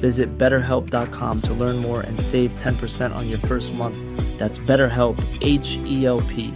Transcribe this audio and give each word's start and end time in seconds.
Visit 0.00 0.38
betterhelp.com 0.38 1.42
to 1.42 1.52
learn 1.54 1.76
more 1.76 2.00
and 2.00 2.20
save 2.20 2.54
10% 2.54 3.14
on 3.14 3.28
your 3.28 3.38
first 3.38 3.74
month. 3.74 3.98
That's 4.38 4.58
BetterHelp, 4.58 5.18
H 5.42 5.78
E 5.84 6.06
L 6.06 6.20
P. 6.22 6.54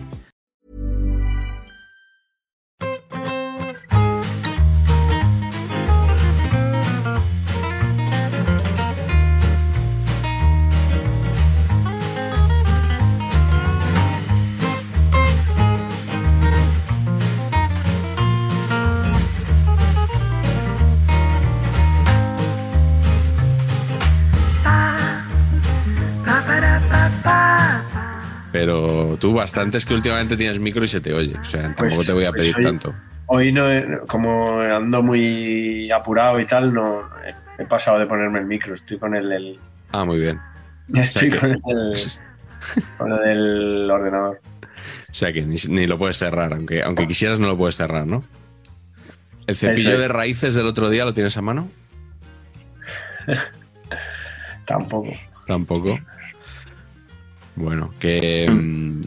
Pero 28.64 29.16
tú 29.18 29.34
bastante 29.34 29.76
es 29.78 29.84
que 29.84 29.92
últimamente 29.92 30.36
tienes 30.36 30.60
micro 30.60 30.84
y 30.84 30.88
se 30.88 31.00
te 31.00 31.12
oye. 31.12 31.34
O 31.36 31.44
sea, 31.44 31.62
tampoco 31.62 31.96
Pues- 31.96 32.06
te 32.06 32.12
voy 32.12 32.26
a 32.26 32.30
pues 32.30 32.42
pedir 32.42 32.56
hoy- 32.58 32.62
tanto. 32.62 32.94
Hoy, 33.26 33.50
no, 33.52 33.64
como 34.06 34.60
ando 34.60 35.02
muy 35.02 35.90
apurado 35.90 36.38
y 36.38 36.46
tal, 36.46 36.72
no 36.72 37.00
he, 37.58 37.62
he 37.62 37.66
pasado 37.66 37.98
de 37.98 38.06
ponerme 38.06 38.38
el 38.38 38.46
micro. 38.46 38.72
Estoy 38.74 38.98
con 38.98 39.16
el, 39.16 39.32
el- 39.32 39.58
Ah, 39.90 40.04
muy 40.04 40.18
bien. 40.20 40.38
estoy 40.94 41.30
que- 41.30 41.38
con 41.40 41.50
el, 41.50 41.58
con 42.98 43.10
lo 43.10 43.16
del 43.18 43.90
ordenador. 43.90 44.40
O 45.10 45.14
sea 45.14 45.32
que 45.32 45.42
ni, 45.42 45.56
ni 45.68 45.88
lo 45.88 45.98
puedes 45.98 46.18
cerrar, 46.18 46.52
aunque, 46.52 46.84
aunque 46.84 47.08
quisieras 47.08 47.40
no 47.40 47.48
lo 47.48 47.56
puedes 47.58 47.74
cerrar, 47.74 48.06
¿no? 48.06 48.22
¿El 49.48 49.56
cepillo 49.56 49.94
es. 49.94 49.98
de 49.98 50.06
raíces 50.08 50.54
del 50.54 50.66
otro 50.68 50.88
día 50.88 51.04
lo 51.04 51.12
tienes 51.14 51.36
a 51.36 51.42
mano? 51.42 51.68
Tampoco. 54.66 55.10
Tampoco. 55.48 55.98
Bueno, 57.56 57.92
que 57.98 58.48
mm, 58.50 59.00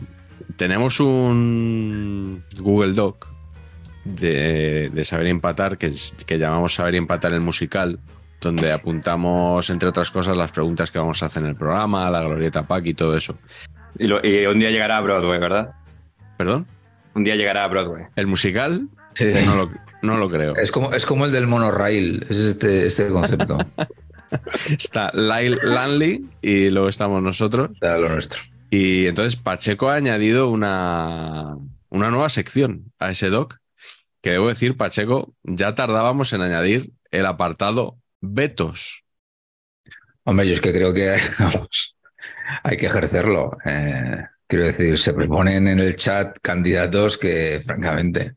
tenemos 0.58 1.00
un 1.00 2.44
Google 2.60 2.94
Doc 2.94 3.28
de, 4.04 4.90
de 4.94 5.06
Saber 5.06 5.28
Empatar, 5.28 5.78
que, 5.78 5.92
llamamos 6.38 6.76
Saber 6.76 6.96
Empatar 6.96 7.34
el 7.34 7.42
musical, 7.42 8.00
donde 8.42 8.72
apuntamos, 8.72 9.70
entre 9.70 9.90
otras 9.90 10.12
cosas, 10.12 10.38
las 10.38 10.52
preguntas 10.52 10.92
que 10.92 11.00
vamos 11.00 11.24
a 11.24 11.26
hacer 11.28 11.44
en 11.44 11.50
el 11.50 11.56
programa, 11.56 12.10
la 12.12 12.22
glorieta 12.24 12.64
Pack 12.68 12.86
y 12.86 12.94
todo 12.94 13.18
eso. 13.18 13.38
Y, 13.98 14.08
lo- 14.08 14.24
y 14.26 14.46
un 14.46 14.60
día 14.60 14.70
llegará 14.72 14.98
a 14.98 15.02
Broadway, 15.02 15.40
¿verdad? 15.40 15.72
¿Perdón? 16.38 16.68
Un 17.16 17.24
día 17.24 17.36
llegará 17.36 17.64
a 17.64 17.68
Broadway. 17.68 18.04
¿El 18.16 18.28
musical? 18.28 18.88
Sí. 19.14 19.32
No 19.46 19.56
lo, 19.56 19.72
no 20.02 20.18
lo 20.18 20.30
creo. 20.30 20.56
Es 20.58 20.70
como, 20.72 20.94
es 20.94 21.06
como 21.06 21.26
el 21.26 21.32
del 21.32 21.48
monorail, 21.48 22.26
es 22.30 22.38
este, 22.38 22.86
este 22.86 23.08
concepto. 23.08 23.58
Está 24.78 25.12
Lyle 25.14 25.58
Lanley 25.64 26.30
y 26.42 26.70
luego 26.70 26.90
estamos 26.90 27.22
nosotros. 27.22 27.72
Era 27.82 27.98
lo 27.98 28.10
nuestro. 28.10 28.42
Y 28.70 29.08
entonces 29.08 29.36
Pacheco 29.36 29.90
ha 29.90 29.96
añadido 29.96 30.50
una, 30.50 31.56
una 31.90 32.12
nueva 32.12 32.30
sección 32.30 32.92
a 33.00 33.12
ese 33.12 33.30
doc, 33.30 33.58
que 34.22 34.32
debo 34.32 34.48
decir, 34.48 34.76
Pacheco, 34.76 35.34
ya 35.44 35.76
tardábamos 35.76 36.34
en 36.34 36.42
añadir 36.42 36.92
el 37.12 37.26
apartado 37.26 37.98
vetos. 38.22 39.04
Hombre, 40.24 40.48
yo 40.48 40.56
es 40.56 40.62
que 40.62 40.74
creo 40.74 40.94
que 40.94 41.16
vamos, 41.40 41.96
hay 42.64 42.78
que 42.78 42.88
ejercerlo. 42.88 43.58
Eh, 43.66 44.26
quiero 44.48 44.66
decir, 44.66 44.98
se 44.98 45.14
proponen 45.14 45.68
en 45.68 45.80
el 45.80 45.96
chat 45.96 46.38
candidatos 46.42 47.18
que, 47.18 47.62
francamente, 47.64 48.36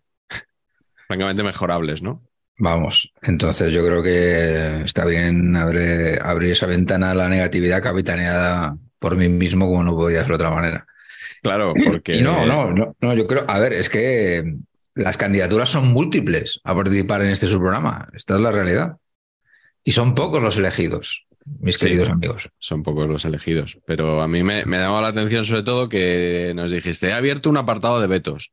Francamente 1.09 1.43
mejorables, 1.43 2.03
¿no? 2.03 2.28
Vamos. 2.59 3.13
Entonces 3.23 3.73
yo 3.73 3.85
creo 3.85 4.03
que 4.03 4.83
está 4.85 5.05
bien 5.05 5.57
abrir, 5.57 6.21
abrir 6.23 6.53
esa 6.53 6.67
ventana 6.67 7.13
a 7.13 7.15
la 7.15 7.29
negatividad 7.29 7.83
capitaneada 7.83 8.77
por 8.99 9.17
mí 9.17 9.29
mismo, 9.29 9.67
como 9.67 9.85
no 9.85 9.97
podía 9.97 10.21
ser 10.21 10.29
de 10.29 10.35
otra 10.35 10.51
manera. 10.51 10.87
Claro, 11.43 11.73
porque... 11.85 12.17
Y 12.17 12.23
no, 12.23 12.45
no, 12.47 12.71
no, 12.73 12.97
no, 13.01 13.15
yo 13.15 13.27
creo, 13.27 13.45
a 13.49 13.59
ver, 13.59 13.73
es 13.73 13.89
que 13.89 14.57
las 14.95 15.17
candidaturas 15.17 15.69
son 15.69 15.89
múltiples 15.93 16.61
a 16.65 16.75
participar 16.75 17.23
en 17.23 17.29
este 17.31 17.47
subprograma. 17.47 18.09
Esta 18.15 18.35
es 18.35 18.41
la 18.41 18.51
realidad. 18.53 18.97
Y 19.85 19.93
son 19.93 20.15
pocos 20.15 20.43
los 20.43 20.59
elegidos, 20.59 21.27
mis 21.61 21.77
Sí. 21.77 21.87
queridos 21.87 22.11
amigos. 22.11 22.51
Son 22.59 22.83
pocos 22.83 23.09
los 23.09 23.25
elegidos, 23.25 23.79
pero 23.87 24.21
a 24.21 24.29
mí 24.29 24.43
me, 24.43 24.65
me 24.67 24.79
llamó 24.79 25.01
la 25.01 25.09
atención 25.09 25.45
sobre 25.45 25.63
todo 25.63 25.89
que 25.89 26.53
nos 26.57 26.71
dijiste, 26.71 27.09
he 27.09 27.13
abierto 27.13 27.49
un 27.49 27.57
apartado 27.57 28.01
de 28.01 28.07
vetos 28.09 28.53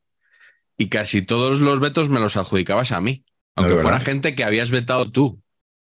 y 0.78 0.88
casi 0.90 1.24
todos 1.24 1.60
los 1.60 1.80
vetos 1.80 2.10
me 2.10 2.20
los 2.20 2.38
adjudicabas 2.38 2.92
a 2.92 3.02
mí, 3.02 3.26
aunque 3.56 3.74
fuera 3.76 3.92
verdad. 3.98 4.06
gente 4.06 4.36
que 4.36 4.44
habías 4.44 4.72
vetado 4.72 5.12
tú, 5.12 5.42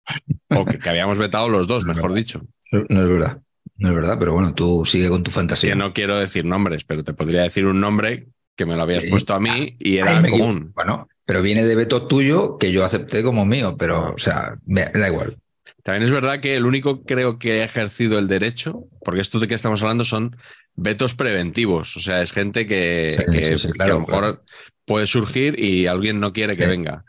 o 0.49 0.65
que, 0.65 0.79
que 0.79 0.89
habíamos 0.89 1.17
vetado 1.17 1.49
los 1.49 1.67
dos, 1.67 1.85
No 1.85 1.93
mejor 1.93 2.11
verdad. 2.11 2.15
dicho. 2.17 2.41
No 2.71 3.01
es 3.01 3.07
verdad, 3.09 3.41
no 3.77 3.89
es 3.89 3.95
verdad, 3.95 4.17
pero 4.19 4.33
bueno, 4.33 4.53
tú 4.53 4.83
sigue 4.85 5.09
con 5.09 5.23
tu 5.23 5.31
fantasía. 5.31 5.71
Que 5.71 5.77
no 5.77 5.93
quiero 5.93 6.17
decir 6.19 6.45
nombres, 6.45 6.83
pero 6.83 7.03
te 7.03 7.13
podría 7.13 7.43
decir 7.43 7.65
un 7.65 7.79
nombre 7.79 8.27
que 8.55 8.65
me 8.65 8.75
lo 8.75 8.81
habías 8.83 9.03
Sí. 9.03 9.09
puesto 9.09 9.33
a 9.33 9.39
mí 9.39 9.75
y 9.79 9.97
era 9.97 10.21
común. 10.29 10.71
Bueno, 10.75 11.07
pero 11.25 11.41
viene 11.41 11.63
de 11.63 11.75
veto 11.75 12.07
tuyo 12.07 12.57
que 12.57 12.71
yo 12.71 12.83
acepté 12.83 13.23
como 13.23 13.45
mío, 13.45 13.75
pero, 13.77 14.13
o 14.13 14.17
sea, 14.17 14.57
me 14.65 14.85
da 14.85 15.07
igual. 15.07 15.37
También 15.83 16.03
es 16.03 16.11
verdad 16.11 16.39
que 16.41 16.55
el 16.57 16.65
único 16.65 17.03
creo 17.03 17.39
que 17.39 17.61
ha 17.61 17.63
ejercido 17.63 18.19
el 18.19 18.27
derecho, 18.27 18.83
porque 19.03 19.21
esto 19.21 19.39
de 19.39 19.47
que 19.47 19.55
estamos 19.55 19.81
hablando 19.81 20.03
son 20.03 20.35
vetos 20.75 21.15
preventivos, 21.15 21.95
o 21.95 21.99
sea, 22.01 22.21
es 22.21 22.31
gente 22.33 22.67
que, 22.67 23.15
Sí, 23.17 23.23
que- 23.31 23.45
sí, 23.57 23.67
sí, 23.69 23.73
que 23.73 23.83
a 23.83 23.87
lo 23.87 23.99
mejor 24.01 24.19
claro. 24.19 24.43
puede 24.85 25.07
surgir 25.07 25.57
y 25.57 25.87
alguien 25.87 26.19
no 26.19 26.33
quiere 26.33 26.57
que 26.57 26.67
venga. 26.67 27.05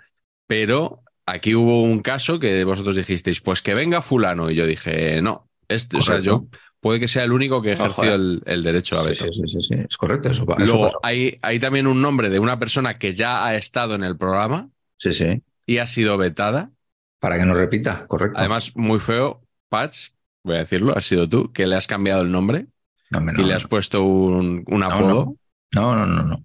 Pero 0.50 1.04
aquí 1.26 1.54
hubo 1.54 1.80
un 1.84 2.00
caso 2.00 2.40
que 2.40 2.64
vosotros 2.64 2.96
dijisteis, 2.96 3.40
pues 3.40 3.62
que 3.62 3.72
venga 3.72 4.02
fulano, 4.02 4.50
y 4.50 4.56
yo 4.56 4.66
dije, 4.66 5.22
no, 5.22 5.48
este, 5.68 5.98
o 5.98 6.00
sea, 6.00 6.18
yo 6.18 6.48
puede 6.80 6.98
que 6.98 7.06
sea 7.06 7.22
el 7.22 7.30
único 7.30 7.62
que 7.62 7.70
ejerció 7.70 8.12
el, 8.16 8.42
el 8.46 8.64
derecho 8.64 8.98
a 8.98 9.04
veto. 9.04 9.26
sí, 9.30 9.30
sí, 9.32 9.42
sí, 9.46 9.62
sí, 9.62 9.74
es 9.88 9.96
correcto, 9.96 10.28
eso, 10.28 10.44
Luego 10.58 10.90
hay, 11.04 11.36
hay 11.42 11.60
también 11.60 11.86
un 11.86 12.02
nombre 12.02 12.30
de 12.30 12.40
una 12.40 12.58
persona 12.58 12.98
que 12.98 13.12
ya 13.12 13.46
ha 13.46 13.54
estado 13.54 13.94
en 13.94 14.02
el 14.02 14.16
programa 14.16 14.70
Sí, 14.98 15.12
sí, 15.12 15.40
y 15.66 15.78
ha 15.78 15.86
sido 15.86 16.18
vetada. 16.18 16.72
para 17.20 17.38
que 17.38 17.46
no 17.46 17.54
repita, 17.54 18.08
correcto. 18.08 18.40
Además, 18.40 18.72
muy 18.74 18.98
feo, 18.98 19.46
Patch, 19.68 20.08
voy 20.42 20.56
a 20.56 20.58
decirlo, 20.58 20.98
has 20.98 21.04
sido 21.04 21.28
tú, 21.28 21.52
que 21.52 21.68
le 21.68 21.76
has 21.76 21.86
cambiado 21.86 22.22
el 22.22 22.32
nombre 22.32 22.66
No, 23.10 23.24
y 23.40 23.44
le 23.44 23.54
has 23.54 23.68
puesto 23.68 24.02
un, 24.02 24.64
apodo. 24.82 25.36
no, 25.70 25.94
no, 25.94 26.06
no, 26.06 26.24
no. 26.24 26.44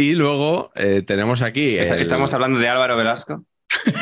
Y 0.00 0.14
luego 0.14 0.72
eh, 0.74 1.02
tenemos 1.06 1.42
aquí. 1.42 1.76
El- 1.76 2.00
Estamos 2.00 2.32
hablando 2.34 2.58
de 2.58 2.68
Álvaro 2.68 2.96
Velasco. 2.96 3.44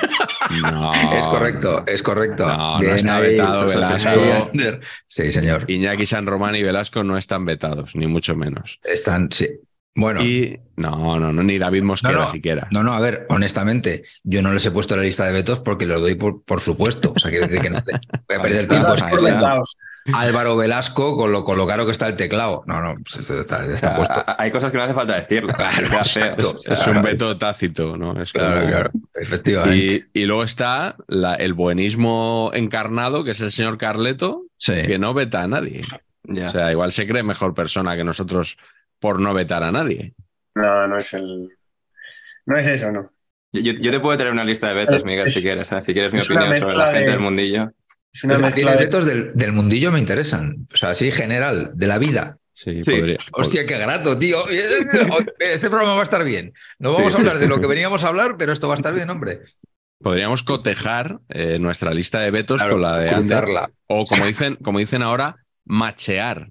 No, 0.62 0.90
es 1.12 1.26
correcto, 1.26 1.84
es 1.86 2.02
correcto. 2.02 2.46
No, 2.46 2.80
está 2.80 3.16
ahí, 3.16 3.32
vetado 3.32 3.66
Velasco. 3.66 4.08
ahí. 4.08 4.80
Sí, 5.06 5.30
señor. 5.30 5.70
Iñaki 5.70 6.06
San 6.06 6.26
Román 6.26 6.54
y 6.56 6.62
Velasco 6.62 7.04
no 7.04 7.18
están 7.18 7.44
vetados, 7.44 7.94
ni 7.94 8.06
mucho 8.06 8.34
menos. 8.34 8.80
Están, 8.82 9.30
sí. 9.30 9.46
Bueno, 9.94 10.22
Y 10.22 10.58
no, 10.76 11.18
no, 11.20 11.32
no, 11.32 11.42
ni 11.42 11.58
David 11.58 11.82
Mosquera 11.82 12.14
No, 12.14 12.24
no. 12.24 12.30
siquiera. 12.30 12.68
no, 12.72 12.82
no, 12.82 12.94
a 12.94 13.00
ver, 13.00 13.26
honestamente, 13.30 14.04
yo 14.22 14.40
no 14.42 14.52
les 14.52 14.64
he 14.64 14.70
puesto 14.70 14.96
la 14.96 15.02
lista 15.02 15.26
de 15.26 15.32
vetos 15.32 15.58
porque 15.60 15.86
los 15.86 16.00
doy 16.00 16.14
por, 16.14 16.42
por 16.44 16.60
supuesto. 16.60 17.12
O 17.14 17.18
sea, 17.18 17.30
quiero 17.30 17.46
decir 17.46 17.60
que 17.62 17.70
no 17.70 17.82
voy 17.82 18.36
a 18.38 18.40
perder 18.40 18.68
tiempo. 18.68 18.94
por 19.10 19.22
vetados. 19.22 19.76
Álvaro 20.14 20.56
Velasco 20.56 21.16
con 21.16 21.32
lo, 21.32 21.44
con 21.44 21.56
lo 21.58 21.66
caro 21.66 21.84
que 21.84 21.92
está 21.92 22.06
el 22.08 22.16
teclado. 22.16 22.62
No, 22.66 22.80
no, 22.80 22.94
pues 22.96 23.28
está, 23.30 23.64
está 23.72 23.96
puesto. 23.96 24.14
A- 24.14 24.24
a- 24.32 24.36
Hay 24.42 24.50
cosas 24.50 24.70
que 24.70 24.76
no 24.78 24.84
hace 24.84 24.94
falta 24.94 25.14
decirlo. 25.16 25.52
Claro. 25.54 26.00
O 26.00 26.04
sea, 26.04 26.36
Es 26.70 26.86
un 26.86 27.02
veto 27.02 27.36
tácito, 27.36 27.96
¿no? 27.96 28.20
Es 28.20 28.32
Claro, 28.32 28.60
como- 28.60 28.70
claro, 28.72 28.90
efectivamente. 29.14 30.08
Y, 30.14 30.22
y 30.22 30.24
luego 30.26 30.42
está 30.44 30.96
la- 31.06 31.34
el 31.34 31.54
buenismo 31.54 32.50
encarnado, 32.54 33.24
que 33.24 33.32
es 33.32 33.40
el 33.40 33.50
señor 33.52 33.78
Carleto, 33.78 34.44
sí. 34.56 34.74
que 34.86 34.98
no 34.98 35.14
veta 35.14 35.42
a 35.42 35.48
nadie. 35.48 35.82
ya. 36.24 36.46
O 36.48 36.50
sea, 36.50 36.70
igual 36.72 36.92
se 36.92 37.06
cree 37.06 37.22
mejor 37.22 37.54
persona 37.54 37.96
que 37.96 38.04
nosotros 38.04 38.56
por 39.00 39.20
no 39.20 39.32
vetar 39.34 39.62
a 39.62 39.72
nadie. 39.72 40.14
No, 40.54 40.86
no 40.88 40.98
es 40.98 41.12
el. 41.14 41.48
No 42.46 42.58
es 42.58 42.66
eso, 42.66 42.90
no. 42.90 43.10
Yo, 43.52 43.90
te 43.90 44.00
puedo 44.00 44.16
traer 44.18 44.32
una 44.32 44.44
lista 44.44 44.68
de 44.68 44.74
vetos, 44.74 45.04
Miguel, 45.06 45.28
Es- 45.28 45.34
si 45.34 45.40
quieres. 45.42 45.72
¿eh? 45.72 45.80
Si 45.80 45.92
quieres 45.94 46.12
mi 46.12 46.18
es 46.18 46.30
opinión 46.30 46.54
sobre 46.56 46.76
la 46.76 46.86
gente 46.88 47.04
de- 47.06 47.10
del 47.12 47.20
mundillo. 47.20 47.72
Es 48.12 48.24
una 48.24 48.34
A 48.34 48.38
mí 48.38 48.42
mezcla 48.44 48.64
los 48.64 48.72
de. 48.72 48.78
retos 48.78 49.04
del, 49.04 49.32
del 49.34 49.52
mundillo 49.52 49.92
me 49.92 49.98
interesan. 49.98 50.66
O 50.72 50.76
sea, 50.76 50.90
así 50.90 51.12
general, 51.12 51.72
de 51.74 51.86
la 51.86 51.98
vida. 51.98 52.38
Sí, 52.52 52.82
Sí. 52.82 52.96
podría. 52.96 53.18
Hostia, 53.32 53.66
qué 53.66 53.78
grato, 53.78 54.18
tío. 54.18 54.38
Este 55.38 55.68
programa 55.70 55.94
va 55.94 56.00
a 56.00 56.04
estar 56.04 56.24
bien. 56.24 56.52
No 56.78 56.94
vamos 56.94 57.12
Sí, 57.12 57.16
a 57.16 57.20
hablar 57.20 57.34
sí, 57.34 57.40
de 57.40 57.44
sí. 57.46 57.50
lo 57.50 57.60
que 57.60 57.66
veníamos 57.66 58.02
a 58.04 58.08
hablar, 58.08 58.36
pero 58.38 58.52
esto 58.52 58.66
va 58.68 58.74
a 58.74 58.76
estar 58.76 58.94
bien, 58.94 59.08
hombre. 59.10 59.40
Podríamos 60.02 60.42
cotejar 60.42 61.18
eh, 61.28 61.58
nuestra 61.58 61.92
lista 61.92 62.20
de 62.20 62.30
vetos 62.30 62.60
Claro, 62.60 62.74
con 62.74 62.82
la 62.82 62.98
de 62.98 63.10
Ander. 63.10 63.38
cruzarla. 63.44 63.70
O 63.86 64.04
como 64.06 64.26
dicen, 64.26 64.56
como 64.56 64.78
dicen 64.78 65.02
ahora, 65.02 65.36
machear. 65.64 66.48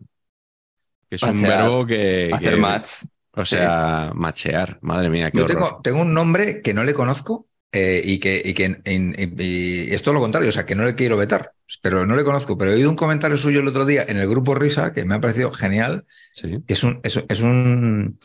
Que 1.10 1.16
es 1.16 1.24
un 1.24 1.42
verbo 1.42 1.86
que. 1.86 2.30
Hacer 2.34 2.54
que- 2.56 2.60
match. 2.60 2.90
O 3.32 3.46
sea, 3.46 4.12
machear. 4.16 4.80
Madre 4.82 5.10
mía, 5.10 5.30
qué 5.32 5.38
Yo 5.40 5.44
horror. 5.46 5.56
tengo, 5.58 5.82
tengo 5.84 6.02
un 6.02 6.14
nombre 6.14 6.62
que 6.62 6.74
no 6.74 6.84
le 6.84 6.94
conozco 6.94 7.48
eh, 7.72 8.02
y 8.04 8.20
que, 8.20 8.42
y 8.44 8.54
que 8.54 8.82
y 8.86 9.94
es 9.94 10.02
todo 10.04 10.14
lo 10.14 10.20
contrario, 10.22 10.50
o 10.50 10.52
sea, 10.52 10.66
que 10.66 10.76
no 10.76 10.86
le 10.86 10.96
quiero 10.96 11.18
vetar, 11.18 11.52
pero 11.82 12.06
no 12.06 12.16
le 12.16 12.24
conozco. 12.24 12.58
Pero 12.58 12.72
he 12.72 12.76
oído 12.76 12.90
un 12.90 12.96
comentario 12.96 13.38
suyo 13.38 13.60
el 13.60 13.68
otro 13.68 13.86
día 13.86 14.06
en 14.08 14.18
el 14.18 14.28
grupo 14.30 14.56
Risa 14.56 14.94
que 14.94 15.06
me 15.06 15.16
ha 15.16 15.22
parecido 15.22 15.52
genial, 15.52 16.06
Sí. 16.34 16.58
es 16.68 16.84
un, 16.84 17.00
es, 17.04 17.22
es 17.28 17.42
un 17.42 18.20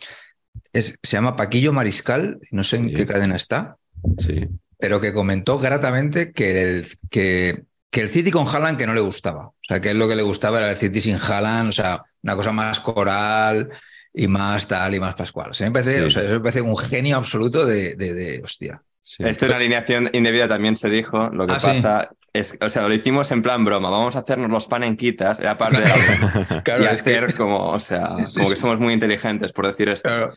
es- 0.73 0.99
se 1.03 1.17
llama 1.17 1.37
Paquillo 1.37 1.73
Mariscal, 1.73 2.39
no 2.51 2.63
sé 2.65 2.77
en 2.77 2.95
qué 2.95 3.07
cadena 3.07 3.37
está, 3.37 3.77
Sí. 4.19 4.47
pero 4.79 5.01
que 5.01 5.13
comentó 5.13 5.59
gratamente 5.59 6.33
que 6.33 6.63
el, 6.79 6.87
que, 7.11 7.65
que 7.91 8.01
el 8.01 8.09
City 8.09 8.31
con 8.31 8.47
Haaland 8.47 8.79
que 8.79 8.87
no 8.87 8.95
le 8.95 9.01
gustaba. 9.01 9.47
O 9.49 9.55
sea, 9.61 9.81
que 9.81 9.91
él 9.91 9.99
lo 9.99 10.09
que 10.09 10.17
le 10.17 10.23
gustaba 10.23 10.59
era 10.59 10.71
el 10.71 10.77
City 10.77 11.01
sin 11.01 11.17
Haaland, 11.17 11.69
o 11.69 11.73
sea, 11.73 12.03
una 12.23 12.37
cosa 12.37 12.53
más 12.53 12.81
coral 12.81 13.71
y 14.15 14.27
más 14.29 14.67
tal 14.69 14.95
y 14.95 15.01
más 15.01 15.15
pascual. 15.15 15.51
O 15.51 15.55
sea, 15.55 15.67
me 15.69 15.73
parece, 15.73 15.99
Sí. 16.01 16.05
o 16.07 16.11
sea, 16.11 16.23
me 16.23 16.41
parece 16.41 16.61
un 16.61 16.77
genio 16.77 17.17
absoluto 17.17 17.67
de, 17.67 17.95
de, 17.97 18.15
de- 18.15 18.41
hostia. 18.43 18.81
Sí. 19.03 19.23
Esto 19.25 19.45
en 19.47 19.51
la 19.51 19.57
alineación 19.59 20.09
indebida 20.13 20.49
también 20.49 20.77
se 20.77 20.89
dijo. 20.91 21.29
Lo 21.31 21.47
que 21.47 21.55
Ah, 21.55 21.61
sí. 21.61 21.67
pasa 21.67 22.11
es, 22.33 22.57
o 22.61 22.71
sea, 22.71 22.89
lo 22.89 22.95
hicimos 22.95 23.31
en 23.31 23.43
plan 23.43 23.65
broma. 23.65 23.91
Vamos 23.91 24.17
a 24.17 24.21
hacernos 24.21 24.51
los 24.51 24.67
panenquitas, 24.67 25.39
era 25.39 25.59
parte 25.59 25.81
de 25.83 25.89
la 25.89 26.63
Claro, 26.65 26.85
y 26.85 26.87
es 26.87 27.03
que- 27.03 27.11
hacer 27.17 27.35
como, 27.35 27.71
o 27.71 27.81
sea, 27.81 28.17
Sí, 28.19 28.27
sí, 28.27 28.35
como 28.39 28.51
que 28.51 28.57
somos 28.57 28.81
muy 28.81 28.95
inteligentes, 28.95 29.53
por 29.53 29.67
decir 29.67 29.89
esto. 29.89 30.09
claro. 30.09 30.31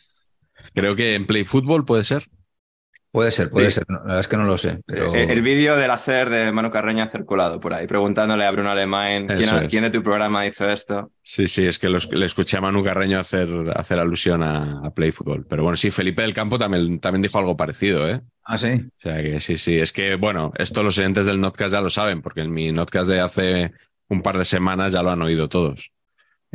Creo 0.74 0.96
que 0.96 1.16
en 1.16 1.26
Play 1.26 1.46
Football 1.46 1.86
puede 1.86 2.04
ser. 2.04 2.26
Puede 3.12 3.32
ser, 3.32 3.50
puede 3.50 3.68
Sí. 3.72 3.76
ser. 3.76 3.86
No, 3.88 3.96
La 4.00 4.04
verdad 4.04 4.20
es 4.20 4.28
que 4.28 4.36
no 4.36 4.44
lo 4.44 4.58
sé. 4.58 4.80
Pero... 4.86 5.14
El, 5.16 5.30
el 5.30 5.42
vídeo 5.42 5.78
de 5.78 5.88
la 5.88 5.98
SER 5.98 6.30
de 6.30 6.52
Manu 6.52 6.70
Carreño 6.70 7.02
ha 7.02 7.08
circulado 7.08 7.62
por 7.62 7.74
ahí, 7.74 7.88
preguntándole 7.88 8.44
a 8.44 8.52
Bruno 8.52 8.72
Alemán 8.72 9.28
quién, 9.28 9.68
quién 9.70 9.84
de 9.84 9.90
tu 9.90 10.04
programa 10.04 10.42
ha 10.42 10.44
dicho 10.44 10.70
esto. 10.70 11.12
Sí, 11.24 11.48
sí, 11.48 11.66
es 11.66 11.80
que 11.80 11.88
los- 11.88 12.12
le 12.12 12.26
escuché 12.26 12.58
a 12.58 12.62
Manu 12.62 12.84
Carreño 12.84 13.18
hacer, 13.18 13.48
hacer 13.74 14.00
alusión 14.00 14.44
a, 14.44 14.82
a 14.86 14.94
Play 14.94 15.12
Football. 15.14 15.46
Pero 15.48 15.64
bueno, 15.64 15.78
sí, 15.78 15.92
Felipe 15.92 16.24
del 16.24 16.34
Campo 16.34 16.58
también, 16.60 17.00
también 17.00 17.22
dijo 17.22 17.38
algo 17.38 17.56
parecido, 17.56 18.10
¿eh? 18.10 18.20
Ah, 18.48 18.58
sí. 18.58 18.68
O 18.68 18.90
sea 19.02 19.22
que 19.24 19.40
sí, 19.40 19.58
sí. 19.58 19.78
Es 19.78 19.92
que, 19.92 20.16
bueno, 20.16 20.52
esto 20.58 20.84
los 20.84 20.98
oyentes 21.00 21.26
del 21.26 21.42
Notcast 21.42 21.74
ya 21.74 21.82
lo 21.82 21.90
saben, 21.90 22.22
porque 22.22 22.42
en 22.42 22.54
mi 22.54 22.72
Notcast 22.72 23.10
de 23.10 23.20
hace 23.20 23.74
un 24.08 24.22
par 24.22 24.38
de 24.38 24.46
semanas 24.46 24.94
ya 24.94 25.02
lo 25.02 25.10
han 25.12 25.22
oído 25.22 25.50
todos. 25.50 25.92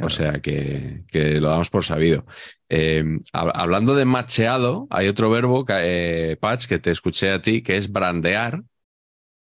O 0.02 0.08
sea 0.08 0.40
que, 0.40 1.04
que 1.08 1.40
lo 1.40 1.50
damos 1.50 1.68
por 1.70 1.84
sabido. 1.84 2.24
Eh, 2.68 3.04
hab- 3.32 3.52
hablando 3.54 3.94
de 3.94 4.04
macheado, 4.06 4.86
hay 4.90 5.08
otro 5.08 5.30
verbo, 5.30 5.64
que, 5.66 5.74
eh, 6.32 6.36
Patch, 6.36 6.66
que 6.66 6.78
te 6.78 6.90
escuché 6.90 7.30
a 7.32 7.42
ti, 7.42 7.62
que 7.62 7.76
es 7.76 7.92
brandear. 7.92 8.62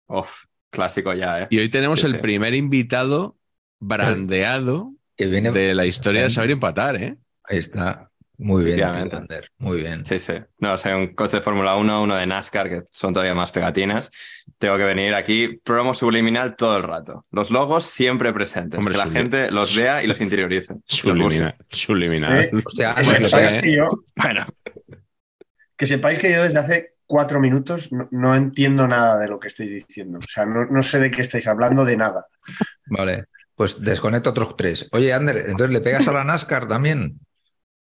Uf, 0.06 0.44
clásico 0.70 1.14
ya, 1.14 1.42
¿eh? 1.42 1.46
Y 1.50 1.58
hoy 1.58 1.68
tenemos 1.68 2.00
Sí, 2.00 2.06
el 2.06 2.12
sí. 2.14 2.18
primer 2.18 2.54
invitado 2.54 3.36
brandeado 3.80 4.92
Que 5.16 5.26
viene. 5.26 5.50
de 5.50 5.74
la 5.74 5.86
historia 5.86 6.22
de 6.24 6.30
saber 6.30 6.50
empatar, 6.52 6.96
¿eh? 7.02 7.16
Ahí 7.44 7.58
está. 7.58 8.10
Muy 8.36 8.64
bien, 8.64 8.80
Efectivamente. 8.80 9.10
tío, 9.10 9.18
Ander. 9.20 9.50
Muy 9.58 9.76
bien. 9.78 10.04
Sí, 10.04 10.18
sí. 10.18 10.32
No, 10.58 10.72
o 10.74 10.78
sea, 10.78 10.96
un 10.96 11.14
coche 11.14 11.36
de 11.36 11.42
Fórmula 11.42 11.76
1, 11.76 12.02
uno 12.02 12.16
de 12.16 12.26
NASCAR, 12.26 12.68
que 12.68 12.82
son 12.90 13.12
todavía 13.12 13.34
más 13.34 13.52
pegatinas. 13.52 14.10
Tengo 14.58 14.76
que 14.76 14.84
venir 14.84 15.14
aquí, 15.14 15.60
promo 15.62 15.94
subliminal 15.94 16.56
todo 16.56 16.76
el 16.76 16.82
rato. 16.82 17.26
Los 17.30 17.50
logos 17.50 17.84
siempre 17.84 18.32
presentes. 18.32 18.78
Hombre, 18.78 18.94
que 18.94 18.98
la 18.98 19.06
gente 19.06 19.50
los 19.52 19.76
vea 19.76 20.02
y 20.02 20.06
los 20.06 20.20
interiorice. 20.20 20.74
Los. 20.84 20.84
Subliminal. 20.86 21.56
subliminal. 21.70 22.42
¿Eh? 22.42 22.50
Hostia, 22.52 22.94
Que 22.94 23.00
Ander, 23.00 23.22
le 23.22 23.28
sepáis 23.28 23.62
que 23.62 23.72
yo, 23.76 23.88
Bueno, 24.16 24.46
que 25.76 25.86
sepáis 25.86 26.18
que 26.18 26.32
yo 26.32 26.42
desde 26.42 26.58
hace 26.58 26.94
cuatro 27.06 27.38
minutos 27.38 27.92
no, 27.92 28.08
no 28.10 28.34
entiendo 28.34 28.88
nada 28.88 29.18
de 29.18 29.28
lo 29.28 29.38
que 29.38 29.48
estáis 29.48 29.70
diciendo. 29.70 30.18
O 30.18 30.22
sea, 30.22 30.44
no, 30.44 30.66
no 30.66 30.82
sé 30.82 30.98
de 30.98 31.10
qué 31.10 31.22
estáis 31.22 31.46
hablando, 31.46 31.84
de 31.84 31.96
nada. 31.96 32.26
Vale. 32.86 33.26
Pues 33.54 33.80
desconecta 33.80 34.30
otros 34.30 34.56
tres. 34.56 34.88
Oye, 34.90 35.12
Ander, 35.12 35.36
entonces 35.48 35.70
le 35.70 35.80
pegas 35.80 36.08
a 36.08 36.12
la 36.12 36.24
NASCAR 36.24 36.66
también. 36.66 37.20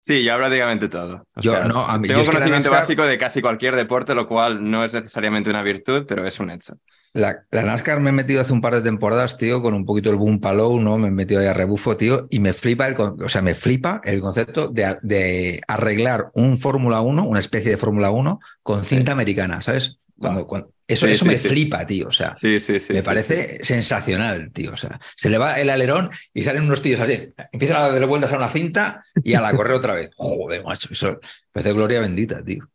Sí, 0.03 0.23
yo 0.23 0.37
prácticamente 0.37 0.89
todo. 0.91 1.25
O 1.35 1.41
Yo- 1.41 1.53
sea, 1.53 1.65
no, 1.69 1.81
a 1.81 1.97
mí- 1.99 2.09
tengo 2.09 2.21
yo 2.23 2.27
conocimiento 2.31 2.69
NASCAR- 2.71 2.81
básico 2.81 3.03
de 3.05 3.17
casi 3.17 3.41
cualquier 3.41 3.75
deporte, 3.77 4.15
lo 4.15 4.29
cual 4.29 4.71
no 4.71 4.85
es 4.85 4.93
necesariamente 4.93 5.49
una 5.49 5.63
virtud, 5.63 6.05
pero 6.07 6.27
es 6.27 6.39
un 6.41 6.51
hecho. 6.51 6.75
La, 7.15 7.45
la 7.51 7.63
NASCAR 7.63 8.01
me 8.01 8.11
he 8.11 8.13
metido 8.13 8.41
hace 8.41 8.53
un 8.53 8.61
par 8.61 8.75
de 8.75 8.83
temporadas, 8.83 9.39
tío, 9.39 9.63
con 9.63 9.73
un 9.75 9.85
poquito 9.87 10.11
el 10.11 10.17
boom 10.17 10.41
palow, 10.41 10.79
¿no? 10.81 10.99
Me 10.99 11.09
he 11.09 11.11
metido 11.11 11.41
ahí 11.41 11.47
a 11.47 11.55
rebufo, 11.55 11.97
tío, 11.97 12.27
y 12.31 12.41
me 12.41 12.53
flipa 12.53 12.87
el, 12.87 12.97
o 13.01 13.29
sea, 13.29 13.41
me 13.43 13.55
flipa 13.55 14.01
el 14.05 14.21
concepto 14.21 14.69
de, 14.69 14.99
de 15.03 15.61
arreglar 15.69 16.31
un 16.35 16.59
Fórmula 16.59 17.01
1, 17.01 17.25
una 17.25 17.39
especie 17.39 17.71
de 17.71 17.77
Fórmula 17.77 18.11
1, 18.11 18.41
con 18.63 18.85
cinta 18.85 19.13
americana, 19.13 19.61
¿sabes? 19.61 19.97
Cuando, 20.19 20.47
cuando- 20.47 20.71
eso 20.93 21.07
Sí, 21.07 21.13
eso 21.13 21.25
sí, 21.25 21.29
me 21.31 21.37
sí. 21.37 21.49
flipa, 21.49 21.87
tío. 21.87 22.09
O 22.09 22.13
sea, 22.13 22.35
Sí, 22.35 22.59
sí, 22.61 22.79
sí. 22.79 22.93
me 22.93 23.01
sí, 23.01 23.05
parece 23.05 23.59
sensacional, 23.63 24.51
tío. 24.53 24.73
O 24.73 24.77
sea, 24.77 25.01
se 25.17 25.29
le 25.31 25.39
va 25.39 25.59
el 25.61 25.71
alerón 25.71 26.11
y 26.33 26.43
salen 26.43 26.65
unos 26.65 26.83
tíos 26.83 27.01
así. 27.01 27.33
Empiezan 27.53 27.77
a 27.79 27.89
dar 27.91 28.07
vueltas 28.07 28.33
a 28.33 28.37
una 28.37 28.49
cinta 28.49 29.05
y 29.25 29.35
a 29.35 29.41
la 29.41 29.55
correr 29.55 29.75
otra 29.75 29.95
vez. 29.95 30.11
Joder, 30.17 30.63
macho, 30.65 30.89
eso 30.93 31.13
me 31.13 31.19
parece 31.53 31.73
gloria 31.73 32.01
bendita, 32.01 32.43
tío. 32.45 32.69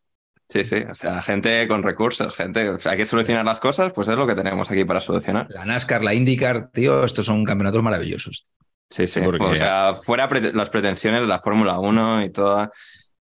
Sí, 0.50 0.64
sí. 0.64 0.76
O 0.90 0.94
sea, 0.94 1.20
gente 1.20 1.68
con 1.68 1.82
recursos, 1.82 2.34
gente. 2.34 2.68
O 2.70 2.78
sea, 2.78 2.92
hay 2.92 2.98
que 2.98 3.04
solucionar 3.06 3.44
las 3.44 3.60
cosas, 3.60 3.92
pues 3.92 4.08
es 4.08 4.16
lo 4.16 4.26
que 4.26 4.34
tenemos 4.34 4.70
aquí 4.70 4.84
para 4.84 5.00
solucionar. 5.00 5.46
La 5.50 5.64
NASCAR, 5.66 6.02
la 6.02 6.14
IndyCar, 6.14 6.70
tío, 6.70 7.04
estos 7.04 7.26
son 7.26 7.44
campeonatos 7.44 7.82
maravillosos. 7.82 8.50
Sí, 8.88 9.06
sí. 9.06 9.20
Porque- 9.20 9.44
O 9.44 9.54
sea, 9.54 9.94
fuera 10.02 10.26
pre- 10.30 10.54
las 10.54 10.70
pretensiones 10.70 11.20
de 11.20 11.26
la 11.26 11.40
Fórmula 11.40 11.78
1 11.78 12.24
y 12.24 12.30
toda, 12.32 12.70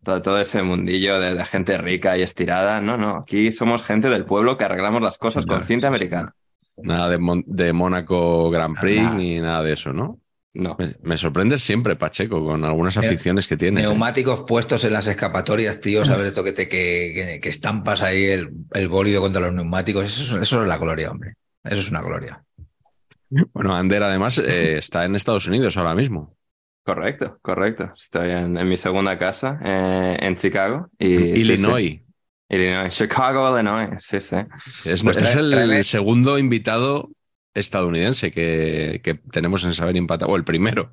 todo, 0.07 0.21
todo 0.21 0.39
ese 0.42 0.63
mundillo 0.63 1.19
de, 1.19 1.33
de 1.36 1.45
gente 1.45 1.77
rica 1.77 2.18
y 2.18 2.21
estirada. 2.21 2.80
No, 2.81 2.98
no. 2.98 3.18
Aquí 3.18 3.51
somos 3.51 3.83
gente 3.83 4.09
del 4.09 4.24
pueblo 4.25 4.57
que 4.57 4.63
arreglamos 4.63 5.01
las 5.01 5.18
cosas 5.18 5.45
con 5.45 5.63
cinta 5.63 5.88
americana. 5.88 6.33
Nada 6.77 7.09
de, 7.09 7.18
Mon- 7.18 7.44
de 7.45 7.74
Mónaco 7.74 8.50
Grand 8.50 8.80
Prix 8.80 9.01
Nada. 9.04 9.15
ni 9.15 9.39
nada 9.42 9.63
de 9.63 9.74
eso, 9.74 9.92
¿no? 9.94 10.19
No. 10.54 10.75
Me, 10.80 10.95
me 11.04 11.18
sorprendes 11.18 11.62
siempre, 11.62 11.95
Pacheco, 11.98 12.44
con 12.45 12.63
algunas 12.63 12.95
Ne- 12.98 13.06
aficiones 13.07 13.48
que 13.48 13.57
tienes. 13.57 13.83
¿eh? 13.83 13.88
Neumáticos 13.88 14.42
puestos 14.48 14.86
en 14.86 14.94
las 14.94 15.07
escapatorias, 15.07 15.81
tío, 15.81 16.06
saber 16.06 16.26
esto 16.28 16.44
que 16.44 16.54
te 16.54 16.69
que, 16.69 17.11
que- 17.14 17.40
que 17.42 17.49
estampas 17.49 18.02
ahí 18.02 18.23
el, 18.23 18.49
el 18.73 18.87
bólido 18.87 19.21
contra 19.21 19.42
los 19.42 19.54
neumáticos, 19.54 20.06
eso, 20.06 20.37
es- 20.37 20.44
eso 20.44 20.61
es 20.61 20.68
la 20.68 20.78
gloria, 20.78 21.11
hombre. 21.11 21.33
Eso 21.64 21.81
es 21.81 21.92
una 21.92 22.02
gloria. 22.02 22.42
Bueno, 23.54 23.76
Ander 23.76 24.02
además 24.04 24.37
eh, 24.37 24.78
está 24.78 25.04
en 25.04 25.16
Estados 25.16 25.47
Unidos 25.47 25.76
ahora 25.78 25.94
mismo. 25.95 26.37
Correcto, 26.88 27.38
correcto. 27.42 27.92
Estoy 27.98 28.32
en, 28.32 28.58
en 28.58 28.70
mi 28.70 28.78
segunda 28.78 29.20
casa 29.20 29.60
eh, 29.62 30.16
en 30.22 30.38
Chicago. 30.38 30.90
Y, 30.98 31.08
Illinois. 31.16 31.84
sí. 31.86 32.02
Illinois. 32.48 32.96
Chicago, 32.96 33.54
Illinois. 33.54 33.90
Sí, 34.00 34.22
sí. 34.22 34.38
Es, 34.86 35.04
Pues 35.04 35.18
es 35.18 35.36
el 35.36 35.84
segundo 35.84 36.40
invitado 36.40 37.10
estadounidense 37.54 38.32
que, 38.32 39.02
que 39.04 39.16
tenemos 39.16 39.66
en 39.66 39.74
Saber 39.74 39.98
Empatar, 39.98 40.30
o 40.30 40.38
el 40.38 40.46
primero, 40.46 40.90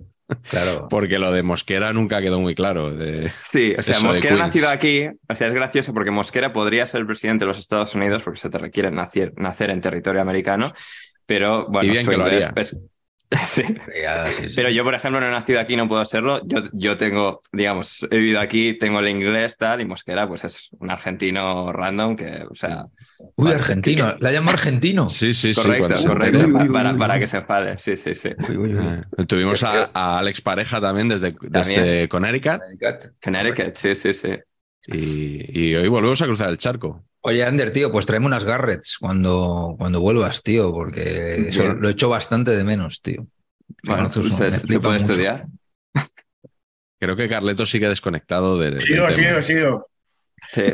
Claro. 0.51 0.89
porque 0.91 1.21
lo 1.21 1.31
de 1.31 1.45
Mosquera 1.45 1.93
nunca 1.93 2.21
quedó 2.21 2.41
muy 2.41 2.57
claro. 2.57 2.93
de- 2.93 3.31
Sí, 3.39 3.73
o 3.79 3.83
sea, 3.85 4.01
Mosquera 4.01 4.35
nacido 4.35 4.71
aquí. 4.71 5.07
O 5.29 5.35
sea, 5.37 5.47
es 5.47 5.55
gracioso 5.55 5.95
porque 5.95 6.11
Mosquera 6.11 6.53
podría 6.53 6.89
ser 6.89 7.03
el 7.03 7.07
presidente 7.07 7.45
de 7.45 7.51
los 7.51 7.59
Estados 7.61 7.95
Unidos 7.95 8.25
porque 8.25 8.41
se 8.41 8.51
te 8.51 8.59
requiere 8.59 8.91
nacer, 8.91 9.33
nacer 9.37 9.71
en 9.71 9.81
territorio 9.81 10.23
americano. 10.23 10.73
Pero 11.25 11.69
bueno, 11.69 11.87
Y 11.87 11.91
bien 11.93 12.05
que 12.05 12.17
lo 12.17 12.25
haría. 12.25 12.53
es- 12.57 12.81
Sí. 13.47 13.62
Ya, 14.02 14.26
sí, 14.26 14.45
sí. 14.45 14.52
Pero 14.54 14.71
yo, 14.71 14.85
por 14.85 14.95
ejemplo, 14.95 15.21
no 15.21 15.26
he 15.26 15.31
nacido 15.31 15.59
aquí, 15.61 15.76
no 15.76 15.88
puedo 15.88 16.04
serlo. 16.04 16.40
Yo, 16.47 16.61
yo 16.73 16.97
tengo, 16.97 17.40
digamos, 17.52 18.07
he 18.11 18.16
vivido 18.19 18.40
aquí, 18.40 18.78
tengo 18.78 19.00
el 19.00 19.09
inglés, 19.09 19.57
tal, 19.57 19.81
y 19.81 19.85
Mosquera, 19.85 20.28
pues 20.28 20.45
es 20.45 20.69
un 20.78 20.90
argentino 20.90 21.73
random 21.73 22.16
que, 22.16 22.45
o 22.49 22.54
sea, 22.54 22.87
Uy, 23.37 23.50
argentino. 23.50 24.14
La 24.21 24.31
llama 24.31 24.52
argentino. 24.52 25.09
Sí, 25.14 25.35
sí, 25.35 25.52
sí. 25.52 25.62
correcto, 25.62 25.95
correcto, 26.07 26.73
para, 26.73 26.97
para 26.97 27.19
que 27.19 27.26
se 27.26 27.38
enfade, 27.38 27.78
sí, 27.78 27.97
sí, 27.97 28.14
sí. 28.14 28.31
Uy, 28.49 28.57
uy, 28.57 28.75
uy. 28.75 28.87
Eh, 29.19 29.25
Tuvimos 29.26 29.62
a, 29.64 29.90
a 29.93 30.19
Alex 30.19 30.40
Pareja 30.40 30.81
también 30.81 31.09
desde, 31.09 31.35
desde 31.40 32.09
Connecticut 32.09 32.61
Connecticut, 33.23 33.76
sí, 33.76 33.95
sí, 33.95 34.12
sí. 34.12 34.28
y, 34.87 35.69
y 35.71 35.75
hoy 35.75 35.88
volvemos 35.88 36.21
a 36.23 36.26
cruzar 36.26 36.49
el 36.50 36.59
charco. 36.59 37.04
Oye, 37.26 37.43
Ander, 37.43 37.71
tío, 37.71 37.90
pues 37.90 38.04
tráeme 38.04 38.26
unas 38.26 38.45
Garrets 38.45 38.99
cuando, 39.00 39.76
cuando 39.78 39.99
vuelvas, 39.99 40.43
tío, 40.43 40.71
porque 40.75 41.49
eso 41.49 41.62
Bien. 41.62 41.81
lo 41.81 41.88
he 41.88 41.93
hecho 41.93 42.11
bastante 42.11 42.50
de 42.50 42.64
menos, 42.64 43.00
tío. 43.00 43.26
Bueno, 43.83 44.11
se, 44.11 44.21
puede 44.21 44.50
mucho. 44.61 44.90
estudiar. 44.97 45.47
Creo 47.00 47.16
que 47.16 47.26
Carleto 47.26 47.64
sigue 47.64 47.88
desconectado 47.88 48.59
del, 48.59 48.73
del 48.73 48.81
Sigo, 48.81 49.09
sigo, 49.11 49.40
sigo. 49.40 49.88
Sí. 50.52 50.64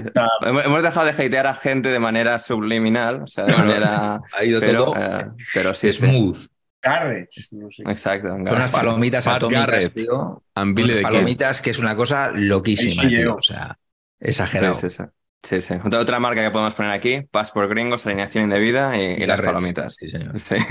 Hemos 0.42 0.83
dejado 0.83 1.07
de 1.07 1.12
hatear 1.12 1.47
a 1.47 1.54
gente 1.54 1.88
de 1.88 2.00
manera 2.00 2.37
subliminal, 2.40 3.23
o 3.23 3.26
sea, 3.28 3.45
de 3.45 3.57
manera. 3.57 4.21
Ha 4.37 4.45
ido 4.45 4.59
Pero, 4.59 4.85
todo 4.87 4.97
eh, 4.99 5.26
pero 5.54 5.73
sí, 5.73 5.92
sí. 5.92 5.99
smooth. 6.04 6.38
Garrett, 6.83 7.30
no 7.52 7.71
sé. 7.71 7.85
Exacto. 7.87 8.35
Unas 8.35 8.73
palomitas 8.73 9.25
Pat 9.25 9.37
atómicas, 9.37 9.66
Garrett. 9.66 9.95
tío. 9.95 10.42
Unas 10.57 10.97
palomitas 10.99 11.62
que 11.62 11.71
es 11.71 11.78
una 11.78 11.95
cosa 11.95 12.33
loquísima, 12.35 13.04
sí 13.04 13.09
tío. 13.09 13.37
O 13.37 13.42
sea, 13.42 13.78
exagerado. 14.19 14.75
Sí, 14.75 14.90
sí, 14.90 15.04
sí. 15.42 15.61
Sí. 15.61 15.75
Otra, 15.85 16.00
otra 16.00 16.20
marca 16.20 16.42
que 16.42 16.50
podemos 16.50 16.75
poner 16.75 16.92
aquí, 16.92 17.23
Pass 17.30 17.50
por 17.50 17.68
Gringos, 17.68 18.06
alineación 18.06 18.44
indebida 18.44 18.97
y, 18.97 19.23
y 19.23 19.26
las 19.26 19.40
palomitas. 19.40 19.97
Sí, 19.97 20.11
señor. 20.11 20.38
Sí. 20.40 20.56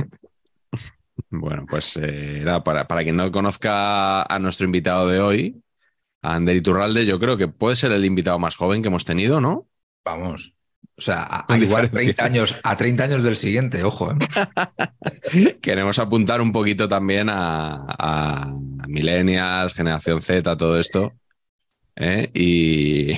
Bueno, 1.31 1.65
pues 1.69 1.95
eh, 2.01 2.41
nada, 2.43 2.63
para, 2.63 2.87
para 2.87 3.03
quien 3.03 3.15
no 3.15 3.31
conozca 3.31 4.23
a 4.23 4.39
nuestro 4.39 4.65
invitado 4.65 5.07
de 5.07 5.19
hoy, 5.19 5.61
a 6.23 6.35
Ander 6.35 6.55
Iturralde, 6.55 7.05
yo 7.05 7.19
creo 7.19 7.37
que 7.37 7.47
puede 7.47 7.75
ser 7.75 7.91
el 7.91 8.03
invitado 8.03 8.39
más 8.39 8.55
joven 8.55 8.81
que 8.81 8.87
hemos 8.87 9.05
tenido, 9.05 9.39
¿no? 9.39 9.67
Vamos. 10.03 10.53
O 10.97 11.01
sea, 11.01 11.23
a, 11.23 11.45
a 11.53 11.57
igual 11.57 11.83
diferencia. 11.83 12.15
30 12.15 12.23
años, 12.25 12.55
a 12.63 12.75
30 12.75 13.03
años 13.03 13.23
del 13.23 13.37
siguiente, 13.37 13.83
ojo. 13.83 14.11
¿eh? 14.11 15.57
Queremos 15.61 15.99
apuntar 15.99 16.41
un 16.41 16.51
poquito 16.51 16.89
también 16.89 17.29
a, 17.29 17.85
a 17.87 18.51
millennials, 18.87 19.73
generación 19.73 20.21
Z, 20.21 20.57
todo 20.57 20.79
esto. 20.79 21.13
¿eh? 21.95 22.29
Y 22.33 23.13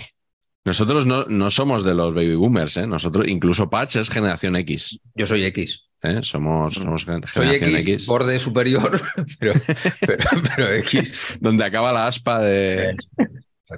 nosotros 0.65 1.05
no, 1.05 1.25
no 1.25 1.49
somos 1.49 1.83
de 1.83 1.95
los 1.95 2.13
baby 2.13 2.35
boomers, 2.35 2.77
¿eh? 2.77 2.87
nosotros, 2.87 3.27
incluso 3.27 3.69
Patch 3.69 3.95
es 3.97 4.09
generación 4.09 4.55
X. 4.57 4.99
Yo 5.15 5.25
soy 5.25 5.43
X. 5.45 5.85
¿eh? 6.03 6.19
Somos, 6.21 6.75
somos 6.75 7.05
gen- 7.05 7.23
Soy 7.25 7.47
generación 7.47 7.71
X, 7.79 7.81
X, 7.87 8.05
borde 8.07 8.37
superior, 8.39 9.01
pero, 9.39 9.53
pero, 10.01 10.23
pero 10.55 10.69
X. 10.73 11.37
donde 11.39 11.65
acaba 11.65 11.91
la 11.91 12.07
aspa 12.07 12.39
de, 12.39 12.95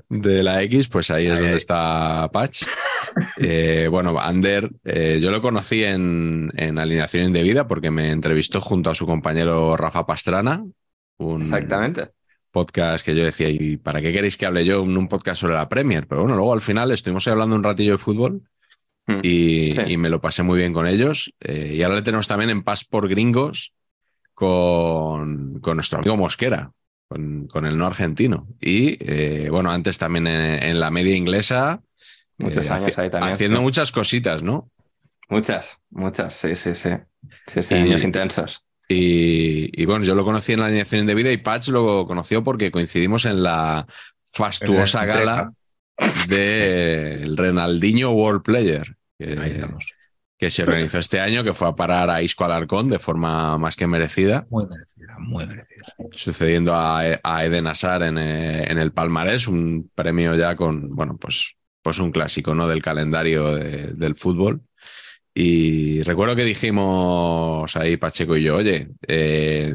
de 0.10 0.44
la 0.44 0.62
X, 0.64 0.90
pues 0.90 1.10
ahí 1.12 1.26
es 1.28 1.32
Ahí, 1.32 1.38
donde 1.38 1.52
ahí. 1.52 1.58
está 1.58 2.30
Patch. 2.34 2.64
Eh, 3.38 3.88
bueno, 3.92 4.20
Ander, 4.20 4.70
eh, 4.84 5.20
yo 5.22 5.30
lo 5.32 5.42
conocí 5.42 5.84
en, 5.84 6.52
en 6.56 6.80
Alineación 6.80 7.26
Indebida 7.26 7.68
porque 7.68 7.92
me 7.92 8.10
entrevistó 8.12 8.60
junto 8.60 8.90
a 8.90 8.96
su 8.96 9.06
compañero 9.06 9.78
Rafa 9.78 10.06
Pastrana, 10.06 10.66
un 11.18 11.42
Exactamente. 11.44 12.10
Podcast 12.54 13.04
que 13.06 13.14
yo 13.16 13.26
decía, 13.26 13.50
¿y 13.50 13.76
para 13.76 14.00
qué 14.00 14.14
queréis 14.14 14.38
que 14.38 14.46
hable 14.46 14.64
yo 14.64 14.82
en 14.84 14.96
un 14.96 15.10
podcast 15.10 15.42
sobre 15.42 15.56
la 15.56 15.68
Premier? 15.68 16.08
Pero 16.08 16.22
bueno, 16.22 16.36
luego 16.38 16.54
al 16.54 16.62
final 16.62 16.92
estuvimos 16.92 17.28
ahí 17.28 17.32
hablando 17.34 17.56
un 17.58 17.64
ratillo 17.64 17.94
de 17.94 17.98
fútbol 17.98 18.42
Mm. 19.06 19.20
y, 19.22 19.72
Sí. 19.74 19.82
y 19.88 19.98
me 19.98 20.08
lo 20.10 20.22
pasé 20.22 20.44
muy 20.44 20.58
bien 20.58 20.72
con 20.72 20.88
ellos. 20.88 21.34
Eh, 21.42 21.74
y 21.76 21.84
ahora 21.84 21.96
le 21.98 22.04
tenemos 22.04 22.26
también 22.30 22.50
en 22.52 22.64
Paz 22.64 22.86
por 22.86 23.10
Gringos 23.10 23.74
con, 24.34 25.60
con 25.60 25.76
nuestro 25.78 26.00
amigo 26.00 26.16
Mosquera, 26.16 26.72
con, 27.10 27.48
con 27.48 27.66
el 27.66 27.78
no 27.78 27.86
argentino. 27.88 28.48
Y 28.62 28.98
eh, 29.02 29.50
bueno, 29.50 29.72
antes 29.72 29.98
también 29.98 30.28
en, 30.28 30.64
en 30.64 30.80
la 30.80 30.90
media 30.90 31.16
inglesa. 31.16 31.82
Muchos 32.38 32.68
eh, 32.68 32.74
años 32.74 32.98
haci- 32.98 33.02
ahí 33.04 33.10
también, 33.10 33.34
Haciendo 33.34 33.58
sí. 33.58 33.64
muchas 33.64 33.92
cositas, 33.92 34.42
¿no? 34.44 34.70
Muchas, 35.30 35.82
muchas, 35.90 36.34
sí, 36.34 36.56
sí, 36.56 36.74
sí. 36.76 36.90
Sí, 37.48 37.62
sí, 37.64 37.76
Y- 37.76 37.78
años 37.80 38.04
intensos. 38.04 38.66
Y, 38.90 39.82
y 39.82 39.86
bueno, 39.86 40.04
yo 40.06 40.14
lo 40.16 40.26
conocí 40.26 40.54
en 40.54 40.60
la 40.60 40.66
alineación 40.66 41.02
indebida 41.02 41.32
y 41.32 41.38
Patch 41.38 41.70
lo 41.70 42.06
conoció 42.06 42.44
porque 42.44 42.70
coincidimos 42.72 43.26
en 43.26 43.42
la 43.42 43.88
fastuosa 44.26 45.06
gala 45.06 45.54
del 46.28 47.38
Renaldinho 47.38 48.12
World 48.12 48.44
Player, 48.44 48.96
que, 49.18 49.38
Ahí 49.40 49.52
estamos. 49.52 49.94
que 50.38 50.50
se 50.50 50.64
organizó 50.64 51.00
este 51.00 51.20
año, 51.20 51.44
que 51.44 51.54
fue 51.54 51.68
a 51.68 51.76
parar 51.76 52.10
a 52.10 52.22
Isco 52.22 52.44
Alarcón 52.46 52.90
de 52.90 53.00
forma 53.00 53.58
más 53.58 53.76
que 53.76 53.88
merecida, 53.88 54.46
Muy 54.50 54.66
merecida, 54.66 55.16
muy 55.20 55.46
merecida. 55.46 55.86
sucediendo 56.12 56.74
a, 56.76 57.20
a 57.24 57.46
Eden 57.46 57.68
Hazard 57.68 58.04
en, 58.04 58.18
eh, 58.18 58.64
en 58.70 58.80
el 58.80 58.92
palmarés, 58.92 59.48
un 59.48 59.90
premio 59.96 60.36
ya 60.36 60.56
con, 60.56 60.96
bueno, 60.96 61.18
pues, 61.18 61.56
pues 61.82 62.00
un 62.00 62.12
clásico 62.12 62.54
¿no? 62.56 62.68
del 62.68 62.82
calendario 62.82 63.56
de- 63.56 63.94
del 63.94 64.16
fútbol. 64.16 64.62
Y 65.36 66.02
recuerdo 66.04 66.36
que 66.36 66.44
dijimos 66.44 67.76
ahí 67.76 67.98
Pacheco 67.98 68.38
y 68.38 68.44
yo, 68.44 68.58
oye, 68.58 68.90
eh, 69.08 69.74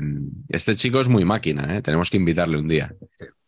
este 0.49 0.77
chico 0.77 1.01
es 1.01 1.09
muy 1.09 1.25
máquina, 1.25 1.77
¿eh? 1.77 1.83
tenemos 1.83 2.11
que 2.11 2.17
invitarle 2.17 2.59
un 2.59 2.69
día. 2.69 2.95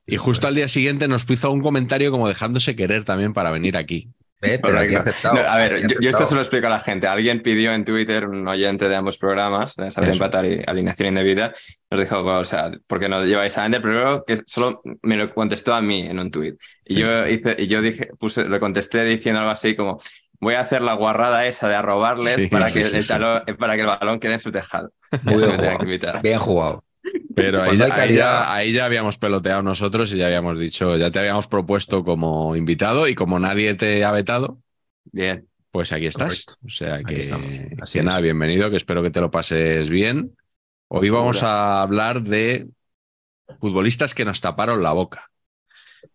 Y 0.07 0.17
justo 0.17 0.49
al 0.49 0.55
día 0.57 0.67
siguiente 0.67 1.07
nos 1.07 1.25
puso 1.25 1.51
un 1.53 1.61
comentario 1.63 2.11
como 2.11 2.27
dejándose 2.27 2.75
querer 2.75 3.05
también 3.05 3.33
para 3.33 3.51
venir 3.53 3.77
aquí. 3.77 4.09
Ve, 4.43 4.59
pero 4.59 4.79
aquí 4.79 4.95
Correcto. 4.95 5.11
aceptado. 5.11 5.35
No, 5.35 5.41
a 5.51 5.57
ver, 5.59 5.75
aquí 5.75 5.95
yo, 5.95 6.01
yo 6.01 6.11
esto 6.11 6.27
se 6.27 6.35
lo 6.35 6.41
explico 6.41 6.67
a 6.67 6.71
la 6.71 6.81
gente. 6.81 7.07
Alguien 7.07 7.43
pidió 7.43 7.73
en 7.75 7.85
Twitter, 7.85 8.27
un 8.27 8.49
oyente 8.49 8.89
de 8.89 8.97
ambos 8.97 9.19
programas, 9.19 9.77
de 9.77 9.91
Saber 9.91 10.11
Eso. 10.11 10.17
Empatar 10.25 10.47
y 10.47 10.63
Alineación 10.67 11.09
Indebida, 11.09 11.53
nos 11.91 12.01
dijo, 12.01 12.25
o 12.25 12.45
sea, 12.45 12.73
¿por 12.87 12.99
qué 12.99 13.09
no 13.11 13.23
lleváis 13.25 13.59
a 13.59 13.65
Ander? 13.65 13.83
Pero 13.83 14.25
que 14.27 14.41
solo 14.47 14.81
me 15.03 15.17
lo 15.17 15.33
contestó 15.35 15.75
a 15.75 15.83
mí 15.83 16.01
en 16.01 16.19
un 16.19 16.31
tweet. 16.31 16.55
Y 16.87 16.95
Sí. 16.95 17.01
yo 17.01 17.29
hice, 17.29 17.55
y 17.59 17.67
yo 17.67 17.83
dije, 17.83 18.09
puse, 18.19 18.49
le 18.49 18.59
contesté 18.59 19.05
diciendo 19.05 19.41
algo 19.41 19.53
así 19.53 19.77
como, 19.77 20.01
voy 20.41 20.55
a 20.55 20.61
hacer 20.61 20.83
la 20.83 20.95
guarrada 20.95 21.47
esa 21.47 21.69
de 21.69 21.75
arrobarles 21.77 22.35
Sí, 22.35 22.47
para, 22.49 22.69
sí, 22.69 22.79
que 22.79 22.85
sí, 22.85 22.97
el 22.97 23.03
sí. 23.03 23.13
talón- 23.13 23.45
para 23.59 23.75
que 23.77 23.83
el 23.83 23.87
balón 23.87 24.19
quede 24.21 24.35
en 24.35 24.41
su 24.41 24.51
tejado. 24.51 24.93
Muy 25.23 25.37
bien 25.37 25.57
jugado. 25.57 25.79
que 25.79 25.85
invitar. 25.85 26.23
Bien 26.23 26.39
jugado. 26.39 26.85
Pero 27.35 27.63
ahí 27.63 27.77
ya, 27.79 27.95
ahí 27.95 28.15
ya- 28.15 28.55
ahí 28.55 28.73
ya 28.73 28.85
habíamos 28.85 29.17
peloteado 29.19 29.63
nosotros 29.63 30.13
y 30.13 30.17
ya 30.19 30.27
habíamos 30.27 30.59
dicho, 30.59 30.97
ya 30.97 31.11
te 31.11 31.19
habíamos 31.19 31.47
propuesto 31.47 32.05
como 32.05 32.57
invitado 32.57 33.09
y 33.09 33.15
como 33.15 33.39
nadie 33.39 33.75
te 33.75 34.05
ha 34.05 34.11
vetado, 34.13 34.59
Bien. 35.05 35.47
pues 35.71 35.93
aquí 35.93 36.07
estás. 36.07 36.29
Correcto. 36.45 36.55
O 36.67 36.69
sea 36.69 36.95
Aquí 36.97 37.15
que, 37.15 37.21
estamos. 37.21 37.57
Así 37.81 37.93
que 37.95 37.99
es. 38.01 38.05
nada, 38.05 38.21
bienvenido, 38.21 38.71
que 38.71 38.77
espero 38.77 39.03
que 39.03 39.11
te 39.11 39.21
lo 39.21 39.31
pases 39.31 39.89
bien. 39.89 40.37
Hoy 40.89 41.09
vamos 41.11 41.43
a 41.43 41.81
hablar 41.83 42.23
de 42.23 42.67
futbolistas 43.61 44.15
que 44.15 44.25
nos 44.25 44.41
taparon 44.41 44.83
la 44.83 44.93
boca. 44.93 45.30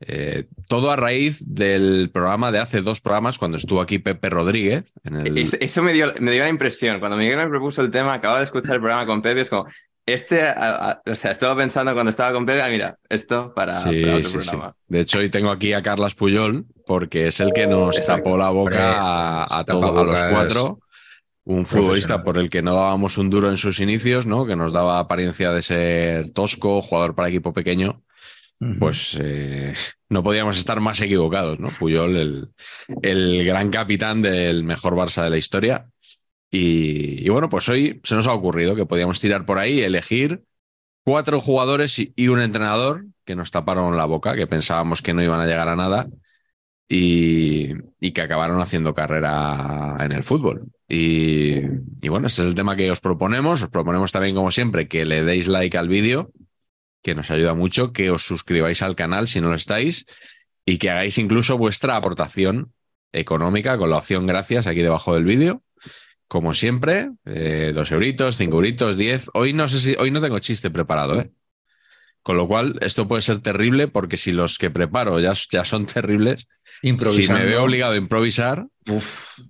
Eh, 0.02 0.46
todo 0.68 0.92
a 0.92 0.96
raíz 0.96 1.40
del 1.46 2.10
programa 2.14 2.52
de 2.52 2.60
hace 2.60 2.82
dos 2.82 3.02
programas 3.02 3.38
cuando 3.38 3.58
estuvo 3.58 3.82
aquí 3.82 4.00
Pepe 4.00 4.30
Rodríguez. 4.30 4.94
En 5.04 5.16
el... 5.16 5.38
Eso, 5.38 5.58
eso 5.60 5.82
me, 5.84 5.94
dio, 5.94 6.14
me 6.20 6.32
dio 6.32 6.44
la 6.44 6.50
impresión. 6.50 7.00
Cuando 7.00 7.18
Miguel 7.18 7.38
me 7.38 7.48
propuso 7.48 7.82
el 7.82 7.92
tema, 7.92 8.14
acababa 8.14 8.40
de 8.40 8.46
escuchar 8.46 8.76
el 8.76 8.82
programa 8.82 9.06
con 9.06 9.22
Pepe, 9.22 9.42
es 9.42 9.50
como, 9.50 9.66
este, 10.06 10.44
a- 10.44 10.92
a- 10.92 11.02
o 11.06 11.16
sea, 11.16 11.32
estaba 11.32 11.56
pensando 11.56 11.94
cuando 11.94 12.10
estaba 12.12 12.32
con 12.34 12.46
Pepe, 12.46 12.62
ah, 12.62 12.70
mira, 12.70 12.98
esto 13.10 13.54
para, 13.56 13.80
Sí, 13.80 14.02
para 14.02 14.16
otro 14.18 14.30
sí, 14.30 14.42
sí. 14.42 14.50
programa. 14.50 14.76
De 14.88 15.00
hecho, 15.00 15.20
hoy 15.20 15.30
tengo 15.30 15.50
aquí 15.50 15.74
a 15.74 15.82
Carlas 15.82 16.14
Puyol 16.16 16.66
porque 16.86 17.28
es 17.28 17.40
el 17.40 17.54
que 17.54 17.66
nos 17.68 17.98
Exacto. 17.98 18.24
tapó 18.24 18.38
la 18.38 18.50
boca 18.50 18.94
a, 19.00 19.60
a 19.60 19.64
todo- 19.64 20.00
a 20.00 20.04
los 20.04 20.24
cuatro. 20.26 20.80
Un 21.48 21.66
futbolista 21.68 22.24
por 22.24 22.40
el 22.40 22.50
que 22.50 22.64
no 22.64 22.74
dábamos 22.74 23.20
un 23.20 23.30
duro 23.30 23.50
en 23.52 23.58
sus 23.58 23.80
inicios, 23.80 24.26
¿no? 24.26 24.48
Que 24.48 24.56
nos 24.56 24.74
daba 24.74 24.98
apariencia 24.98 25.52
de 25.52 25.62
ser 25.62 26.32
tosco, 26.32 26.82
jugador 26.82 27.14
para 27.14 27.30
equipo 27.30 27.54
pequeño. 27.54 28.02
Pues 28.80 29.18
eh, 29.22 29.74
no 30.10 30.24
podíamos 30.24 30.58
estar 30.58 30.80
más 30.80 31.02
equivocados, 31.02 31.60
¿no? 31.60 31.70
Puyol, 31.70 32.16
el, 32.16 32.50
el 33.02 33.46
gran 33.46 33.70
capitán 33.70 34.22
del 34.22 34.64
mejor 34.64 34.96
Barça 34.96 35.24
de 35.24 35.30
la 35.30 35.38
historia. 35.38 35.88
Y, 36.52 37.28
bueno, 37.30 37.50
pues 37.50 37.68
hoy 37.68 38.00
se 38.04 38.16
nos 38.16 38.28
ha 38.28 38.34
ocurrido 38.34 38.76
que 38.76 38.86
podíamos 38.86 39.20
tirar 39.20 39.46
por 39.46 39.58
ahí, 39.58 39.82
elegir 39.82 40.44
cuatro 41.04 41.42
jugadores 41.42 42.00
y, 42.00 42.28
un 42.30 42.40
entrenador 42.40 43.06
que 43.26 43.36
nos 43.36 43.52
taparon 43.52 43.98
la 43.98 44.06
boca, 44.06 44.36
que 44.36 44.48
pensábamos 44.48 45.02
que 45.02 45.14
no 45.14 45.22
iban 45.22 45.42
a 45.42 45.48
llegar 45.48 45.68
a 45.68 45.76
nada 45.76 46.08
y, 46.88 47.74
y 48.00 48.12
que 48.12 48.22
acabaron 48.22 48.62
haciendo 48.62 48.94
carrera 48.94 49.98
en 50.00 50.14
el 50.14 50.24
fútbol. 50.24 50.72
Y, 50.88 51.58
y 52.02 52.10
bueno, 52.10 52.28
ese 52.28 52.44
es 52.44 52.48
el 52.48 52.56
tema 52.56 52.78
que 52.78 52.90
os 52.90 53.02
proponemos. 53.02 53.62
Os 53.62 53.70
proponemos 53.70 54.14
también, 54.14 54.36
como 54.36 54.52
siempre, 54.52 54.88
que 54.88 55.04
le 55.04 55.24
deis 55.24 55.48
like 55.48 55.78
al 55.78 55.90
vídeo, 55.90 56.32
que 57.06 57.14
nos 57.14 57.30
ayuda 57.30 57.54
mucho, 57.54 57.94
que 57.94 58.10
os 58.10 58.26
suscribáis 58.26 58.82
al 58.82 58.96
canal 58.96 59.28
si 59.28 59.40
no 59.40 59.50
lo 59.50 59.56
estáis 59.56 60.08
y 60.66 60.80
que 60.80 60.90
hagáis 60.90 61.20
incluso 61.20 61.56
vuestra 61.56 61.98
aportación 61.98 62.74
económica 63.14 63.78
con 63.78 63.92
la 63.92 63.98
opción 63.98 64.26
gracias 64.26 64.66
aquí 64.66 64.82
debajo 64.82 65.14
del 65.14 65.24
vídeo. 65.24 65.62
Como 66.28 66.56
siempre, 66.56 67.12
eh, 67.26 67.74
dos 67.76 67.92
euritos, 67.92 68.38
cinco 68.38 68.56
euritos, 68.56 68.98
diez. 68.98 69.30
Hoy 69.36 69.54
no 69.54 69.70
sé 69.70 69.80
si, 69.80 69.96
hoy 70.00 70.10
no 70.10 70.20
tengo 70.20 70.40
chiste 70.40 70.72
preparado, 70.72 71.22
¿eh? 71.22 71.30
Con 72.24 72.38
lo 72.38 72.48
cual, 72.48 72.80
esto 72.82 73.08
puede 73.08 73.22
ser 73.22 73.40
terrible 73.40 73.88
porque 73.88 74.18
si 74.18 74.32
los 74.32 74.58
que 74.58 74.72
preparo 74.72 75.20
ya, 75.20 75.34
ya 75.52 75.64
son 75.64 75.86
terribles, 75.86 76.48
si 76.82 77.30
me 77.30 77.46
veo 77.46 77.66
obligado 77.66 77.94
a 77.94 77.98
improvisar, 77.98 78.66
Uf. 78.88 79.42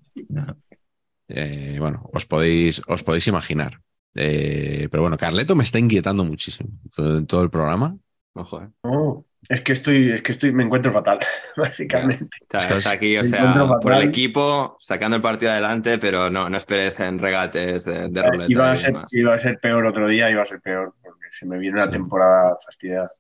eh, 1.30 1.78
bueno, 1.80 2.10
os 2.12 2.26
podéis, 2.26 2.82
os 2.86 3.02
podéis 3.02 3.28
imaginar. 3.28 3.80
Eh, 4.16 4.88
pero 4.90 5.04
bueno, 5.04 5.18
Carleto 5.18 5.56
me 5.56 5.64
está 5.64 5.78
inquietando 5.80 6.24
muchísimo 6.24 6.70
todo, 6.96 7.18
en 7.18 7.28
todo 7.28 7.44
el 7.44 7.50
programa. 7.50 7.98
Ojo, 8.34 8.62
eh. 8.64 8.70
No, 8.84 9.26
es 9.48 9.62
que 9.62 9.74
estoy, 9.74 10.12
es 10.12 10.22
que 10.22 10.32
estoy, 10.32 10.52
me 10.52 10.64
encuentro 10.64 10.92
fatal, 10.94 11.20
básicamente. 11.58 12.28
Está, 12.42 12.60
Estás- 12.60 12.78
está 12.80 12.92
aquí, 12.92 13.18
o 13.18 13.22
Me 13.22 13.28
sea, 13.28 13.70
por 13.82 13.94
el 13.94 14.04
equipo, 14.04 14.78
sacando 14.80 15.16
el 15.18 15.22
partido 15.22 15.52
adelante, 15.52 15.98
pero 16.00 16.30
no, 16.30 16.50
no 16.50 16.58
esperes 16.58 17.00
en 17.00 17.20
regates 17.20 17.86
de, 17.86 18.10
de 18.10 18.24
ruleta 18.24 18.52
Iba 18.52 18.72
a, 18.72 18.76
ser, 18.76 18.96
iba 19.12 19.34
a 19.34 19.38
ser 19.38 19.60
peor 19.60 19.86
otro 19.86 20.08
día, 20.08 20.30
iba 20.30 20.44
a 20.44 20.46
ser 20.46 20.62
peor, 20.62 20.96
porque 21.02 21.28
se 21.32 21.46
me 21.46 21.58
viene 21.58 21.76
una 21.82 21.86
Sí. 21.86 21.92
temporada 21.92 22.58
fastidiada. 22.66 23.12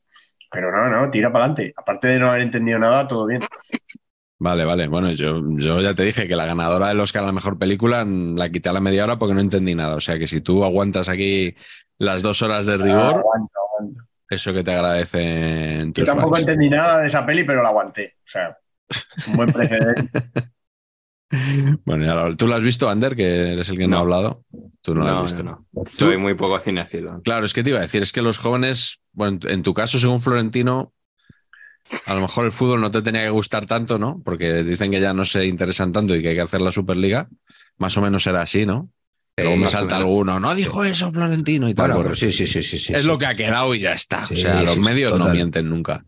Pero 0.51 0.71
no, 0.71 0.89
no, 0.89 1.11
tira 1.11 1.31
para 1.31 1.45
adelante. 1.45 1.73
Aparte 1.75 2.07
de 2.07 2.19
no 2.19 2.29
haber 2.29 2.41
entendido 2.41 2.79
nada, 2.79 3.07
todo 3.07 3.25
bien. 3.25 3.41
Vale, 4.37 4.65
vale. 4.65 4.87
Bueno, 4.87 5.11
yo, 5.13 5.41
yo 5.57 5.81
ya 5.81 5.93
te 5.95 6.03
dije 6.03 6.27
que 6.27 6.35
la 6.35 6.45
ganadora 6.45 6.89
del 6.89 6.99
Oscar 6.99 7.23
a 7.23 7.27
la 7.27 7.31
mejor 7.31 7.57
película 7.57 8.03
mm, 8.03 8.35
la 8.37 8.49
quité 8.49 8.69
a 8.69 8.73
la 8.73 8.81
media 8.81 9.03
hora 9.05 9.17
porque 9.17 9.33
no 9.33 9.39
entendí 9.41 9.75
nada. 9.75 9.95
O 9.95 10.01
sea 10.01 10.19
que 10.19 10.27
si 10.27 10.41
tú 10.41 10.63
aguantas 10.65 11.07
aquí 11.09 11.55
las 11.97 12.21
dos 12.21 12.41
horas 12.41 12.65
de 12.65 12.77
rigor, 12.77 13.23
eso 14.29 14.53
que 14.53 14.63
te 14.63 14.73
agradecen 14.73 15.87
Yo 15.93 16.03
tus 16.03 16.05
tampoco 16.05 16.35
fans. 16.35 16.41
entendí 16.41 16.69
nada 16.69 17.01
de 17.01 17.07
esa 17.07 17.25
peli, 17.25 17.43
pero 17.45 17.63
la 17.63 17.69
aguanté. 17.69 18.15
O 18.19 18.27
sea, 18.27 18.57
un 19.27 19.35
buen 19.37 19.51
precedente. 19.51 20.09
Bueno, 21.85 22.05
ya 22.05 22.35
¿tú 22.37 22.47
lo 22.47 22.55
has 22.55 22.61
visto, 22.63 22.87
Ander, 22.87 23.15
que 23.15 23.53
eres 23.53 23.67
el 23.69 23.77
que 23.77 23.87
no, 23.87 23.89
No. 23.89 23.97
ha 23.97 24.01
hablado? 24.01 24.43
Tú 24.81 24.93
no, 24.95 25.01
lo 25.03 25.07
has 25.09 25.15
No, 25.15 25.23
visto. 25.23 25.43
no, 25.43 25.65
no. 25.73 25.83
Soy 25.85 26.17
muy 26.17 26.35
poco 26.35 26.57
cinéfilo. 26.59 27.21
Claro, 27.23 27.45
es 27.45 27.53
que 27.53 27.63
te 27.63 27.71
iba 27.71 27.79
a 27.79 27.81
decir, 27.81 28.03
es 28.03 28.13
que 28.13 28.21
los 28.21 28.37
jóvenes, 28.37 29.01
bueno, 29.11 29.39
en 29.49 29.63
tu 29.63 29.73
caso, 29.73 29.97
según 29.99 30.21
Florentino, 30.21 30.93
a 32.05 32.13
lo 32.15 32.21
mejor 32.21 32.45
el 32.45 32.51
fútbol 32.51 32.81
no 32.81 32.91
te 32.91 33.01
tenía 33.01 33.23
que 33.23 33.29
gustar 33.29 33.65
tanto, 33.65 33.97
¿no? 33.99 34.21
Porque 34.23 34.63
dicen 34.63 34.91
que 34.91 34.99
ya 34.99 35.13
no 35.13 35.25
se 35.25 35.45
interesan 35.45 35.91
tanto 35.91 36.15
y 36.15 36.21
que 36.21 36.29
hay 36.29 36.35
que 36.35 36.41
hacer 36.41 36.61
la 36.61 36.71
Superliga. 36.71 37.27
Más 37.77 37.95
o 37.97 38.01
menos 38.01 38.25
era 38.27 38.41
así, 38.41 38.65
¿no? 38.65 38.89
Luego 39.37 39.53
Eh, 39.53 39.57
me 39.57 39.67
salta 39.67 39.97
alguno, 39.97 40.39
no 40.39 40.55
dijo 40.55 40.83
eso 40.85 41.11
Florentino 41.11 41.67
y 41.67 41.73
tal. 41.73 41.87
Bueno, 41.87 41.95
Bueno, 41.95 42.09
pero 42.11 42.15
sí, 42.15 42.31
sí, 42.31 42.47
sí, 42.47 42.63
sí, 42.63 42.79
sí. 42.79 42.93
es 42.93 43.01
sí. 43.01 43.07
lo 43.07 43.17
que 43.17 43.25
ha 43.25 43.35
quedado 43.35 43.75
y 43.75 43.79
ya 43.79 43.91
está. 43.91 44.25
Sí, 44.25 44.33
o 44.33 44.37
sea, 44.37 44.63
los 44.63 44.77
medios 44.79 45.19
no 45.19 45.27
mienten 45.29 45.69
nunca. 45.69 46.05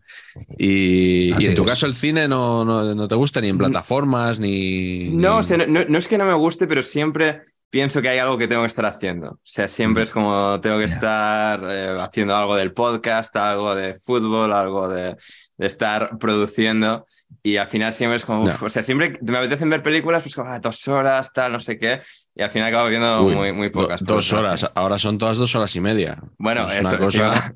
Y, 0.56 1.30
en 1.44 1.54
tu 1.54 1.62
es. 1.62 1.68
caso 1.68 1.86
el 1.86 1.94
cine 1.94 2.26
no, 2.26 2.64
no, 2.64 2.94
no 2.94 3.06
te 3.08 3.14
gusta 3.14 3.40
ni 3.40 3.48
en 3.48 3.58
plataformas 3.58 4.40
ni... 4.40 5.10
No, 5.10 5.34
ni- 5.34 5.40
o 5.40 5.42
sea, 5.42 5.58
no, 5.58 5.84
no- 5.86 5.98
es 5.98 6.08
que 6.08 6.16
no 6.18 6.24
me 6.24 6.32
guste, 6.34 6.66
pero 6.66 6.82
siempre 6.82 7.42
pienso 7.70 8.00
que 8.00 8.08
hay 8.08 8.18
algo 8.18 8.38
que 8.38 8.48
tengo 8.48 8.62
que 8.62 8.68
estar 8.68 8.86
haciendo. 8.86 9.32
O 9.32 9.40
sea, 9.44 9.68
siempre 9.68 10.04
es 10.04 10.10
como 10.10 10.58
tengo 10.60 10.78
que 10.78 10.84
estar 10.84 11.62
eh, 11.68 11.96
haciendo 12.00 12.34
algo 12.34 12.56
del 12.56 12.72
podcast, 12.72 13.36
algo 13.36 13.74
de 13.74 13.98
fútbol, 14.00 14.54
algo 14.54 14.88
de, 14.88 15.16
de 15.58 15.66
estar 15.66 16.18
produciendo. 16.18 17.06
Y 17.42 17.56
al 17.58 17.68
final 17.68 17.92
siempre 17.92 18.16
es 18.16 18.24
como, 18.24 18.44
uf, 18.46 18.62
o 18.64 18.70
sea, 18.70 18.82
siempre 18.82 19.18
me 19.22 19.38
apetecen 19.38 19.70
ver 19.70 19.82
películas, 19.82 20.22
pues 20.22 20.34
como 20.34 20.50
ah, 20.50 20.60
dos 20.60 20.88
horas, 20.88 21.32
tal, 21.32 21.52
no 21.52 21.60
sé 21.60 21.78
qué. 21.78 22.00
Y 22.34 22.42
al 22.42 22.50
final 22.50 22.68
acabo 22.68 22.88
viendo 22.88 23.24
Uy, 23.24 23.34
muy, 23.34 23.52
muy 23.52 23.70
do- 23.72 23.88
pocas. 23.88 24.02
por 24.02 24.06
dos 24.16 24.32
horas, 24.32 24.70
ahora 24.74 24.98
son 24.98 25.18
todas 25.18 25.38
dos 25.38 25.54
horas 25.56 25.74
y 25.76 25.80
media. 25.80 26.22
Bueno, 26.38 26.70
es 26.70 26.78
una 26.80 26.90
eso, 26.90 26.96
cosa, 26.96 27.20
encima- 27.26 27.54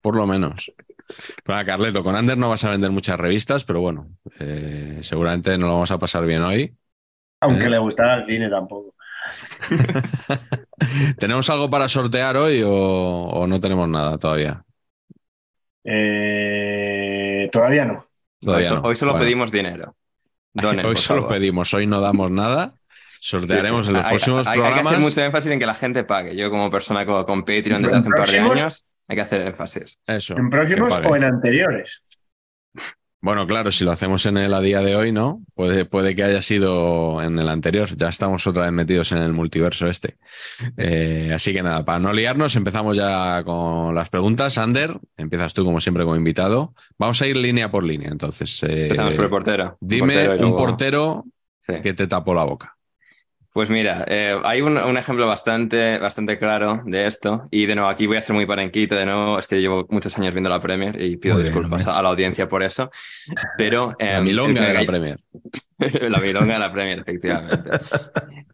por 0.00 0.16
lo 0.16 0.26
menos. 0.26 0.72
Bueno, 1.46 1.64
Carleto, 1.66 2.04
con 2.04 2.16
Ander 2.16 2.38
no 2.38 2.48
vas 2.50 2.64
a 2.64 2.70
vender 2.70 2.90
muchas 2.90 3.18
revistas, 3.20 3.64
pero 3.64 3.80
bueno, 3.80 4.08
eh, 4.40 5.00
seguramente 5.02 5.52
nos 5.58 5.68
lo 5.68 5.74
vamos 5.74 5.90
a 5.92 5.98
pasar 5.98 6.26
bien 6.26 6.42
hoy. 6.42 6.76
Aunque 7.40 7.66
¿Eh? 7.66 7.70
le 7.70 7.78
gustara 7.78 8.16
el 8.16 8.26
cine 8.26 8.48
tampoco. 8.50 8.94
¿Tenemos 11.18 11.48
algo 11.50 11.70
para 11.70 11.88
sortear 11.88 12.36
hoy 12.36 12.62
o, 12.62 12.70
o 12.72 13.46
no 13.46 13.60
tenemos 13.60 13.88
nada 13.88 14.18
todavía? 14.18 14.64
Eh, 15.84 16.73
todavía 17.54 17.84
no. 17.86 18.06
Todavía 18.40 18.68
hoy, 18.70 18.74
no. 18.76 18.82
so- 18.82 18.88
hoy 18.88 18.96
solo 18.96 19.12
Bueno, 19.12 19.24
pedimos 19.24 19.50
dinero. 19.50 19.96
Donen, 20.52 20.84
hoy 20.86 20.96
solo 20.96 21.22
favor. 21.22 21.36
pedimos, 21.36 21.72
hoy 21.74 21.86
no 21.86 22.00
damos 22.00 22.30
nada. 22.30 22.74
Sortearemos 23.20 23.86
Sí, 23.86 23.90
sí. 23.90 23.90
en 23.90 23.96
los 23.96 24.04
Hay- 24.04 24.10
próximos 24.10 24.46
hay, 24.46 24.52
hay 24.52 24.58
que 24.58 24.62
programas. 24.66 24.92
hacer 24.92 25.02
mucho 25.04 25.20
énfasis 25.22 25.50
en 25.52 25.58
que 25.58 25.66
la 25.66 25.74
gente 25.74 26.04
pague. 26.04 26.36
Yo, 26.36 26.50
como 26.50 26.70
persona 26.70 27.06
con, 27.06 27.24
con 27.24 27.40
Patreon 27.40 27.80
desde 27.82 27.94
¿En 27.96 28.00
hace 28.00 28.08
un 28.08 28.14
par 28.14 28.26
de 28.28 28.38
años, 28.38 28.86
hay 29.08 29.16
que 29.16 29.22
hacer 29.22 29.40
énfasis. 29.40 29.98
Eso. 30.06 30.36
¿En 30.36 30.50
próximos 30.50 30.92
o 30.92 31.16
en 31.16 31.24
anteriores? 31.24 32.02
Bueno, 33.24 33.46
claro, 33.46 33.72
si 33.72 33.84
lo 33.86 33.90
hacemos 33.90 34.26
en 34.26 34.36
el 34.36 34.52
a 34.52 34.60
día 34.60 34.80
de 34.80 34.96
hoy, 34.96 35.10
¿no? 35.10 35.40
Puede, 35.54 35.86
puede 35.86 36.14
que 36.14 36.24
haya 36.24 36.42
sido 36.42 37.22
en 37.22 37.38
el 37.38 37.48
anterior. 37.48 37.96
Ya 37.96 38.08
estamos 38.10 38.46
otra 38.46 38.64
vez 38.64 38.72
metidos 38.72 39.12
en 39.12 39.18
el 39.18 39.32
multiverso 39.32 39.86
este. 39.86 40.18
Eh, 40.76 41.32
así 41.34 41.54
que 41.54 41.62
nada, 41.62 41.86
para 41.86 41.98
no 42.00 42.12
liarnos, 42.12 42.54
empezamos 42.54 42.98
ya 42.98 43.42
con 43.42 43.94
las 43.94 44.10
preguntas. 44.10 44.58
Ander, 44.58 44.98
empiezas 45.16 45.54
tú 45.54 45.64
como 45.64 45.80
siempre 45.80 46.04
como 46.04 46.16
invitado. 46.16 46.74
Vamos 46.98 47.22
a 47.22 47.26
ir 47.26 47.38
línea 47.38 47.70
por 47.70 47.82
línea, 47.82 48.10
entonces. 48.10 48.62
eh, 48.62 48.82
Empezamos 48.84 49.14
por 49.14 49.24
el 49.24 49.30
portero. 49.30 49.78
Dime 49.80 50.26
portero 50.26 50.46
un 50.46 50.56
portero 50.56 51.24
Sí. 51.66 51.76
que 51.82 51.94
te 51.94 52.06
tapó 52.06 52.34
la 52.34 52.44
boca. 52.44 52.73
Pues 53.54 53.70
mira, 53.70 54.04
eh, 54.08 54.36
hay 54.42 54.62
un, 54.62 54.76
un 54.76 54.96
ejemplo 54.96 55.28
bastante, 55.28 55.96
bastante 55.98 56.38
claro 56.38 56.82
de 56.84 57.06
esto. 57.06 57.46
Y 57.52 57.66
de 57.66 57.76
nuevo, 57.76 57.88
aquí 57.88 58.08
voy 58.08 58.16
a 58.16 58.20
ser 58.20 58.34
muy 58.34 58.46
parenquito. 58.46 58.96
De 58.96 59.06
nuevo, 59.06 59.38
es 59.38 59.46
que 59.46 59.60
llevo 59.60 59.86
muchos 59.90 60.18
años 60.18 60.34
viendo 60.34 60.50
la 60.50 60.58
Premier 60.60 61.00
y 61.00 61.18
pido 61.18 61.36
Muy 61.36 61.44
disculpas 61.44 61.86
a, 61.86 62.02
la 62.02 62.08
audiencia 62.08 62.48
por 62.48 62.64
eso. 62.64 62.90
Pero. 63.56 63.94
La 64.00 64.16
em, 64.16 64.24
milonga 64.24 64.60
de 64.60 64.66
la 64.66 64.80
cayó- 64.80 64.86
Premier. 64.88 65.20
la 66.10 66.18
milonga 66.18 66.54
de 66.54 66.58
la 66.58 66.72
Premier, 66.72 66.98
efectivamente. 66.98 67.70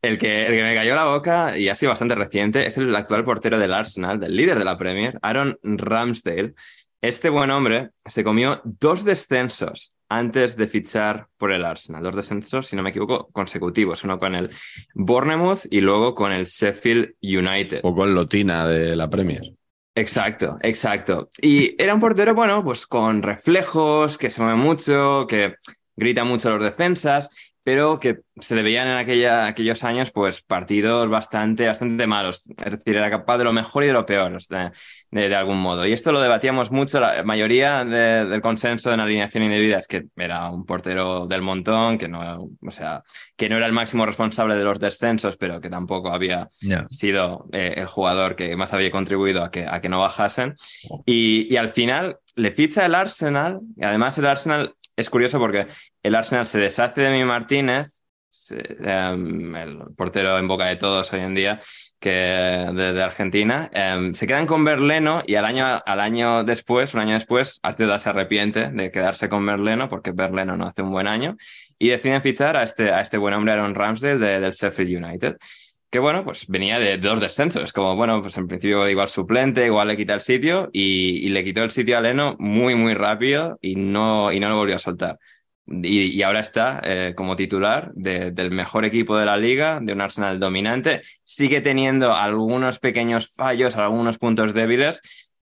El 0.02 0.18
que, 0.18 0.46
el 0.46 0.52
que 0.52 0.62
me 0.62 0.74
cayó 0.74 0.94
la 0.94 1.04
boca, 1.06 1.56
y 1.56 1.70
ha 1.70 1.74
sido 1.74 1.88
bastante 1.92 2.14
reciente, 2.14 2.66
es 2.66 2.76
el 2.76 2.94
actual 2.94 3.24
portero 3.24 3.58
del 3.58 3.72
Arsenal, 3.72 4.20
del 4.20 4.36
líder 4.36 4.58
de 4.58 4.66
la 4.66 4.76
Premier, 4.76 5.18
Aaron 5.22 5.58
Ramsdale. 5.62 6.52
Este 7.00 7.30
buen 7.30 7.50
hombre 7.50 7.92
se 8.04 8.22
comió 8.22 8.60
dos 8.64 9.06
descensos 9.06 9.94
antes 10.10 10.56
de 10.56 10.66
fichar 10.66 11.28
por 11.38 11.52
el 11.52 11.64
Arsenal. 11.64 12.02
Dos 12.02 12.16
descensos, 12.16 12.66
si 12.66 12.76
no 12.76 12.82
me 12.82 12.90
equivoco, 12.90 13.28
consecutivos. 13.32 14.04
Uno 14.04 14.18
con 14.18 14.34
el 14.34 14.50
Bournemouth 14.94 15.60
y 15.70 15.80
luego 15.80 16.14
con 16.14 16.32
el 16.32 16.44
Sheffield 16.44 17.14
United. 17.22 17.80
O 17.84 17.94
con 17.94 18.14
Lotina 18.14 18.66
de 18.66 18.96
la 18.96 19.08
Premier. 19.08 19.54
Exacto, 19.94 20.58
exacto. 20.62 21.28
Y 21.40 21.80
era 21.82 21.94
un 21.94 22.00
portero, 22.00 22.34
bueno, 22.34 22.62
pues 22.64 22.86
con 22.86 23.22
reflejos, 23.22 24.18
que 24.18 24.30
se 24.30 24.42
mueve 24.42 24.58
mucho, 24.58 25.26
que 25.28 25.54
grita 25.96 26.24
mucho 26.24 26.48
a 26.48 26.52
los 26.52 26.64
defensas, 26.64 27.30
pero 27.62 27.98
que 27.98 28.20
se 28.40 28.54
le 28.54 28.62
veían 28.62 28.88
en 28.88 28.96
aquella, 28.96 29.46
aquellos 29.46 29.84
años, 29.84 30.10
pues 30.12 30.40
partidos 30.42 31.08
bastante, 31.10 31.66
bastante 31.66 32.06
malos. 32.06 32.48
Es 32.64 32.70
decir, 32.72 32.96
era 32.96 33.10
capaz 33.10 33.36
de 33.38 33.44
lo 33.44 33.52
mejor 33.52 33.84
y 33.84 33.88
de 33.88 33.92
lo 33.92 34.06
peor, 34.06 34.38
de, 34.48 34.70
de- 35.10 35.28
de 35.28 35.34
algún 35.36 35.58
modo. 35.58 35.86
Y 35.86 35.92
esto 35.92 36.10
lo 36.10 36.20
debatíamos 36.22 36.70
mucho, 36.70 37.00
la 37.00 37.22
mayoría 37.22 37.84
de- 37.84 38.24
del 38.24 38.40
consenso 38.40 38.92
en 38.92 39.00
alineación 39.00 39.44
indebida 39.44 39.76
es 39.78 39.86
que 39.86 40.06
era 40.16 40.48
un 40.50 40.64
portero 40.64 41.26
del 41.26 41.42
montón, 41.42 41.98
que 41.98 42.08
no, 42.08 42.48
o 42.62 42.70
sea, 42.70 43.02
que 43.36 43.48
no 43.50 43.56
era 43.58 43.66
el 43.66 43.72
máximo 43.72 44.06
responsable 44.06 44.56
de 44.56 44.64
los 44.64 44.78
descensos, 44.80 45.36
pero 45.36 45.60
que 45.60 45.68
tampoco 45.68 46.10
había 46.10 46.48
sido 46.88 47.46
eh, 47.52 47.74
el 47.76 47.86
jugador 47.86 48.36
que 48.36 48.56
más 48.56 48.72
había 48.72 48.90
contribuido 48.90 49.44
a 49.44 49.50
que, 49.50 49.66
a 49.66 49.80
que 49.82 49.88
no 49.90 50.00
bajasen. 50.00 50.54
Y, 51.04 51.46
y 51.52 51.56
al 51.58 51.68
final 51.68 52.16
le 52.36 52.50
ficha 52.52 52.86
el 52.86 52.94
Arsenal. 52.94 53.60
Y 53.76 53.84
además 53.84 54.16
el 54.18 54.26
Arsenal 54.26 54.74
es 55.00 55.10
curioso 55.10 55.38
porque 55.38 55.66
el 56.02 56.14
Arsenal 56.14 56.46
se 56.46 56.58
deshace 56.58 57.00
de 57.02 57.10
mi 57.10 57.24
Martínez, 57.24 57.88
em, 58.50 59.54
el 59.56 59.78
portero 59.96 60.38
en 60.38 60.48
boca 60.48 60.66
de 60.66 60.76
todos 60.76 61.12
hoy 61.12 61.20
en 61.20 61.34
día, 61.34 61.60
que 61.98 62.10
de, 62.10 63.02
Argentina. 63.02 63.68
Em, 63.72 64.14
se 64.14 64.26
quedan 64.26 64.46
con 64.46 64.64
Berleno 64.64 65.22
y 65.26 65.34
al 65.34 65.44
año, 65.44 65.66
al 65.84 66.00
año 66.00 66.44
después, 66.44 66.94
un 66.94 67.00
año 67.00 67.14
después, 67.14 67.60
Arteta 67.62 67.98
se 67.98 68.08
arrepiente 68.10 68.70
de 68.70 68.90
quedarse 68.90 69.28
con 69.28 69.44
Berleno 69.44 69.88
porque 69.88 70.12
Berleno 70.12 70.56
no 70.56 70.66
hace 70.66 70.82
un 70.82 70.90
buen 70.90 71.06
año 71.06 71.36
y 71.78 71.88
deciden 71.90 72.22
fichar 72.22 72.56
a 72.56 72.62
este, 72.62 72.90
a 72.92 73.00
este 73.02 73.18
buen 73.18 73.34
hombre 73.34 73.52
Aaron 73.52 73.74
Ramsdale 73.74 74.18
de- 74.18 74.40
del 74.40 74.52
Sheffield 74.52 75.04
United 75.04 75.36
que 75.90 75.98
bueno, 75.98 76.22
pues 76.24 76.46
venía 76.46 76.78
de, 76.78 76.98
dos 76.98 77.20
descensos, 77.20 77.72
como 77.72 77.96
bueno, 77.96 78.22
pues 78.22 78.36
en 78.38 78.46
principio 78.46 78.88
igual 78.88 79.08
suplente, 79.08 79.66
igual 79.66 79.88
le 79.88 79.96
quita 79.96 80.14
el 80.14 80.20
sitio 80.20 80.70
y, 80.72 81.26
y 81.26 81.28
le 81.30 81.42
quitó 81.44 81.62
el 81.64 81.70
sitio 81.72 81.98
a 81.98 82.00
Leno 82.00 82.36
muy, 82.38 82.74
muy 82.76 82.94
rápido 82.94 83.58
y 83.60 83.74
no, 83.76 84.32
y 84.32 84.38
no 84.40 84.48
lo 84.48 84.56
volvió 84.56 84.76
a 84.76 84.78
soltar. 84.78 85.18
Y, 85.66 86.06
y 86.16 86.22
ahora 86.22 86.40
está 86.40 86.80
eh, 86.84 87.14
como 87.16 87.36
titular 87.36 87.92
de- 87.94 88.30
del 88.32 88.50
mejor 88.50 88.84
equipo 88.84 89.16
de 89.16 89.26
la 89.26 89.36
liga, 89.36 89.78
de 89.80 89.92
un 89.92 90.00
Arsenal 90.00 90.38
dominante. 90.40 91.02
Sigue 91.24 91.60
teniendo 91.60 92.14
algunos 92.14 92.78
pequeños 92.78 93.28
fallos, 93.34 93.76
algunos 93.76 94.18
puntos 94.18 94.52
débiles, 94.54 95.00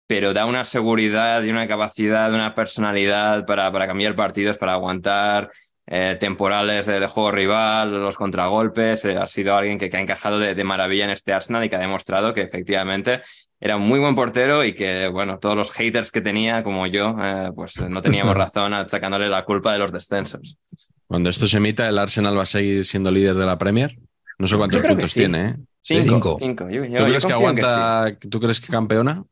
pero 0.06 0.34
da 0.34 0.46
una 0.46 0.64
seguridad 0.64 1.42
y 1.42 1.50
una 1.50 1.66
capacidad, 1.68 2.32
una 2.32 2.54
personalidad 2.54 3.46
para, 3.46 3.72
para 3.72 3.86
cambiar 3.86 4.14
partidos, 4.14 4.58
para 4.58 4.74
aguantar 4.74 5.50
eh, 5.86 6.16
temporales 6.18 6.86
de, 6.86 7.00
de 7.00 7.06
juego 7.06 7.30
rival, 7.30 7.92
los 7.92 8.16
contragolpes. 8.16 9.04
eh, 9.04 9.16
ha 9.16 9.26
sido 9.26 9.54
alguien 9.54 9.78
que, 9.78 9.90
que 9.90 9.96
ha 9.96 10.00
encajado 10.00 10.38
de, 10.38 10.54
de 10.54 10.64
maravilla 10.64 11.04
en 11.04 11.10
este 11.10 11.32
Arsenal 11.32 11.64
y 11.64 11.68
que 11.68 11.76
ha 11.76 11.80
demostrado 11.80 12.32
que 12.34 12.42
efectivamente 12.42 13.20
era 13.60 13.76
un 13.76 13.82
muy 13.86 13.98
buen 13.98 14.14
portero 14.14 14.64
y 14.64 14.74
que, 14.74 15.08
bueno, 15.08 15.38
todos 15.38 15.56
los 15.56 15.70
haters 15.72 16.10
que 16.10 16.20
tenía, 16.20 16.62
como 16.62 16.86
yo, 16.86 17.16
eh, 17.22 17.50
pues 17.54 17.80
no 17.80 18.02
teníamos 18.02 18.34
razón 18.36 18.72
sacándole 18.88 19.28
la 19.28 19.44
culpa 19.44 19.72
de 19.72 19.78
los 19.78 19.92
descensos. 19.92 20.58
Cuando 21.06 21.28
esto 21.30 21.46
se 21.46 21.58
emita, 21.58 21.88
el 21.88 21.98
Arsenal 21.98 22.36
va 22.36 22.42
a 22.42 22.46
seguir 22.46 22.84
siendo 22.84 23.10
líder 23.10 23.34
de 23.34 23.46
la 23.46 23.56
Premier. 23.58 23.96
No 24.38 24.46
sé 24.46 24.56
cuántos 24.56 24.82
puntos 24.82 25.10
sí. 25.10 25.20
tiene, 25.20 25.44
¿eh? 25.46 25.56
Cinco. 25.82 26.04
Cinco. 26.04 26.38
cinco. 26.40 26.70
Yo, 26.70 26.82
yo- 26.84 26.86
¿Tú 26.86 26.92
yo 26.98 27.04
crees 27.04 27.22
que 27.24 27.28
sí. 27.28 27.32
aguanta? 27.32 28.16
¿Tú 28.30 28.40
crees 28.40 28.60
que 28.60 28.68
campeona? 28.72 29.22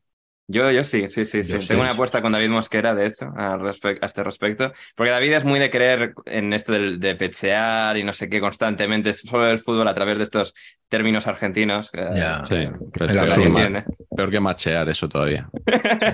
Yo, 0.47 0.69
yo 0.71 0.83
sí, 0.83 1.07
sí, 1.07 1.23
sí, 1.23 1.41
sí. 1.41 1.57
Tengo 1.67 1.81
una 1.81 1.91
apuesta 1.91 2.21
con 2.21 2.33
David 2.33 2.49
Mosquera, 2.49 2.93
de 2.93 3.05
hecho, 3.07 3.27
a 3.37 3.57
este 4.01 4.23
respecto. 4.23 4.73
Porque 4.95 5.11
David 5.11 5.33
es 5.33 5.45
muy 5.45 5.57
de 5.57 5.69
creer 5.69 6.13
en 6.25 6.51
esto 6.51 6.73
del- 6.73 6.99
de, 6.99 7.15
pechear 7.15 7.95
y 7.97 8.03
no 8.03 8.11
sé 8.11 8.29
qué 8.29 8.41
constantemente, 8.41 9.13
solo 9.13 9.49
el 9.49 9.59
fútbol 9.59 9.87
a 9.87 9.93
través 9.93 10.17
de 10.17 10.25
estos 10.25 10.53
términos 10.89 11.27
argentinos. 11.27 11.89
eh, 11.93 12.09
Ya. 12.15 12.45
Sí, 12.45 12.55
peor, 12.91 13.83
peor 14.15 14.29
que 14.31 14.39
machear 14.39 14.89
eso 14.89 15.07
todavía. 15.07 15.49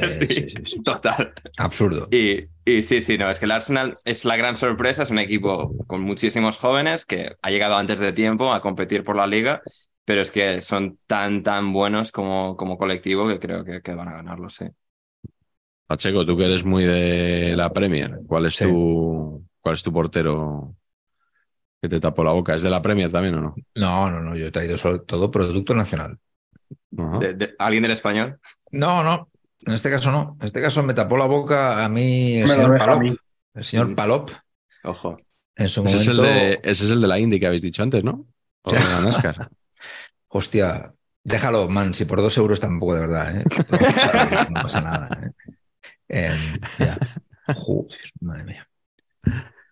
Eh, 0.01 0.09
sí. 0.09 0.47
Total. 0.83 1.33
Absurdo. 1.57 2.07
Y, 2.11 2.45
y 2.65 2.81
sí, 2.83 3.01
sí, 3.01 3.17
no, 3.17 3.29
es 3.29 3.39
que 3.39 3.45
el 3.45 3.51
Arsenal 3.51 3.95
es 4.05 4.25
la 4.25 4.37
gran 4.37 4.55
sorpresa, 4.57 5.03
es 5.03 5.09
un 5.09 5.19
equipo 5.19 5.73
con 5.87 6.01
muchísimos 6.01 6.55
jóvenes 6.57 7.05
que 7.05 7.35
ha 7.41 7.49
llegado 7.49 7.75
antes 7.75 7.99
de 7.99 8.13
tiempo 8.13 8.53
a 8.53 8.61
competir 8.61 9.03
por 9.03 9.15
la 9.15 9.27
liga, 9.27 9.61
pero 10.10 10.22
es 10.24 10.32
que 10.32 10.60
son 10.62 10.98
tan, 11.06 11.43
tan 11.43 11.72
buenos 11.72 12.12
como, 12.12 12.58
como 12.58 12.80
colectivo 12.80 13.28
que 13.28 13.38
creo 13.38 13.63
que, 13.63 13.80
que 13.84 13.93
van 13.93 14.08
a 14.08 14.13
ganarlo, 14.15 14.50
sí. 14.50 14.65
Pacheco, 15.86 16.26
tú 16.26 16.36
que 16.36 16.45
eres 16.45 16.65
muy 16.65 16.84
de 16.84 17.54
la 17.56 17.72
Premier, 17.72 18.17
¿cuál 18.26 18.48
es 18.48 18.56
Sí. 18.56 18.65
tu 18.65 19.45
cuál 19.62 19.76
es 19.76 19.84
tu 19.84 19.93
portero 19.93 20.74
que 21.80 21.89
te 21.89 22.00
tapó 22.00 22.24
la 22.24 22.32
boca? 22.32 22.56
¿Es 22.56 22.63
de 22.63 22.72
la 22.72 22.82
Premier 22.82 23.12
también 23.12 23.36
o 23.36 23.41
no? 23.41 23.56
No, 23.76 24.10
no, 24.10 24.19
no. 24.19 24.36
Yo 24.36 24.48
he 24.48 24.52
traído 24.52 24.80
sobre 24.80 24.98
todo 24.98 25.30
producto 25.30 25.76
nacional. 25.76 26.17
Ajá. 26.98 27.19
De- 27.19 27.34
de- 27.36 27.56
¿Alguien 27.60 27.84
del 27.84 27.91
español? 27.91 28.39
No, 28.72 29.04
no. 29.04 29.30
En 29.62 29.74
este 29.74 29.91
caso 29.91 30.12
no. 30.12 30.38
En 30.39 30.45
este 30.48 30.60
caso 30.60 30.82
me 30.82 30.95
tapó 30.95 31.17
la 31.17 31.28
boca 31.28 31.86
a 31.86 31.88
mí 31.88 32.38
el 32.38 32.48
Me 32.48 32.56
señor 32.56 32.80
Palop. 32.80 33.00
mí. 33.04 33.15
El 33.54 33.63
señor 33.63 33.89
Mm. 33.89 33.95
Palop. 33.95 34.32
Ojo. 34.86 35.17
En 35.56 35.67
su 35.69 35.84
Ese, 35.84 35.98
es 35.98 36.08
el 36.08 36.17
de, 36.17 36.54
ese 36.63 36.86
es 36.86 36.91
el 36.93 37.00
de 37.02 37.08
la 37.08 37.19
Indy 37.19 37.39
que 37.39 37.45
habéis 37.45 37.62
dicho 37.62 37.84
antes, 37.84 38.04
¿no? 38.04 38.26
O 38.63 38.72
de 38.72 38.80
la 38.80 39.02
NASCAR. 39.02 39.50
Hostia, 40.29 40.93
déjalo, 41.23 41.67
man, 41.69 41.93
si 41.93 42.05
por 42.05 42.21
dos 42.21 42.37
euros 42.37 42.59
tampoco 42.59 42.95
de 42.95 43.01
verdad, 43.01 43.37
¿eh? 43.37 43.43
No 44.49 44.61
pasa 44.61 44.81
nada, 44.81 45.09
¿eh? 45.23 45.31
Em, 46.07 46.37
ya. 46.77 46.97
Joder, 47.55 47.99
madre 48.21 48.43
mía. 48.45 48.69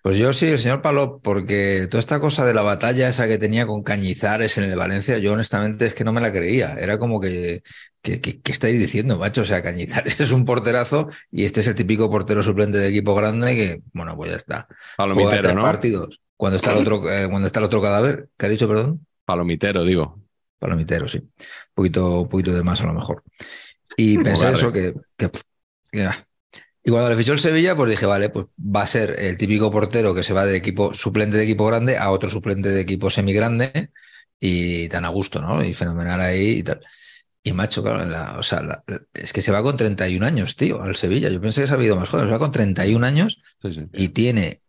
Pues 0.01 0.17
yo 0.17 0.31
sí, 0.31 0.45
el 0.47 0.57
señor 0.57 0.81
Palop, 0.81 1.21
porque 1.21 1.87
toda 1.91 1.99
esta 1.99 2.19
cosa 2.21 2.45
de 2.45 2.53
la 2.53 2.61
batalla 2.61 3.09
esa 3.09 3.27
que 3.27 3.37
tenía 3.37 3.67
con 3.67 3.83
Cañizares 3.83 4.57
en 4.57 4.63
el 4.63 4.75
Valencia, 4.77 5.17
yo 5.17 5.33
honestamente 5.33 5.87
es 5.87 5.93
que 5.95 6.05
no 6.05 6.13
me 6.13 6.21
la 6.21 6.31
creía. 6.31 6.75
Era 6.79 6.97
como 6.97 7.19
que, 7.19 7.61
que, 8.01 8.21
que- 8.21 8.39
¿qué 8.39 8.51
estáis 8.53 8.79
diciendo, 8.79 9.17
macho? 9.17 9.41
O 9.41 9.45
sea, 9.45 9.61
Cañizares 9.61 10.19
es 10.21 10.31
un 10.31 10.45
porterazo 10.45 11.09
y 11.29 11.43
este 11.43 11.59
es 11.59 11.67
el 11.67 11.75
típico 11.75 12.09
portero 12.09 12.41
suplente 12.41 12.77
de 12.77 12.87
equipo 12.87 13.15
grande 13.15 13.53
que, 13.55 13.81
bueno, 13.93 14.15
pues 14.15 14.29
ya 14.29 14.35
está. 14.37 14.67
Juega 14.69 14.95
Palomitero, 14.97 15.41
tres 15.43 15.55
¿no? 15.55 15.61
partidos. 15.63 16.21
Cuando 16.37 16.55
está 16.55 16.71
el 16.71 16.77
otro, 16.77 17.11
eh, 17.11 17.27
cuando 17.29 17.47
está 17.47 17.59
el 17.59 17.65
otro 17.65 17.81
cadáver, 17.81 18.29
¿qué 18.37 18.45
ha 18.45 18.49
dicho, 18.49 18.67
perdón? 18.67 19.05
Palomitero, 19.25 19.83
digo. 19.83 20.21
Palomitero, 20.59 21.07
sí. 21.07 21.19
Un 21.19 21.33
poquito, 21.73 22.21
un 22.21 22.29
poquito 22.29 22.53
de 22.53 22.63
más 22.63 22.81
a 22.81 22.85
lo 22.85 22.93
mejor. 22.93 23.23
Y 23.95 24.17
pensé 24.23 24.51
eso, 24.51 24.71
que, 24.71 24.93
que- 25.17 25.29
que, 25.91 26.03
ah. 26.03 26.23
Y 26.83 26.89
cuando 26.91 27.09
le 27.09 27.17
fichó 27.17 27.33
el 27.33 27.39
Sevilla, 27.39 27.75
pues 27.75 27.89
dije, 27.89 28.05
vale, 28.05 28.29
pues 28.29 28.45
va 28.57 28.83
a 28.83 28.87
ser 28.87 29.15
el 29.19 29.37
típico 29.37 29.69
portero 29.69 30.15
que 30.15 30.23
se 30.23 30.33
va 30.33 30.45
de 30.45 30.55
equipo 30.55 30.93
suplente 30.93 31.35
de 31.35 31.43
equipo 31.43 31.65
grande 31.65 31.97
a 31.97 32.11
otro 32.11 32.29
suplente 32.29 32.69
de 32.69 32.79
equipo 32.79 33.09
semigrande 33.09 33.91
y 34.39 34.87
tan 34.87 35.03
a 35.03 35.09
gusto, 35.09 35.41
¿no? 35.41 35.63
Y 35.65 35.73
fenomenal 35.73 36.21
ahí 36.21 36.59
y 36.59 36.63
tal. 36.63 36.79
Y 37.43 37.51
macho, 37.51 37.83
claro, 37.83 38.03
en 38.03 38.11
la- 38.11 38.37
o 38.39 38.43
sea, 38.43 38.61
la- 38.61 38.83
es 39.13 39.33
que 39.33 39.41
se 39.41 39.51
va 39.51 39.61
con 39.63 39.75
31 39.75 40.23
años, 40.23 40.55
tío, 40.55 40.81
al 40.81 40.95
Sevilla. 40.95 41.29
Yo 41.29 41.41
pensé 41.41 41.61
que 41.61 41.67
se 41.67 41.73
ha 41.73 41.75
habido 41.75 41.95
más 41.97 42.07
joven, 42.09 42.25
se 42.27 42.31
va 42.31 42.39
con 42.39 42.51
31 42.53 43.03
años 43.03 43.41
Sí, 43.61 43.73
sí. 43.73 43.81
y 43.93 44.09
tiene 44.09 44.61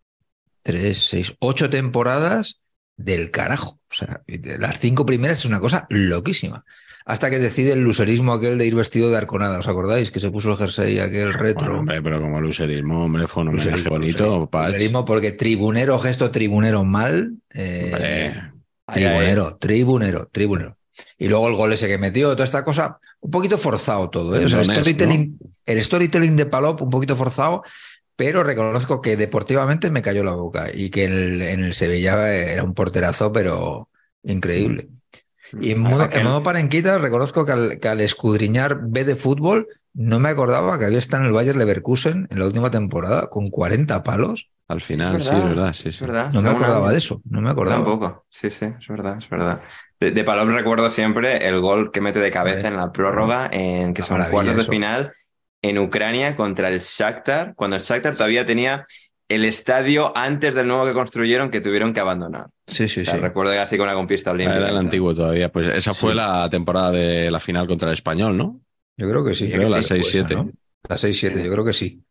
tres, 0.63 0.99
seis, 1.09 1.35
ocho 1.39 1.71
temporadas 1.71 2.61
del 2.99 3.31
carajo. 3.31 3.81
O 3.91 3.95
sea, 3.95 4.21
las 4.27 4.79
cinco 4.79 5.07
primeras 5.07 5.39
es 5.39 5.45
una 5.47 5.61
cosa 5.61 5.87
loquísima. 5.89 6.65
Hasta 7.07 7.31
que 7.31 7.39
decide 7.39 7.73
el 7.73 7.81
luserismo 7.81 8.35
aquel 8.35 8.59
de 8.59 8.67
ir 8.67 8.75
vestido 8.75 9.09
de 9.09 9.17
arconada. 9.17 9.61
¿Os 9.61 9.69
acordáis? 9.69 10.11
Que 10.11 10.21
se 10.21 10.31
puso 10.31 10.51
el 10.51 10.59
jersey 10.59 10.99
aquel 10.99 11.33
retro. 11.33 11.65
Bueno, 11.65 11.79
hombre, 11.81 12.03
pero 12.03 12.21
como 12.21 12.39
luserismo, 12.39 13.05
hombre, 13.05 13.27
fue 13.27 13.45
un 13.45 13.49
homenaje 13.49 13.71
Luserismo, 13.71 13.91
bonito. 13.91 14.51
luserismo. 14.53 15.05
Porque 15.07 15.33
tribunero, 15.33 15.99
gesto 16.01 16.31
tribunero 16.31 16.85
mal. 16.85 17.33
eh, 17.55 18.35
tribunero, 18.93 19.57
tribunero, 19.57 20.29
tribunero. 20.31 20.77
Y 21.17 21.29
luego 21.29 21.49
el 21.49 21.55
gol 21.55 21.73
ese 21.73 21.89
que 21.89 21.97
metió, 21.97 22.33
toda 22.33 22.45
esta 22.45 22.65
cosa, 22.65 22.99
un 23.21 23.31
poquito 23.31 23.57
forzado 23.57 24.11
todo. 24.11 24.37
¿eh? 24.39 24.45
O 24.45 24.49
sea, 24.49 24.61
el, 24.61 24.67
Donés, 24.67 24.81
storytelling, 24.83 25.39
el 25.65 25.85
storytelling 25.85 26.37
de 26.37 26.47
Palop, 26.47 26.83
un 26.83 26.91
poquito 26.91 27.17
forzado, 27.17 27.63
pero 28.19 28.43
reconozco 28.43 29.01
que 29.01 29.17
deportivamente 29.17 29.93
me 29.93 30.03
cayó 30.03 30.25
la 30.25 30.35
boca 30.35 30.71
y 30.75 30.91
que 30.91 31.05
en 31.05 31.13
el, 31.13 31.43
en 31.43 31.65
el 31.65 31.73
Sevilla 31.75 32.35
era 32.35 32.65
un 32.65 32.75
porterazo, 32.75 33.31
pero 33.31 33.91
increíble. 34.25 34.89
Y 35.53 35.71
en 35.71 35.79
modo, 35.79 36.09
en 36.11 36.25
modo 36.25 36.43
parenquita, 36.43 36.99
reconozco 36.99 37.47
que 37.47 37.53
al, 37.53 37.79
que 37.79 37.89
al 37.89 38.01
escudriñar 38.01 38.81
B 38.83 39.05
de 39.05 39.15
fútbol, 39.15 39.69
no 39.95 40.19
me 40.19 40.31
acordaba 40.31 40.79
que 40.81 40.85
había 40.87 40.99
estado 40.99 41.23
en 41.23 41.29
el 41.29 41.33
Bayer 41.33 41.57
Leverkusen 41.57 42.27
en 42.31 42.39
la 42.41 42.47
última 42.47 42.73
temporada 42.73 43.29
con 43.31 43.47
40 43.51 44.03
palos. 44.03 44.51
Al 44.67 44.81
final, 44.81 45.17
Es 45.17 45.27
sí, 45.27 45.35
verdad, 45.37 45.45
es 45.45 45.57
verdad. 45.57 45.73
Sí, 45.75 45.93
sí. 45.93 46.05
verdad. 46.05 46.33
No 46.33 46.43
me 46.43 46.51
acordaba 46.51 46.91
de 46.91 46.99
eso, 46.99 47.23
no 47.25 47.41
me 47.41 47.51
acordaba. 47.51 47.79
Tampoco. 47.85 48.27
Sí, 48.31 48.51
sí, 48.51 48.67
es 48.67 48.89
verdad, 48.89 49.19
es 49.19 49.29
verdad. 49.31 49.63
De, 50.01 50.11
de 50.11 50.25
Palop 50.25 50.49
recuerdo 50.49 50.91
siempre 50.91 51.47
el 51.49 51.61
gol 51.61 51.91
que 51.93 52.01
mete 52.01 52.19
de 52.19 52.31
cabeza 52.31 52.69
en 52.69 52.77
la 52.77 52.93
prórroga, 52.93 53.49
en 53.53 53.95
que 53.95 54.03
son 54.03 54.25
cuartos 54.25 54.57
de 54.57 54.63
eso. 54.63 54.71
final 54.71 55.13
en 55.63 55.79
Ucrania 55.79 56.37
contra 56.37 56.69
el 56.69 56.81
Shakhtar, 56.81 57.55
cuando 57.55 57.77
el 57.77 57.83
Shakhtar 57.83 58.15
todavía 58.15 58.45
tenía 58.45 58.87
el 59.29 59.45
estadio 59.45 60.17
antes 60.17 60.55
del 60.55 60.67
nuevo 60.69 60.87
que 60.87 60.95
construyeron 60.95 61.51
que 61.51 61.61
tuvieron 61.61 61.93
que 61.93 62.01
abandonar. 62.01 62.47
Sí, 62.67 62.89
sí, 62.89 63.01
o 63.01 63.05
sea, 63.05 63.15
sí. 63.15 63.21
recuerdo 63.21 63.53
casi 63.53 63.77
con 63.77 63.87
la 63.87 63.95
conquista 63.95 64.31
olímpica. 64.31 64.57
Era 64.57 64.71
el 64.71 64.77
antiguo 64.77 65.15
todavía. 65.15 65.51
Pues 65.51 65.69
esa 65.75 65.93
fue 65.93 66.13
Sí. 66.13 66.17
la 66.17 66.49
temporada 66.51 66.93
de 66.93 67.31
la 67.31 67.41
final 67.41 67.67
contra 67.67 67.89
el 67.89 67.95
español, 67.95 68.37
¿no? 68.37 68.61
Yo 68.97 69.09
creo 69.09 69.25
que 69.25 69.35
sí. 69.35 69.49
Creo 69.49 69.65
que 69.67 69.71
la 69.71 69.83
sí, 69.83 69.89
fue 69.89 69.99
6-7. 69.99 70.25
esa, 70.25 70.35
¿no? 70.35 70.51
La 70.89 70.97
6-7, 70.97 71.35
Sí. 71.35 71.45
yo 71.45 71.53
creo 71.53 71.65
que 71.65 71.73
sí. 71.73 72.03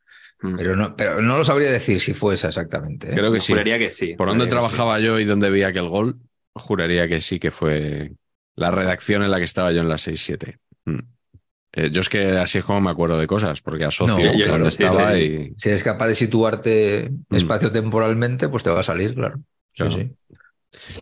Mm. 0.41 0.55
Pero 0.57 0.75
no, 0.75 0.95
pero 0.95 1.21
no 1.21 1.37
lo 1.37 1.43
sabría 1.43 1.71
decir 1.71 1.99
si 1.99 2.13
fue 2.13 2.35
esa 2.35 2.49
exactamente. 2.49 3.09
¿eh? 3.11 3.15
Creo 3.15 3.31
que 3.31 3.39
sí. 3.39 3.53
Juraría 3.53 3.79
que 3.79 3.89
sí. 3.89 4.13
Por 4.15 4.31
que 4.37 4.43
sí. 4.43 4.47
trabajaba 4.49 4.99
yo 4.99 5.19
y 5.19 5.25
donde 5.25 5.49
veía 5.49 5.73
que 5.73 5.79
el 5.79 5.89
gol, 5.89 6.17
juraría 6.53 7.07
que 7.07 7.21
sí 7.21 7.39
que 7.39 7.49
fue 7.49 8.11
la 8.55 8.69
redacción 8.69 9.23
en 9.23 9.31
la 9.31 9.37
que 9.39 9.45
estaba 9.45 9.71
yo 9.71 9.81
en 9.81 9.89
la 9.89 9.97
6-7. 9.97 10.57
Mm. 10.85 10.99
Eh, 11.79 11.89
yo 11.91 12.01
es 12.01 12.09
que 12.09 12.31
así 12.37 12.57
es 12.57 12.63
como 12.65 12.81
me 12.81 12.89
acuerdo 12.89 13.19
de 13.19 13.27
cosas, 13.27 13.61
porque 13.61 13.85
asocio 13.85 14.15
No, 14.17 14.33
yo- 14.37 14.71
sí, 14.71 14.83
estaba 14.83 15.13
sí. 15.13 15.19
y. 15.19 15.53
Si 15.59 15.69
eres 15.69 15.83
capaz 15.83 16.07
de 16.07 16.15
situarte 16.15 17.11
Mm. 17.29 17.35
espacio-temporalmente, 17.35 18.49
pues 18.49 18.63
te 18.63 18.71
va 18.71 18.79
a 18.79 18.83
salir, 18.83 19.13
claro. 19.13 19.37
Sí, 19.37 19.83
Claro. 19.83 19.91
sí. 19.91 20.11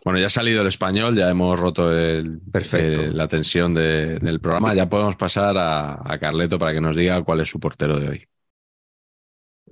Bueno, 0.04 0.18
ya 0.20 0.26
ha 0.26 0.30
salido 0.30 0.60
el 0.62 0.68
español, 0.68 1.16
ya 1.16 1.28
hemos 1.30 1.58
roto 1.58 1.90
el, 1.96 2.40
Perfecto. 2.52 3.00
eh, 3.02 3.10
la 3.12 3.26
tensión 3.26 3.74
de- 3.74 4.18
del 4.18 4.38
programa. 4.40 4.74
Ya 4.74 4.88
podemos 4.88 5.16
pasar 5.16 5.56
a, 5.58 5.94
a 6.04 6.18
Carleto 6.18 6.58
para 6.58 6.72
que 6.72 6.80
nos 6.80 6.94
diga 6.94 7.22
cuál 7.22 7.40
es 7.40 7.48
su 7.48 7.58
portero 7.58 7.98
de 7.98 8.08
hoy. 8.08 8.26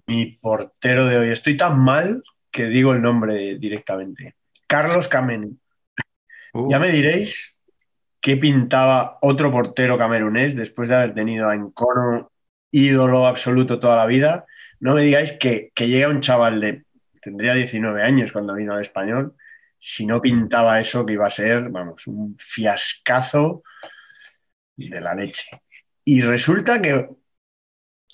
Mi 0.07 0.33
portero 0.41 1.07
de 1.07 1.19
hoy. 1.19 1.31
Estoy 1.31 1.57
tan 1.57 1.79
mal 1.79 2.23
que 2.51 2.65
digo 2.67 2.93
el 2.93 3.03
nombre 3.03 3.57
directamente. 3.59 4.35
Carlos 4.67 5.07
Kameni. 5.09 5.57
Uh, 6.55 6.71
Ya 6.71 6.79
me 6.79 6.91
diréis 6.91 7.54
qué 8.25 8.39
pintaba 8.39 9.19
otro 9.21 9.53
portero 9.53 9.99
camerunés 9.99 10.57
después 10.57 10.89
de 10.89 10.95
haber 10.95 11.13
tenido 11.13 11.47
a 11.47 11.55
Encono 11.55 12.33
ídolo 12.71 13.27
absoluto 13.27 13.79
toda 13.79 13.97
la 13.97 14.07
vida. 14.07 14.47
No 14.81 14.95
me 14.95 15.03
digáis 15.03 15.33
que, 15.33 15.73
llega 15.77 16.09
un 16.09 16.21
chaval 16.21 16.59
de, 16.59 16.87
tendría 17.21 17.53
19 17.53 18.03
años 18.03 18.33
cuando 18.33 18.55
vino 18.55 18.73
al 18.73 18.81
español, 18.81 19.37
si 19.77 20.07
no 20.07 20.23
pintaba 20.23 20.81
eso 20.81 21.05
que 21.05 21.13
iba 21.13 21.27
a 21.27 21.31
ser, 21.31 21.69
vamos, 21.69 22.07
un 22.07 22.35
fiascazo 22.39 23.63
de 24.75 25.01
la 25.03 25.15
leche. 25.15 25.61
Y 26.03 26.23
resulta 26.23 26.81
que, 26.81 27.07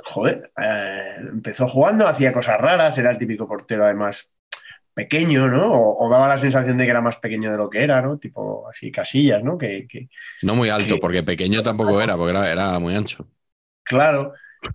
joder, 0.03 0.51
eh, 0.61 1.19
empezó 1.21 1.69
jugando, 1.69 2.09
hacía 2.09 2.33
cosas 2.33 2.61
raras, 2.61 2.99
era 2.99 3.13
el 3.13 3.19
típico 3.19 3.47
portero 3.47 3.85
además 3.85 4.29
pequeño, 5.03 5.49
¿no? 5.49 5.73
O, 5.73 6.07
o 6.07 6.11
daba 6.11 6.29
la 6.29 6.39
sensación 6.39 6.77
de 6.77 6.85
que 6.85 6.91
era 6.91 7.01
más 7.01 7.17
pequeño 7.17 7.51
de 7.51 7.57
lo 7.57 7.69
que 7.71 7.83
era, 7.83 8.03
¿no? 8.03 8.19
Tipo 8.19 8.69
así 8.69 8.91
casillas, 8.93 9.43
¿no? 9.43 9.57
Que, 9.57 9.87
que- 9.89 10.09
No 10.43 10.55
muy 10.55 10.69
alto, 10.69 10.99
porque 11.01 11.23
pequeño 11.23 11.63
tampoco 11.63 12.01
era, 12.01 12.17
porque 12.17 12.31
era, 12.37 12.51
era 12.51 12.79
muy 12.79 12.95
ancho. 12.95 13.27
claro. 13.83 14.33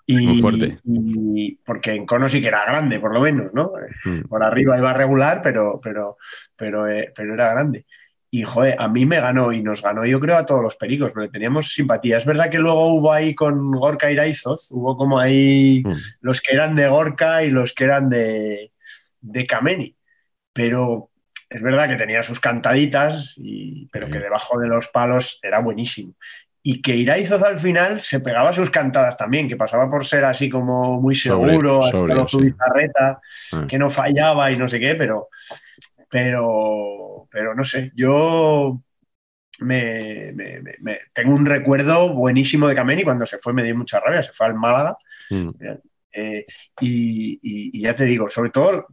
Y, 0.07 0.25
Muy 0.25 0.41
fuerte. 0.41 0.79
y- 0.83 1.59
porque 1.63 1.91
en 1.91 2.07
Cono 2.07 2.27
sí 2.27 2.41
que 2.41 2.47
era 2.47 2.65
grande, 2.65 2.99
por 2.99 3.13
lo 3.13 3.21
menos, 3.21 3.53
¿no? 3.53 3.71
Mm. 4.03 4.21
Por 4.27 4.41
arriba 4.43 4.79
iba 4.79 4.91
regular, 4.93 5.41
pero, 5.43 5.79
pero, 5.83 6.17
pero, 6.55 6.87
eh, 6.89 7.11
pero 7.15 7.35
era 7.35 7.51
grande. 7.51 7.85
Y 8.31 8.41
joder, 8.41 8.75
a 8.79 8.87
mí 8.87 9.05
me 9.05 9.21
ganó 9.21 9.53
y 9.53 9.61
nos 9.61 9.83
ganó, 9.83 10.03
yo 10.03 10.19
creo, 10.19 10.37
a 10.37 10.45
todos 10.47 10.63
los 10.63 10.75
pericos, 10.75 11.11
porque 11.13 11.29
teníamos 11.29 11.71
simpatía. 11.71 12.17
Es 12.17 12.25
verdad 12.25 12.49
que 12.49 12.57
luego 12.57 12.95
hubo 12.95 13.13
ahí 13.13 13.35
con 13.35 13.71
Gorka 13.71 14.11
Iraizoz, 14.11 14.71
hubo 14.71 14.97
como 14.97 15.19
ahí 15.19 15.83
Mm. 15.85 15.93
los 16.21 16.41
que 16.41 16.55
eran 16.55 16.75
de 16.75 16.87
Gorka 16.89 17.43
y 17.43 17.51
los 17.51 17.71
que 17.73 17.83
eran 17.83 18.09
de, 18.09 18.71
de 19.21 19.45
Kameni. 19.45 19.94
Pero 20.55 21.09
es 21.49 21.61
verdad 21.61 21.89
que 21.89 21.97
tenía 21.97 22.23
sus 22.23 22.39
cantaditas, 22.39 23.33
y, 23.35 23.87
pero 23.91 24.07
Sí. 24.07 24.13
que 24.13 24.19
debajo 24.19 24.57
de 24.57 24.67
los 24.69 24.87
palos 24.87 25.37
era 25.43 25.59
buenísimo. 25.59 26.13
Y 26.63 26.81
que 26.81 26.95
Iraizoz 26.95 27.43
al 27.43 27.59
final 27.59 27.99
se 28.01 28.21
pegaba 28.21 28.51
sus 28.53 28.71
cantadas 28.71 29.17
también, 29.17 29.47
que 29.49 29.57
pasaba 29.57 29.87
por 29.89 30.05
ser 30.05 30.23
así 30.25 30.49
como 30.49 30.99
muy 30.99 31.13
Sobre- 31.13 31.51
seguro, 31.51 31.81
sobrio, 31.83 32.03
haciendo 32.05 32.25
su 32.25 32.39
sí. 32.39 32.45
bizarreta, 32.45 33.19
Ah. 33.53 33.65
que 33.69 33.77
no 33.77 33.89
fallaba 33.91 34.51
y 34.51 34.55
no 34.57 34.67
sé 34.67 34.79
qué, 34.79 34.95
pero, 34.95 35.27
pero, 36.09 37.27
pero 37.29 37.53
no 37.53 37.63
sé, 37.63 37.91
yo 37.95 38.81
me, 39.59 40.31
me- 40.33 40.61
me- 40.61 40.75
me- 40.79 40.99
tengo 41.13 41.35
un 41.35 41.45
recuerdo 41.45 42.13
buenísimo 42.13 42.67
de 42.67 42.75
Kameni 42.75 43.03
cuando 43.03 43.25
se 43.25 43.37
fue, 43.37 43.53
me 43.53 43.63
dio 43.63 43.75
mucha 43.75 43.99
rabia, 43.99 44.23
se 44.23 44.33
fue 44.33 44.47
al 44.47 44.55
Málaga. 44.55 44.97
Mm. 45.29 45.49
Eh, 46.15 46.45
y, 46.79 47.81
ya 47.81 47.93
te 47.93 48.05
digo, 48.05 48.29
sobre 48.29 48.49
todo, 48.49 48.87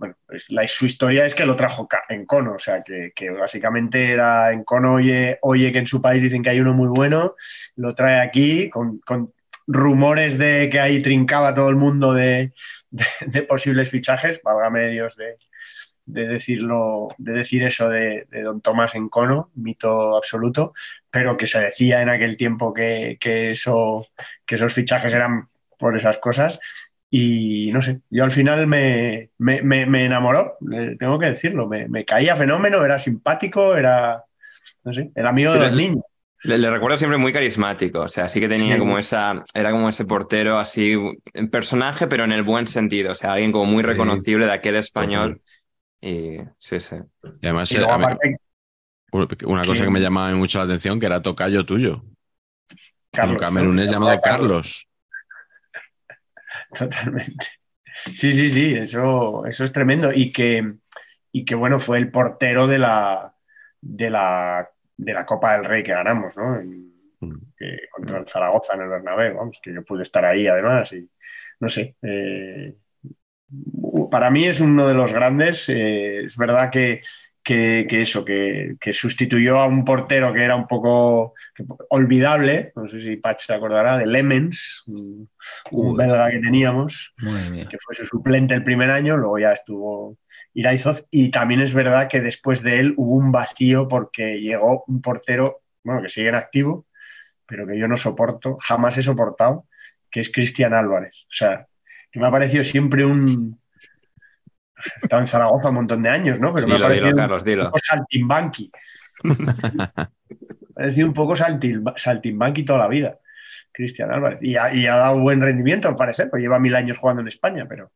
su 0.66 0.86
historia 0.86 1.24
es 1.24 1.34
que 1.34 1.46
lo 1.46 1.54
trajo 1.54 1.88
en 2.08 2.26
Cono, 2.26 2.54
o 2.54 2.58
sea, 2.58 2.82
que, 2.82 3.30
básicamente 3.30 4.10
era 4.10 4.52
en 4.52 4.64
Cono, 4.64 4.94
oye, 4.94 5.38
oye, 5.42 5.72
que 5.72 5.78
en 5.78 5.86
su 5.86 6.02
país 6.02 6.22
dicen 6.22 6.42
que 6.42 6.50
hay 6.50 6.60
uno 6.60 6.74
muy 6.74 6.88
bueno, 6.88 7.36
lo 7.76 7.94
trae 7.94 8.20
aquí 8.20 8.70
con, 8.70 9.00
rumores 9.68 10.36
de 10.38 10.68
que 10.70 10.80
ahí 10.80 11.00
trincaba 11.00 11.54
todo 11.54 11.68
el 11.68 11.76
mundo 11.76 12.12
de, 12.12 12.52
posibles 13.48 13.90
fichajes, 13.90 14.40
válgame 14.42 14.88
Dios 14.88 15.16
de, 15.16 15.36
de 16.04 16.26
decirlo, 16.26 17.08
de 17.18 17.32
decir 17.32 17.62
eso 17.62 17.88
de, 17.88 18.26
de 18.30 18.42
Don 18.42 18.60
Tomás 18.60 18.96
en 18.96 19.08
Cono, 19.08 19.52
mito 19.54 20.16
absoluto, 20.16 20.74
pero 21.08 21.36
que 21.36 21.46
se 21.46 21.60
decía 21.60 22.02
en 22.02 22.08
aquel 22.08 22.36
tiempo 22.36 22.74
que, 22.74 23.16
que 23.20 23.52
esos 23.52 24.08
fichajes 24.74 25.12
eran 25.12 25.48
por 25.82 25.96
esas 25.96 26.18
cosas. 26.18 26.60
Y 27.14 27.70
no 27.72 27.82
sé, 27.82 28.00
yo 28.10 28.24
al 28.24 28.30
final 28.32 28.66
me, 28.66 29.30
me, 29.38 29.62
me- 29.62 29.84
me 29.86 30.06
enamoró, 30.06 30.56
tengo 30.98 31.18
que 31.18 31.26
decirlo, 31.26 31.68
me, 31.68 31.86
me 31.88 32.06
caía 32.06 32.36
fenómeno, 32.36 32.84
era 32.84 32.98
simpático, 32.98 33.76
era, 33.76 34.24
no 34.84 34.92
sé, 34.92 35.12
el 35.14 35.26
amigo 35.26 35.52
de 35.54 35.58
Pero 35.58 35.68
los 35.68 35.76
le- 35.76 35.76
niños. 35.76 36.04
Le, 36.44 36.58
le 36.58 36.70
recuerdo 36.70 36.98
siempre 36.98 37.18
muy 37.18 37.32
carismático, 37.32 38.00
o 38.00 38.08
sea, 38.08 38.28
sí 38.28 38.40
que 38.40 38.48
tenía 38.48 38.74
Sí. 38.74 38.80
como 38.80 38.98
esa, 38.98 39.44
era 39.54 39.70
como 39.70 39.88
ese 39.88 40.04
portero 40.06 40.58
así, 40.58 40.96
personaje, 41.52 42.08
pero 42.08 42.24
en 42.24 42.32
el 42.32 42.42
buen 42.42 42.66
sentido, 42.66 43.12
o 43.12 43.14
sea, 43.14 43.34
alguien 43.34 43.52
como 43.52 43.66
muy 43.66 43.82
Sí. 43.82 43.88
reconocible 43.88 44.46
de 44.46 44.52
aquel 44.52 44.76
español 44.76 45.40
Y 46.00 46.38
sí, 46.58 46.80
sí. 46.80 46.96
Y 47.42 47.46
además, 47.46 47.70
Y 47.70 47.76
luego, 47.76 47.92
aparte, 47.92 48.36
una 49.46 49.64
cosa 49.66 49.84
que- 49.84 49.84
que 49.84 49.90
me 49.90 50.00
llamaba 50.00 50.34
mucho 50.34 50.58
la 50.58 50.64
atención, 50.64 50.98
que 51.00 51.06
era 51.06 51.22
tocayo 51.22 51.64
tuyo. 51.66 52.02
Carlos, 53.12 53.36
un 53.36 53.36
camerunés 53.38 53.86
¿no? 53.86 53.92
llamado 53.92 54.20
Carlos. 54.20 54.88
Totalmente. 56.78 57.46
Sí, 58.16 58.32
sí, 58.32 58.50
sí, 58.50 58.74
eso, 58.74 59.46
eso 59.46 59.64
es 59.64 59.72
tremendo. 59.72 60.12
Y 60.12 60.32
que, 60.32 60.74
y 61.32 61.44
que 61.44 61.54
bueno, 61.54 61.80
fue 61.80 61.98
el 61.98 62.10
portero 62.10 62.66
de 62.66 62.78
la, 62.78 63.34
de 63.80 64.10
la, 64.10 64.68
de 64.96 65.12
la 65.14 65.26
Copa 65.26 65.54
del 65.56 65.64
Rey 65.66 65.82
que 65.84 65.92
ganamos, 65.92 66.36
¿no? 66.36 66.60
En- 66.60 66.90
Mm. 67.20 67.36
que- 67.56 67.88
contra 67.92 68.18
el 68.18 68.28
Zaragoza 68.28 68.74
en 68.74 68.82
el 68.82 68.88
Bernabéu, 68.88 69.36
vamos, 69.36 69.60
que 69.62 69.72
yo 69.72 69.84
pude 69.84 70.02
estar 70.02 70.24
ahí 70.24 70.48
además 70.48 70.92
y 70.92 71.08
no 71.60 71.68
sé. 71.68 71.96
eh, 72.02 72.76
para 74.10 74.30
mí 74.30 74.44
es 74.46 74.60
uno 74.60 74.86
de 74.88 74.94
los 74.94 75.12
grandes. 75.12 75.68
eh, 75.68 76.24
es 76.24 76.36
verdad 76.36 76.70
que, 76.70 77.02
que, 77.42 77.86
que 77.88 78.02
eso, 78.02 78.24
que, 78.24 78.76
que 78.80 78.92
sustituyó 78.92 79.58
a 79.58 79.66
un 79.66 79.84
portero 79.84 80.32
que 80.32 80.42
era 80.42 80.54
un 80.54 80.66
poco 80.66 81.34
olvidable, 81.90 82.72
no 82.76 82.88
sé 82.88 83.02
si 83.02 83.16
Patch 83.16 83.46
se 83.46 83.54
acordará, 83.54 83.98
de 83.98 84.06
Lemens, 84.06 84.84
un, 84.86 85.28
un 85.72 85.96
belga 85.96 86.30
que 86.30 86.38
teníamos, 86.38 87.12
que 87.18 87.78
fue 87.80 87.94
su 87.94 88.06
suplente 88.06 88.54
el 88.54 88.64
primer 88.64 88.90
año, 88.90 89.16
luego 89.16 89.38
ya 89.38 89.52
estuvo 89.52 90.18
Iraizoz, 90.54 91.06
y 91.10 91.30
también 91.30 91.60
es 91.60 91.74
verdad 91.74 92.08
que 92.08 92.20
después 92.20 92.62
de 92.62 92.78
él 92.78 92.94
hubo 92.96 93.16
un 93.16 93.32
vacío 93.32 93.88
porque 93.88 94.40
llegó 94.40 94.84
un 94.86 95.00
portero, 95.02 95.62
bueno, 95.82 96.02
que 96.02 96.08
sigue 96.08 96.28
en 96.28 96.36
activo, 96.36 96.86
pero 97.46 97.66
que 97.66 97.78
yo 97.78 97.88
no 97.88 97.96
soporto, 97.96 98.56
jamás 98.58 98.96
he 98.98 99.02
soportado, 99.02 99.66
que 100.10 100.20
es 100.20 100.30
Cristian 100.30 100.74
Álvarez. 100.74 101.24
O 101.24 101.34
sea, 101.34 101.66
que 102.10 102.20
me 102.20 102.26
ha 102.26 102.30
parecido 102.30 102.62
siempre 102.62 103.04
un... 103.04 103.60
Estaba 105.02 105.20
en 105.22 105.26
Zaragoza 105.26 105.68
un 105.70 105.76
montón 105.76 106.02
de 106.02 106.08
años, 106.10 106.40
¿no? 106.40 106.52
Pero 106.54 106.68
me 106.68 106.76
ha 106.76 106.78
Dilo, 106.78 106.80
parecido 106.80 107.10
dilo, 107.10 107.14
un 107.14 107.14
Carlos, 107.14 107.44
dilo. 107.44 107.68
poco 107.70 107.78
saltimbanqui. 107.78 108.70
me 109.22 109.34
ha 110.70 110.74
parecido 110.74 111.06
un 111.08 111.14
poco 111.14 111.34
saltimbanqui 111.36 112.64
toda 112.64 112.78
la 112.80 112.88
vida, 112.88 113.18
Cristian 113.72 114.10
Álvarez. 114.12 114.38
Y 114.42 114.56
ha, 114.56 114.74
y 114.74 114.86
ha 114.86 114.96
dado 114.96 115.20
buen 115.20 115.40
rendimiento, 115.40 115.88
al 115.88 115.96
parecer, 115.96 116.30
pues 116.30 116.42
lleva 116.42 116.58
mil 116.58 116.74
años 116.76 116.98
jugando 116.98 117.22
en 117.22 117.28
España, 117.28 117.66
pero, 117.68 117.92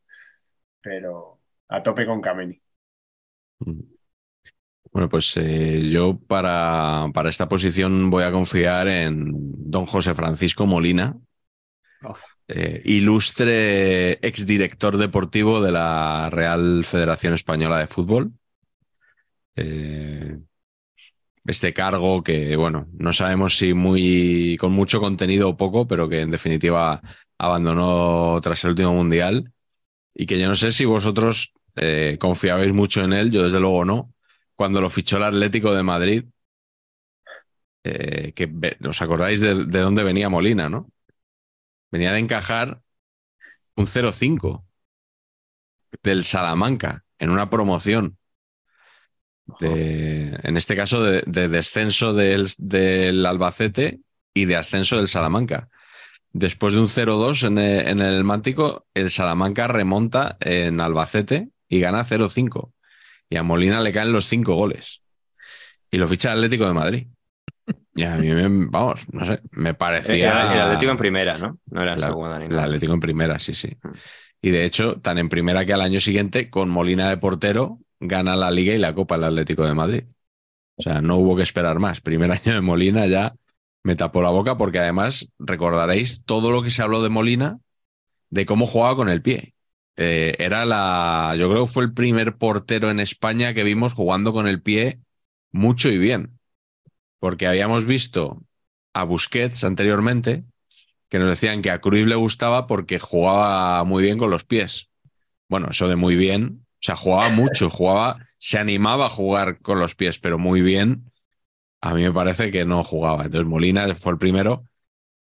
pero 0.81 1.41
a 1.69 1.83
tope 1.83 2.05
con 2.05 2.21
Kameni. 2.21 2.61
Bueno, 4.91 5.09
pues 5.09 5.35
eh, 5.37 5.81
yo 5.91 6.17
para, 6.27 7.07
para 7.13 7.29
esta 7.29 7.47
posición 7.47 8.09
voy 8.09 8.23
a 8.23 8.31
confiar 8.31 8.87
en 8.87 9.31
don 9.69 9.85
José 9.85 10.13
Francisco 10.13 10.65
Molina, 10.65 11.15
Uf. 12.01 12.36
Eh, 12.47 12.81
ilustre 12.85 14.13
exdirector 14.25 14.97
deportivo 14.97 15.61
de 15.61 15.71
la 15.71 16.29
Real 16.31 16.83
Federación 16.85 17.33
Española 17.33 17.79
de 17.79 17.87
Fútbol. 17.87 18.33
Eh, 19.55 20.37
este 21.45 21.73
cargo 21.73 22.23
que, 22.23 22.55
bueno, 22.55 22.87
no 22.93 23.13
sabemos 23.13 23.57
si 23.57 23.73
muy 23.73 24.57
con 24.59 24.73
mucho 24.73 24.99
contenido 24.99 25.49
o 25.49 25.57
poco, 25.57 25.87
pero 25.87 26.09
que 26.09 26.21
en 26.21 26.31
definitiva 26.31 27.01
abandonó 27.37 28.39
tras 28.41 28.63
el 28.63 28.71
último 28.71 28.93
mundial 28.93 29.51
y 30.15 30.25
que 30.25 30.39
yo 30.39 30.47
no 30.47 30.55
sé 30.55 30.71
si 30.71 30.85
vosotros 30.85 31.53
eh, 31.75 32.17
confiabais 32.19 32.73
mucho 32.73 33.03
en 33.03 33.13
él, 33.13 33.31
yo 33.31 33.43
desde 33.43 33.59
luego 33.59 33.85
no. 33.85 34.13
Cuando 34.55 34.81
lo 34.81 34.89
fichó 34.89 35.17
el 35.17 35.23
Atlético 35.23 35.73
de 35.73 35.83
Madrid, 35.83 36.25
eh, 37.83 38.33
que 38.35 38.49
os 38.87 39.01
acordáis 39.01 39.39
de, 39.39 39.65
de 39.65 39.79
dónde 39.79 40.03
venía 40.03 40.29
Molina, 40.29 40.69
¿no? 40.69 40.89
Venía 41.91 42.11
de 42.13 42.19
encajar 42.19 42.81
un 43.75 43.87
0-5 43.87 44.65
del 46.03 46.23
Salamanca 46.23 47.05
en 47.19 47.29
una 47.29 47.49
promoción. 47.49 48.17
De, 49.61 50.37
en 50.43 50.57
este 50.57 50.75
caso, 50.75 51.01
de, 51.03 51.23
de 51.25 51.47
descenso 51.47 52.13
del, 52.13 52.49
del 52.57 53.25
Albacete 53.25 54.01
y 54.33 54.45
de 54.45 54.57
ascenso 54.57 54.97
del 54.97 55.07
Salamanca. 55.07 55.69
Después 56.33 56.73
de 56.73 56.81
un 56.81 56.87
0-2 56.87 57.43
en 57.43 57.57
el, 57.57 57.87
en 57.87 58.01
el 58.01 58.23
Mántico, 58.23 58.87
el 58.93 59.09
Salamanca 59.09 59.67
remonta 59.67 60.37
en 60.41 60.81
Albacete 60.81 61.49
y 61.69 61.79
gana 61.79 62.03
0-5. 62.03 62.73
Y 63.29 63.37
a 63.37 63.43
Molina 63.43 63.81
le 63.81 63.93
caen 63.93 64.13
los 64.13 64.25
cinco 64.25 64.55
goles. 64.55 65.01
Y 65.91 65.97
lo 65.97 66.07
ficha 66.07 66.31
el 66.33 66.39
Atlético 66.39 66.67
de 66.67 66.73
Madrid. 66.73 67.07
Y 67.95 68.03
a 68.03 68.15
mí, 68.17 68.29
me, 68.29 68.67
vamos, 68.69 69.07
no 69.11 69.25
sé, 69.25 69.41
me 69.51 69.73
parecía... 69.73 70.15
Era 70.31 70.53
el 70.53 70.61
Atlético 70.61 70.91
en 70.91 70.97
primera, 70.97 71.37
¿no? 71.37 71.59
No 71.65 71.81
era 71.81 71.95
La- 71.95 72.07
segunda 72.07 72.39
ni 72.39 72.45
El. 72.45 72.59
Atlético 72.59 72.93
en 72.93 72.99
primera, 72.99 73.39
sí, 73.39 73.53
sí. 73.53 73.75
Mm. 73.83 73.89
Y 74.41 74.51
de 74.51 74.65
hecho, 74.65 74.99
tan 75.01 75.17
en 75.17 75.29
primera 75.29 75.65
que 75.65 75.73
al 75.73 75.81
año 75.81 75.99
siguiente, 75.99 76.49
con 76.49 76.69
Molina 76.69 77.09
de 77.09 77.17
portero, 77.17 77.79
gana 77.99 78.35
la 78.35 78.51
Liga 78.51 78.73
y 78.73 78.77
la 78.77 78.93
Copa 78.93 79.15
el 79.15 79.23
Atlético 79.23 79.65
de 79.65 79.73
Madrid. 79.73 80.03
O 80.75 80.81
sea, 80.83 81.01
no 81.01 81.17
hubo 81.17 81.35
que 81.35 81.43
esperar 81.43 81.79
más. 81.79 82.01
Primer 82.01 82.31
año 82.33 82.53
de 82.53 82.61
Molina 82.61 83.07
ya 83.07 83.35
me 83.83 83.95
tapó 83.95 84.21
la 84.21 84.29
boca 84.29 84.57
porque 84.57 84.79
además 84.79 85.31
recordaréis 85.39 86.23
todo 86.25 86.51
lo 86.51 86.61
que 86.63 86.71
se 86.71 86.81
habló 86.83 87.01
de 87.03 87.09
Molina, 87.09 87.59
de 88.29 88.45
cómo 88.45 88.65
jugaba 88.67 88.95
con 88.95 89.09
el 89.09 89.21
pie. 89.21 89.53
Eh, 89.95 90.35
era 90.39 90.65
la, 90.65 91.35
yo 91.37 91.49
creo 91.49 91.65
que 91.65 91.71
fue 91.71 91.83
el 91.83 91.93
primer 91.93 92.37
portero 92.37 92.89
en 92.89 92.99
España 92.99 93.53
que 93.53 93.63
vimos 93.63 93.93
jugando 93.93 94.33
con 94.33 94.47
el 94.47 94.61
pie 94.61 94.99
mucho 95.51 95.89
y 95.89 95.97
bien. 95.97 96.36
Porque 97.19 97.47
habíamos 97.47 97.85
visto 97.85 98.43
a 98.93 99.03
Busquets 99.03 99.63
anteriormente, 99.63 100.43
que 101.09 101.19
nos 101.19 101.29
decían 101.29 101.61
que 101.61 101.71
a 101.71 101.79
Cruyff 101.79 102.07
le 102.07 102.15
gustaba 102.15 102.67
porque 102.67 102.99
jugaba 102.99 103.83
muy 103.83 104.03
bien 104.03 104.17
con 104.17 104.29
los 104.29 104.43
pies. 104.43 104.89
Bueno, 105.49 105.67
eso 105.71 105.87
de 105.87 105.95
muy 105.95 106.15
bien, 106.15 106.65
o 106.73 106.77
sea, 106.79 106.95
jugaba 106.95 107.29
mucho, 107.29 107.69
jugaba, 107.71 108.27
se 108.37 108.59
animaba 108.59 109.05
a 109.05 109.09
jugar 109.09 109.59
con 109.61 109.79
los 109.79 109.95
pies, 109.95 110.19
pero 110.19 110.37
muy 110.37 110.61
bien, 110.61 111.11
a 111.81 111.93
mí 111.93 112.03
me 112.03 112.11
parece 112.11 112.51
que 112.51 112.65
no 112.65 112.83
jugaba. 112.83 113.25
Entonces 113.25 113.47
Molina 113.47 113.93
fue 113.95 114.13
el 114.13 114.17
primero 114.17 114.65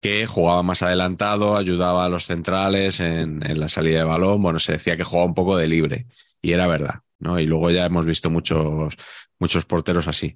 que 0.01 0.25
jugaba 0.25 0.63
más 0.63 0.83
adelantado, 0.83 1.57
ayudaba 1.57 2.05
a 2.05 2.09
los 2.09 2.25
centrales 2.25 2.99
en, 2.99 3.45
en 3.47 3.59
la 3.59 3.69
salida 3.69 3.99
de 3.99 4.05
balón, 4.05 4.41
bueno, 4.41 4.59
se 4.59 4.73
decía 4.73 4.97
que 4.97 5.03
jugaba 5.03 5.27
un 5.27 5.35
poco 5.35 5.57
de 5.57 5.67
libre 5.67 6.07
y 6.41 6.53
era 6.53 6.67
verdad, 6.67 7.01
¿no? 7.19 7.39
Y 7.39 7.45
luego 7.45 7.69
ya 7.71 7.85
hemos 7.85 8.05
visto 8.05 8.29
muchos, 8.29 8.97
muchos 9.39 9.65
porteros 9.65 10.07
así. 10.07 10.35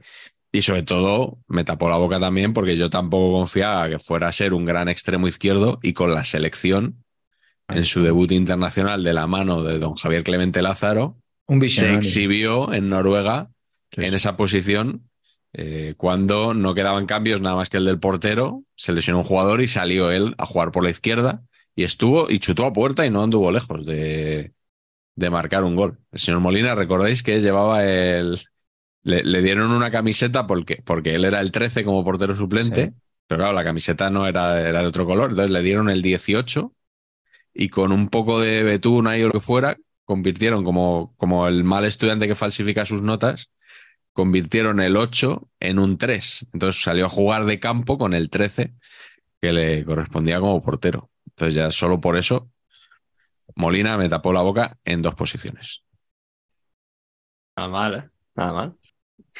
Y 0.55 0.61
sobre 0.61 0.83
todo 0.83 1.37
me 1.47 1.65
tapó 1.65 1.89
la 1.89 1.97
boca 1.97 2.17
también 2.17 2.53
porque 2.53 2.77
yo 2.77 2.89
tampoco 2.89 3.33
confiaba 3.39 3.89
que 3.89 3.99
fuera 3.99 4.29
a 4.29 4.31
ser 4.31 4.53
un 4.53 4.63
gran 4.63 4.87
extremo 4.87 5.27
izquierdo 5.27 5.79
y 5.81 5.91
con 5.91 6.13
la 6.13 6.23
selección 6.23 7.03
en 7.67 7.83
su 7.83 8.01
debut 8.01 8.31
internacional 8.31 9.03
de 9.03 9.13
la 9.13 9.27
mano 9.27 9.63
de 9.63 9.79
don 9.79 9.95
Javier 9.95 10.23
Clemente 10.23 10.61
Lázaro 10.61 11.17
Un 11.47 11.67
se 11.67 11.93
exhibió 11.93 12.73
en 12.73 12.87
Noruega 12.87 13.49
en 13.91 14.13
esa 14.13 14.37
posición 14.37 15.09
eh, 15.51 15.95
cuando 15.97 16.53
no 16.53 16.73
quedaban 16.73 17.05
cambios 17.05 17.41
nada 17.41 17.57
más 17.57 17.69
que 17.69 17.77
el 17.77 17.85
del 17.85 17.99
portero, 17.99 18.63
se 18.75 18.93
lesionó 18.93 19.19
un 19.19 19.25
jugador 19.25 19.61
y 19.61 19.67
salió 19.67 20.09
él 20.09 20.35
a 20.37 20.45
jugar 20.45 20.71
por 20.71 20.83
la 20.83 20.89
izquierda 20.89 21.43
y 21.75 21.83
estuvo 21.83 22.29
y 22.29 22.39
chutó 22.39 22.65
a 22.65 22.71
puerta 22.71 23.05
y 23.05 23.09
no 23.09 23.23
anduvo 23.23 23.51
lejos 23.51 23.85
de, 23.85 24.53
de 25.15 25.29
marcar 25.29 25.65
un 25.65 25.75
gol. 25.75 25.99
El 26.13 26.19
señor 26.19 26.39
Molina, 26.39 26.75
recordáis 26.75 27.23
que 27.23 27.41
llevaba 27.41 27.85
el... 27.85 28.39
Le, 29.05 29.23
le 29.23 29.41
dieron 29.43 29.71
una 29.71 29.91
camiseta 29.91 30.47
porque, 30.47 30.83
porque 30.85 31.15
él 31.15 31.25
era 31.25 31.41
el 31.41 31.53
13 31.53 31.85
como 31.85 32.03
portero 32.05 32.35
suplente, 32.35 32.87
Sí. 32.87 32.93
pero 33.27 33.39
claro, 33.41 33.53
la 33.55 33.63
camiseta 33.65 34.09
no 34.11 34.27
era, 34.27 34.61
era 34.67 34.81
de 34.81 34.87
otro 34.87 35.05
color, 35.07 35.31
entonces 35.31 35.51
le 35.51 35.61
dieron 35.63 35.89
el 35.89 36.01
18 36.03 36.73
y 37.53 37.69
con 37.69 37.91
un 37.93 38.09
poco 38.09 38.41
de 38.41 38.63
betún 38.63 39.07
ahí 39.07 39.23
o 39.23 39.27
lo 39.27 39.33
que 39.33 39.41
fuera, 39.41 39.77
convirtieron 40.05 40.65
como, 40.65 41.15
como 41.17 41.47
el 41.47 41.63
mal 41.63 41.85
estudiante 41.85 42.27
que 42.27 42.35
falsifica 42.35 42.85
sus 42.85 43.01
notas, 43.03 43.51
convirtieron 44.13 44.79
el 44.81 44.97
8 44.97 45.49
en 45.61 45.79
un 45.79 45.97
3. 45.99 46.47
Entonces 46.53 46.81
salió 46.83 47.07
a 47.07 47.09
jugar 47.09 47.45
de 47.45 47.59
campo 47.59 47.97
con 47.97 48.13
el 48.13 48.29
13 48.31 48.73
que 49.41 49.53
le 49.53 49.85
correspondía 49.85 50.39
como 50.41 50.63
portero. 50.63 51.11
Entonces 51.27 51.55
ya 51.55 51.71
solo 51.71 52.01
por 52.01 52.17
eso 52.17 52.49
Molina 53.55 53.97
me 53.97 54.07
tapó 54.09 54.31
la 54.33 54.41
boca 54.41 54.77
en 54.85 55.01
dos 55.01 55.15
posiciones. 55.15 55.83
Nada 57.57 57.69
mal, 57.69 57.93
¿eh? 57.95 58.09
Nada 58.35 58.53
mal. 58.53 58.77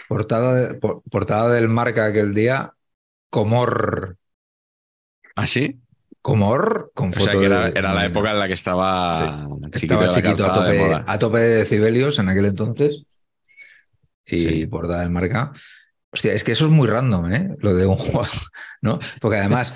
Portada, 0.08 0.54
de- 0.56 0.74
por- 0.76 1.02
portada 1.04 1.50
del 1.54 1.68
marca 1.70 2.06
aquel 2.06 2.34
día, 2.34 2.74
Comor. 3.30 4.18
¿Así? 5.36 5.80
Comor 6.22 6.92
con 6.94 7.10
O 7.10 7.20
sea 7.20 7.34
que 7.34 7.46
era, 7.46 7.70
de- 7.70 7.78
era 7.80 7.94
la 7.94 8.06
época 8.06 8.32
en 8.32 8.40
la 8.40 8.48
que 8.48 8.54
estaba 8.54 9.48
chiquito, 9.74 9.96
Estaba 9.96 10.02
de 10.02 10.08
la 10.08 10.14
chiquito 10.14 10.46
a 10.46 10.48
de 10.48 10.54
tope, 10.78 10.80
moda. 10.88 11.04
a 11.08 11.20
tope 11.20 11.40
de 11.40 11.56
decibelios 11.58 12.18
en 12.20 12.30
aquel 12.30 12.46
entonces. 12.46 13.04
Y 14.26 14.38
Sí. 14.38 14.68
portada 14.68 15.02
del 15.02 15.12
marca. 15.12 15.52
Hostia, 16.12 16.34
es 16.34 16.44
que 16.44 16.54
eso 16.54 16.66
es 16.66 16.72
muy 16.72 16.88
random, 16.88 17.32
¿eh? 17.32 17.50
Lo 17.60 17.76
de 17.76 17.86
un 17.86 17.98
jugador, 17.98 18.30
¿no? 18.82 19.00
Porque 19.22 19.38
además, 19.38 19.76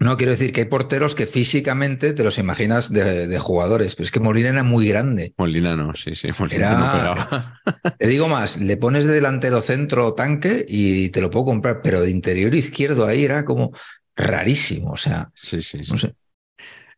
no 0.00 0.16
quiero 0.16 0.32
decir 0.32 0.52
que 0.52 0.62
hay 0.62 0.66
porteros 0.68 1.14
que 1.14 1.26
físicamente 1.26 2.12
te 2.12 2.22
los 2.24 2.38
imaginas 2.38 2.92
de, 2.92 3.26
de 3.26 3.38
jugadores, 3.38 3.94
pero 3.96 4.04
es 4.04 4.10
que 4.10 4.20
Molina 4.20 4.50
era 4.50 4.62
muy 4.62 4.88
grande. 4.88 5.34
Molina 5.36 5.74
no, 5.76 5.94
sí, 5.94 6.14
sí, 6.14 6.28
Molina 6.38 6.56
Era- 6.56 6.78
no 6.78 6.92
pegaba. 6.92 7.60
Te 7.98 8.06
digo 8.06 8.28
más, 8.28 8.56
le 8.58 8.76
pones 8.76 9.06
de 9.06 9.14
delantero 9.14 9.60
centro 9.60 10.14
tanque 10.14 10.64
y 10.68 11.08
te 11.10 11.20
lo 11.20 11.30
puedo 11.30 11.46
comprar, 11.46 11.80
pero 11.82 12.00
de 12.00 12.10
interior 12.10 12.54
izquierdo 12.54 13.06
ahí 13.06 13.24
era 13.24 13.44
como 13.44 13.72
rarísimo, 14.16 14.92
o 14.92 14.96
sea, 14.96 15.30
Sí, 15.34 15.62
sí, 15.62 15.82
sí. 15.84 15.92
no 15.92 15.98
sé. 15.98 16.14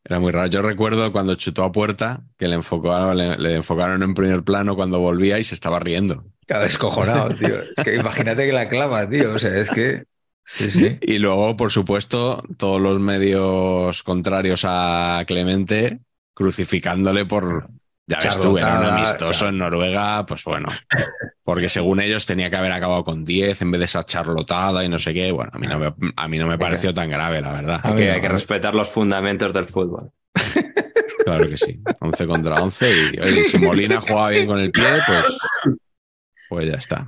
Era 0.05 0.19
muy 0.19 0.33
raro. 0.33 0.47
Yo 0.49 0.63
recuerdo 0.63 1.13
cuando 1.13 1.35
chutó 1.35 1.63
a 1.65 1.73
puerta 1.73 2.23
que 2.39 2.49
le 2.49 2.55
enfocaron, 2.57 3.17
le, 3.19 3.37
le 3.37 3.55
enfocaron 3.57 4.03
en 4.03 4.15
primer 4.15 4.43
plano 4.43 4.75
cuando 4.75 4.99
volvía 4.99 5.39
y 5.39 5.45
se 5.45 5.55
estaba 5.55 5.79
riendo. 5.79 6.25
Cada 6.47 6.63
descojonado, 6.65 7.35
tío. 7.35 7.57
Es 7.77 7.85
que 7.85 7.97
imagínate 8.01 8.47
que 8.47 8.53
la 8.53 8.69
clava, 8.69 9.09
tío. 9.09 9.35
O 9.35 9.39
sea, 9.39 9.57
es 9.59 9.71
que. 9.71 10.05
Sí, 10.44 10.70
sí. 10.70 10.98
Y 11.03 11.18
luego, 11.18 11.57
por 11.57 11.70
supuesto, 11.70 12.42
todos 12.57 12.81
los 12.81 12.98
medios 13.00 14.03
contrarios 14.03 14.62
a 14.66 15.22
Clemente 15.26 16.00
crucificándole 16.35 17.24
por. 17.26 17.68
Ya 18.07 18.18
ves 18.20 18.40
tú, 18.40 18.59
era 18.59 18.81
un 18.81 18.87
amistoso 18.87 19.40
claro. 19.40 19.48
en 19.50 19.59
Noruega, 19.59 20.26
pues 20.26 20.42
bueno. 20.42 20.66
Porque 21.44 21.68
según 21.68 22.00
ellos 22.00 22.26
tenía 22.26 22.50
que 22.50 22.57
haber 22.57 22.72
acabado 22.72 23.05
con 23.05 23.24
10 23.24 23.62
en 23.62 23.70
vez 23.70 23.79
de 23.79 23.85
esa 23.85 24.03
charlotada 24.03 24.83
y 24.85 24.88
no 24.88 24.98
sé 24.98 25.14
qué. 25.14 25.31
Bueno, 25.31 25.53
a 25.55 25.59
mí 25.59 25.68
no 25.68 25.79
me, 25.79 25.94
a 26.16 26.26
mí 26.26 26.38
no 26.38 26.48
me 26.48 26.59
pareció 26.59 26.92
tan 26.92 27.09
grave, 27.09 27.40
la 27.40 27.53
verdad. 27.53 27.81
Hay 27.85 27.94
que, 27.94 28.07
no, 28.09 28.12
hay 28.14 28.20
que 28.20 28.26
a 28.26 28.31
mí- 28.31 28.35
respetar 28.35 28.74
los 28.74 28.88
fundamentos 28.88 29.53
del 29.53 29.66
fútbol. 29.66 30.11
Claro 31.22 31.48
que 31.48 31.57
sí. 31.57 31.79
11 32.00 32.26
contra 32.26 32.62
11. 32.62 32.92
Y 33.12 33.20
oye, 33.20 33.44
si 33.44 33.59
Molina 33.59 34.00
jugaba 34.00 34.31
bien 34.31 34.46
con 34.48 34.59
el 34.59 34.72
pie, 34.72 34.85
pues, 35.07 35.76
pues 36.48 36.66
ya 36.68 36.74
está. 36.76 37.07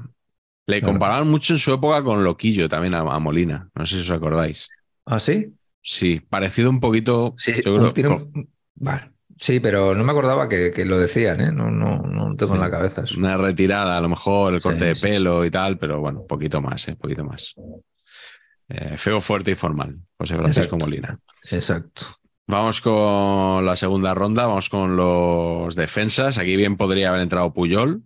Le 0.66 0.78
Claro. 0.80 0.92
comparaban 0.92 1.28
mucho 1.28 1.54
en 1.54 1.58
su 1.58 1.72
época 1.72 2.02
con 2.02 2.22
Loquillo 2.24 2.68
también 2.68 2.94
a, 2.94 3.00
a 3.00 3.18
Molina. 3.18 3.68
No 3.74 3.84
sé 3.84 3.96
si 3.96 4.02
os 4.02 4.10
acordáis. 4.10 4.68
¿Ah, 5.06 5.18
sí? 5.18 5.52
Sí, 5.80 6.20
parecido 6.20 6.70
un 6.70 6.78
poquito. 6.80 7.34
Sí, 7.36 7.54
sí. 7.54 7.62
con- 7.62 7.92
Vale. 8.76 9.10
Sí, 9.38 9.58
pero 9.58 9.92
no 9.96 10.04
me 10.04 10.12
acordaba 10.12 10.48
que, 10.48 10.70
que 10.70 10.84
lo 10.84 10.98
decían, 10.98 11.40
¿eh? 11.40 11.50
No, 11.50 11.68
no, 11.68 11.98
no 12.02 12.28
lo 12.28 12.36
tengo 12.36 12.54
en 12.54 12.60
la 12.60 12.70
cabeza. 12.70 13.02
eso. 13.02 13.18
una 13.18 13.36
retirada, 13.36 13.98
a 13.98 14.00
lo 14.00 14.08
mejor 14.08 14.54
el 14.54 14.62
corte 14.62 14.84
de 14.84 14.94
pelo 14.94 15.44
y 15.44 15.50
tal, 15.50 15.78
pero 15.78 15.98
bueno, 15.98 16.20
un 16.20 16.26
poquito 16.28 16.60
más, 16.60 16.86
¿eh? 16.86 16.92
Un 16.92 16.98
poquito 16.98 17.24
más. 17.24 17.54
Eh, 18.68 18.96
feo, 18.96 19.20
fuerte 19.20 19.50
y 19.50 19.54
formal. 19.56 19.98
José 20.16 20.36
Francisco 20.36 20.76
Exacto. 20.76 20.86
Molina. 20.86 21.18
Exacto. 21.50 22.02
Vamos 22.46 22.80
con 22.80 23.64
la 23.66 23.74
segunda 23.74 24.14
ronda, 24.14 24.46
vamos 24.46 24.68
con 24.68 24.94
los 24.96 25.74
defensas. 25.74 26.38
Aquí 26.38 26.54
bien 26.54 26.76
podría 26.76 27.08
haber 27.08 27.22
entrado 27.22 27.52
Puyol, 27.52 28.02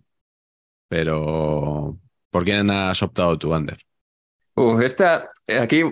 pero 0.87 1.99
¿por 2.31 2.43
quién 2.45 2.69
has 2.71 3.01
optado 3.03 3.37
tú, 3.37 3.53
Ander? 3.53 3.79
Esta, 4.83 5.31
eh, 5.45 5.59
aquí 5.59 5.83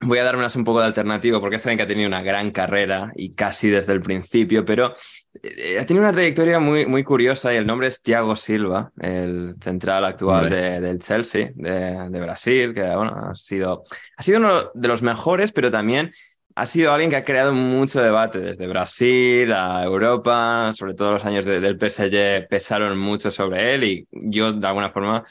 voy 0.00 0.18
a 0.18 0.24
darme 0.24 0.46
un 0.54 0.64
poco 0.64 0.80
de 0.80 0.86
alternativo 0.86 1.40
porque 1.40 1.56
es 1.56 1.66
alguien 1.66 1.78
que 1.78 1.84
ha 1.84 1.86
tenido 1.86 2.08
una 2.08 2.22
gran 2.22 2.50
carrera 2.52 3.12
y 3.16 3.32
casi 3.34 3.70
desde 3.70 3.92
el 3.94 4.02
principio, 4.02 4.64
pero 4.64 4.94
eh, 5.42 5.78
ha 5.80 5.86
tenido 5.86 6.04
una 6.04 6.12
trayectoria 6.12 6.60
muy, 6.60 6.86
muy 6.86 7.04
curiosa 7.04 7.54
y 7.54 7.56
el 7.56 7.66
nombre 7.66 7.88
es 7.88 8.02
Thiago 8.02 8.36
Silva, 8.36 8.92
el 9.00 9.56
central 9.62 10.04
actual 10.04 10.48
de- 10.50 10.80
del 10.80 10.98
Chelsea, 11.00 11.50
de, 11.54 12.10
de 12.10 12.20
Brasil, 12.20 12.74
que 12.74 12.82
bueno, 12.82 13.12
ha 13.32 13.34
sido, 13.36 13.84
ha 14.16 14.22
sido 14.22 14.38
uno 14.40 14.70
de 14.74 14.88
los 14.88 15.02
mejores, 15.02 15.52
pero 15.52 15.70
también 15.70 16.12
ha 16.56 16.66
sido 16.66 16.92
alguien 16.92 17.10
que 17.10 17.16
ha 17.16 17.24
creado 17.24 17.52
mucho 17.54 18.02
debate 18.02 18.40
desde 18.40 18.66
Brasil 18.68 19.52
a 19.52 19.84
Europa, 19.84 20.72
sobre 20.76 20.94
todo 20.94 21.12
los 21.12 21.24
años 21.24 21.44
de- 21.46 21.60
del 21.60 21.78
PSG 21.78 22.48
pesaron 22.48 22.98
mucho 22.98 23.30
sobre 23.30 23.74
él 23.74 23.84
y 23.84 24.08
yo 24.12 24.52
de 24.52 24.66
alguna 24.66 24.90
forma 24.90 25.24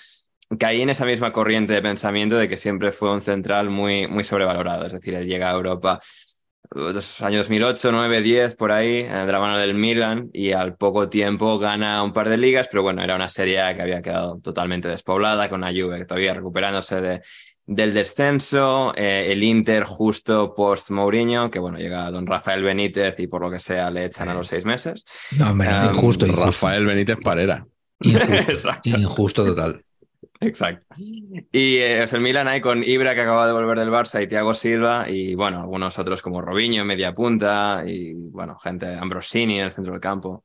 caí 0.57 0.81
en 0.81 0.89
esa 0.89 1.05
misma 1.05 1.31
corriente 1.31 1.73
de 1.73 1.81
pensamiento 1.81 2.35
de 2.37 2.47
que 2.47 2.57
siempre 2.57 2.91
fue 2.91 3.11
un 3.11 3.21
central 3.21 3.69
muy, 3.69 4.07
muy 4.07 4.23
sobrevalorado. 4.23 4.85
Es 4.85 4.93
decir, 4.93 5.13
él 5.13 5.27
llega 5.27 5.49
a 5.49 5.53
Europa 5.53 5.99
uh, 6.75 6.79
los 6.91 7.21
años 7.21 7.39
2008, 7.39 7.91
9, 7.91 8.21
10, 8.21 8.55
por 8.55 8.71
ahí, 8.71 8.99
eh, 8.99 9.23
de 9.25 9.31
la 9.31 9.39
mano 9.39 9.57
del 9.57 9.73
Milan, 9.73 10.29
y 10.33 10.51
al 10.51 10.75
poco 10.75 11.09
tiempo 11.09 11.59
gana 11.59 12.03
un 12.03 12.13
par 12.13 12.29
de 12.29 12.37
ligas, 12.37 12.67
pero 12.69 12.83
bueno, 12.83 13.03
era 13.03 13.15
una 13.15 13.29
serie 13.29 13.55
que 13.75 13.81
había 13.81 14.01
quedado 14.01 14.39
totalmente 14.39 14.87
despoblada, 14.87 15.49
con 15.49 15.63
una 15.63 15.71
Juve 15.71 15.99
que 15.99 16.05
todavía 16.05 16.33
recuperándose 16.33 17.01
de, 17.01 17.21
del 17.67 17.93
descenso, 17.93 18.93
eh, 18.95 19.31
el 19.31 19.43
Inter 19.43 19.83
justo 19.83 20.53
post 20.53 20.91
Mourinho, 20.91 21.49
que 21.49 21.59
bueno, 21.59 21.77
llega 21.77 22.11
don 22.11 22.27
Rafael 22.27 22.63
Benítez 22.63 23.19
y 23.19 23.27
por 23.27 23.41
lo 23.41 23.49
que 23.49 23.59
sea 23.59 23.89
le 23.89 24.05
echan 24.05 24.29
a 24.29 24.33
los 24.33 24.47
seis 24.47 24.65
meses. 24.65 25.03
No, 25.37 25.49
hombre, 25.49 25.69
Um, 25.69 25.95
injusto, 25.95 26.25
injusto. 26.27 26.45
Rafael 26.45 26.85
Benítez 26.85 27.17
Parera. 27.23 27.65
Injusto 28.83 29.45
total. 29.45 29.83
Exacto. 30.41 30.85
Y 31.51 31.77
eh, 31.77 32.03
o 32.03 32.07
sea, 32.07 32.17
el 32.17 32.23
Milan 32.23 32.47
hay 32.47 32.61
con 32.61 32.83
Ibra 32.83 33.15
que 33.15 33.21
acaba 33.21 33.47
de 33.47 33.53
volver 33.53 33.79
del 33.79 33.89
Barça 33.89 34.21
y 34.21 34.27
Thiago 34.27 34.53
Silva 34.53 35.09
y 35.09 35.33
bueno, 35.33 35.61
algunos 35.61 35.97
otros 35.97 36.21
como 36.21 36.41
Robinho 36.41 36.81
en 36.81 36.87
media 36.87 37.15
punta 37.15 37.83
y 37.87 38.13
bueno, 38.13 38.57
gente, 38.59 38.93
Ambrosini 38.95 39.59
en 39.59 39.65
el 39.65 39.71
centro 39.71 39.93
del 39.93 40.01
campo, 40.01 40.43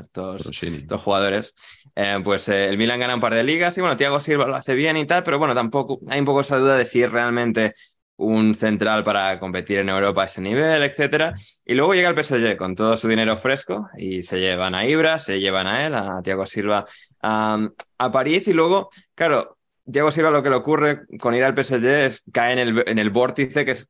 estos, 0.00 0.62
estos 0.62 1.02
jugadores. 1.02 1.54
Eh, 1.94 2.18
pues 2.22 2.48
eh, 2.48 2.68
el 2.68 2.78
Milan 2.78 3.00
gana 3.00 3.14
un 3.14 3.20
par 3.20 3.34
de 3.34 3.42
ligas 3.44 3.76
y 3.76 3.80
bueno, 3.80 3.96
Thiago 3.96 4.20
Silva 4.20 4.46
lo 4.46 4.56
hace 4.56 4.74
bien 4.74 4.96
y 4.96 5.06
tal, 5.06 5.22
pero 5.22 5.38
bueno, 5.38 5.54
tampoco 5.54 6.00
hay 6.08 6.20
un 6.20 6.26
poco 6.26 6.40
esa 6.40 6.58
duda 6.58 6.76
de 6.76 6.84
si 6.84 7.02
es 7.02 7.10
realmente 7.10 7.74
un 8.16 8.54
central 8.54 9.02
para 9.02 9.40
competir 9.40 9.80
en 9.80 9.88
Europa 9.88 10.22
a 10.22 10.26
ese 10.26 10.40
nivel, 10.40 10.82
etcétera. 10.82 11.34
Y 11.64 11.74
luego 11.74 11.94
llega 11.94 12.08
el 12.08 12.14
PSG 12.14 12.56
con 12.56 12.74
todo 12.76 12.96
su 12.96 13.08
dinero 13.08 13.36
fresco 13.36 13.88
y 13.98 14.22
se 14.22 14.38
llevan 14.38 14.74
a 14.74 14.86
Ibra, 14.86 15.18
se 15.18 15.40
llevan 15.40 15.66
a 15.66 15.86
él, 15.86 15.94
a 15.94 16.20
Thiago 16.22 16.46
Silva 16.46 16.84
a, 17.22 17.58
a 17.98 18.10
París 18.12 18.46
y 18.48 18.52
luego, 18.52 18.90
claro, 19.14 19.58
Thiago 19.90 20.10
Silva 20.10 20.30
lo 20.30 20.42
que 20.42 20.50
le 20.50 20.56
ocurre 20.56 21.02
con 21.20 21.34
ir 21.34 21.44
al 21.44 21.54
PSG 21.54 21.84
es 21.84 22.22
cae 22.32 22.52
en 22.52 22.58
el, 22.58 22.84
en 22.86 22.98
el 22.98 23.10
vórtice 23.10 23.64
que 23.64 23.72
es, 23.72 23.88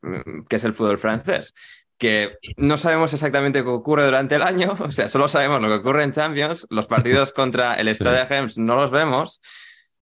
que 0.48 0.56
es 0.56 0.64
el 0.64 0.72
fútbol 0.74 0.98
francés. 0.98 1.54
Que 1.96 2.38
no 2.56 2.76
sabemos 2.76 3.12
exactamente 3.12 3.62
qué 3.62 3.68
ocurre 3.68 4.04
durante 4.04 4.34
el 4.34 4.42
año, 4.42 4.74
o 4.80 4.90
sea, 4.90 5.08
solo 5.08 5.28
sabemos 5.28 5.60
lo 5.60 5.68
que 5.68 5.74
ocurre 5.74 6.02
en 6.02 6.12
Champions. 6.12 6.66
Los 6.70 6.86
partidos 6.86 7.32
contra 7.34 7.74
el 7.74 7.88
Stade 7.94 8.18
de 8.18 8.24
Reims 8.26 8.58
no 8.58 8.74
los 8.76 8.90
vemos, 8.90 9.40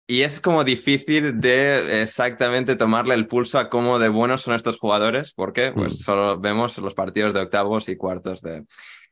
y 0.08 0.24
es 0.24 0.40
como 0.40 0.64
difícil 0.64 1.40
de 1.40 2.02
exactamente 2.02 2.76
tomarle 2.76 3.14
el 3.14 3.28
pulso 3.28 3.60
a 3.60 3.70
cómo 3.70 4.00
de 4.00 4.10
buenos 4.10 4.42
son 4.42 4.56
estos 4.56 4.78
jugadores, 4.80 5.34
porque 5.34 5.72
pues 5.72 5.94
Mm. 5.94 5.96
solo 5.98 6.40
vemos 6.40 6.78
los 6.80 6.96
partidos 6.96 7.34
de 7.34 7.42
octavos 7.42 7.88
y 7.90 7.96
cuartos 7.96 8.42
de, 8.42 8.66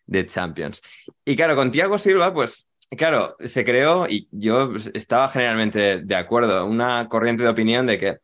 de 0.07 0.25
Champions. 0.25 0.81
Y 1.23 1.35
claro, 1.35 1.55
con 1.55 1.69
Thiago 1.71 1.99
Silva, 1.99 2.33
pues 2.33 2.66
claro, 2.97 3.35
se 3.43 3.65
creó, 3.65 4.07
y 4.07 4.27
yo 4.31 4.71
estaba 4.93 5.27
generalmente 5.29 6.01
de 6.01 6.15
acuerdo, 6.15 6.65
una 6.65 7.07
corriente 7.09 7.43
de 7.43 7.49
opinión 7.49 7.85
de 7.85 7.97
que 7.99 8.17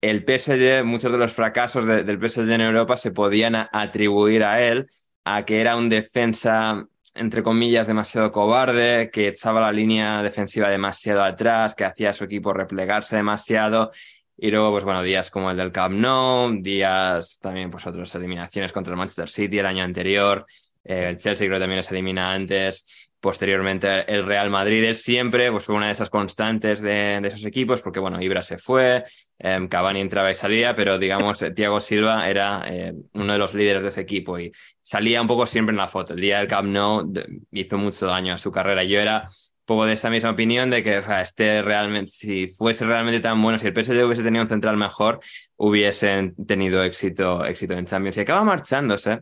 el 0.00 0.24
PSG, 0.24 0.84
muchos 0.84 1.12
de 1.12 1.18
los 1.18 1.32
fracasos 1.32 1.86
de- 1.86 2.04
del 2.04 2.18
PSG 2.18 2.50
en 2.54 2.60
Europa 2.62 2.96
se 2.96 3.10
podían 3.12 3.54
atribuir 3.72 4.44
a 4.44 4.62
él, 4.62 4.86
a 5.24 5.44
que 5.44 5.60
era 5.60 5.76
un 5.76 5.88
defensa 5.88 6.86
entre 7.16 7.42
comillas, 7.42 7.88
demasiado 7.88 8.30
cobarde, 8.30 9.10
que 9.12 9.26
echaba 9.28 9.60
la 9.60 9.72
línea 9.72 10.22
defensiva 10.22 10.70
demasiado 10.70 11.24
atrás, 11.24 11.74
que 11.74 11.84
hacía 11.84 12.10
a 12.10 12.12
su 12.12 12.22
equipo 12.22 12.52
replegarse 12.52 13.16
demasiado. 13.16 13.90
Y 14.36 14.50
luego, 14.50 14.70
pues 14.70 14.84
bueno, 14.84 15.02
días 15.02 15.28
como 15.30 15.50
el 15.50 15.56
del 15.56 15.72
Camp 15.72 15.96
Nou, 15.96 16.62
días 16.62 17.38
también, 17.40 17.68
pues 17.70 17.84
otras 17.86 18.14
eliminaciones 18.14 18.72
contra 18.72 18.92
el 18.92 18.96
Manchester 18.98 19.28
City 19.28 19.58
el 19.58 19.66
año 19.66 19.82
anterior. 19.84 20.46
Eh, 20.84 21.08
el 21.10 21.18
Chelsea 21.18 21.46
creo 21.46 21.56
que 21.58 21.60
también 21.62 21.78
les 21.78 21.90
elimina 21.90 22.32
antes. 22.32 22.84
Posteriormente 23.20 24.10
el 24.10 24.24
Real 24.24 24.48
Madrid, 24.48 24.82
él 24.82 24.96
siempre 24.96 25.52
pues, 25.52 25.66
fue 25.66 25.74
una 25.74 25.86
de 25.86 25.92
esas 25.92 26.08
constantes 26.08 26.80
de, 26.80 27.18
esos 27.22 27.44
equipos, 27.44 27.82
porque 27.82 28.00
bueno, 28.00 28.20
Ibra 28.22 28.40
se 28.40 28.56
fue, 28.56 29.04
eh, 29.38 29.66
Cavani 29.68 30.00
entraba 30.00 30.30
y 30.30 30.34
salía, 30.34 30.74
pero 30.74 30.98
digamos, 30.98 31.42
eh, 31.42 31.50
Thiago 31.50 31.80
Silva 31.80 32.30
era 32.30 32.64
eh, 32.66 32.94
uno 33.12 33.34
de 33.34 33.38
los 33.38 33.52
líderes 33.52 33.82
de 33.82 33.90
ese 33.90 34.00
equipo 34.00 34.38
y 34.38 34.52
salía 34.80 35.20
un 35.20 35.26
poco 35.26 35.44
siempre 35.44 35.72
en 35.72 35.76
la 35.76 35.88
foto. 35.88 36.14
El 36.14 36.20
día 36.20 36.38
del 36.38 36.48
Camp 36.48 36.68
Nou 36.68 37.12
hizo 37.52 37.76
mucho 37.76 38.06
daño 38.06 38.32
a 38.32 38.38
su 38.38 38.50
carrera. 38.50 38.84
Yo 38.84 38.98
era 38.98 39.28
poco 39.66 39.84
de 39.86 39.92
esa 39.92 40.10
misma 40.10 40.30
opinión 40.30 40.68
de 40.70 40.82
que 40.82 40.98
o 40.98 41.02
sea, 41.02 41.22
este 41.22 41.62
realmente, 41.62 42.10
si 42.10 42.48
fuese 42.48 42.84
realmente 42.86 43.20
tan 43.20 43.40
bueno, 43.40 43.58
si 43.58 43.68
el 43.68 43.74
PSG 43.74 44.04
hubiese 44.04 44.22
tenido 44.22 44.42
un 44.42 44.48
central 44.48 44.76
mejor, 44.76 45.20
hubiesen 45.56 46.34
tenido 46.46 46.82
éxito, 46.82 47.44
éxito 47.44 47.74
en 47.74 47.84
Champions. 47.84 48.16
Y 48.16 48.20
acaba 48.20 48.42
marchándose 48.42 49.20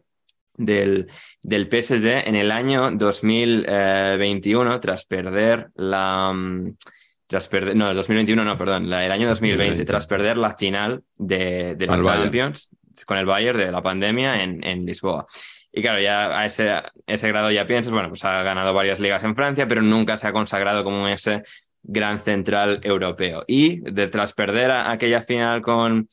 del, 0.59 1.07
del 1.43 1.67
PSG 1.69 2.29
en 2.29 2.35
el 2.37 2.51
año 2.51 2.91
2021 2.91 4.81
tras 4.81 5.05
perder 5.07 5.69
la... 5.77 6.33
mm, 6.35 6.75
Tras 7.27 7.47
perder, 7.47 7.77
no, 7.77 7.91
el 7.91 7.97
2021 7.97 8.43
no, 8.43 8.57
perdón, 8.57 8.89
la- 8.89 9.05
el 9.05 9.13
año 9.13 9.29
2020, 9.29 9.59
2020. 9.65 9.85
tras 9.85 10.07
perder 10.07 10.39
la 10.39 10.55
final 10.57 11.03
de, 11.17 11.75
de 11.75 11.87
la 11.87 11.93
Al 11.95 12.01
Bayern. 12.01 12.23
Champions 12.25 12.71
con 13.07 13.19
el 13.19 13.27
Bayern 13.27 13.59
de 13.59 13.71
la 13.71 13.83
pandemia 13.83 14.43
en, 14.43 14.65
en 14.65 14.87
Lisboa. 14.87 15.27
Y 15.71 15.83
claro, 15.83 16.01
ya 16.01 16.39
a 16.41 16.47
ese, 16.47 16.71
a 16.71 16.91
ese 17.07 17.29
grado 17.29 17.51
ya 17.51 17.67
piensas, 17.67 17.93
bueno, 17.93 18.09
pues 18.09 18.25
ha 18.25 18.43
ganado 18.43 18.73
varias 18.73 18.99
ligas 18.99 19.23
en 19.25 19.37
Francia, 19.37 19.69
pero 19.69 19.83
nunca 19.83 20.17
se 20.17 20.27
ha 20.27 20.33
consagrado 20.33 20.83
como 20.85 21.07
ese 21.07 21.43
gran 21.83 22.21
central 22.21 22.81
europeo. 22.83 23.45
Y 23.47 23.81
de, 23.81 24.09
tras 24.09 24.33
perder 24.33 24.71
a- 24.71 24.91
aquella 24.91 25.21
final 25.21 25.61
con, 25.61 26.09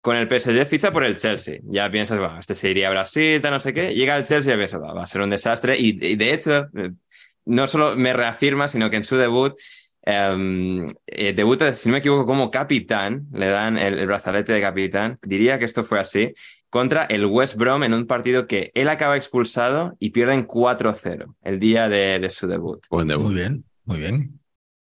con 0.00 0.16
el 0.16 0.28
PSG, 0.28 0.66
ficha 0.66 0.92
por 0.92 1.04
el 1.04 1.16
Chelsea. 1.16 1.58
Ya 1.64 1.90
piensas, 1.90 2.18
bueno, 2.18 2.38
este 2.38 2.54
se 2.54 2.70
iría 2.70 2.88
a 2.88 2.90
Brasil, 2.90 3.40
tal, 3.40 3.52
no 3.52 3.60
sé 3.60 3.72
qué. 3.72 3.94
Llega 3.94 4.14
al 4.14 4.24
Chelsea 4.24 4.50
y 4.50 4.54
ya 4.54 4.58
piensas, 4.58 4.80
va, 4.82 4.92
va 4.92 5.02
a 5.02 5.06
ser 5.06 5.22
un 5.22 5.30
desastre. 5.30 5.76
Y, 5.78 5.98
y 6.04 6.16
de 6.16 6.32
hecho, 6.32 6.68
eh, 6.76 6.92
no 7.44 7.66
solo 7.66 7.96
me 7.96 8.12
reafirma, 8.12 8.68
sino 8.68 8.90
que 8.90 8.96
en 8.96 9.04
su 9.04 9.16
debut, 9.16 9.54
eh, 10.06 10.86
eh, 11.06 11.32
debuta, 11.34 11.72
si 11.74 11.88
no 11.88 11.94
me 11.94 11.98
equivoco, 11.98 12.26
como 12.26 12.50
capitán, 12.50 13.26
le 13.32 13.48
dan 13.48 13.76
el, 13.76 13.98
el 13.98 14.06
brazalete 14.06 14.52
de 14.52 14.60
capitán. 14.60 15.18
Diría 15.22 15.58
que 15.58 15.64
esto 15.64 15.84
fue 15.84 15.98
así, 15.98 16.32
contra 16.70 17.04
el 17.04 17.26
West 17.26 17.56
Brom 17.56 17.82
en 17.82 17.94
un 17.94 18.06
partido 18.06 18.46
que 18.46 18.70
él 18.74 18.88
acaba 18.88 19.16
expulsado 19.16 19.96
y 19.98 20.10
pierden 20.10 20.46
4-0 20.46 21.34
el 21.42 21.58
día 21.58 21.88
de, 21.88 22.18
de 22.18 22.30
su 22.30 22.46
debut. 22.46 22.84
Buen 22.90 23.08
debut. 23.08 23.26
Muy 23.26 23.34
bien, 23.34 23.64
muy 23.84 23.98
bien. 23.98 24.40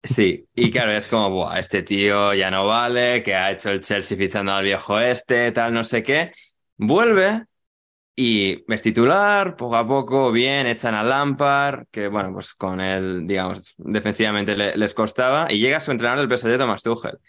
Sí, 0.04 0.48
y 0.56 0.72
claro, 0.72 0.92
es 0.94 1.08
como, 1.08 1.30
Buah, 1.30 1.60
este 1.60 1.84
tío 1.84 2.34
ya 2.34 2.50
no 2.50 2.66
vale, 2.66 3.22
que 3.22 3.36
ha 3.36 3.52
hecho 3.52 3.70
el 3.70 3.82
Chelsea 3.82 4.18
fichando 4.18 4.52
al 4.52 4.64
viejo 4.64 5.00
este, 5.00 5.52
tal, 5.52 5.74
no 5.74 5.84
sé 5.84 6.02
qué. 6.02 6.32
Vuelve 6.78 7.46
Y 8.16 8.64
es 8.74 8.82
titular, 8.84 9.56
poco 9.58 9.78
a 9.78 9.88
poco, 9.88 10.32
bien, 10.32 10.68
echan 10.68 10.96
a 10.96 11.04
Lampard, 11.04 11.88
que 11.92 12.08
bueno, 12.10 12.34
pues 12.34 12.54
con 12.56 12.82
él, 12.82 13.28
digamos, 13.28 13.76
defensivamente 13.78 14.56
les 14.58 14.94
costaba, 14.96 15.48
y 15.52 15.60
llega 15.60 15.80
su 15.82 15.92
entrenador 15.92 16.22
del 16.22 16.30
PSG, 16.30 16.58
Thomas 16.60 16.84
Tuchel. 16.84 17.20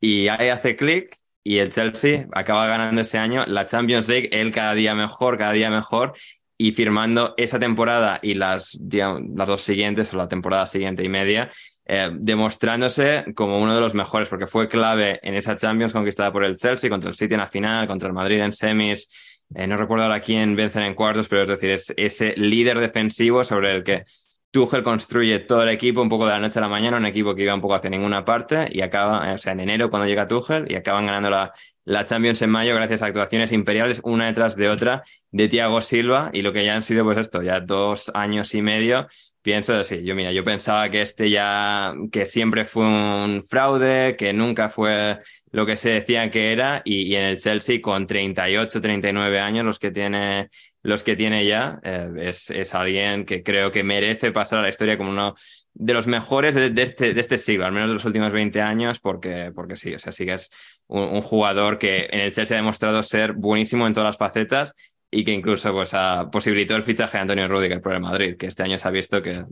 Y 0.00 0.28
ahí 0.28 0.48
hace 0.48 0.76
clic 0.76 1.16
y 1.42 1.58
el 1.58 1.70
Chelsea 1.70 2.26
acaba 2.32 2.66
ganando 2.66 3.00
ese 3.02 3.18
año 3.18 3.44
la 3.46 3.66
Champions 3.66 4.08
League, 4.08 4.28
él 4.32 4.52
cada 4.52 4.74
día 4.74 4.94
mejor, 4.94 5.38
cada 5.38 5.52
día 5.52 5.70
mejor, 5.70 6.14
y 6.56 6.72
firmando 6.72 7.34
esa 7.36 7.58
temporada 7.58 8.20
y 8.22 8.34
las, 8.34 8.78
las 8.80 9.48
dos 9.48 9.62
siguientes, 9.62 10.12
o 10.14 10.16
la 10.16 10.28
temporada 10.28 10.66
siguiente 10.66 11.02
y 11.04 11.08
media, 11.08 11.50
eh, 11.86 12.10
demostrándose 12.12 13.24
como 13.34 13.58
uno 13.58 13.74
de 13.74 13.80
los 13.80 13.94
mejores, 13.94 14.28
porque 14.28 14.46
fue 14.46 14.68
clave 14.68 15.20
en 15.22 15.34
esa 15.34 15.56
Champions 15.56 15.92
conquistada 15.92 16.32
por 16.32 16.44
el 16.44 16.56
Chelsea, 16.56 16.88
contra 16.88 17.10
el 17.10 17.16
City 17.16 17.34
en 17.34 17.40
la 17.40 17.48
final, 17.48 17.86
contra 17.86 18.08
el 18.08 18.14
Madrid 18.14 18.40
en 18.40 18.52
semis. 18.52 19.42
Eh, 19.54 19.66
no 19.66 19.76
recuerdo 19.76 20.04
ahora 20.04 20.20
quién 20.20 20.56
vencen 20.56 20.82
en 20.82 20.94
cuartos, 20.94 21.28
pero 21.28 21.42
es 21.42 21.48
decir, 21.48 21.70
es 21.70 21.92
ese 21.96 22.34
líder 22.36 22.78
defensivo 22.78 23.44
sobre 23.44 23.72
el 23.72 23.84
que 23.84 24.04
Tuchel 24.50 24.82
construye 24.82 25.40
todo 25.40 25.64
el 25.64 25.68
equipo 25.68 26.00
un 26.00 26.08
poco 26.08 26.26
de 26.26 26.32
la 26.32 26.38
noche 26.38 26.58
a 26.60 26.62
la 26.62 26.68
mañana, 26.68 26.96
un 26.96 27.06
equipo 27.06 27.34
que 27.34 27.42
iba 27.42 27.54
un 27.54 27.60
poco 27.60 27.74
hacia 27.74 27.90
ninguna 27.90 28.24
parte 28.24 28.68
y 28.70 28.80
acaba, 28.82 29.34
o 29.34 29.38
sea, 29.38 29.52
en 29.52 29.60
enero 29.60 29.90
cuando 29.90 30.06
llega 30.06 30.28
Tuchel 30.28 30.70
y 30.70 30.76
acaban 30.76 31.06
ganando 31.06 31.28
la, 31.28 31.52
la 31.84 32.04
Champions 32.04 32.40
en 32.40 32.50
mayo 32.50 32.74
gracias 32.74 33.02
a 33.02 33.06
actuaciones 33.06 33.52
imperiales 33.52 34.00
una 34.04 34.26
detrás 34.26 34.56
de 34.56 34.68
otra 34.68 35.02
de 35.32 35.48
Thiago 35.48 35.80
Silva 35.80 36.30
y 36.32 36.42
lo 36.42 36.52
que 36.52 36.64
ya 36.64 36.76
han 36.76 36.82
sido 36.82 37.04
pues 37.04 37.18
esto, 37.18 37.42
ya 37.42 37.60
dos 37.60 38.10
años 38.14 38.54
y 38.54 38.62
medio 38.62 39.08
pienso 39.44 39.74
así, 39.74 40.02
yo 40.02 40.14
mira, 40.14 40.32
yo 40.32 40.42
pensaba 40.42 40.88
que 40.88 41.02
este 41.02 41.28
ya, 41.28 41.92
que 42.10 42.24
siempre 42.24 42.64
fue 42.64 42.86
un 42.86 43.42
fraude, 43.44 44.16
que 44.16 44.32
nunca 44.32 44.70
fue 44.70 45.18
lo 45.52 45.66
que 45.66 45.76
se 45.76 45.90
decía 45.90 46.30
que 46.30 46.50
era, 46.50 46.80
y, 46.82 47.14
en 47.14 47.26
el 47.26 47.38
Chelsea 47.38 47.82
con 47.82 48.06
38, 48.06 48.80
39 48.80 49.38
años, 49.38 49.66
los 49.66 49.78
que 49.78 49.90
tiene, 49.90 50.48
los 50.82 51.02
que 51.04 51.14
tiene 51.14 51.44
ya, 51.44 51.78
eh, 51.82 52.08
es, 52.20 52.48
es, 52.48 52.74
alguien 52.74 53.26
que 53.26 53.42
creo 53.42 53.70
que 53.70 53.84
merece 53.84 54.32
pasar 54.32 54.60
a 54.60 54.62
la 54.62 54.70
historia 54.70 54.96
como 54.96 55.10
uno 55.10 55.34
de 55.74 55.92
los 55.92 56.06
mejores 56.06 56.54
de, 56.54 56.72
este, 56.82 57.12
de 57.12 57.20
este 57.20 57.36
siglo, 57.36 57.66
al 57.66 57.72
menos 57.72 57.90
de 57.90 57.94
los 57.94 58.04
últimos 58.06 58.32
20 58.32 58.62
años, 58.62 58.98
porque, 58.98 59.52
porque 59.54 59.76
sí, 59.76 59.92
o 59.92 59.98
sea, 59.98 60.12
sí 60.12 60.24
que 60.24 60.34
es 60.34 60.48
un, 60.86 61.02
un 61.02 61.20
jugador 61.20 61.76
que 61.76 62.08
en 62.10 62.20
el 62.20 62.32
Chelsea 62.32 62.56
ha 62.56 62.62
demostrado 62.62 63.02
ser 63.02 63.34
buenísimo 63.34 63.86
en 63.86 63.92
todas 63.92 64.06
las 64.06 64.16
facetas 64.16 64.74
y 65.14 65.22
que 65.22 65.30
incluso 65.30 65.72
pues, 65.72 65.94
ha 65.94 66.28
posibilitado 66.28 66.76
el 66.76 66.82
fichaje 66.82 67.16
de 67.16 67.22
Antonio 67.22 67.46
Rudiger 67.46 67.80
por 67.80 67.94
el 67.94 68.00
Madrid, 68.00 68.36
que 68.36 68.46
este 68.46 68.64
año 68.64 68.78
se 68.78 68.88
ha 68.88 68.90
visto 68.90 69.22
que 69.22 69.44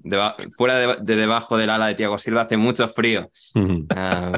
fuera 0.51 0.97
de, 0.97 1.17
debajo 1.17 1.57
del 1.57 1.71
ala 1.71 1.87
de 1.87 1.95
Thiago 1.95 2.19
Silva 2.19 2.43
hace 2.43 2.57
mucho 2.57 2.89
frío. 2.89 3.31
Ah, 3.95 4.33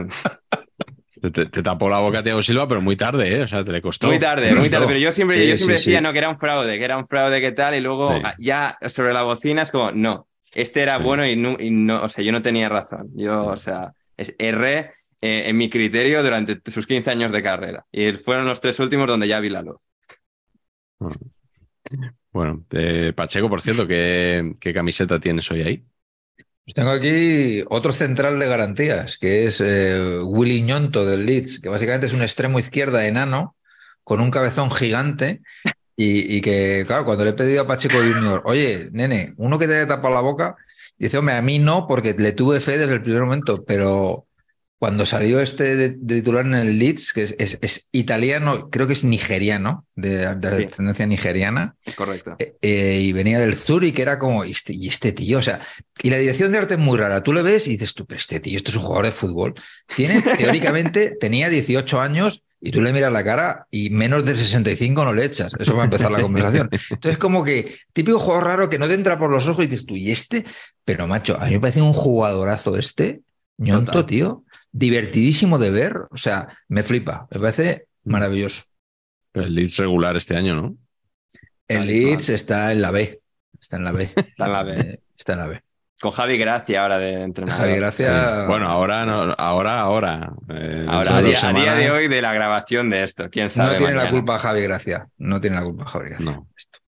te, 1.33 1.47
tapó 1.47 1.89
la 1.89 2.01
boca 2.01 2.19
a 2.19 2.23
Thiago 2.23 2.43
Silva, 2.43 2.69
pero 2.69 2.83
muy 2.83 2.97
tarde, 2.97 3.39
¿eh? 3.39 3.43
O 3.43 3.47
sea, 3.47 3.65
te 3.65 3.73
le 3.73 3.81
costó. 3.81 4.09
Muy 4.09 4.19
tarde, 4.19 4.55
muy 4.55 4.69
tarde. 4.69 4.87
Pero 4.87 4.99
yo 4.99 5.13
siempre, 5.13 5.49
yo 5.49 5.57
siempre 5.57 5.77
decía, 5.77 6.03
no, 6.03 6.13
que 6.13 6.19
era 6.19 6.29
un 6.29 6.37
fraude, 6.37 6.79
que 6.79 6.85
era 6.85 6.99
un 6.99 7.07
fraude, 7.07 7.41
que 7.41 7.53
tal, 7.53 7.75
y 7.75 7.81
luego 7.81 8.13
ya 8.39 8.77
sobre 8.89 9.15
la 9.15 9.23
bocina 9.23 9.63
es 9.63 9.71
como, 9.71 9.93
no, 9.93 10.29
este 10.53 10.83
era 10.83 10.99
bueno 10.99 11.27
y 11.27 11.37
no, 11.37 11.57
y 11.59 11.71
no, 11.71 12.03
o 12.03 12.09
sea, 12.11 12.23
yo 12.23 12.33
no 12.33 12.43
tenía 12.43 12.69
razón. 12.69 13.09
Yo, 13.15 13.47
o 13.47 13.57
sea, 13.57 13.95
erré 14.19 14.93
eh, 15.23 15.45
en 15.47 15.57
mi 15.57 15.71
criterio 15.71 16.23
durante 16.23 16.61
sus 16.71 16.87
15 16.87 17.11
años 17.11 17.33
de 17.33 17.43
carrera. 17.43 17.87
Y 17.91 18.13
fueron 18.13 18.47
los 18.47 18.61
tres 18.61 18.79
últimos 18.79 19.07
donde 19.07 19.27
ya 19.27 19.41
vi 19.41 19.49
la 19.49 19.63
luz. 19.63 19.79
Bueno, 22.33 22.65
Pacheco, 23.15 23.49
por 23.49 23.63
cierto, 23.63 23.87
¿qué, 23.87 24.73
camiseta 24.75 25.21
tienes 25.21 25.51
hoy 25.51 25.63
ahí? 25.63 25.87
Pues 26.65 26.75
tengo 26.75 26.91
aquí 26.91 27.63
otro 27.69 27.93
central 27.93 28.39
de 28.39 28.49
garantías, 28.49 29.19
que 29.19 29.47
es 29.47 29.61
eh, 29.61 30.19
Willy 30.23 30.63
Ñonto 30.63 31.05
del 31.05 31.27
Leeds, 31.27 31.61
que 31.61 31.69
básicamente 31.69 32.07
es 32.07 32.15
un 32.15 32.23
extremo 32.23 32.59
izquierda 32.59 33.07
enano 33.07 33.57
con 34.03 34.21
un 34.21 34.31
cabezón 34.31 34.71
gigante 34.71 35.43
y, 35.97 36.41
que, 36.41 36.85
claro, 36.87 37.05
cuando 37.05 37.25
le 37.25 37.31
he 37.31 37.35
pedido 37.35 37.63
a 37.63 37.67
Pacheco 37.67 37.99
Junior, 37.99 38.43
oye, 38.47 38.89
nene, 38.93 39.35
uno 39.37 39.59
que 39.59 39.69
te 39.69 39.77
haya 39.77 39.87
tapado 39.87 40.15
la 40.15 40.21
boca, 40.21 40.57
dice, 40.99 41.19
hombre, 41.19 41.37
a 41.37 41.43
mí 41.43 41.59
no, 41.59 41.87
porque 41.87 42.15
le 42.15 42.33
tuve 42.33 42.61
fe 42.61 42.79
desde 42.79 42.95
el 42.95 43.03
primer 43.03 43.23
momento, 43.23 43.65
pero 43.65 44.27
cuando 44.85 45.07
salió 45.07 45.41
este 45.41 45.77
de, 45.77 45.91
titular 45.93 46.45
en 46.45 46.53
el 46.53 46.79
Leeds, 46.79 47.15
que 47.15 47.23
es, 47.23 47.89
italiano, 47.91 48.69
creo 48.69 48.87
que 48.87 48.93
es 48.93 49.03
nigeriano, 49.03 49.87
de, 49.95 50.35
descendencia 50.35 51.07
nigeriana. 51.07 51.75
Correcto. 51.97 52.37
Eh, 52.39 52.57
eh, 52.61 53.01
y 53.01 53.15
venía 53.15 53.39
del 53.39 53.55
Zurich, 53.55 53.95
que 53.95 54.03
era 54.03 54.19
como, 54.19 54.45
y 54.45 54.51
este, 54.51 54.75
y 54.75 54.89
este, 54.89 55.13
tío, 55.13 55.39
o 55.39 55.43
sea, 55.43 55.59
y 56.03 56.11
la 56.11 56.19
dirección 56.19 56.53
de 56.53 56.59
arte 56.59 56.75
es 56.75 56.81
muy 56.81 56.99
rara. 56.99 57.23
Tú 57.23 57.33
le 57.33 57.41
ves 57.41 57.67
y 57.67 57.71
dices, 57.71 57.95
tú, 57.95 58.05
pero 58.05 58.19
este 58.19 58.41
tío, 58.41 58.59
esto 58.59 58.73
es 58.73 58.77
un 58.77 58.83
jugador 58.83 59.07
de 59.07 59.13
fútbol. 59.13 59.55
Tiene, 59.97 60.21
teóricamente, 60.37 61.17
tenía 61.19 61.49
18 61.49 61.99
años 61.99 62.45
y 62.61 62.71
tú 62.71 62.83
le 62.83 62.93
miras 62.93 63.11
la 63.11 63.25
cara 63.25 63.67
y 63.71 63.89
menos 63.89 64.23
de 64.27 64.37
65 64.37 65.03
no 65.03 65.15
le 65.15 65.25
echas. 65.25 65.55
Eso 65.59 65.77
va 65.77 65.85
a 65.85 65.85
empezar 65.87 66.13
la 66.13 66.21
conversación. 66.21 66.69
Entonces, 66.91 67.17
como 67.17 67.43
que 67.43 67.75
típico 67.95 68.19
jugador 68.19 68.45
raro 68.45 68.69
que 68.69 68.79
no 68.79 68.87
te 68.87 68.93
entra 68.93 69.19
por 69.19 69.31
los 69.31 69.49
ojos 69.49 69.65
y 69.65 69.69
dices 69.69 69.87
tú, 69.87 69.97
¿y 69.97 70.11
este? 70.11 70.45
Pero 70.85 71.07
macho, 71.07 71.41
a 71.41 71.47
mí 71.47 71.53
me 71.53 71.61
parece 71.61 71.81
un 71.81 71.95
jugadorazo 71.95 72.77
este. 72.77 73.23
ñonto, 73.57 74.05
tío 74.05 74.44
divertidísimo 74.75 75.59
de 75.59 75.71
ver. 75.71 75.97
O 76.11 76.17
sea, 76.17 76.49
me 76.69 76.83
flipa, 76.83 77.27
me 77.31 77.41
parece 77.41 77.87
mm. 78.03 78.13
maravilloso. 78.13 78.65
El 79.33 79.55
Leeds 79.55 79.79
regular 79.79 80.17
este 80.17 80.37
año, 80.37 80.55
¿no? 80.55 80.77
El 81.67 81.87
Leeds 81.87 82.29
está 82.29 82.73
en 82.73 82.83
la 82.83 82.91
B. 82.91 83.21
Está 83.61 83.77
en 83.77 83.85
la 83.85 83.93
B. 83.93 84.11
Está 84.17 84.47
en 84.47 84.53
la 84.53 84.63
B. 84.63 84.79
Eh, 84.79 85.01
está 85.17 85.33
en 85.33 85.39
la 85.39 85.47
B. 85.47 85.63
Con 86.01 86.11
Javi 86.11 86.37
Gracia 86.37 86.83
ahora 86.83 86.99
de 86.99 87.23
entrenador. 87.23 87.63
Javi 87.63 87.77
Gracia. 87.77 88.45
Bueno, 88.47 88.69
ahora, 88.69 89.07
no, 89.07 89.35
ahora, 89.39 89.81
ahora. 89.81 90.33
Eh, 90.51 90.87
ahora, 90.87 91.17
a 91.17 91.23
día, 91.23 91.75
de 91.75 91.91
hoy 91.91 92.09
de 92.09 92.21
la 92.21 92.35
grabación 92.35 92.91
de 92.91 93.05
esto, 93.05 93.31
quién 93.31 93.49
sabe. 93.49 93.73
No 93.73 93.79
tiene 93.79 93.95
la 93.95 94.11
culpa 94.11 94.39
Javi 94.39 94.61
Gracia. 94.61 95.09
No 95.17 95.41
tiene 95.41 95.57
la 95.57 95.63
culpa 95.63 95.87
Javi 95.87 96.11
Gracia. 96.11 96.31
No. 96.31 96.49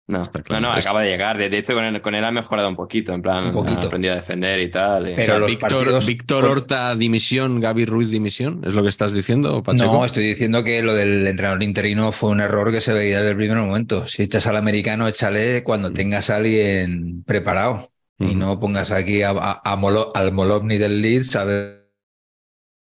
No, 0.08 0.22
no, 0.48 0.60
no, 0.60 0.72
acaba 0.72 1.02
de 1.02 1.10
llegar. 1.10 1.36
De, 1.36 1.54
hecho, 1.58 1.74
con 1.74 1.84
él, 1.84 2.00
con 2.00 2.14
él, 2.14 2.24
ha 2.24 2.30
mejorado 2.30 2.66
un 2.70 2.76
poquito, 2.76 3.12
en 3.12 3.20
plan, 3.20 3.54
un 3.54 3.68
ha 3.68 3.74
aprendido 3.74 4.14
a 4.14 4.16
defender 4.16 4.58
y 4.58 4.70
tal. 4.70 5.12
Pero 5.14 5.44
Víctor, 5.44 6.02
Víctor 6.06 6.46
Horta 6.46 6.96
dimisión, 6.96 7.60
Gaby 7.60 7.84
Ruiz 7.84 8.10
dimisión, 8.10 8.62
¿es 8.64 8.72
lo 8.72 8.82
que 8.82 8.88
estás 8.88 9.12
diciendo, 9.12 9.62
Pacheco? 9.62 9.92
No, 9.92 10.06
estoy 10.06 10.24
diciendo 10.24 10.64
que 10.64 10.82
lo 10.82 10.94
del 10.94 11.26
entrenador 11.26 11.62
interino 11.62 12.10
fue 12.10 12.30
un 12.30 12.40
error 12.40 12.72
que 12.72 12.80
se 12.80 12.94
veía 12.94 13.18
desde 13.18 13.32
el 13.32 13.36
primer 13.36 13.58
momento. 13.58 14.08
Si 14.08 14.22
echas 14.22 14.46
al 14.46 14.56
americano, 14.56 15.06
échale 15.06 15.62
cuando 15.62 15.92
tengas 15.92 16.30
a 16.30 16.36
alguien 16.36 17.22
preparado. 17.24 17.92
Y 18.18 18.34
no 18.34 18.58
pongas 18.58 18.90
aquí 18.90 19.22
a, 19.22 19.30
al 19.30 20.32
Molovni 20.32 20.78
del 20.78 21.02
Leeds 21.02 21.36
a 21.36 21.44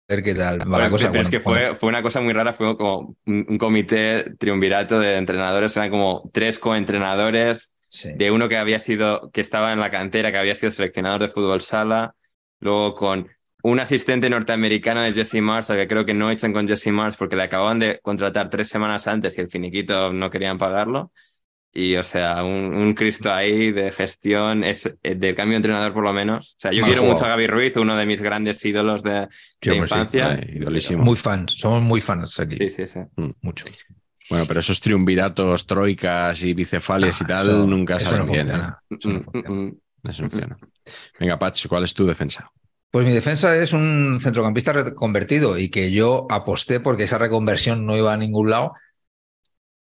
ver 0.07 0.23
qué 0.23 0.35
tal. 0.35 0.59
pero 0.59 1.21
es 1.21 1.29
que 1.29 1.39
fue, 1.39 1.75
fue 1.75 1.89
una 1.89 2.01
cosa 2.01 2.21
muy 2.21 2.33
rara, 2.33 2.53
fue 2.53 2.77
como 2.77 3.15
un, 3.25 3.57
comité 3.57 4.35
triunvirato 4.37 4.99
de 4.99 5.17
entrenadores, 5.17 5.75
eran 5.77 5.89
como 5.89 6.29
tres 6.33 6.59
coentrenadores, 6.59 7.73
de 8.03 8.31
uno 8.31 8.49
que 8.49 8.57
había 8.57 8.79
sido, 8.79 9.31
que 9.31 9.41
estaba 9.41 9.71
en 9.71 9.79
la 9.79 9.89
cantera, 9.89 10.31
que 10.31 10.37
había 10.37 10.55
sido 10.55 10.71
seleccionador 10.71 11.21
de 11.21 11.27
fútbol 11.29 11.61
sala, 11.61 12.15
luego 12.59 12.93
con 12.93 13.29
un 13.63 13.79
asistente 13.79 14.29
norteamericano 14.29 15.01
de 15.01 15.13
Jesse 15.13 15.41
Mars, 15.41 15.67
que 15.67 15.87
creo 15.87 16.05
que 16.05 16.13
no 16.13 16.29
echan 16.29 16.53
con 16.53 16.67
Jesse 16.67 16.91
Mars 16.91 17.17
porque 17.17 17.35
le 17.35 17.43
acababan 17.43 17.79
de 17.79 17.99
contratar 18.03 18.49
tres 18.49 18.67
semanas 18.67 19.07
antes 19.07 19.37
y 19.37 19.41
el 19.41 19.49
finiquito 19.49 20.13
no 20.13 20.29
querían 20.29 20.57
pagarlo. 20.57 21.11
Y, 21.77 21.97
o 21.97 22.03
sea, 22.05 22.41
un, 22.45 22.93
Cristo 22.93 23.33
ahí 23.33 23.73
de 23.73 23.91
gestión, 23.91 24.63
es 24.63 24.89
eh, 25.03 25.15
del 25.15 25.35
cambio 25.35 25.55
de 25.55 25.57
entrenador 25.57 25.93
por 25.93 26.05
lo 26.05 26.13
menos. 26.13 26.53
O 26.53 26.59
sea, 26.59 26.71
yo 26.71 26.85
quiero 26.85 27.03
mucho 27.03 27.25
a 27.25 27.27
Gaby 27.27 27.47
Ruiz, 27.47 27.75
uno 27.75 27.97
de 27.97 28.05
mis 28.05 28.21
grandes 28.21 28.63
ídolos 28.63 29.03
de, 29.03 29.27
infancia. 29.61 30.39
Muy 30.97 31.17
fans, 31.17 31.51
somos 31.51 31.83
muy 31.83 31.99
fans 31.99 32.39
aquí. 32.39 32.55
Sí, 32.57 32.69
sí, 32.69 32.87
sí. 32.87 32.99
Mm. 33.17 33.31
Mucho. 33.41 33.65
Bueno, 34.29 34.45
pero 34.47 34.61
esos 34.61 34.79
triunviratos, 34.79 35.67
troicas 35.67 36.41
y 36.43 36.53
bicefalias 36.53 37.19
y 37.19 37.25
ah, 37.25 37.27
tal 37.27 37.69
nunca 37.69 37.99
salen 37.99 38.31
bien. 38.31 38.49
¿eh? 38.49 38.53
Eso 38.97 39.09
no 39.09 39.21
funciona. 39.23 39.75
Eso 40.01 40.23
no 40.23 40.29
funciona. 40.29 40.57
Venga, 41.19 41.37
Pach, 41.37 41.67
¿cuál 41.67 41.83
es 41.83 41.93
tu 41.93 42.05
defensa? 42.05 42.49
Pues 42.89 43.05
mi 43.05 43.11
defensa 43.11 43.53
es 43.57 43.73
un 43.73 44.19
centrocampista 44.21 44.71
reconvertido 44.71 45.57
y 45.57 45.67
que 45.67 45.91
yo 45.91 46.25
aposté 46.29 46.79
porque 46.79 47.03
esa 47.03 47.17
reconversión 47.17 47.85
no 47.85 47.97
iba 47.97 48.13
a 48.13 48.17
ningún 48.17 48.49
lado 48.49 48.75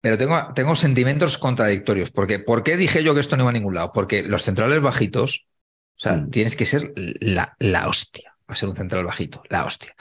pero 0.06 0.20
tengo, 0.20 0.53
tengo 0.53 0.76
sentimientos 0.76 1.39
contradictorios. 1.39 2.12
Porque, 2.12 2.38
¿Por 2.38 2.62
qué 2.62 2.78
dije 2.78 3.03
yo 3.03 3.16
que 3.16 3.22
esto 3.22 3.38
no 3.38 3.41
iba 3.41 3.49
a 3.49 3.53
ningún 3.53 3.74
lado? 3.74 3.91
Porque 3.91 4.22
los 4.22 4.43
centrales 4.43 4.80
bajitos, 4.80 5.47
o 5.95 5.99
sea, 5.99 6.14
mm. 6.18 6.30
tienes 6.30 6.56
que 6.56 6.68
ser 6.68 6.93
la, 6.95 7.56
la 7.58 7.88
hostia. 7.88 8.36
Va 8.47 8.53
a 8.53 8.56
ser 8.56 8.70
un 8.70 8.76
central 8.76 9.03
bajito, 9.03 9.41
la 9.49 9.66
hostia. 9.66 9.95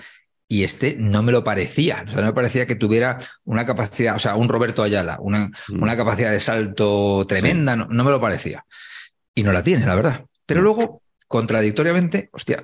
Y 0.46 0.64
este 0.64 0.94
no 0.98 1.22
me 1.22 1.32
lo 1.32 1.42
parecía. 1.42 2.04
O 2.06 2.10
sea, 2.10 2.20
no 2.20 2.26
me 2.26 2.32
parecía 2.34 2.66
que 2.66 2.74
tuviera 2.74 3.16
una 3.44 3.64
capacidad, 3.64 4.14
o 4.14 4.18
sea, 4.18 4.34
un 4.34 4.50
Roberto 4.50 4.82
Ayala, 4.82 5.16
una, 5.20 5.46
mm. 5.68 5.82
una 5.82 5.96
capacidad 5.96 6.32
de 6.32 6.40
salto 6.40 7.24
tremenda, 7.26 7.74
no, 7.74 7.86
me 7.86 8.10
lo 8.10 8.20
parecía. 8.20 8.66
Y 9.34 9.42
no 9.42 9.52
la 9.52 9.62
tiene, 9.62 9.86
la 9.86 9.94
verdad. 9.94 10.26
Pero 10.44 10.60
mm. 10.60 10.64
luego, 10.64 11.02
contradictoriamente, 11.28 12.28
hostia, 12.30 12.62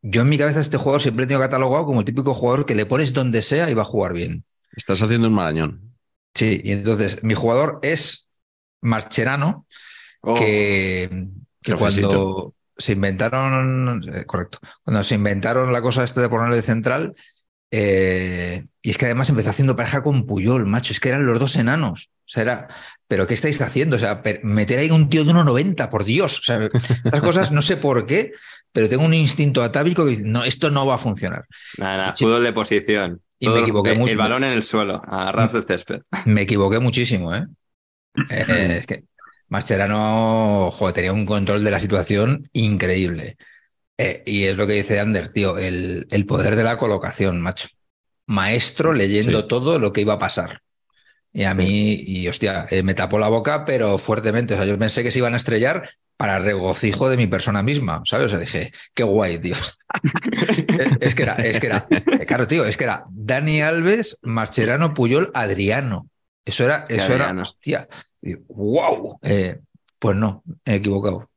yo 0.00 0.22
en 0.22 0.30
mi 0.30 0.38
cabeza 0.38 0.62
este 0.62 0.78
jugador 0.78 1.02
siempre 1.02 1.24
he 1.24 1.26
tenido 1.26 1.42
catalogado 1.42 1.84
como 1.84 2.00
el 2.00 2.06
típico 2.06 2.32
jugador 2.32 2.64
que 2.64 2.74
le 2.74 2.86
pones 2.86 3.12
donde 3.12 3.42
sea 3.42 3.68
y 3.68 3.74
va 3.74 3.82
a 3.82 3.84
jugar 3.84 4.14
bien. 4.14 4.46
Estás 4.74 5.02
haciendo 5.02 5.28
un 5.28 5.34
marañón. 5.34 5.87
Sí, 6.34 6.60
y 6.62 6.72
entonces 6.72 7.22
mi 7.22 7.34
jugador 7.34 7.80
es 7.82 8.28
Marcherano, 8.80 9.66
oh, 10.20 10.34
que, 10.34 11.28
cuando 11.76 12.54
se 12.76 12.92
inventaron, 12.92 14.02
eh, 14.14 14.24
correcto, 14.24 14.58
cuando 14.84 15.02
se 15.02 15.16
inventaron 15.16 15.72
la 15.72 15.82
cosa 15.82 16.04
esta 16.04 16.20
de 16.20 16.28
ponerle 16.28 16.56
de 16.56 16.62
central, 16.62 17.14
eh, 17.70 18.64
y 18.80 18.90
es 18.90 18.96
que 18.96 19.04
además 19.04 19.28
empezó 19.28 19.50
haciendo 19.50 19.76
pareja 19.76 20.02
con 20.02 20.26
Puyol, 20.26 20.64
macho, 20.64 20.92
es 20.92 21.00
que 21.00 21.10
eran 21.10 21.26
los 21.26 21.38
dos 21.38 21.56
enanos. 21.56 22.10
sea, 22.24 22.42
era, 22.42 22.68
¿pero 23.06 23.26
qué 23.26 23.34
estáis 23.34 23.60
haciendo? 23.60 23.96
O 23.96 23.98
sea, 23.98 24.22
meter 24.42 24.78
ahí 24.78 24.90
un 24.90 25.08
tío 25.08 25.24
de 25.24 25.32
1,90, 25.32 25.90
por 25.90 26.04
Dios. 26.04 26.38
O 26.38 26.42
sea, 26.42 26.60
estas 26.64 27.20
cosas 27.20 27.52
no 27.52 27.60
sé 27.60 27.76
por 27.76 28.06
qué, 28.06 28.32
pero 28.72 28.88
tengo 28.88 29.04
un 29.04 29.14
instinto 29.14 29.62
atávico 29.62 30.04
que 30.04 30.10
dice, 30.10 30.24
no, 30.26 30.44
esto 30.44 30.70
no 30.70 30.86
va 30.86 30.94
a 30.94 30.98
funcionar. 30.98 31.44
Nada, 31.76 31.96
nada, 31.96 32.14
fútbol 32.14 32.42
de 32.42 32.52
posición. 32.52 33.20
Y 33.38 33.48
me 33.48 33.60
equivoqué 33.60 33.92
el, 33.92 33.98
mucho. 33.98 34.12
El 34.12 34.18
balón 34.18 34.44
en 34.44 34.52
el 34.52 34.62
suelo, 34.62 35.00
a 35.04 35.30
ras 35.32 35.52
del 35.52 35.64
césped. 35.64 36.02
Me 36.26 36.42
equivoqué 36.42 36.80
muchísimo, 36.80 37.34
¿eh? 37.34 37.46
eh 38.30 38.78
es 38.80 38.86
que 38.86 39.04
Mascherano, 39.48 40.70
joder, 40.70 40.94
tenía 40.94 41.12
un 41.12 41.24
control 41.24 41.64
de 41.64 41.70
la 41.70 41.80
situación 41.80 42.48
increíble. 42.52 43.36
Eh, 43.96 44.22
y 44.26 44.44
es 44.44 44.56
lo 44.56 44.66
que 44.66 44.74
dice 44.74 45.00
Ander, 45.00 45.32
tío, 45.32 45.58
el, 45.58 46.06
el, 46.10 46.26
poder 46.26 46.54
de 46.54 46.64
la 46.64 46.76
colocación, 46.76 47.40
macho. 47.40 47.68
Maestro 48.26 48.92
leyendo 48.92 49.40
sí. 49.42 49.48
todo 49.48 49.78
lo 49.78 49.92
que 49.92 50.02
iba 50.02 50.14
a 50.14 50.18
pasar. 50.18 50.60
Y 51.32 51.44
a 51.44 51.54
sí. 51.54 51.58
mí, 51.58 51.92
y 52.06 52.28
hostia, 52.28 52.66
eh, 52.70 52.82
me 52.82 52.94
tapó 52.94 53.18
la 53.18 53.28
boca, 53.28 53.64
pero 53.64 53.98
fuertemente. 53.98 54.54
O 54.54 54.56
sea, 54.56 54.66
yo 54.66 54.78
pensé 54.78 55.02
que 55.02 55.10
se 55.10 55.18
iban 55.20 55.34
a 55.34 55.38
estrellar 55.38 55.88
para 56.18 56.40
regocijo 56.40 57.08
de 57.08 57.16
mi 57.16 57.28
persona 57.28 57.62
misma, 57.62 58.02
¿sabes? 58.04 58.26
O 58.26 58.28
sea, 58.28 58.38
dije, 58.40 58.72
qué 58.92 59.04
guay, 59.04 59.38
tío. 59.38 59.54
es, 61.00 61.14
que 61.14 61.22
era, 61.22 61.34
es 61.34 61.60
que 61.60 61.68
era, 61.68 61.86
eh, 61.90 62.26
claro, 62.26 62.48
tío, 62.48 62.66
es 62.66 62.76
que 62.76 62.84
era 62.84 63.04
Dani 63.08 63.62
Alves, 63.62 64.18
Mascherano, 64.22 64.94
Puyol, 64.94 65.30
Adriano. 65.32 66.10
Eso 66.44 66.64
era, 66.64 66.82
es 66.88 66.96
eso 66.96 67.12
Adriano. 67.12 67.32
era, 67.32 67.42
hostia, 67.42 67.88
wow. 68.48 69.20
Eh, 69.22 69.60
pues 70.00 70.16
no, 70.16 70.42
he 70.64 70.74
equivocado. 70.74 71.30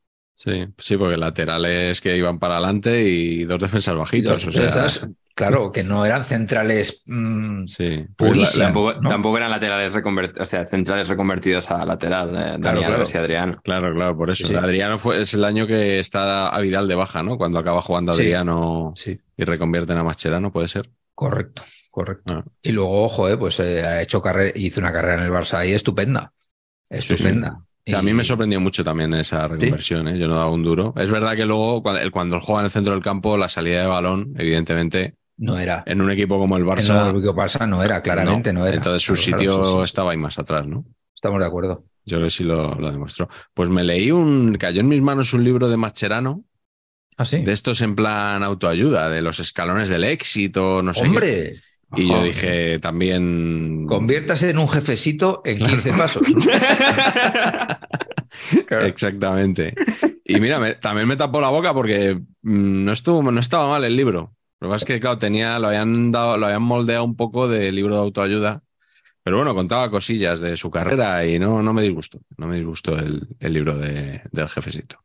Sí, 0.43 0.65
sí, 0.79 0.97
porque 0.97 1.17
laterales 1.17 2.01
que 2.01 2.17
iban 2.17 2.39
para 2.39 2.55
adelante 2.55 3.03
y 3.03 3.43
dos 3.43 3.59
defensas 3.59 3.95
bajitos. 3.95 4.43
Dos 4.43 4.55
defensas, 4.55 4.97
o 4.97 4.99
sea... 5.01 5.09
Claro, 5.35 5.71
que 5.71 5.83
no 5.83 6.03
eran 6.03 6.23
centrales 6.23 7.03
mmm, 7.05 7.65
sí, 7.65 8.05
pues 8.17 8.57
la, 8.57 8.65
tampoco, 8.65 8.99
¿no? 8.99 9.07
tampoco, 9.07 9.37
eran 9.37 9.51
laterales 9.51 9.93
reconvertidos, 9.93 10.41
o 10.41 10.49
sea, 10.49 10.65
centrales 10.65 11.07
reconvertidos 11.07 11.69
a 11.69 11.85
lateral, 11.85 12.31
de 12.33 12.39
Dani 12.39 12.59
claro, 12.59 12.81
claro. 12.81 13.03
y 13.13 13.17
Adriano. 13.17 13.55
Claro, 13.63 13.93
claro, 13.93 14.17
por 14.17 14.31
eso. 14.31 14.47
Sí, 14.47 14.53
sí. 14.53 14.55
Adriano 14.55 14.97
fue, 14.97 15.21
es 15.21 15.33
el 15.35 15.45
año 15.45 15.67
que 15.67 15.99
está 15.99 16.49
a 16.49 16.59
Vidal 16.59 16.87
de 16.87 16.95
baja, 16.95 17.21
¿no? 17.21 17.37
Cuando 17.37 17.59
acaba 17.59 17.81
jugando 17.81 18.11
Adriano 18.11 18.93
y 19.37 19.43
reconvierten 19.43 19.97
a 19.97 20.03
Mascherano, 20.03 20.51
¿puede 20.51 20.67
ser? 20.67 20.89
Correcto, 21.13 21.63
correcto. 21.91 22.33
Ah. 22.33 22.43
Y 22.61 22.71
luego, 22.71 23.03
ojo, 23.03 23.29
eh, 23.29 23.37
pues 23.37 23.59
eh, 23.59 23.83
ha 23.83 24.01
hecho 24.01 24.21
carrera, 24.21 24.51
hizo 24.55 24.79
una 24.79 24.91
carrera 24.91 25.21
en 25.21 25.27
el 25.27 25.31
Barça 25.31 25.59
ahí 25.59 25.73
estupenda. 25.73 26.33
Estupenda. 26.89 27.61
Y... 27.83 27.93
A 27.93 28.01
mí 28.01 28.13
me 28.13 28.23
sorprendió 28.23 28.59
mucho 28.61 28.83
también 28.83 29.13
esa 29.15 29.47
reconversión, 29.47 30.07
¿eh? 30.07 30.19
yo 30.19 30.27
no 30.27 30.35
daba 30.35 30.51
un 30.51 30.63
duro. 30.63 30.93
Es 30.97 31.09
verdad 31.09 31.35
que 31.35 31.45
luego, 31.45 31.81
cuando, 31.81 32.11
cuando 32.11 32.35
él 32.35 32.41
juega 32.41 32.61
en 32.61 32.65
el 32.65 32.71
centro 32.71 32.93
del 32.93 33.01
campo, 33.01 33.37
la 33.37 33.49
salida 33.49 33.81
de 33.81 33.87
balón, 33.87 34.33
evidentemente, 34.37 35.15
no 35.41 35.57
era. 35.57 35.83
En 35.87 36.01
un 36.01 36.11
equipo 36.11 36.37
como 36.37 36.55
el 36.55 36.63
Barça. 36.63 37.01
En 37.01 37.15
el 37.15 37.15
equipo 37.17 37.33
Barça 37.33 37.67
no 37.67 37.83
era, 37.83 38.01
claramente 38.01 38.53
no, 38.53 38.59
no 38.59 38.67
era. 38.67 38.77
Entonces 38.77 39.01
su 39.01 39.13
claro, 39.13 39.23
sitio 39.23 39.55
claro, 39.55 39.71
sí, 39.71 39.77
sí. 39.77 39.83
estaba 39.83 40.11
ahí 40.11 40.17
más 40.17 40.37
atrás, 40.37 40.67
¿no? 40.67 40.85
Estamos 41.15 41.39
de 41.39 41.47
acuerdo. 41.47 41.85
Yo 42.05 42.17
creo 42.17 42.27
que 42.27 42.31
sí 42.31 42.43
lo, 42.43 42.75
lo, 42.75 42.91
demostró. 42.91 43.27
Pues 43.53 43.69
me 43.71 43.83
leí 43.83 44.11
un. 44.11 44.55
Cayó 44.59 44.81
en 44.81 44.87
mis 44.87 45.01
manos 45.01 45.33
un 45.33 45.43
libro 45.43 45.67
de 45.67 45.77
Mascherano. 45.77 46.45
¿Ah, 47.17 47.25
sí? 47.25 47.41
De 47.41 47.51
estos 47.51 47.81
en 47.81 47.95
plan 47.95 48.43
autoayuda, 48.43 49.09
de 49.09 49.23
los 49.23 49.39
escalones 49.39 49.89
del 49.89 50.03
éxito, 50.03 50.83
no 50.83 50.93
sé. 50.93 51.05
¡Hombre! 51.05 51.53
Qué. 51.53 51.70
Y 51.95 52.07
yo 52.07 52.23
dije 52.23 52.79
también. 52.79 53.85
Conviértase 53.87 54.49
en 54.49 54.59
un 54.59 54.67
jefecito 54.67 55.41
en 55.45 55.57
15 55.57 55.89
claro. 55.89 55.97
pasos. 55.97 56.27
claro. 58.65 58.85
Exactamente. 58.85 59.73
Y 60.23 60.39
mira, 60.39 60.59
me, 60.59 60.75
también 60.75 61.07
me 61.07 61.17
tapó 61.17 61.41
la 61.41 61.49
boca 61.49 61.73
porque 61.73 62.15
mmm, 62.41 62.85
no, 62.85 62.91
estuvo, 62.91 63.21
no 63.31 63.39
estaba 63.39 63.69
mal 63.69 63.83
el 63.83 63.95
libro. 63.95 64.33
Lo 64.59 64.67
que 64.67 64.71
pasa 64.71 64.83
es 64.83 64.87
que, 64.87 64.99
claro, 64.99 65.17
tenía, 65.17 65.57
lo 65.59 65.67
habían 65.67 66.11
dado, 66.11 66.37
lo 66.37 66.45
habían 66.45 66.61
moldeado 66.61 67.03
un 67.03 67.15
poco 67.15 67.47
de 67.47 67.71
libro 67.71 67.95
de 67.95 68.01
autoayuda. 68.01 68.63
Pero 69.23 69.37
bueno, 69.37 69.53
contaba 69.53 69.91
cosillas 69.91 70.39
de 70.39 70.57
su 70.57 70.71
carrera 70.71 71.25
y 71.25 71.37
no, 71.37 71.61
no 71.61 71.73
me 71.73 71.81
disgustó. 71.81 72.19
No 72.37 72.47
me 72.47 72.55
disgustó 72.55 72.97
el, 72.97 73.27
el 73.39 73.53
libro 73.53 73.77
de, 73.77 74.21
del 74.31 74.49
jefecito. 74.49 74.97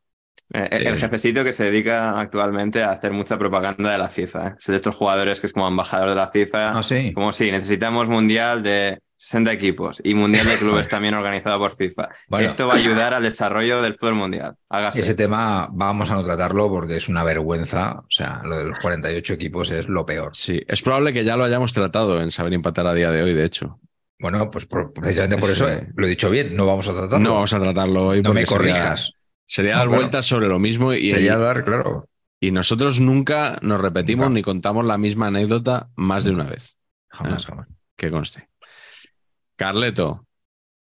Eh, 0.53 0.67
el, 0.71 0.87
el 0.87 0.97
jefecito 0.97 1.43
que 1.43 1.53
se 1.53 1.65
dedica 1.65 2.19
actualmente 2.19 2.83
a 2.83 2.91
hacer 2.91 3.11
mucha 3.11 3.37
propaganda 3.37 3.91
de 3.91 3.97
la 3.97 4.09
FIFA. 4.09 4.47
¿eh? 4.47 4.55
Es 4.57 4.67
de 4.67 4.75
estos 4.75 4.95
jugadores 4.95 5.39
que 5.39 5.47
es 5.47 5.53
como 5.53 5.67
embajador 5.67 6.09
de 6.09 6.15
la 6.15 6.29
FIFA. 6.29 6.77
Ah, 6.77 6.83
sí. 6.83 7.11
Como 7.13 7.33
sí, 7.33 7.51
necesitamos 7.51 8.07
mundial 8.07 8.63
de 8.63 8.99
60 9.17 9.51
equipos 9.51 9.99
y 10.03 10.13
mundial 10.13 10.47
de 10.47 10.57
clubes 10.57 10.87
también 10.89 11.15
organizado 11.15 11.59
por 11.59 11.75
FIFA. 11.75 12.09
Bueno, 12.29 12.47
Esto 12.47 12.67
va 12.67 12.75
a 12.75 12.77
ayudar 12.77 13.13
al 13.13 13.23
desarrollo 13.23 13.81
del 13.81 13.95
fútbol 13.95 14.15
mundial. 14.15 14.55
Hágase. 14.69 15.01
Ese 15.01 15.15
tema 15.15 15.67
vamos 15.71 16.09
a 16.11 16.15
no 16.15 16.23
tratarlo 16.23 16.69
porque 16.69 16.95
es 16.95 17.09
una 17.09 17.23
vergüenza. 17.23 17.99
O 17.99 18.09
sea, 18.09 18.41
lo 18.43 18.57
de 18.57 18.65
los 18.65 18.79
48 18.79 19.33
equipos 19.33 19.69
es 19.71 19.89
lo 19.89 20.05
peor. 20.05 20.29
Sí, 20.33 20.61
es 20.65 20.81
probable 20.81 21.11
que 21.11 21.25
ya 21.25 21.35
lo 21.35 21.43
hayamos 21.43 21.73
tratado 21.73 22.21
en 22.21 22.31
saber 22.31 22.53
empatar 22.53 22.87
a 22.87 22.93
día 22.93 23.11
de 23.11 23.21
hoy, 23.21 23.33
de 23.33 23.43
hecho. 23.43 23.79
Bueno, 24.19 24.49
pues 24.49 24.65
por, 24.65 24.93
precisamente 24.93 25.37
por 25.37 25.49
eso 25.49 25.69
eh, 25.69 25.89
lo 25.95 26.07
he 26.07 26.09
dicho 26.09 26.29
bien, 26.29 26.55
no 26.55 26.65
vamos 26.65 26.89
a 26.89 26.93
tratarlo. 26.93 27.19
No 27.19 27.35
vamos 27.35 27.53
a 27.53 27.59
tratarlo 27.59 28.07
hoy. 28.07 28.21
No 28.21 28.33
me 28.33 28.45
corrijas. 28.45 29.11
Sería, 29.47 29.71
no, 29.73 29.77
dar 29.79 29.87
claro. 29.87 30.01
vueltas 30.01 30.25
sobre 30.25 30.47
lo 30.47 30.59
mismo 30.59 30.93
y. 30.93 31.09
Sería 31.09 31.37
dar, 31.37 31.63
claro. 31.63 32.07
Y 32.39 32.51
nosotros 32.51 32.99
nunca 32.99 33.57
nos 33.63 33.81
repetimos 33.81 34.29
ni 34.29 34.43
contamos 34.43 34.85
la 34.85 34.97
misma 34.99 35.27
anécdota 35.27 35.89
más 35.95 36.23
de 36.23 36.31
una 36.31 36.43
vez. 36.43 36.79
Jamás, 37.09 37.43
¿eh? 37.43 37.47
jamás. 37.47 37.67
Que 37.95 38.11
conste. 38.11 38.47
Carleto, 39.55 40.27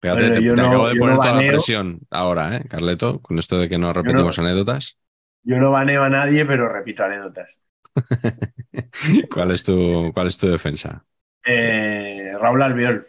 Fíjate, 0.03 0.21
bueno, 0.21 0.35
te, 0.35 0.41
te 0.41 0.61
no, 0.61 0.67
acabo 0.67 0.87
de 0.89 0.95
poner 0.95 1.15
no 1.15 1.21
toda 1.21 1.41
la 1.41 1.47
presión 1.47 1.99
ahora, 2.11 2.57
¿eh, 2.57 2.65
Carleto? 2.67 3.21
Con 3.21 3.39
esto 3.39 3.57
de 3.57 3.69
que 3.69 3.77
no 3.77 3.93
repetimos 3.93 4.35
yo 4.35 4.41
anécdotas. 4.41 4.99
Yo 5.43 5.57
no 5.59 5.71
baneo 5.71 6.03
a 6.03 6.09
nadie, 6.09 6.45
pero 6.45 6.67
repito 6.67 7.05
anécdotas. 7.05 7.57
¿Cuál, 9.33 9.51
es 9.51 9.63
tu, 9.63 10.11
¿Cuál 10.13 10.27
es 10.27 10.37
tu 10.37 10.47
defensa? 10.47 11.05
Eh, 11.45 12.33
Raúl 12.37 12.61
Albiol. 12.61 13.07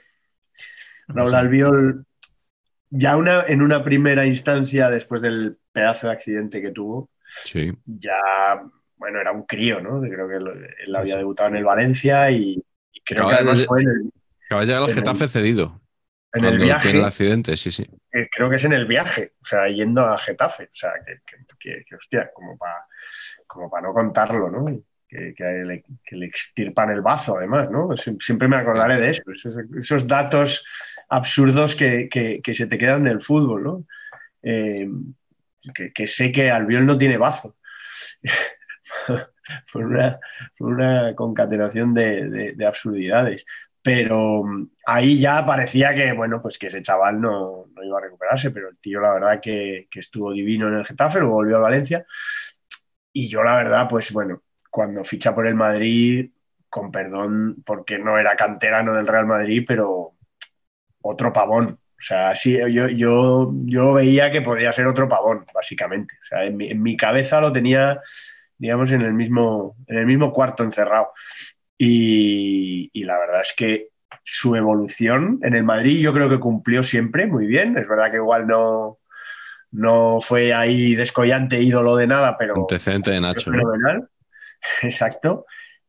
Raúl 1.09 1.35
Albiol, 1.35 2.07
ya 2.97 3.17
una, 3.17 3.45
en 3.47 3.61
una 3.61 3.83
primera 3.83 4.25
instancia, 4.25 4.89
después 4.89 5.21
del 5.21 5.59
pedazo 5.73 6.07
de 6.07 6.13
accidente 6.13 6.63
que 6.63 6.71
tuvo, 6.71 7.11
sí. 7.45 7.73
ya, 7.85 8.63
bueno, 8.97 9.21
era 9.21 9.33
un 9.33 9.45
crío, 9.45 9.81
¿no? 9.81 10.01
Creo 10.01 10.29
que 10.29 10.37
él 10.37 10.97
había 10.97 11.17
debutado 11.17 11.49
en 11.51 11.57
el 11.57 11.65
Valencia 11.65 12.31
y, 12.31 12.63
y 12.93 13.01
creo 13.05 13.27
Acaba 13.27 13.31
que 13.31 13.37
además 13.37 13.59
de, 13.59 13.65
fue 13.65 13.83
en 13.83 13.89
el, 13.89 14.13
Acaba 14.47 14.61
de 14.61 14.67
llegar 14.67 14.83
al 14.83 14.95
Getafe 14.95 15.25
el, 15.25 15.31
cedido. 15.31 15.81
En 16.33 16.45
el 16.45 16.59
viaje. 16.59 16.91
el 16.91 17.05
accidente, 17.05 17.57
sí, 17.57 17.71
sí. 17.71 17.87
Creo 18.31 18.49
que 18.49 18.57
es 18.57 18.65
en 18.65 18.73
el 18.73 18.87
viaje, 18.87 19.33
o 19.43 19.47
sea, 19.47 19.69
yendo 19.69 20.03
a 20.03 20.19
Getafe. 20.19 20.65
O 20.65 20.75
sea, 20.75 20.93
que, 21.05 21.21
que, 21.27 21.45
que, 21.59 21.85
que 21.85 21.95
hostia, 21.97 22.31
como 22.33 22.57
para 22.57 22.87
como 23.47 23.71
pa 23.71 23.81
no 23.81 23.93
contarlo, 23.93 24.51
¿no? 24.51 24.67
Que, 25.09 25.33
que, 25.35 25.45
le, 25.45 25.85
que 26.05 26.17
le 26.17 26.27
extirpan 26.27 26.91
el 26.91 27.03
bazo, 27.03 27.37
además, 27.37 27.71
¿no? 27.71 27.91
Siempre 27.97 28.49
me 28.49 28.57
acordaré 28.57 29.01
de 29.01 29.11
eso, 29.11 29.23
esos, 29.33 29.57
esos 29.79 30.07
datos 30.09 30.65
absurdos 31.17 31.75
que, 31.77 32.09
que, 32.09 32.41
que, 32.43 32.55
se 32.55 32.67
te 32.67 32.79
quedan 32.79 33.03
en 33.03 33.13
el 33.13 33.23
fútbol, 33.23 33.63
¿no? 33.63 33.87
Eh, 34.43 34.89
que, 35.75 35.93
que, 35.93 36.07
sé 36.07 36.33
que 36.33 36.51
Albiol 36.51 36.87
no 36.87 36.99
tiene 36.99 37.17
bazo. 37.17 37.57
por, 39.73 39.85
una, 39.85 40.19
por, 40.59 40.73
una, 40.73 41.15
concatenación 41.15 41.95
de, 41.95 42.29
de, 42.29 42.53
de, 42.53 42.67
absurdidades. 42.67 43.45
Pero 43.83 44.45
ahí 44.87 45.21
ya 45.21 45.45
parecía 45.45 45.95
que, 45.95 46.13
bueno, 46.13 46.41
pues 46.41 46.59
que 46.59 46.69
ese 46.69 46.83
chaval 46.83 47.21
no, 47.21 47.67
no 47.75 47.85
iba 47.85 47.99
a 47.99 48.03
recuperarse, 48.03 48.51
pero 48.51 48.71
el 48.71 48.79
tío, 48.79 49.01
la 49.01 49.15
verdad, 49.15 49.41
que, 49.41 49.89
que 49.91 50.01
estuvo 50.01 50.33
divino 50.33 50.69
en 50.69 50.75
el 50.75 50.87
Getafe, 50.87 51.21
luego 51.21 51.35
volvió 51.35 51.59
a 51.59 51.61
Valencia. 51.61 52.07
Y 53.13 53.29
yo, 53.29 53.43
la 53.43 53.57
verdad, 53.57 53.89
pues 53.89 54.13
bueno, 54.13 54.43
cuando 54.71 55.05
ficha 55.05 55.35
por 55.35 55.47
el 55.47 55.55
Madrid, 55.55 56.31
con 56.69 56.91
perdón, 56.91 57.63
porque 57.65 57.99
no 57.99 58.19
era 58.19 58.35
canterano 58.35 58.95
del 58.95 59.07
Real 59.07 59.27
Madrid, 59.27 59.65
pero 59.67 60.14
otro 61.05 61.33
pavón. 61.33 61.79
O 61.97 62.03
sea, 62.07 62.35
sí, 62.35 62.57
yo, 62.71 62.89
yo, 62.89 63.53
yo 63.65 63.93
veía 63.93 64.31
que 64.31 64.43
podía 64.43 64.73
ser 64.73 64.87
otro 64.87 65.09
pavón, 65.09 65.47
básicamente. 65.55 66.15
O 66.23 66.27
sea, 66.27 66.45
en 66.45 66.57
mi, 66.57 66.71
en 66.71 66.83
mi 66.83 66.97
cabeza 66.97 67.41
lo 67.41 67.53
tenía, 67.53 68.01
digamos, 68.59 68.93
en 68.93 69.03
el 69.03 69.15
mismo, 69.15 69.77
en 69.87 69.99
el 69.99 70.07
mismo 70.07 70.33
cuarto 70.33 70.65
encerrado. 70.65 71.13
Y, 71.79 72.91
y, 72.93 73.05
la 73.05 73.19
verdad 73.19 73.41
es 73.43 73.55
que 73.57 73.89
su 74.23 74.55
evolución 74.55 75.41
en 75.43 75.55
el 75.55 75.65
Madrid 75.65 76.01
yo 76.01 76.13
creo 76.13 76.29
que 76.29 76.41
cumplió 76.41 76.83
siempre 76.83 77.27
muy 77.27 77.47
bien. 77.47 77.77
Es 77.77 77.89
verdad 77.89 78.11
que 78.11 78.17
igual 78.17 78.47
no, 78.47 78.99
no 79.73 80.21
fue 80.21 80.53
ahí 80.53 80.95
descollante 80.95 81.61
ídolo 81.61 81.97
de 81.97 82.07
nada, 82.07 82.37
pero... 82.39 82.55
Antecedente 82.57 83.11
de 83.11 83.21
Nacho. 83.21 83.51
Fenomenal. 83.51 84.09
Exacto. 84.83 85.47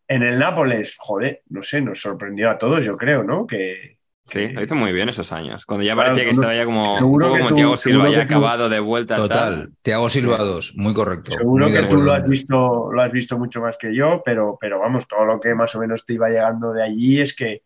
En 0.07 0.23
el 0.23 0.39
Nápoles, 0.39 0.95
joder, 0.97 1.41
no 1.49 1.61
sé, 1.61 1.81
nos 1.81 1.99
sorprendió 1.99 2.49
a 2.49 2.57
todos, 2.57 2.83
yo 2.83 2.97
creo, 2.97 3.23
¿no? 3.23 3.47
Que, 3.47 3.97
Sí, 4.25 4.47
lo 4.49 4.63
hizo 4.63 4.73
muy 4.73 4.91
bien 4.91 5.07
esos 5.07 5.31
años. 5.31 5.67
Cuando 5.67 5.85
ya 5.85 5.93
claro, 5.93 6.09
parecía 6.09 6.25
que 6.25 6.31
estaba 6.31 6.55
ya 6.55 6.65
como, 6.65 6.97
un 6.97 7.19
poco 7.19 7.37
como 7.37 7.49
tú, 7.49 7.55
Thiago 7.55 7.77
Silva, 7.77 8.09
ya 8.09 8.23
acabado 8.23 8.69
de 8.69 8.79
vuelta. 8.79 9.17
Total. 9.17 9.55
Tal. 9.55 9.71
Thiago 9.83 10.09
Silva 10.09 10.37
2, 10.37 10.73
muy 10.77 10.95
correcto. 10.95 11.31
Seguro 11.31 11.69
muy 11.69 11.77
que 11.77 11.83
tú 11.83 12.01
lo 12.01 12.11
has, 12.11 12.27
visto, 12.27 12.91
lo 12.91 13.01
has 13.03 13.11
visto 13.11 13.37
mucho 13.37 13.61
más 13.61 13.77
que 13.77 13.95
yo, 13.95 14.23
pero, 14.25 14.57
pero 14.59 14.79
vamos, 14.79 15.07
todo 15.07 15.25
lo 15.25 15.39
que 15.39 15.53
más 15.53 15.75
o 15.75 15.79
menos 15.79 16.05
te 16.05 16.13
iba 16.13 16.29
llegando 16.29 16.73
de 16.73 16.83
allí 16.83 17.21
es 17.21 17.35
que 17.35 17.61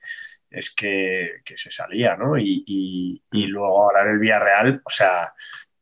es 0.51 0.73
que, 0.75 1.41
que 1.45 1.57
se 1.57 1.71
salía, 1.71 2.17
¿no? 2.17 2.37
Y, 2.37 2.63
y, 2.65 3.23
y, 3.31 3.45
luego 3.45 3.83
ahora 3.83 4.01
en 4.01 4.09
el 4.09 4.19
Villarreal, 4.19 4.81
o 4.83 4.89
sea, 4.89 5.31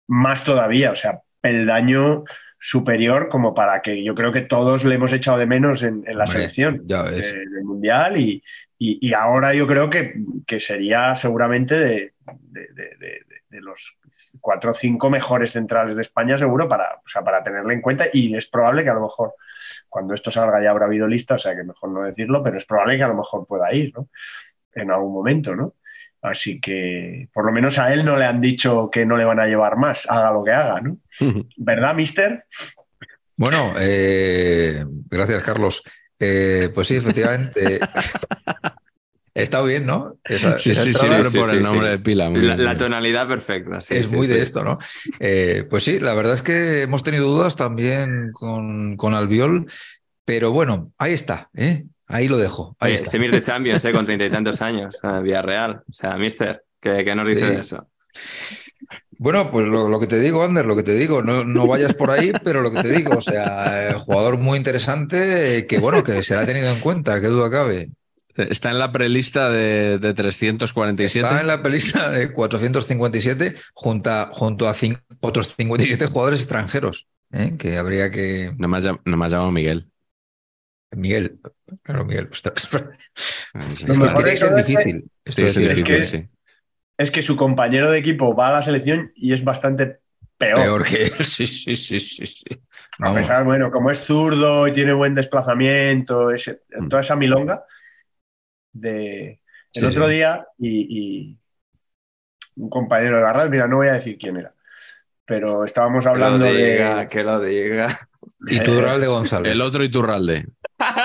más 0.08 0.44
todavía, 0.44 0.92
o 0.92 0.96
sea, 0.96 1.22
peldaño 1.40 2.26
superior 2.60 3.30
como 3.30 3.54
para 3.54 3.82
que 3.82 4.04
yo 4.04 4.14
creo 4.14 4.32
que 4.32 4.42
todos 4.42 4.84
le 4.84 4.96
hemos 4.96 5.14
echado 5.14 5.38
de 5.38 5.46
menos 5.46 5.84
en, 5.84 6.04
en 6.06 6.18
la 6.18 6.26
Hombre, 6.26 6.40
selección 6.40 6.84
ya 6.86 7.04
ves. 7.04 7.34
del 7.34 7.64
Mundial 7.64 8.18
y, 8.20 8.44
Y, 8.80 9.08
y 9.08 9.14
ahora 9.14 9.54
yo 9.54 9.68
creo 9.68 9.90
que, 9.90 10.16
que 10.46 10.60
sería 10.60 11.16
seguramente 11.16 11.76
de, 11.76 12.14
de, 12.26 12.68
de, 12.76 12.98
de, 13.50 13.62
los 13.62 13.98
cuatro 14.40 14.72
o 14.72 14.74
cinco 14.74 15.10
mejores 15.10 15.52
centrales 15.52 15.96
de 15.96 16.04
España, 16.04 16.38
seguro, 16.38 16.68
para, 16.70 16.96
o 16.96 17.08
sea, 17.08 17.24
para 17.24 17.44
tenerle 17.44 17.74
en 17.74 17.82
cuenta. 17.82 18.06
Y 18.14 18.36
es 18.36 18.48
probable 18.48 18.84
que 18.84 18.90
a 18.90 18.94
lo 18.94 19.02
mejor 19.02 19.34
cuando 19.90 20.14
esto 20.14 20.30
salga 20.30 20.62
ya 20.62 20.70
habrá 20.70 20.86
habido 20.86 21.08
lista, 21.08 21.36
o 21.36 21.40
sea 21.40 21.56
que 21.56 21.64
mejor 21.64 21.90
no 21.90 22.04
decirlo, 22.04 22.44
pero 22.44 22.58
es 22.58 22.66
probable 22.66 22.98
que 22.98 23.04
a 23.04 23.08
lo 23.08 23.16
mejor 23.16 23.48
pueda 23.48 23.74
ir, 23.74 23.94
¿no? 23.96 24.10
En 24.74 24.92
algún 24.92 25.14
momento, 25.14 25.56
¿no? 25.56 25.74
Así 26.22 26.60
que 26.60 27.30
por 27.34 27.46
lo 27.46 27.52
menos 27.52 27.80
a 27.80 27.94
él 27.94 28.04
no 28.04 28.16
le 28.18 28.26
han 28.26 28.42
dicho 28.42 28.90
que 28.92 29.06
no 29.06 29.18
le 29.18 29.26
van 29.26 29.40
a 29.40 29.48
llevar 29.48 29.78
más, 29.78 30.10
haga 30.10 30.32
lo 30.32 30.44
que 30.44 30.52
haga, 30.52 30.82
¿no? 30.82 30.98
¿Verdad, 31.58 31.96
mister? 31.96 32.46
Bueno, 33.36 33.76
eh, 33.80 34.84
gracias, 35.10 35.44
Carlos. 35.44 35.84
Eh, 36.20 36.70
pues 36.74 36.88
sí, 36.88 36.96
efectivamente. 36.96 37.80
He 39.38 39.44
estado 39.44 39.66
bien, 39.66 39.86
¿no? 39.86 40.18
Esa, 40.24 40.58
sí, 40.58 40.74
sí, 40.74 40.94
sí, 40.94 41.06
por 41.38 41.54
el 41.54 41.62
nombre 41.62 41.90
de 41.90 42.00
pila. 42.00 42.28
La, 42.28 42.58
la, 42.58 42.76
tonalidad 42.76 43.28
perfecta. 43.28 43.78
es 43.88 44.12
muy 44.12 44.26
de 44.26 44.42
esto, 44.42 44.64
¿no? 44.64 44.80
Eh, 45.20 45.64
pues 45.70 45.84
sí, 45.84 46.00
la 46.00 46.16
verdad 46.16 46.34
es 46.34 46.42
que 46.42 46.82
hemos 46.82 47.04
tenido 47.04 47.28
dudas 47.28 47.56
también 47.56 48.32
con, 48.34 48.98
con 48.98 49.14
Albiol, 49.14 49.68
pero 50.26 50.52
bueno, 50.52 50.92
ahí 50.98 51.14
está, 51.14 51.52
¿eh? 51.54 51.86
Ahí 52.08 52.28
lo 52.28 52.38
dejo. 52.38 52.76
Ahí 52.80 52.94
está. 52.94 53.12
Semir 53.12 53.30
de 53.30 53.42
Champions, 53.44 53.86
¿eh? 53.86 53.92
con 53.92 54.06
treinta 54.06 54.26
y 54.26 54.32
tantos 54.32 54.60
años, 54.64 54.98
Villarreal. 55.22 55.84
O 55.88 55.94
sea, 55.94 56.18
mister, 56.18 56.64
¿qué, 56.80 57.06
qué 57.06 57.14
nos 57.14 57.28
dice 57.28 57.46
de 57.46 57.60
eso? 57.60 57.88
Bueno, 59.20 59.50
pues 59.50 59.66
lo, 59.66 59.90
lo, 59.90 60.00
que 60.00 60.08
te 60.08 60.20
digo, 60.20 60.44
Ander, 60.44 60.66
lo 60.66 60.76
que 60.76 60.84
te 60.84 60.94
digo, 60.94 61.24
no, 61.24 61.44
no, 61.44 61.66
vayas 61.66 61.96
por 61.96 62.12
ahí, 62.12 62.32
pero 62.44 62.62
lo 62.62 62.72
que 62.72 62.82
te 62.82 62.90
digo, 62.90 63.18
o 63.18 63.22
sea, 63.22 63.98
jugador 64.00 64.38
muy 64.38 64.58
interesante 64.58 65.66
que, 65.68 65.80
bueno, 65.80 66.04
que 66.04 66.22
se 66.22 66.36
ha 66.36 66.46
tenido 66.46 66.72
en 66.72 66.80
cuenta, 66.80 67.20
qué 67.20 67.28
duda 67.28 67.50
cabe. 67.50 67.90
Está 68.36 68.70
en 68.70 68.78
la 68.78 68.92
prelista 68.92 69.50
de, 69.50 69.98
de 69.98 70.14
347. 70.14 71.26
Está 71.26 71.42
en 71.42 71.48
la 71.48 71.64
prelista 71.64 72.12
de 72.12 72.32
457 72.32 73.56
junto 73.74 74.12
a, 74.12 74.30
junto 74.32 74.70
a 74.70 74.76
cinco, 74.76 75.02
otros 75.22 75.56
57 75.56 76.06
jugadores 76.06 76.42
extranjeros, 76.42 77.08
¿eh? 77.32 77.56
que 77.58 77.78
habría 77.78 78.12
que... 78.12 78.54
No 78.58 78.68
me, 78.68 78.78
has, 78.78 78.86
no 78.86 79.18
me 79.18 79.26
has 79.26 79.32
llamado 79.32 79.52
Miguel. 79.52 79.90
Miguel, 80.92 81.40
claro, 81.82 82.06
Miguel. 82.06 82.30
Ostras. 82.32 82.70
Es, 83.72 83.84
es, 83.84 84.00
que 84.00 84.32
es 84.32 84.56
difícil. 84.56 85.10
Esto 85.26 85.46
es, 85.46 85.56
difícil, 85.56 85.84
que, 85.84 86.04
sí. 86.04 86.28
Es 86.98 87.12
que 87.12 87.22
su 87.22 87.36
compañero 87.36 87.92
de 87.92 88.00
equipo 88.00 88.36
va 88.36 88.50
a 88.50 88.54
la 88.54 88.62
selección 88.62 89.12
y 89.16 89.34
es 89.34 89.44
bastante 89.44 90.00
peor. 90.38 90.56
Peor 90.56 90.84
que 90.84 91.04
él, 91.04 91.14
sí, 91.26 91.46
sí, 91.46 91.76
sí, 91.76 92.00
sí. 92.00 92.26
sí. 92.26 92.46
A 93.00 93.14
pesar, 93.14 93.44
bueno, 93.44 93.70
como 93.72 93.92
es 93.92 94.00
zurdo 94.00 94.68
y 94.68 94.74
tiene 94.74 94.94
buen 94.94 95.14
desplazamiento, 95.14 96.32
ese, 96.32 96.64
mm. 96.76 96.88
toda 96.88 97.02
esa 97.02 97.16
milonga 97.16 97.64
de 98.74 99.40
el 99.74 99.82
sí, 99.82 99.86
otro 99.86 100.08
sí. 100.08 100.16
día 100.16 100.48
y, 100.58 100.98
y, 101.00 101.38
un 102.56 102.70
compañero 102.70 103.18
de 103.18 103.22
Garral, 103.22 103.52
mira, 103.52 103.68
no 103.68 103.78
voy 103.78 103.88
a 103.88 103.94
decir 103.94 104.18
quién 104.18 104.38
era, 104.38 104.54
pero 105.26 105.64
estábamos 105.64 106.08
hablando 106.08 106.46
que 106.46 106.52
de... 106.52 107.08
Que 107.08 107.24
lo 107.24 107.40
diga. 107.40 108.10
Iturralde 108.48 109.06
González. 109.08 109.52
El 109.52 109.62
otro 109.62 109.84
Iturralde. 109.84 110.48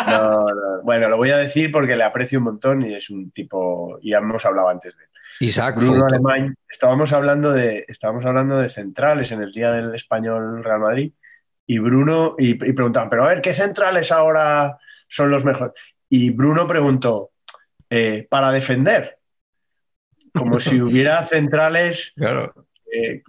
No, 0.07 0.47
no. 0.47 0.83
Bueno, 0.83 1.11
lo 1.11 1.19
voy 1.19 1.31
a 1.31 1.37
decir 1.37 1.71
porque 1.71 1.95
le 1.95 2.05
aprecio 2.05 2.39
un 2.39 2.45
montón 2.45 2.83
y 2.87 2.95
es 2.95 3.11
un 3.11 3.31
tipo, 3.33 3.99
y 4.01 4.15
hemos 4.15 4.47
hablado 4.47 4.71
antes 4.71 4.97
de 4.97 5.05
él. 5.05 5.11
Isaac 5.43 5.77
Bruno 5.77 6.07
Alemán, 6.07 6.55
estábamos 6.69 7.13
hablando 7.13 7.53
de, 7.53 7.85
estábamos 7.89 8.25
hablando 8.25 8.59
de 8.59 8.69
centrales 8.69 9.33
en 9.33 9.43
el 9.43 9.53
día 9.53 9.73
del 9.73 9.95
español 9.95 10.63
Real 10.63 10.81
Madrid 10.81 11.13
y 11.67 11.79
Bruno, 11.79 12.35
y, 12.39 12.51
y 12.51 12.73
preguntaban, 12.73 13.09
pero 13.11 13.25
a 13.25 13.29
ver, 13.29 13.41
¿qué 13.41 13.53
centrales 13.53 14.13
ahora 14.13 14.79
son 15.09 15.31
los 15.31 15.45
mejores? 15.45 15.75
Y 16.09 16.31
Bruno 16.31 16.67
preguntó, 16.67 17.33
eh, 17.95 18.27
para 18.31 18.53
defender, 18.53 19.19
como 20.33 20.59
si 20.59 20.81
hubiera 20.81 21.23
centrales 21.27 22.15
claro. 22.17 22.67
eh, 22.91 23.23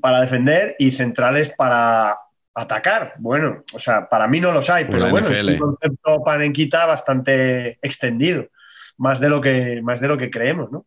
para 0.00 0.22
defender 0.22 0.74
y 0.78 0.92
centrales 0.92 1.50
para 1.50 2.18
atacar. 2.54 3.12
Bueno, 3.18 3.62
o 3.74 3.78
sea, 3.78 4.08
para 4.08 4.26
mí 4.26 4.40
no 4.40 4.52
los 4.52 4.70
hay, 4.70 4.86
pero 4.86 5.10
bueno, 5.10 5.28
NFL. 5.28 5.34
es 5.34 5.44
un 5.44 5.58
concepto 5.58 6.24
panenquita 6.24 6.86
bastante 6.86 7.78
extendido, 7.82 8.48
más 8.96 9.20
de 9.20 9.28
lo 9.28 9.42
que, 9.42 9.82
más 9.82 10.00
de 10.00 10.08
lo 10.08 10.16
que 10.16 10.30
creemos, 10.30 10.72
¿no? 10.72 10.86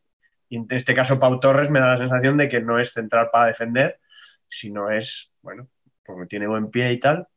Y 0.49 0.57
en 0.57 0.65
este 0.69 0.95
caso, 0.95 1.19
Pau 1.19 1.39
Torres 1.39 1.69
me 1.69 1.79
da 1.79 1.89
la 1.89 1.97
sensación 1.97 2.35
de 2.37 2.49
que 2.49 2.59
no 2.59 2.79
es 2.79 2.91
central 2.91 3.29
para 3.31 3.45
defender, 3.45 3.99
sino 4.47 4.89
es, 4.89 5.31
bueno, 5.41 5.69
porque 6.03 6.25
tiene 6.25 6.47
buen 6.47 6.71
pie 6.71 6.91
y 6.91 6.99
tal. 6.99 7.27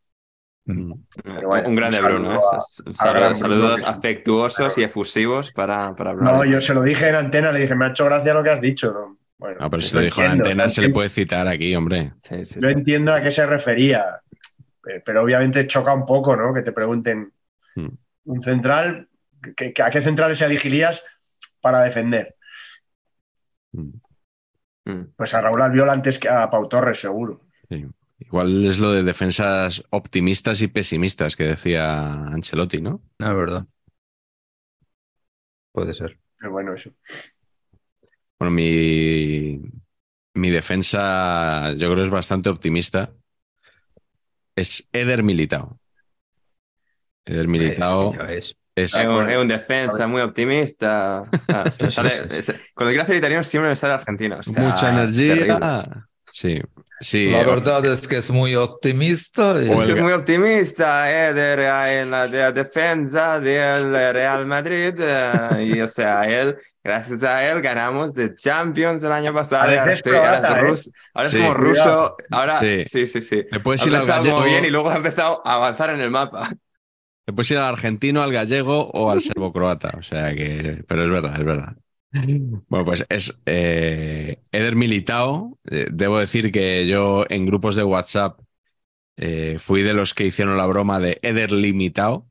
Mm. 0.64 0.92
Bueno, 1.44 1.68
un 1.68 1.74
grande 1.74 2.00
Bruno. 2.00 2.36
¿eh? 2.36 2.92
Saludos, 2.92 3.38
saludos 3.38 3.82
afectuosos 3.86 4.78
y 4.78 4.84
efusivos 4.84 5.52
para, 5.52 5.94
para 5.94 6.12
Bruno. 6.12 6.32
No, 6.32 6.44
yo 6.44 6.60
se 6.60 6.72
lo 6.72 6.82
dije 6.82 7.08
en 7.08 7.16
antena, 7.16 7.52
le 7.52 7.60
dije, 7.60 7.74
me 7.74 7.86
ha 7.86 7.88
hecho 7.88 8.06
gracia 8.06 8.32
lo 8.32 8.42
que 8.42 8.50
has 8.50 8.60
dicho. 8.60 8.92
¿no? 8.92 9.18
Bueno, 9.36 9.58
no, 9.60 9.70
pero 9.70 9.82
si 9.82 9.94
lo 9.94 10.00
dijo 10.00 10.20
entiendo, 10.22 10.44
en 10.44 10.50
antena, 10.52 10.68
se 10.68 10.82
le 10.82 10.90
puede 10.90 11.08
citar 11.08 11.48
aquí, 11.48 11.74
hombre. 11.74 12.12
Sí, 12.22 12.44
sí, 12.44 12.60
yo 12.60 12.68
sí. 12.68 12.74
entiendo 12.74 13.12
a 13.12 13.20
qué 13.20 13.30
se 13.30 13.44
refería, 13.44 14.22
pero 15.04 15.22
obviamente 15.22 15.66
choca 15.66 15.92
un 15.92 16.06
poco, 16.06 16.34
¿no? 16.36 16.54
Que 16.54 16.62
te 16.62 16.72
pregunten 16.72 17.32
hmm. 17.74 17.88
un 18.24 18.42
central, 18.42 19.08
que, 19.56 19.72
que 19.72 19.82
¿a 19.82 19.90
qué 19.90 20.00
centrales 20.00 20.40
elegirías 20.40 21.04
para 21.60 21.82
defender? 21.82 22.36
Mm. 23.72 25.02
Pues 25.16 25.34
a 25.34 25.40
Raúl 25.40 25.62
Albiol 25.62 25.90
antes 25.90 26.18
que 26.18 26.28
a 26.28 26.50
Pau 26.50 26.68
Torres, 26.68 27.00
seguro. 27.00 27.42
Sí. 27.68 27.86
Igual 28.18 28.64
es 28.64 28.78
lo 28.78 28.92
de 28.92 29.02
defensas 29.02 29.82
optimistas 29.90 30.62
y 30.62 30.68
pesimistas 30.68 31.34
que 31.34 31.44
decía 31.44 32.12
Ancelotti, 32.12 32.80
¿no? 32.80 33.02
No, 33.18 33.28
es 33.28 33.36
verdad. 33.36 33.66
Puede 35.72 35.94
ser. 35.94 36.18
Qué 36.40 36.48
bueno 36.48 36.74
eso. 36.74 36.90
Bueno, 38.38 38.52
mi, 38.52 39.60
mi 40.34 40.50
defensa 40.50 41.72
yo 41.72 41.92
creo 41.92 42.04
es 42.04 42.10
bastante 42.10 42.48
optimista. 42.48 43.12
Es 44.54 44.88
Eder 44.92 45.22
Militao. 45.22 45.78
Eder 47.24 47.48
Militao 47.48 48.12
es, 48.24 48.56
es, 48.74 48.94
es, 48.94 49.06
un, 49.06 49.28
es 49.28 49.36
un, 49.36 49.48
defensa 49.48 50.06
muy 50.06 50.22
optimista. 50.22 51.24
Ah, 51.48 51.64
sale, 51.90 52.28
con 52.74 52.88
el 52.88 52.94
gracia 52.94 53.14
italiano 53.14 53.44
siempre 53.44 53.70
me 53.70 53.76
sale 53.76 53.94
argentino. 53.94 54.38
O 54.38 54.42
sea, 54.42 54.62
Mucha 54.62 54.90
energía. 54.90 55.34
Terrible. 55.34 56.02
Sí, 56.32 56.62
sí. 56.98 57.30
La 57.30 57.44
verdad 57.44 57.84
es 57.84 58.08
que 58.08 58.16
es 58.16 58.30
muy 58.30 58.56
optimista. 58.56 59.60
Es 59.60 59.68
que 59.68 59.92
es 59.92 60.00
muy 60.00 60.12
optimista 60.12 61.10
Eder 61.10 61.60
en 62.00 62.10
la, 62.10 62.26
de 62.26 62.38
la 62.38 62.52
defensa 62.52 63.38
del 63.38 63.92
Real 63.92 64.46
Madrid. 64.46 64.94
y 65.60 65.78
o 65.82 65.88
sea, 65.88 66.24
él, 66.24 66.56
gracias 66.82 67.22
a 67.22 67.46
él 67.50 67.60
ganamos 67.60 68.14
de 68.14 68.34
Champions 68.34 69.02
el 69.02 69.12
año 69.12 69.34
pasado. 69.34 69.78
Ahora, 69.78 69.92
es, 69.92 70.02
croata, 70.02 70.48
ahora, 70.48 70.70
es, 70.70 70.90
ahora 71.12 71.28
sí, 71.28 71.36
es 71.36 71.42
como 71.42 71.54
ruso. 71.54 72.16
Ahora 72.30 72.58
sí, 72.58 72.84
sí, 72.86 73.06
sí. 73.06 73.20
sí. 73.20 73.44
Después 73.50 73.86
al 73.86 74.06
gallego. 74.06 74.40
muy 74.40 74.48
bien 74.48 74.64
y 74.64 74.70
luego 74.70 74.88
ha 74.88 74.96
empezado 74.96 75.42
a 75.44 75.56
avanzar 75.56 75.90
en 75.90 76.00
el 76.00 76.10
mapa. 76.10 76.48
Después 77.26 77.50
ir 77.50 77.58
al 77.58 77.64
argentino, 77.64 78.22
al 78.22 78.32
gallego 78.32 78.90
o 78.90 79.10
al 79.10 79.20
serbo-croata. 79.20 79.94
O 79.98 80.02
sea 80.02 80.34
que, 80.34 80.84
pero 80.86 81.04
es 81.04 81.10
verdad, 81.10 81.34
es 81.38 81.44
verdad. 81.44 81.76
Bueno, 82.12 82.84
pues 82.84 83.06
es 83.08 83.40
eh, 83.46 84.42
Eder 84.52 84.76
Militao. 84.76 85.58
Eh, 85.70 85.88
debo 85.90 86.18
decir 86.18 86.52
que 86.52 86.86
yo 86.86 87.24
en 87.28 87.46
grupos 87.46 87.74
de 87.74 87.84
WhatsApp 87.84 88.38
eh, 89.16 89.56
fui 89.58 89.82
de 89.82 89.94
los 89.94 90.12
que 90.12 90.26
hicieron 90.26 90.56
la 90.56 90.66
broma 90.66 91.00
de 91.00 91.18
Eder 91.22 91.52
Limitao. 91.52 92.28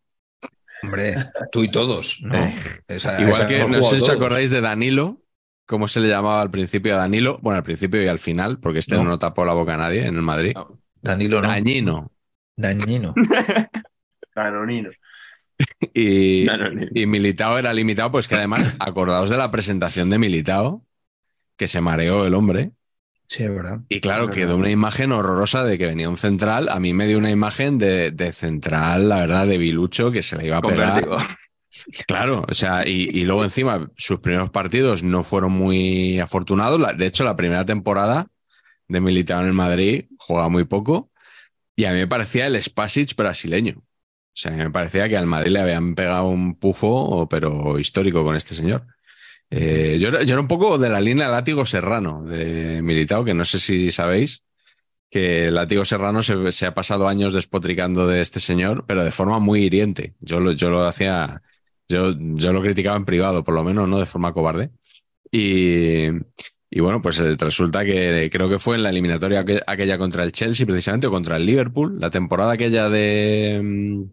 Hombre, 0.83 1.15
tú 1.51 1.63
y 1.63 1.69
todos, 1.69 2.19
¿no? 2.21 2.51
Esa, 2.87 3.21
Igual 3.21 3.33
esa 3.33 3.47
que 3.47 3.67
no 3.67 3.81
sé 3.83 3.97
si 3.97 4.03
os 4.03 4.09
acordáis 4.09 4.49
de 4.49 4.61
Danilo, 4.61 5.21
cómo 5.67 5.87
se 5.87 5.99
le 5.99 6.09
llamaba 6.09 6.41
al 6.41 6.49
principio 6.49 6.95
a 6.95 6.97
Danilo, 6.97 7.39
bueno, 7.41 7.57
al 7.57 7.63
principio 7.63 8.01
y 8.03 8.07
al 8.07 8.19
final, 8.19 8.59
porque 8.59 8.79
este 8.79 8.95
no, 8.95 9.03
no 9.03 9.19
tapó 9.19 9.45
la 9.45 9.53
boca 9.53 9.75
a 9.75 9.77
nadie 9.77 10.05
en 10.05 10.15
el 10.15 10.21
Madrid. 10.23 10.53
No, 10.55 10.79
Danilo 11.01 11.41
no. 11.41 11.47
Dañino. 11.47 12.11
Dañino. 12.55 13.13
Danonino. 14.35 14.89
Y, 15.93 16.45
no, 16.47 16.57
no, 16.57 16.71
no. 16.71 16.87
y, 16.91 17.05
Militao 17.05 17.59
era 17.59 17.71
limitado, 17.71 18.11
pues 18.11 18.27
que 18.27 18.33
además, 18.33 18.73
acordaos 18.79 19.29
de 19.29 19.37
la 19.37 19.51
presentación 19.51 20.09
de 20.09 20.17
Militao, 20.17 20.83
que 21.55 21.67
se 21.67 21.81
mareó 21.81 22.25
el 22.25 22.33
hombre. 22.33 22.71
Sí, 23.27 23.43
es 23.43 23.49
verdad. 23.49 23.81
Y 23.87 24.01
claro, 24.01 24.29
quedó 24.29 24.57
una 24.57 24.71
imagen 24.71 25.11
horrorosa 25.11 25.63
de 25.63 25.77
que 25.77 25.85
venía 25.85 26.09
un 26.09 26.17
central. 26.17 26.67
A 26.67 26.79
mí 26.79 26.93
me 26.93 27.07
dio 27.07 27.19
una 27.19 27.29
imagen 27.29 27.77
de, 27.77 28.09
de 28.09 28.33
central, 28.33 29.07
la 29.07 29.19
verdad, 29.19 29.45
de 29.45 29.59
Bilucho, 29.59 30.11
que 30.11 30.23
se 30.23 30.35
le 30.37 30.47
iba 30.47 30.57
a 30.57 30.61
pegar. 30.61 31.05
Claro, 32.07 32.45
o 32.47 32.53
sea, 32.53 32.87
y, 32.87 33.09
y, 33.09 33.23
luego 33.25 33.43
encima 33.43 33.89
sus 33.97 34.19
primeros 34.19 34.49
partidos 34.49 35.03
no 35.03 35.23
fueron 35.23 35.51
muy 35.51 36.19
afortunados. 36.19 36.97
De 36.97 37.05
hecho, 37.05 37.23
la 37.23 37.35
primera 37.35 37.65
temporada 37.65 38.27
de 38.87 38.99
Militao 38.99 39.41
en 39.41 39.47
el 39.47 39.53
Madrid 39.53 40.05
juega 40.17 40.49
muy 40.49 40.65
poco 40.65 41.11
y 41.75 41.85
a 41.85 41.91
mí 41.91 41.99
me 41.99 42.07
parecía 42.07 42.47
el 42.47 42.61
Spasic 42.61 43.15
brasileño. 43.15 43.81
O 44.33 44.37
sea, 44.41 44.51
me 44.51 44.71
parecía 44.71 45.09
que 45.09 45.17
al 45.17 45.27
Madrid 45.27 45.51
le 45.51 45.59
habían 45.59 45.95
pegado 45.95 46.27
un 46.29 46.55
pufo, 46.55 47.27
pero 47.29 47.77
histórico 47.79 48.23
con 48.23 48.35
este 48.35 48.55
señor. 48.55 48.87
Eh, 49.49 49.97
yo, 49.99 50.09
era 50.09 50.39
un 50.39 50.47
poco 50.47 50.77
de 50.77 50.89
la 50.89 51.01
línea 51.01 51.27
Látigo 51.27 51.65
Serrano 51.65 52.23
de 52.23 52.81
Militao, 52.81 53.25
que 53.25 53.33
no 53.33 53.43
sé 53.43 53.59
si 53.59 53.91
sabéis 53.91 54.43
que 55.09 55.51
Látigo 55.51 55.83
Serrano 55.83 56.23
se, 56.23 56.51
se, 56.51 56.65
ha 56.65 56.73
pasado 56.73 57.07
años 57.09 57.33
despotricando 57.33 58.07
de 58.07 58.21
este 58.21 58.39
señor, 58.39 58.85
pero 58.87 59.03
de 59.03 59.11
forma 59.11 59.39
muy 59.39 59.63
hiriente. 59.65 60.15
Yo 60.21 60.39
lo, 60.39 60.53
yo 60.53 60.69
lo 60.69 60.85
hacía. 60.85 61.41
Yo, 61.89 62.15
yo 62.17 62.53
lo 62.53 62.61
criticaba 62.61 62.95
en 62.95 63.03
privado, 63.05 63.43
por 63.43 63.53
lo 63.53 63.63
menos, 63.65 63.89
no 63.89 63.99
de 63.99 64.05
forma 64.05 64.33
cobarde. 64.33 64.71
Y, 65.31 66.07
y 66.73 66.79
bueno, 66.79 67.01
pues 67.01 67.19
eh, 67.19 67.35
resulta 67.37 67.83
que 67.83 68.29
creo 68.31 68.47
que 68.47 68.57
fue 68.57 68.77
en 68.77 68.83
la 68.83 68.89
eliminatoria 68.89 69.43
aquella 69.67 69.97
contra 69.97 70.23
el 70.23 70.31
Chelsea, 70.31 70.65
precisamente, 70.65 71.05
o 71.05 71.11
contra 71.11 71.35
el 71.35 71.45
Liverpool, 71.45 71.99
la 71.99 72.09
temporada 72.09 72.53
aquella 72.53 72.89
de 72.89 73.59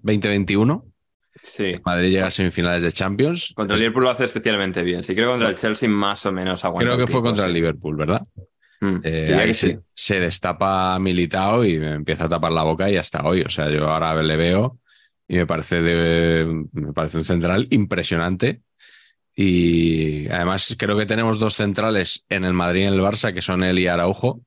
2021. 0.02 0.74
Mm, 0.74 0.90
sí. 1.40 1.76
Madrid 1.84 2.10
llega 2.10 2.26
a 2.26 2.30
semifinales 2.30 2.82
de 2.82 2.90
Champions. 2.90 3.52
Contra 3.54 3.76
el 3.76 3.80
Liverpool 3.80 4.02
lo 4.02 4.10
hace 4.10 4.24
especialmente 4.24 4.82
bien. 4.82 5.04
Sí, 5.04 5.14
creo 5.14 5.28
que 5.28 5.32
contra 5.34 5.50
el 5.50 5.54
Chelsea 5.54 5.88
más 5.88 6.26
o 6.26 6.32
menos 6.32 6.64
aguanta. 6.64 6.92
Creo 6.92 7.06
que 7.06 7.12
fue 7.12 7.22
contra 7.22 7.44
el 7.44 7.52
Liverpool, 7.52 7.94
¿verdad? 7.94 8.26
Mm, 8.80 8.96
eh, 9.04 9.38
ahí 9.40 9.54
se, 9.54 9.78
se, 9.94 10.18
destapa 10.18 10.98
Militao 10.98 11.64
y 11.64 11.78
me 11.78 11.92
empieza 11.92 12.24
a 12.24 12.28
tapar 12.28 12.50
la 12.50 12.64
boca 12.64 12.90
y 12.90 12.96
hasta 12.96 13.22
hoy. 13.22 13.42
O 13.42 13.48
sea, 13.48 13.70
yo 13.70 13.88
ahora 13.88 14.20
le 14.20 14.36
veo 14.36 14.80
y 15.28 15.36
me 15.36 15.46
parece, 15.46 15.80
de, 15.80 16.64
me 16.72 16.92
parece 16.92 17.18
un 17.18 17.24
central 17.24 17.68
impresionante. 17.70 18.62
Y 19.40 20.28
además 20.30 20.74
creo 20.76 20.98
que 20.98 21.06
tenemos 21.06 21.38
dos 21.38 21.54
centrales 21.54 22.24
en 22.28 22.42
el 22.42 22.54
Madrid 22.54 22.80
y 22.80 22.84
en 22.86 22.94
el 22.94 23.00
Barça, 23.00 23.32
que 23.32 23.40
son 23.40 23.62
él 23.62 23.78
y 23.78 23.86
Araujo, 23.86 24.40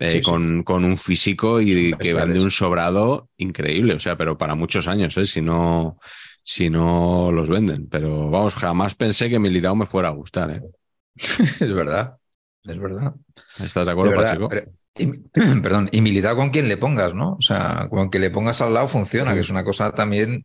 eh, 0.00 0.20
con, 0.20 0.64
con, 0.64 0.84
un 0.84 0.98
físico 0.98 1.60
y 1.60 1.92
que 1.92 2.12
van 2.12 2.32
de 2.32 2.40
un 2.40 2.50
sobrado 2.50 3.28
increíble. 3.36 3.94
O 3.94 4.00
sea, 4.00 4.16
pero 4.16 4.36
para 4.36 4.56
muchos 4.56 4.88
años, 4.88 5.16
¿eh? 5.18 5.24
si, 5.24 5.40
no, 5.40 6.00
si 6.42 6.68
no 6.68 7.30
los 7.30 7.48
venden. 7.48 7.88
Pero 7.88 8.28
vamos, 8.28 8.56
jamás 8.56 8.96
pensé 8.96 9.30
que 9.30 9.38
Militao 9.38 9.76
me 9.76 9.86
fuera 9.86 10.08
a 10.08 10.12
gustar. 10.12 10.50
¿eh? 10.50 10.62
es 11.14 11.72
verdad. 11.72 12.16
Es 12.64 12.78
verdad. 12.80 13.14
¿Estás 13.60 13.86
de 13.86 13.92
acuerdo, 13.92 14.16
Pacheco? 14.16 14.48
y, 14.98 15.06
perdón, 15.62 15.88
y 15.92 16.00
militar 16.00 16.34
con 16.34 16.50
quien 16.50 16.66
le 16.66 16.76
pongas, 16.76 17.14
¿no? 17.14 17.34
O 17.34 17.40
sea, 17.42 17.86
con 17.88 18.10
que 18.10 18.18
le 18.18 18.30
pongas 18.32 18.60
al 18.62 18.74
lado 18.74 18.88
funciona, 18.88 19.32
que 19.32 19.40
es 19.40 19.50
una 19.50 19.62
cosa 19.62 19.92
también 19.92 20.44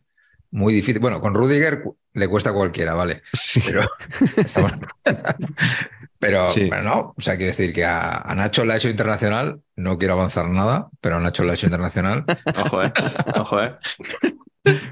muy 0.50 0.74
difícil. 0.74 1.00
Bueno, 1.00 1.20
con 1.20 1.34
Rudiger 1.34 1.82
le 2.14 2.28
cuesta 2.28 2.50
a 2.50 2.54
cualquiera, 2.54 2.94
¿vale? 2.94 3.22
Sí. 3.32 3.60
Pero, 3.64 3.82
pero 6.18 6.46
bueno, 6.68 7.14
o 7.16 7.20
sea, 7.20 7.36
quiero 7.36 7.50
decir 7.50 7.72
que 7.72 7.84
a, 7.84 8.32
Nacho 8.36 8.64
le 8.64 8.72
ha 8.72 8.76
hecho 8.76 8.88
internacional, 8.88 9.60
no 9.76 9.98
quiero 9.98 10.14
avanzar 10.14 10.48
nada, 10.48 10.88
pero 11.00 11.16
a 11.16 11.20
Nacho 11.20 11.44
le 11.44 11.52
ha 11.52 11.54
hecho 11.54 11.66
internacional. 11.66 12.24
Ojo, 12.64 12.82
eh, 12.82 12.92
ojo, 13.36 13.62
eh. 13.62 13.76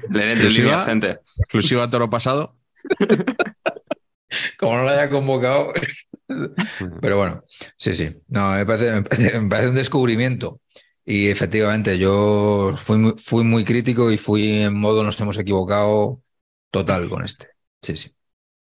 Le 0.09 0.27
exclusiva, 0.27 0.85
gente. 0.85 1.19
Exclusiva 1.39 1.89
toro 1.89 2.09
pasado. 2.09 2.55
Como 4.57 4.75
no 4.75 4.83
lo 4.83 4.89
haya 4.89 5.09
convocado, 5.09 5.73
pero 7.01 7.17
bueno, 7.17 7.43
sí, 7.77 7.93
sí. 7.93 8.15
No, 8.27 8.51
me 8.51 8.65
parece, 8.65 9.37
un 9.69 9.75
descubrimiento. 9.75 10.61
Y 11.09 11.29
efectivamente, 11.29 11.97
yo 11.97 12.73
fui 12.75 12.97
muy, 12.97 13.13
fui 13.17 13.45
muy 13.45 13.63
crítico 13.63 14.11
y 14.11 14.17
fui 14.17 14.63
en 14.63 14.77
modo 14.77 15.03
nos 15.03 15.19
hemos 15.21 15.37
equivocado 15.37 16.21
total 16.69 17.07
con 17.07 17.23
este. 17.23 17.47
Sí, 17.81 17.95
sí. 17.95 18.11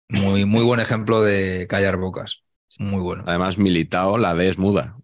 Muy, 0.08 0.44
muy 0.44 0.62
buen 0.62 0.78
ejemplo 0.78 1.22
de 1.22 1.66
callar 1.68 1.96
bocas. 1.96 2.44
Muy 2.78 3.00
bueno. 3.00 3.24
Además, 3.26 3.58
militado, 3.58 4.16
la 4.16 4.36
D 4.36 4.48
es 4.48 4.58
muda. 4.58 4.96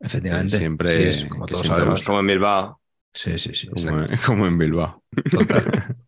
Efectivamente. 0.00 0.58
Siempre, 0.58 1.28
como 1.28 1.46
todos 1.46 1.68
sabemos. 1.68 2.02
Como 2.02 2.18
en 2.18 2.26
Bilbao. 2.26 2.80
Sí, 3.14 3.38
sí, 3.38 3.54
sí. 3.54 3.68
Como, 4.26 4.46
en 4.46 4.58
Bilbao. 4.58 5.04
Total. 5.30 5.96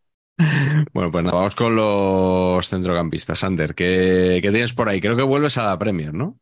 Bueno, 0.93 1.11
pues 1.11 1.25
nada, 1.25 1.37
vamos 1.37 1.57
con 1.57 1.75
los 1.75 2.69
centrocampistas. 2.69 3.41
Sander, 3.41 3.75
¿qué, 3.75 4.39
tienes 4.41 4.73
por 4.73 4.89
ahí? 4.89 5.01
Creo 5.01 5.17
que 5.17 5.25
vuelves 5.25 5.59
a 5.59 5.65
la 5.65 5.77
Premier, 5.81 6.15
¿no? 6.15 6.39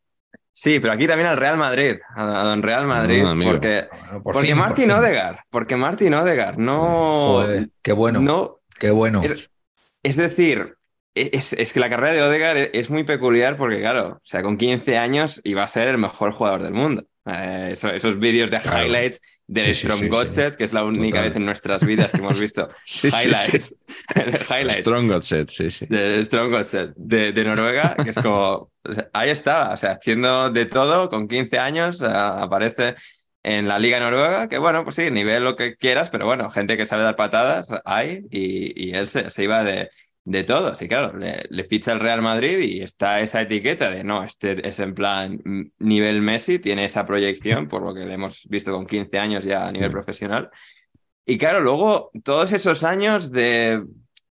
Sí, 0.58 0.80
pero 0.80 0.94
aquí 0.94 1.06
también 1.06 1.28
al 1.28 1.36
Real 1.36 1.58
Madrid, 1.58 1.98
a 2.14 2.44
Don 2.44 2.62
Real 2.62 2.86
Madrid, 2.86 3.22
porque, 3.44 3.88
porque 4.22 4.54
Martin 4.54 4.90
Odegar, 4.90 5.44
porque 5.50 5.76
Martin 5.76 6.14
Odegar, 6.14 6.56
no... 6.56 7.42
Joder, 7.42 7.68
qué 7.82 7.92
bueno, 7.92 8.20
no, 8.20 8.60
qué 8.78 8.90
bueno. 8.90 9.20
Es, 10.02 10.16
decir, 10.16 10.78
es, 11.14 11.52
es, 11.52 11.74
que 11.74 11.80
la 11.80 11.90
carrera 11.90 12.14
de 12.14 12.22
Odegar 12.22 12.56
es 12.56 12.88
muy 12.88 13.04
peculiar 13.04 13.58
porque, 13.58 13.80
claro, 13.80 14.14
o 14.14 14.20
sea, 14.24 14.42
con 14.42 14.56
15 14.56 14.96
años 14.96 15.42
iba 15.44 15.62
a 15.62 15.68
ser 15.68 15.88
el 15.88 15.98
mejor 15.98 16.32
jugador 16.32 16.62
del 16.62 16.72
mundo. 16.72 17.04
Eh, 17.26 17.70
esos, 17.72 18.18
vídeos 18.20 18.50
de 18.52 18.58
highlights 18.58 19.20
del 19.48 19.74
Strong 19.74 20.08
Godset, 20.08 20.56
que 20.56 20.62
es 20.62 20.72
la 20.72 20.84
única 20.84 21.22
vez 21.22 21.34
en 21.34 21.44
nuestras 21.44 21.84
vidas 21.84 22.12
que 22.12 22.18
hemos 22.18 22.40
visto 22.40 22.68
highlights, 23.02 23.76
highlights. 24.48 24.78
Strong 24.78 25.08
Godset, 25.08 25.50
sí, 25.50 25.70
sí. 25.70 25.86
De 25.88 26.24
Strong 26.24 26.50
Godset 26.52 26.92
de, 26.94 27.32
de, 27.32 27.44
Noruega, 27.44 27.96
que 27.96 28.10
es 28.10 28.16
como. 28.16 28.70
ahí 29.12 29.30
estaba, 29.30 29.72
o 29.72 29.76
sea, 29.76 29.92
haciendo 29.92 30.50
de 30.50 30.66
todo, 30.66 31.08
con 31.08 31.26
15 31.26 31.58
años, 31.58 32.00
aparece 32.00 32.94
en 33.42 33.66
la 33.66 33.78
Liga 33.80 33.98
Noruega, 33.98 34.48
que 34.48 34.58
bueno, 34.58 34.84
pues 34.84 34.96
sí, 34.96 35.10
nivel 35.10 35.42
lo 35.42 35.56
que 35.56 35.76
quieras, 35.76 36.10
pero 36.10 36.26
bueno, 36.26 36.48
gente 36.50 36.76
que 36.76 36.86
sabe 36.86 37.02
dar 37.02 37.16
patadas 37.16 37.68
hay 37.84 38.22
y, 38.30 38.88
y 38.88 38.94
él 38.94 39.08
se, 39.08 39.30
se 39.30 39.44
iba 39.44 39.62
de, 39.64 39.90
de 40.26 40.42
todo. 40.42 40.74
Sí, 40.74 40.88
claro, 40.88 41.16
le, 41.16 41.64
ficha 41.64 41.92
el 41.92 42.00
Real 42.00 42.20
Madrid 42.20 42.58
y 42.58 42.82
está 42.82 43.20
esa 43.20 43.42
etiqueta 43.42 43.90
de 43.90 44.02
no, 44.02 44.24
este 44.24 44.68
es 44.68 44.80
en 44.80 44.92
plan 44.92 45.40
nivel 45.78 46.20
Messi, 46.20 46.58
tiene 46.58 46.84
esa 46.84 47.04
proyección, 47.06 47.68
por 47.68 47.82
lo 47.82 47.94
que 47.94 48.04
le 48.04 48.14
hemos 48.14 48.44
visto 48.48 48.72
con 48.72 48.86
15 48.86 49.18
años 49.20 49.44
ya 49.44 49.66
a 49.68 49.72
nivel 49.72 49.90
profesional. 49.90 50.50
Y 51.24 51.38
claro, 51.38 51.60
luego 51.60 52.10
todos 52.24 52.52
esos 52.52 52.82
años 52.82 53.30
de, 53.30 53.84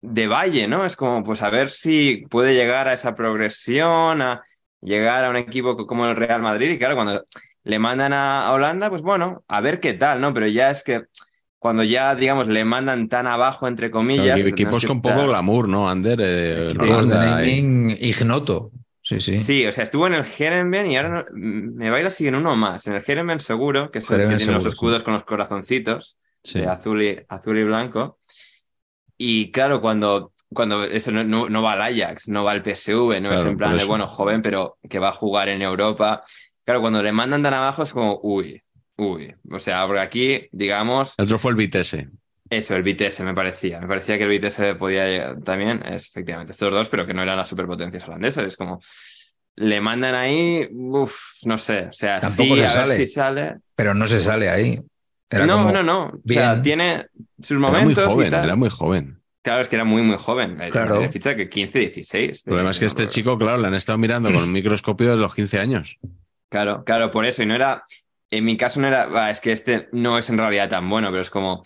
de 0.01 0.27
Valle, 0.27 0.67
¿no? 0.67 0.87
Es 0.87 0.97
como, 0.97 1.23
pues 1.23 1.43
a 1.43 1.51
ver 1.51 1.69
si 1.69 2.25
puede 2.31 2.55
llegar 2.55 2.89
a 2.89 2.95
esa 2.95 3.15
progresión, 3.15 4.23
a 4.23 4.43
llegar 4.81 5.27
a 5.27 5.31
un 5.31 5.37
equipo 5.37 5.77
como 5.87 6.07
el 6.07 6.17
Real 6.17 6.41
Madrid. 6.41 6.71
Y 6.71 6.79
claro, 6.79 6.95
cuando 6.95 7.23
le 7.65 7.79
mandan 7.79 8.15
a 8.15 8.51
Holanda, 8.51 8.89
pues 8.89 9.03
bueno, 9.03 9.45
a 9.47 9.61
ver 9.61 9.79
qué 9.79 9.93
tal, 9.93 10.23
¿no? 10.23 10.33
Pero 10.33 10.47
ya 10.47 10.71
es 10.71 10.83
que 10.83 11.05
cuando 11.63 11.85
ya, 11.85 12.17
digamos, 12.17 12.49
le 12.49 12.65
mandan 12.65 13.09
tan 13.09 13.29
abajo, 13.29 13.69
entre 13.69 13.89
comillas. 13.89 14.41
equipos 14.41 14.85
con 14.85 15.01
poco 15.01 15.29
glamour, 15.29 15.69
¿no, 15.69 15.89
Ander? 15.89 16.19
Eh, 16.21 16.75
de 16.75 17.07
naming 17.07 17.97
ignoto. 18.01 18.73
Sí, 19.01 19.21
sí. 19.21 19.37
Sí, 19.37 19.65
o 19.65 19.71
sea, 19.71 19.85
estuvo 19.85 20.09
en 20.09 20.15
el 20.15 20.25
Herenben 20.25 20.91
y 20.91 20.97
ahora 20.97 21.25
me 21.33 21.89
baila 21.89 22.11
siguen 22.11 22.35
uno 22.35 22.57
más. 22.57 22.89
En 22.89 22.95
el 22.95 23.05
Herenben 23.07 23.39
seguro, 23.39 23.93
que 23.93 24.01
es 24.01 24.11
el 24.11 24.29
que 24.29 24.37
tiene 24.39 24.55
los 24.55 24.67
escudos 24.67 25.05
con 25.05 25.15
los 25.15 25.23
corazoncitos 25.23 26.19
de 26.53 26.67
azul 26.67 27.01
y, 27.01 27.21
azul 27.29 27.57
y 27.57 27.63
blanco. 27.63 28.19
Y 29.17 29.53
claro, 29.53 29.81
cuando, 29.81 30.33
cuando 30.53 30.83
eso 30.83 31.13
no, 31.13 31.49
no, 31.49 31.63
va 31.63 31.75
al 31.75 31.83
Ajax, 31.83 32.27
no 32.27 32.43
va 32.43 32.51
al 32.51 32.65
PSV, 32.65 33.21
no 33.21 33.33
es 33.33 33.41
en 33.43 33.57
plan 33.57 33.77
de, 33.77 33.85
bueno, 33.85 34.09
joven, 34.09 34.43
pero 34.43 34.79
que 34.91 34.99
va 34.99 35.11
a 35.11 35.13
jugar 35.13 35.49
en 35.49 35.63
Europa. 35.63 36.25
Claro, 36.65 36.81
cuando 36.81 37.01
le 37.05 37.13
mandan 37.13 37.45
tan 37.45 37.55
abajo 37.55 37.85
es 37.85 37.93
como, 37.93 38.19
uy, 38.25 38.61
Uy, 39.03 39.35
o 39.51 39.59
sea, 39.59 39.85
porque 39.87 40.01
aquí, 40.01 40.49
digamos. 40.53 41.15
El 41.19 41.25
otro 41.25 41.39
fue 41.39 41.51
el 41.51 41.57
Vitesse. 41.57 42.09
Eso, 42.49 42.77
el 42.77 42.83
Vitesse 42.85 43.25
me 43.25 43.35
parecía. 43.35 43.81
Me 43.81 43.89
parecía 43.89 44.17
que 44.17 44.25
el 44.25 44.29
Vitesse 44.29 44.77
podía 44.77 45.35
también, 45.41 45.83
es 45.87 46.07
efectivamente, 46.07 46.53
estos 46.53 46.73
dos, 46.73 46.89
pero 46.89 47.05
que 47.05 47.13
no 47.13 47.23
eran 47.23 47.37
las 47.37 47.49
superpotencias 47.49 48.07
holandesas. 48.07 48.45
Es 48.45 48.57
como. 48.57 48.81
Le 49.57 49.81
mandan 49.81 50.15
ahí, 50.15 50.69
uff, 50.71 51.15
no 51.45 51.59
sé. 51.59 51.89
O 51.91 51.93
sea, 51.93 52.21
Tampoco 52.21 52.57
sí, 52.57 52.63
a 52.63 52.71
sale, 52.71 52.89
ver 52.89 52.97
si 52.97 53.13
sale. 53.13 53.57
Pero 53.75 53.93
no 53.93 54.07
se 54.07 54.21
sale 54.21 54.49
ahí. 54.49 54.81
no, 55.31 55.73
no, 55.73 55.83
no. 55.83 56.05
O 56.07 56.21
sea, 56.27 56.63
tiene 56.63 57.07
sus 57.41 57.59
momentos. 57.59 57.99
Era 57.99 58.07
muy 58.07 58.15
joven, 58.15 58.27
y 58.29 58.31
tal. 58.31 58.45
era 58.45 58.57
muy 58.57 58.71
joven. 58.71 59.23
Claro, 59.43 59.63
es 59.63 59.69
que 59.69 59.77
era 59.77 59.85
muy, 59.85 60.03
muy 60.03 60.17
joven. 60.17 60.59
Claro. 60.71 61.01
Le 61.01 61.11
ficha 61.11 61.35
que 61.35 61.49
15, 61.49 61.79
16. 61.81 62.39
El 62.39 62.45
problema 62.45 62.71
es 62.71 62.79
que 62.79 62.85
este 62.85 63.09
chico, 63.09 63.37
claro, 63.37 63.61
le 63.61 63.67
han 63.67 63.75
estado 63.75 63.99
mirando 63.99 64.33
con 64.33 64.43
un 64.45 64.53
microscopio 64.53 65.11
desde 65.11 65.21
los 65.21 65.35
15 65.35 65.59
años. 65.59 65.99
Claro, 66.49 66.85
claro, 66.85 67.11
por 67.11 67.25
eso. 67.25 67.43
Y 67.43 67.47
no 67.47 67.55
era. 67.55 67.85
En 68.33 68.47
mi 68.47 68.57
caso 68.57 68.81
no 68.81 68.87
era, 68.87 69.31
es 69.31 69.41
que 69.41 69.53
este 69.53 69.91
no 69.93 70.17
es 70.17 70.31
en 70.31 70.39
realidad 70.39 70.71
tan 70.71 70.89
bueno, 70.89 71.11
pero 71.11 71.21
es 71.21 71.29
como 71.29 71.65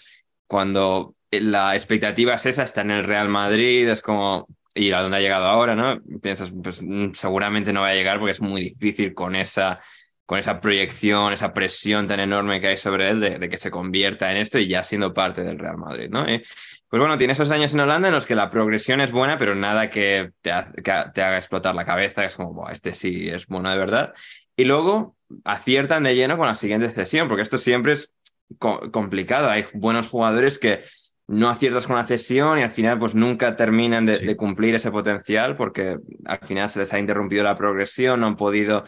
cuando 0.49 1.15
la 1.31 1.75
expectativa 1.75 2.35
es 2.35 2.47
esa, 2.47 2.65
está 2.65 2.81
en 2.81 2.91
el 2.91 3.05
Real 3.05 3.29
Madrid, 3.29 3.89
es 3.89 4.03
como, 4.03 4.49
y 4.75 4.91
a 4.91 5.01
dónde 5.01 5.19
ha 5.19 5.21
llegado 5.21 5.47
ahora, 5.47 5.77
¿no? 5.77 6.01
Piensas, 6.21 6.53
pues 6.61 6.83
mm, 6.83 7.13
seguramente 7.13 7.73
no 7.73 7.83
va 7.83 7.91
a 7.91 7.95
llegar 7.95 8.19
porque 8.19 8.33
es 8.33 8.41
muy 8.41 8.63
difícil 8.63 9.15
con 9.15 9.37
esa, 9.37 9.79
con 10.25 10.41
esa 10.41 10.61
proyección, 10.61 11.33
esa 11.33 11.55
presión 11.55 12.09
tan 12.09 12.19
enorme 12.19 12.61
que 12.61 12.67
hay 12.67 12.77
sobre 12.77 13.11
él 13.11 13.21
de, 13.21 13.49
que 13.49 13.59
se 13.59 13.71
convierta 13.71 14.33
en 14.33 14.39
esto 14.39 14.59
y 14.59 14.67
ya 14.67 14.83
siendo 14.83 15.15
parte 15.15 15.45
del 15.45 15.61
Real 15.61 15.77
Madrid, 15.77 16.09
¿no? 16.11 16.27
pues 16.27 17.01
bueno, 17.01 17.17
tiene 17.17 17.35
esos 17.35 17.53
años 17.53 17.75
en 17.75 17.81
Holanda 17.81 18.09
en 18.09 18.15
los 18.15 18.27
que 18.27 18.35
la 18.35 18.51
progresión 18.51 19.01
es 19.01 19.13
buena, 19.13 19.39
pero 19.39 19.55
nada 19.55 19.89
que 19.89 20.31
te, 20.41 20.51
te 20.83 20.91
haga 20.91 21.37
explotar 21.37 21.77
la 21.77 21.85
cabeza, 21.85 22.25
es 22.25 22.35
como, 22.35 22.69
este 22.71 22.93
sí 22.93 23.29
es 23.29 23.47
bueno 23.47 23.71
de 23.71 23.79
verdad. 23.79 24.13
Y 24.57 24.65
luego 24.65 25.16
aciertan 25.45 26.05
de 26.05 26.15
lleno 26.15 26.37
con 26.37 26.47
la 26.47 26.55
siguiente 26.55 26.89
cesión, 26.89 27.29
porque 27.29 27.43
esto 27.43 27.59
siempre 27.59 27.93
es 27.93 28.15
complicado. 28.59 29.51
Hay 29.51 29.67
buenos 29.75 30.09
jugadores 30.09 30.59
que 30.59 30.81
no 31.29 31.49
aciertas 31.49 31.87
con 31.87 31.97
la 31.97 32.07
cesión 32.07 32.59
y 32.59 32.63
al 32.63 32.71
final 32.71 32.99
pues 32.99 33.15
nunca 33.15 33.57
terminan 33.57 34.07
de, 34.07 34.37
cumplir 34.37 34.75
ese 34.75 34.93
potencial 34.93 35.57
porque 35.57 35.99
al 36.25 36.39
final 36.39 36.69
se 36.69 36.81
les 36.81 36.93
ha 36.93 36.99
interrumpido 36.99 37.43
la 37.43 37.57
progresión, 37.57 38.21
no 38.21 38.29
han 38.29 38.37
podido, 38.37 38.85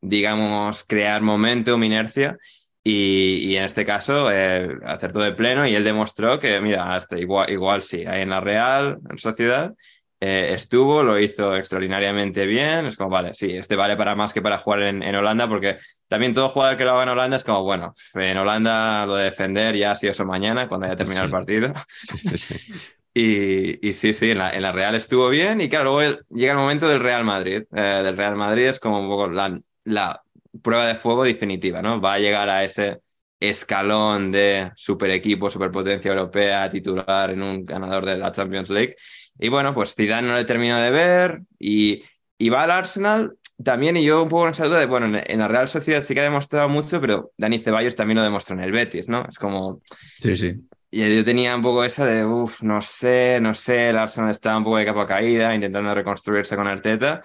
digamos, 0.00 0.84
crear 0.84 1.22
momentum, 1.22 1.82
inercia. 1.82 2.36
Y, 2.84 3.54
en 3.56 3.64
este 3.64 3.84
caso 3.84 4.30
eh, 4.32 4.78
acertó 4.84 5.18
de 5.18 5.32
pleno 5.32 5.66
y 5.66 5.74
él 5.74 5.84
demostró 5.84 6.38
que, 6.38 6.58
mira, 6.60 6.94
hasta 6.94 7.18
igual, 7.18 7.50
igual 7.50 7.82
sí, 7.82 8.06
hay 8.06 8.22
en 8.22 8.30
la 8.30 8.40
Real, 8.40 8.98
en 9.10 9.18
Sociedad, 9.18 9.74
eh, 10.20 10.50
estuvo, 10.52 11.02
lo 11.02 11.18
hizo 11.18 11.56
extraordinariamente 11.56 12.46
bien. 12.46 12.86
Es 12.86 12.96
como, 12.96 13.10
vale, 13.10 13.34
sí, 13.34 13.56
este 13.56 13.76
vale 13.76 13.96
para 13.96 14.14
más 14.14 14.32
que 14.32 14.42
para 14.42 14.58
jugar 14.58 14.82
en, 14.82 15.14
Holanda, 15.14 15.48
porque 15.48 15.78
también 16.08 16.34
todo 16.34 16.48
jugador 16.48 16.76
que 16.76 16.84
lo 16.84 16.92
haga 16.92 17.04
en 17.04 17.08
Holanda 17.10 17.36
es 17.36 17.44
como, 17.44 17.62
bueno, 17.62 17.92
en 18.14 18.36
Holanda 18.36 19.06
lo 19.06 19.16
de 19.16 19.24
defender 19.24 19.76
ya 19.76 19.92
ha 19.92 19.96
sido 19.96 20.12
eso 20.12 20.24
mañana, 20.24 20.68
cuando 20.68 20.86
haya 20.86 20.96
terminado 20.96 21.26
el 21.26 21.32
partido. 21.32 21.72
Y, 23.14 23.84
y 23.88 23.94
sí, 23.94 24.12
sí, 24.12 24.30
en 24.30 24.38
la, 24.38 24.52
en 24.52 24.62
la, 24.62 24.70
Real 24.70 24.94
estuvo 24.94 25.28
bien 25.28 25.60
y 25.60 25.68
claro, 25.68 25.94
luego 25.96 26.20
llega 26.30 26.52
el 26.52 26.58
momento 26.58 26.86
del 26.88 27.00
Real 27.00 27.24
Madrid. 27.24 27.64
Eh, 27.74 27.80
del 27.80 28.16
Real 28.16 28.36
Madrid 28.36 28.66
es 28.66 28.78
como 28.78 29.00
un 29.00 29.08
poco 29.08 29.26
la, 29.28 29.58
la 29.82 30.22
prueba 30.62 30.86
de 30.86 30.94
fuego 30.94 31.24
definitiva, 31.24 31.82
¿no? 31.82 32.00
Va 32.00 32.14
a 32.14 32.18
llegar 32.20 32.48
a 32.48 32.62
ese 32.62 33.00
escalón 33.40 34.30
de 34.30 34.72
super 34.76 35.10
equipo, 35.10 35.50
superpotencia 35.50 36.10
europea, 36.10 36.68
titular 36.70 37.30
en 37.30 37.42
un 37.42 37.64
ganador 37.64 38.04
de 38.06 38.18
la 38.18 38.30
Champions 38.30 38.70
League. 38.70 38.94
Y 39.38 39.48
bueno, 39.48 39.72
pues 39.72 39.94
Zidane 39.94 40.28
no 40.28 40.34
le 40.34 40.44
terminó 40.44 40.78
de 40.78 40.90
ver 40.90 41.42
y, 41.58 42.02
y 42.38 42.48
va 42.48 42.62
al 42.62 42.70
Arsenal 42.70 43.36
también, 43.62 43.96
y 43.96 44.04
yo 44.04 44.22
un 44.22 44.28
poco 44.28 44.44
en 44.44 44.50
esa 44.50 44.66
duda 44.66 44.78
de, 44.78 44.86
bueno, 44.86 45.18
en, 45.24 45.38
la 45.38 45.48
Real 45.48 45.68
Sociedad 45.68 46.02
sí 46.02 46.14
que 46.14 46.20
ha 46.20 46.24
demostrado 46.24 46.68
mucho, 46.68 47.00
pero 47.00 47.32
Dani 47.36 47.58
Ceballos 47.58 47.96
también 47.96 48.16
lo 48.16 48.22
demostró 48.22 48.54
en 48.54 48.62
el 48.62 48.70
Betis, 48.70 49.08
¿no? 49.08 49.26
Es 49.28 49.38
como... 49.38 49.80
Sí, 50.22 50.36
sí. 50.36 50.54
Y 50.90 51.16
yo 51.16 51.24
tenía 51.24 51.54
un 51.54 51.62
poco 51.62 51.84
esa 51.84 52.06
de, 52.06 52.24
uff, 52.24 52.62
no 52.62 52.80
sé, 52.80 53.40
no 53.42 53.54
sé, 53.54 53.90
el 53.90 53.98
Arsenal 53.98 54.30
está 54.30 54.56
un 54.56 54.64
poco 54.64 54.78
de 54.78 54.86
capa 54.86 55.06
caída, 55.06 55.54
intentando 55.54 55.92
reconstruirse 55.92 56.56
con 56.56 56.66
Arteta. 56.66 57.22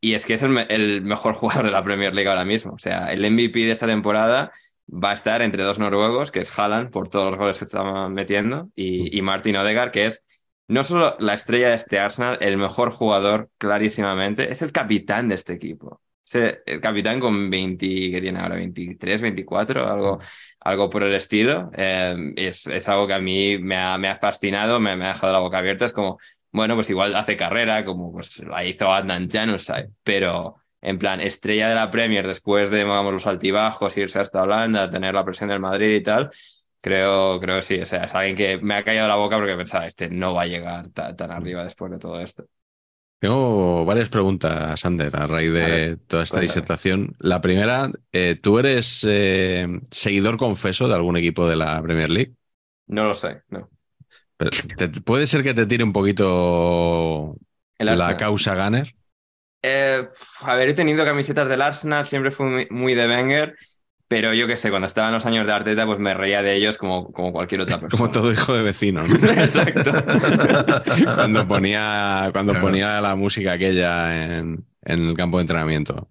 Y 0.00 0.12
es 0.14 0.26
que 0.26 0.34
es 0.34 0.42
el, 0.42 0.58
el, 0.68 1.02
mejor 1.02 1.34
jugador 1.34 1.64
de 1.64 1.72
la 1.72 1.82
Premier 1.82 2.14
League 2.14 2.28
ahora 2.28 2.44
mismo. 2.44 2.74
O 2.74 2.78
sea, 2.78 3.12
el 3.12 3.28
MVP 3.28 3.60
de 3.60 3.72
esta 3.72 3.86
temporada 3.86 4.52
va 4.88 5.12
a 5.12 5.14
estar 5.14 5.42
entre 5.42 5.64
dos 5.64 5.78
noruegos, 5.78 6.30
que 6.30 6.40
es 6.40 6.56
Haaland, 6.56 6.90
por 6.90 7.08
todos 7.08 7.30
los 7.30 7.38
goles 7.38 7.58
que 7.58 7.64
estaban 7.64 8.12
metiendo, 8.12 8.68
y, 8.76 9.16
y 9.16 9.22
Martin 9.22 9.56
Odegaard, 9.56 9.90
que 9.90 10.06
es 10.06 10.24
no 10.68 10.84
solo 10.84 11.16
la 11.20 11.34
estrella 11.34 11.68
de 11.68 11.74
este 11.76 11.98
Arsenal, 11.98 12.38
el 12.40 12.56
mejor 12.56 12.90
jugador 12.90 13.50
clarísimamente, 13.58 14.50
es 14.50 14.62
el 14.62 14.72
capitán 14.72 15.28
de 15.28 15.36
este 15.36 15.54
equipo. 15.54 16.00
Es 16.24 16.60
el 16.66 16.80
capitán 16.80 17.20
con 17.20 17.48
20, 17.50 17.86
que 18.10 18.20
tiene 18.20 18.40
ahora 18.40 18.56
23, 18.56 19.22
24, 19.22 19.86
algo, 19.86 20.18
algo 20.60 20.90
por 20.90 21.04
el 21.04 21.14
estilo. 21.14 21.70
Eh, 21.74 22.32
es, 22.36 22.66
es, 22.66 22.88
algo 22.88 23.06
que 23.06 23.14
a 23.14 23.20
mí 23.20 23.58
me 23.58 23.76
ha, 23.76 23.96
me 23.96 24.08
ha 24.08 24.18
fascinado, 24.18 24.80
me, 24.80 24.96
me, 24.96 25.04
ha 25.04 25.08
dejado 25.08 25.32
la 25.32 25.38
boca 25.38 25.58
abierta. 25.58 25.84
Es 25.84 25.92
como, 25.92 26.18
bueno, 26.50 26.74
pues 26.74 26.90
igual 26.90 27.14
hace 27.14 27.36
carrera, 27.36 27.84
como 27.84 28.12
pues 28.12 28.38
la 28.40 28.64
hizo 28.64 28.92
Adnan 28.92 29.30
Januzaj, 29.30 29.86
pero 30.02 30.56
en 30.80 30.98
plan, 30.98 31.20
estrella 31.20 31.68
de 31.68 31.74
la 31.74 31.90
Premier 31.90 32.26
después 32.26 32.70
de, 32.70 32.84
vamos, 32.84 33.12
los 33.12 33.26
altibajos, 33.26 33.96
irse 33.96 34.18
hasta 34.18 34.42
Holanda, 34.42 34.88
tener 34.90 35.14
la 35.14 35.24
presión 35.24 35.48
del 35.48 35.60
Madrid 35.60 35.94
y 35.96 36.02
tal, 36.02 36.30
Creo, 36.86 37.40
creo 37.40 37.56
que 37.56 37.62
sí, 37.62 37.80
o 37.80 37.84
sea, 37.84 38.04
es 38.04 38.14
alguien 38.14 38.36
que 38.36 38.58
me 38.58 38.76
ha 38.76 38.84
callado 38.84 39.08
la 39.08 39.16
boca 39.16 39.34
porque 39.34 39.56
pensaba, 39.56 39.88
este 39.88 40.08
no 40.08 40.34
va 40.34 40.42
a 40.42 40.46
llegar 40.46 40.86
tan, 40.90 41.32
arriba 41.32 41.64
después 41.64 41.90
de 41.90 41.98
todo 41.98 42.20
esto. 42.20 42.46
Tengo 43.18 43.84
varias 43.84 44.08
preguntas, 44.08 44.78
Sander, 44.78 45.16
a 45.16 45.26
raíz 45.26 45.52
de 45.52 45.98
toda 46.06 46.22
esta 46.22 46.38
disertación. 46.38 47.16
La 47.18 47.40
primera, 47.40 47.90
eh, 48.12 48.38
¿tú 48.40 48.60
eres 48.60 49.04
eh, 49.04 49.66
seguidor 49.90 50.36
confeso 50.36 50.86
de 50.86 50.94
algún 50.94 51.16
equipo 51.16 51.48
de 51.48 51.56
la 51.56 51.82
Premier 51.82 52.08
League? 52.08 52.34
No 52.86 53.02
lo 53.02 53.16
sé, 53.16 53.42
no. 53.48 53.68
¿Puede 55.04 55.26
ser 55.26 55.42
que 55.42 55.54
te 55.54 55.66
tire 55.66 55.82
un 55.82 55.92
poquito 55.92 57.36
la 57.80 58.16
causa 58.16 58.54
Gunner? 58.54 58.94
Eh, 59.60 60.06
a 60.42 60.54
ver, 60.54 60.68
he 60.68 60.74
tenido 60.74 61.04
camisetas 61.04 61.48
del 61.48 61.62
Arsenal, 61.62 62.06
siempre 62.06 62.30
fui 62.30 62.46
muy, 62.46 62.68
muy 62.70 62.94
de 62.94 63.08
Wenger 63.08 63.56
pero 64.08 64.32
yo 64.32 64.46
qué 64.46 64.56
sé, 64.56 64.70
cuando 64.70 64.86
estaba 64.86 65.08
en 65.08 65.14
los 65.14 65.26
años 65.26 65.46
de 65.46 65.52
Arteta, 65.52 65.84
pues 65.86 65.98
me 65.98 66.14
reía 66.14 66.42
de 66.42 66.54
ellos 66.54 66.78
como, 66.78 67.12
como 67.12 67.32
cualquier 67.32 67.62
otra 67.62 67.80
persona. 67.80 67.98
Como 67.98 68.10
todo 68.10 68.32
hijo 68.32 68.54
de 68.54 68.62
vecino, 68.62 69.02
¿no? 69.06 69.14
Exacto. 69.30 69.92
cuando 71.14 71.46
ponía, 71.46 72.30
cuando 72.32 72.58
ponía 72.60 73.00
la 73.00 73.16
música 73.16 73.52
aquella 73.52 74.38
en, 74.38 74.64
en 74.82 75.08
el 75.08 75.16
campo 75.16 75.38
de 75.38 75.42
entrenamiento. 75.42 76.08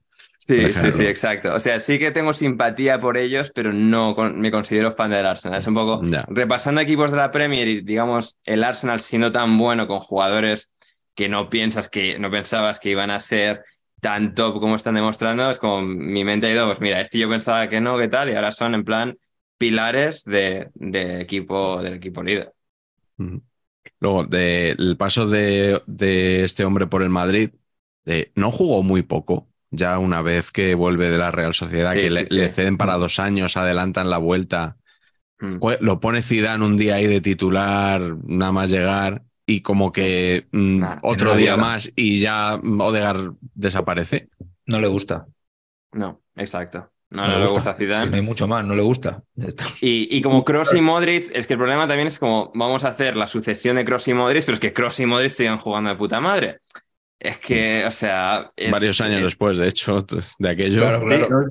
Sí, 0.48 0.72
sí, 0.74 0.92
sí, 0.92 1.06
exacto. 1.06 1.56
O 1.56 1.60
sea, 1.60 1.80
sí 1.80 1.98
que 1.98 2.12
tengo 2.12 2.32
simpatía 2.32 3.00
por 3.00 3.18
ellos, 3.18 3.52
pero 3.56 3.74
no 3.74 4.16
me 4.36 4.52
considero 4.52 4.92
fan 4.92 5.10
del 5.10 5.26
Arsenal. 5.26 5.58
Es 5.58 5.66
un 5.66 5.74
poco 5.74 6.02
repasando 6.28 6.82
equipos 6.82 7.10
de 7.10 7.18
la 7.18 7.32
Premier 7.32 7.68
y, 7.68 7.82
digamos, 7.82 8.38
el 8.46 8.64
Arsenal 8.64 9.00
siendo 9.02 9.32
tan 9.32 9.58
bueno 9.58 9.88
con 9.88 10.00
jugadores 10.00 10.72
que 11.16 11.30
no 11.30 11.50
piensas 11.50 11.90
que 11.90 12.20
no 12.20 12.30
pensabas 12.30 12.80
que 12.80 12.92
iban 12.92 13.10
a 13.10 13.20
ser 13.20 13.64
tan 14.02 14.36
top 14.36 14.60
como 14.60 14.76
están 14.76 14.96
demostrando, 14.96 15.50
es 15.50 15.58
como 15.58 15.82
mi 15.82 16.24
mente 16.24 16.48
ha 16.48 16.52
ido, 16.52 16.66
pues 16.68 16.82
mira, 16.82 17.02
este 17.02 17.18
yo 17.18 17.30
pensaba 17.30 17.70
que 17.70 17.82
no, 17.82 17.98
que 17.98 18.08
tal, 18.08 18.30
y 18.30 18.36
ahora 18.36 18.52
son 18.52 18.76
en 18.76 18.84
plan 18.84 19.18
pilares 19.58 20.24
de, 20.26 20.70
equipo, 21.20 21.82
del 21.82 21.96
equipo 21.96 22.22
líder. 22.22 22.54
Luego, 24.00 24.26
del 24.26 24.96
paso 24.98 25.28
de, 25.28 25.82
este 26.44 26.66
hombre 26.66 26.88
por 26.88 27.02
el 27.02 27.10
Madrid, 27.10 27.52
no 28.36 28.52
jugó 28.52 28.84
muy 28.84 29.02
poco. 29.02 29.48
Ya 29.72 29.98
una 30.00 30.22
vez 30.22 30.52
que 30.52 30.76
vuelve 30.76 31.10
de 31.10 31.18
la 31.18 31.32
Real 31.32 31.54
Sociedad, 31.54 31.94
que 31.94 32.10
le, 32.10 32.50
ceden 32.50 32.78
para 32.78 32.98
dos 32.98 33.20
años, 33.20 33.58
adelantan 33.58 34.10
la 34.10 34.18
vuelta. 34.18 34.78
Mm. 35.40 35.58
Lo 35.82 36.00
pone 36.00 36.22
Zidane 36.22 36.64
un 36.64 36.78
día 36.78 36.96
ahí 36.96 37.08
de 37.08 37.20
titular, 37.20 38.02
nada 38.26 38.52
más 38.52 38.70
llegar 38.70 39.24
y 39.46 39.62
como 39.62 39.92
que 39.92 40.48
mm, 40.52 40.84
otro 41.04 41.36
día 41.36 41.56
más 41.56 41.92
y 41.96 42.20
ya 42.20 42.56
Odegar 42.56 43.34
desaparece. 43.54 44.30
No 44.66 44.80
le 44.80 44.88
gusta. 44.88 45.28
No, 45.92 46.22
exacto. 46.36 46.92
No, 47.12 47.28
le, 47.28 47.48
gusta, 47.48 47.70
a 47.70 47.74
Zidane. 47.76 48.10
no 48.10 48.16
hay 48.18 48.22
mucho 48.22 48.48
más, 48.48 48.66
no 48.66 48.76
le 48.76 48.82
gusta. 48.82 49.24
Y, 49.80 50.18
y 50.18 50.22
como 50.22 50.44
Cross 50.44 50.74
y 50.76 50.82
Modric, 50.82 51.32
es 51.34 51.48
que 51.48 51.54
el 51.54 51.60
problema 51.60 51.88
también 51.88 52.08
es 52.08 52.20
como 52.20 52.52
vamos 52.56 52.84
a 52.84 52.90
hacer 52.90 53.16
la 53.16 53.28
sucesión 53.28 53.78
de 53.78 53.86
Cross 53.86 54.10
y 54.10 54.14
Modric, 54.14 54.44
pero 54.44 54.56
es 54.56 54.60
que 54.60 54.74
Cross 54.74 55.00
y 55.00 55.06
Modric 55.06 55.30
sigan 55.30 55.58
jugando 55.58 55.92
de 55.92 55.96
puta 55.96 56.20
madre. 56.20 56.60
Es 57.20 57.38
que, 57.40 57.86
o 57.86 57.92
sea. 57.92 58.52
Varios 58.72 59.00
años 59.02 59.22
después, 59.22 59.58
de 59.58 59.68
hecho, 59.68 60.06
de 60.40 60.50
aquello. 60.50 60.84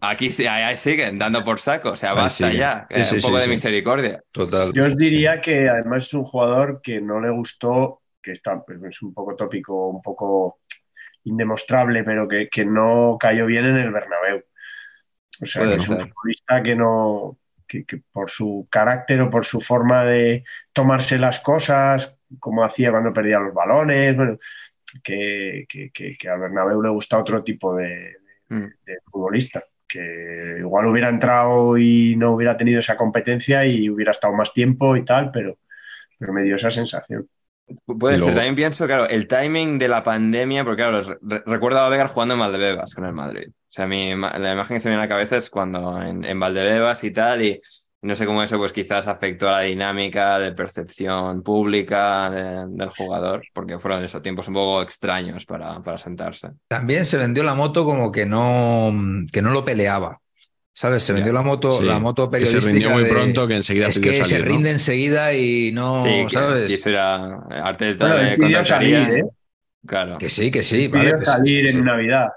Aquí 0.00 0.30
ahí 0.46 0.76
siguen 0.76 1.18
dando 1.18 1.42
por 1.42 1.58
saco, 1.58 1.92
o 1.92 1.96
sea, 1.96 2.12
basta 2.12 2.52
ya. 2.52 2.86
un 2.90 3.20
poco 3.20 3.38
de 3.38 3.48
misericordia. 3.48 4.22
Total. 4.30 4.72
Yo 4.72 4.84
os 4.84 4.96
diría 4.96 5.40
que 5.40 5.68
además 5.68 6.04
es 6.04 6.14
un 6.14 6.24
jugador 6.24 6.80
que 6.82 7.00
no 7.00 7.20
le 7.20 7.30
gustó, 7.30 8.02
que 8.22 8.32
está, 8.32 8.62
pues, 8.64 8.82
es 8.82 9.02
un 9.02 9.14
poco 9.14 9.34
tópico, 9.34 9.88
un 9.88 10.02
poco 10.02 10.60
indemostrable, 11.24 12.04
pero 12.04 12.28
que, 12.28 12.48
que 12.50 12.64
no 12.64 13.16
cayó 13.18 13.46
bien 13.46 13.64
en 13.64 13.76
el 13.76 13.90
Bernabéu. 13.90 14.44
O 15.40 15.46
sea, 15.46 15.64
es 15.64 15.88
un 15.88 15.98
futbolista 15.98 16.62
que 16.62 16.76
no. 16.76 17.38
Que, 17.66 17.86
que 17.86 18.02
por 18.12 18.28
su 18.28 18.68
carácter 18.70 19.22
o 19.22 19.30
por 19.30 19.46
su 19.46 19.58
forma 19.58 20.04
de 20.04 20.44
tomarse 20.74 21.16
las 21.16 21.40
cosas, 21.40 22.14
como 22.38 22.62
hacía 22.62 22.90
cuando 22.90 23.12
perdía 23.12 23.38
los 23.38 23.54
balones, 23.54 24.14
bueno, 24.14 24.38
que, 25.02 25.66
que, 25.68 25.90
que, 25.92 26.28
a 26.28 26.36
Bernabéu 26.36 26.82
le 26.82 26.90
gusta 26.90 27.18
otro 27.18 27.42
tipo 27.42 27.74
de, 27.74 28.16
mm. 28.48 28.66
futbolista, 29.10 29.64
que 29.88 30.56
igual 30.58 30.86
hubiera 30.86 31.08
entrado 31.08 31.76
y 31.78 32.16
no 32.16 32.32
hubiera 32.32 32.56
tenido 32.56 32.80
esa 32.80 32.96
competencia 32.96 33.64
y 33.66 33.88
hubiera 33.90 34.12
estado 34.12 34.34
más 34.34 34.52
tiempo 34.52 34.96
y 34.96 35.04
tal, 35.04 35.30
pero, 35.30 35.58
pero 36.18 36.32
me 36.32 36.42
dio 36.42 36.56
esa 36.56 36.70
sensación. 36.70 37.28
Puede 37.86 38.18
ser, 38.18 38.34
también 38.34 38.54
pienso, 38.54 38.86
claro, 38.86 39.08
el 39.08 39.26
timing 39.26 39.78
de 39.78 39.88
la 39.88 40.02
pandemia, 40.02 40.64
porque 40.64 40.82
claro, 40.82 41.18
recuerdo 41.46 41.78
a 41.78 41.88
Odegaard 41.88 42.10
jugando 42.10 42.34
en 42.34 42.40
Valdebebas 42.40 42.94
con 42.94 43.06
el 43.06 43.14
Madrid. 43.14 43.48
O 43.48 43.72
sea, 43.76 43.86
mi, 43.86 44.10
la 44.10 44.52
imagen 44.52 44.76
que 44.76 44.80
se 44.80 44.88
me 44.88 44.94
viene 44.94 45.02
a 45.02 45.06
la 45.06 45.08
cabeza 45.08 45.38
es 45.38 45.48
cuando 45.48 46.00
en, 46.02 46.24
en 46.24 46.38
Valdebebas 46.38 47.02
y 47.04 47.10
tal, 47.10 47.42
y 47.42 47.60
no 48.04 48.14
sé 48.14 48.26
cómo 48.26 48.42
eso 48.42 48.58
pues 48.58 48.72
quizás 48.72 49.08
afectó 49.08 49.48
a 49.48 49.52
la 49.52 49.60
dinámica 49.60 50.38
de 50.38 50.52
percepción 50.52 51.42
pública 51.42 52.30
del 52.68 52.90
jugador, 52.90 53.42
porque 53.54 53.78
fueron 53.78 54.04
esos 54.04 54.20
tiempos 54.20 54.46
un 54.48 54.54
poco 54.54 54.82
extraños 54.82 55.46
para, 55.46 55.82
para, 55.82 55.96
sentarse. 55.96 56.50
También 56.68 57.06
se 57.06 57.16
vendió 57.16 57.42
la 57.42 57.54
moto 57.54 57.84
como 57.86 58.12
que 58.12 58.26
no, 58.26 58.92
que 59.32 59.40
no 59.40 59.50
lo 59.50 59.64
peleaba. 59.64 60.20
¿Sabes? 60.76 61.04
Se 61.04 61.12
vendió 61.12 61.32
la 61.32 61.42
moto, 61.42 61.80
la 61.80 61.98
moto 61.98 62.28
periodística. 62.28 62.62
se 62.62 62.70
rindió 62.72 62.90
muy 62.90 63.04
pronto 63.04 63.46
que 63.46 63.54
enseguida 63.54 63.86
es 63.86 63.98
que 63.98 64.12
se 64.24 64.38
rinde 64.38 64.70
enseguida 64.70 65.32
y 65.32 65.72
no, 65.72 66.04
¿sabes? 66.28 66.68
Y 66.68 66.74
eso 66.74 66.90
era 66.90 67.38
arte 67.62 67.94
de 67.94 68.64
salir, 68.64 68.96
¿eh? 68.96 69.24
Claro. 69.86 70.18
Que 70.18 70.28
sí, 70.28 70.50
que 70.50 70.62
sí. 70.62 70.88
Vale, 70.88 71.24
salir 71.24 71.68
en 71.68 71.84
Navidad. 71.84 72.28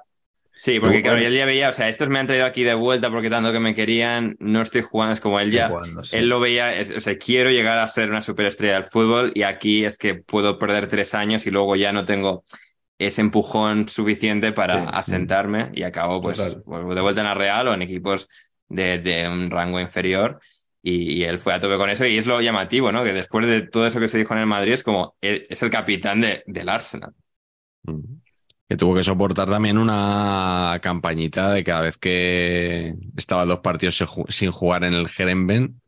Sí, 0.59 0.79
porque 0.79 1.01
claro, 1.01 1.17
él 1.17 1.33
ya 1.33 1.45
veía, 1.45 1.69
o 1.69 1.71
sea, 1.71 1.87
estos 1.87 2.09
me 2.09 2.17
han 2.17 2.25
traído 2.25 2.45
aquí 2.45 2.63
de 2.63 2.73
vuelta 2.73 3.11
porque 3.11 3.29
tanto 3.29 3.51
que 3.51 3.59
me 3.59 3.75
querían, 3.75 4.35
no 4.39 4.61
estoy 4.61 4.81
jugando, 4.81 5.13
es 5.13 5.21
como 5.21 5.39
él 5.39 5.51
ya, 5.51 5.71
él 6.11 6.29
lo 6.29 6.39
veía, 6.39 6.73
o 6.95 6.99
sea, 6.99 7.17
quiero 7.17 7.51
llegar 7.51 7.77
a 7.77 7.87
ser 7.87 8.09
una 8.09 8.21
superestrella 8.21 8.73
del 8.73 8.83
fútbol 8.83 9.31
y 9.35 9.43
aquí 9.43 9.85
es 9.85 9.97
que 9.97 10.15
puedo 10.15 10.57
perder 10.57 10.87
tres 10.87 11.13
años 11.13 11.45
y 11.45 11.51
luego 11.51 11.75
ya 11.75 11.93
no 11.93 12.05
tengo 12.05 12.43
ese 12.97 13.21
empujón 13.21 13.87
suficiente 13.87 14.51
para 14.51 14.89
asentarme 14.89 15.69
y 15.73 15.83
acabo 15.83 16.21
pues 16.21 16.37
de 16.39 17.01
vuelta 17.01 17.21
en 17.21 17.27
la 17.27 17.35
Real 17.35 17.67
o 17.67 17.73
en 17.73 17.83
equipos 17.83 18.27
de, 18.67 19.29
un 19.31 19.51
rango 19.51 19.79
inferior 19.79 20.39
y, 20.81 21.23
él 21.23 21.37
fue 21.37 21.53
a 21.53 21.59
tope 21.59 21.77
con 21.77 21.89
eso 21.89 22.05
y 22.05 22.17
es 22.17 22.25
lo 22.25 22.41
llamativo, 22.41 22.91
¿no? 22.91 23.03
Que 23.03 23.13
después 23.13 23.45
de 23.45 23.61
todo 23.61 23.85
eso 23.85 23.99
que 23.99 24.07
se 24.07 24.17
dijo 24.17 24.33
en 24.33 24.39
el 24.39 24.47
Madrid 24.47 24.73
es 24.73 24.83
como, 24.83 25.15
es 25.21 25.61
el 25.61 25.69
capitán 25.69 26.21
de, 26.21 26.43
del 26.47 26.69
Arsenal 26.69 27.13
que 28.67 28.75
tuvo 28.75 28.95
que 28.95 29.03
soportar 29.03 29.49
también 29.49 29.77
una 29.77 30.79
campañita 30.81 31.51
de 31.51 31.63
cada 31.63 31.81
vez 31.81 31.97
que 31.97 32.95
estaba 33.15 33.45
dos 33.45 33.59
partidos 33.59 34.03
sin 34.27 34.51
jugar 34.51 34.83
en 34.83 34.93
el 34.93 35.07
Jerenben, 35.07 35.81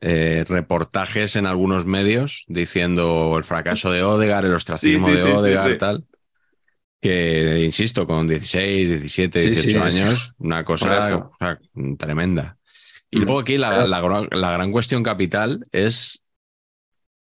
eh, 0.00 0.44
reportajes 0.48 1.36
en 1.36 1.46
algunos 1.46 1.84
medios 1.84 2.44
diciendo 2.48 3.34
el 3.36 3.44
fracaso 3.44 3.92
de 3.92 4.02
Odegar, 4.02 4.44
el 4.44 4.54
ostracismo 4.54 5.08
de 5.08 5.22
Odegar, 5.24 5.76
tal. 5.78 6.04
Que, 7.00 7.62
insisto, 7.64 8.06
con 8.06 8.26
16, 8.26 8.88
17, 8.88 9.50
18 9.50 9.82
años, 9.82 10.34
una 10.38 10.64
cosa 10.64 11.30
tremenda. 11.98 12.56
Y 13.10 13.18
luego 13.18 13.40
aquí 13.40 13.58
la, 13.58 13.86
la 13.86 14.50
gran 14.52 14.72
cuestión 14.72 15.02
capital 15.02 15.62
es, 15.70 16.22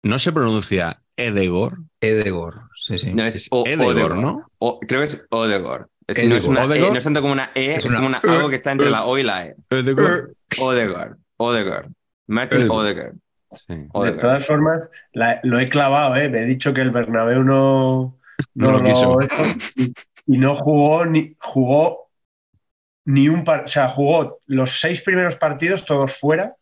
no 0.03 0.19
se 0.19 0.33
pronuncia 0.33 1.01
Edegor. 1.25 1.77
Edegor, 1.99 2.63
sí, 2.75 2.97
sí. 2.97 3.13
No, 3.13 3.25
es, 3.25 3.35
Es 3.35 3.47
o- 3.51 3.65
Edegor, 3.65 3.95
Odegor. 3.95 4.15
¿no? 4.17 4.47
O- 4.59 4.79
creo 4.79 5.01
que 5.01 5.05
es 5.05 5.25
Odegor. 5.29 5.89
Es, 6.07 6.17
Edegor. 6.17 6.29
no, 6.31 6.35
es 6.37 6.45
una 6.45 6.65
Odegor. 6.65 6.87
E, 6.89 6.91
no 6.91 6.97
es 6.97 7.03
tanto 7.03 7.21
como 7.21 7.33
una 7.33 7.51
E, 7.55 7.71
Es 7.73 7.77
es, 7.79 7.85
una 7.85 7.95
como 7.97 8.07
una, 8.09 8.17
algo 8.19 8.49
que 8.49 8.55
está 8.55 8.71
entre 8.71 8.89
la 8.89 9.05
O 9.05 9.17
y 9.17 9.23
la 9.23 9.45
E. 9.45 9.55
Edegor. 9.69 10.33
Odegor. 10.59 11.17
Odegor. 11.37 11.87
Martin 12.27 12.61
Edegor. 12.61 12.77
Odegor. 12.85 13.13
Sí. 13.67 13.73
De 13.75 14.11
todas 14.13 14.45
formas, 14.45 14.87
la- 15.13 15.39
lo 15.43 15.59
he 15.59 15.67
clavado, 15.69 16.15
¿eh? 16.15 16.29
Me 16.29 16.41
he 16.43 16.45
dicho 16.45 16.73
que 16.73 16.81
el 16.81 16.91
Bernabéu 16.91 17.43
no, 17.43 18.17
No 18.55 18.71
lo 18.71 18.83
quiso. 18.83 19.17
y, 19.75 19.93
y 20.25 20.37
no 20.37 20.55
jugó 20.55 21.05
ni 21.05 21.35
jugó 21.39 22.09
ni 23.05 23.27
un 23.27 23.43
par, 23.43 23.63
o 23.65 23.67
sea, 23.67 23.89
jugó 23.89 24.39
los 24.45 24.79
seis 24.79 25.01
primeros 25.01 25.35
partidos 25.35 25.85
todos 25.85 26.15
fuera, 26.17 26.55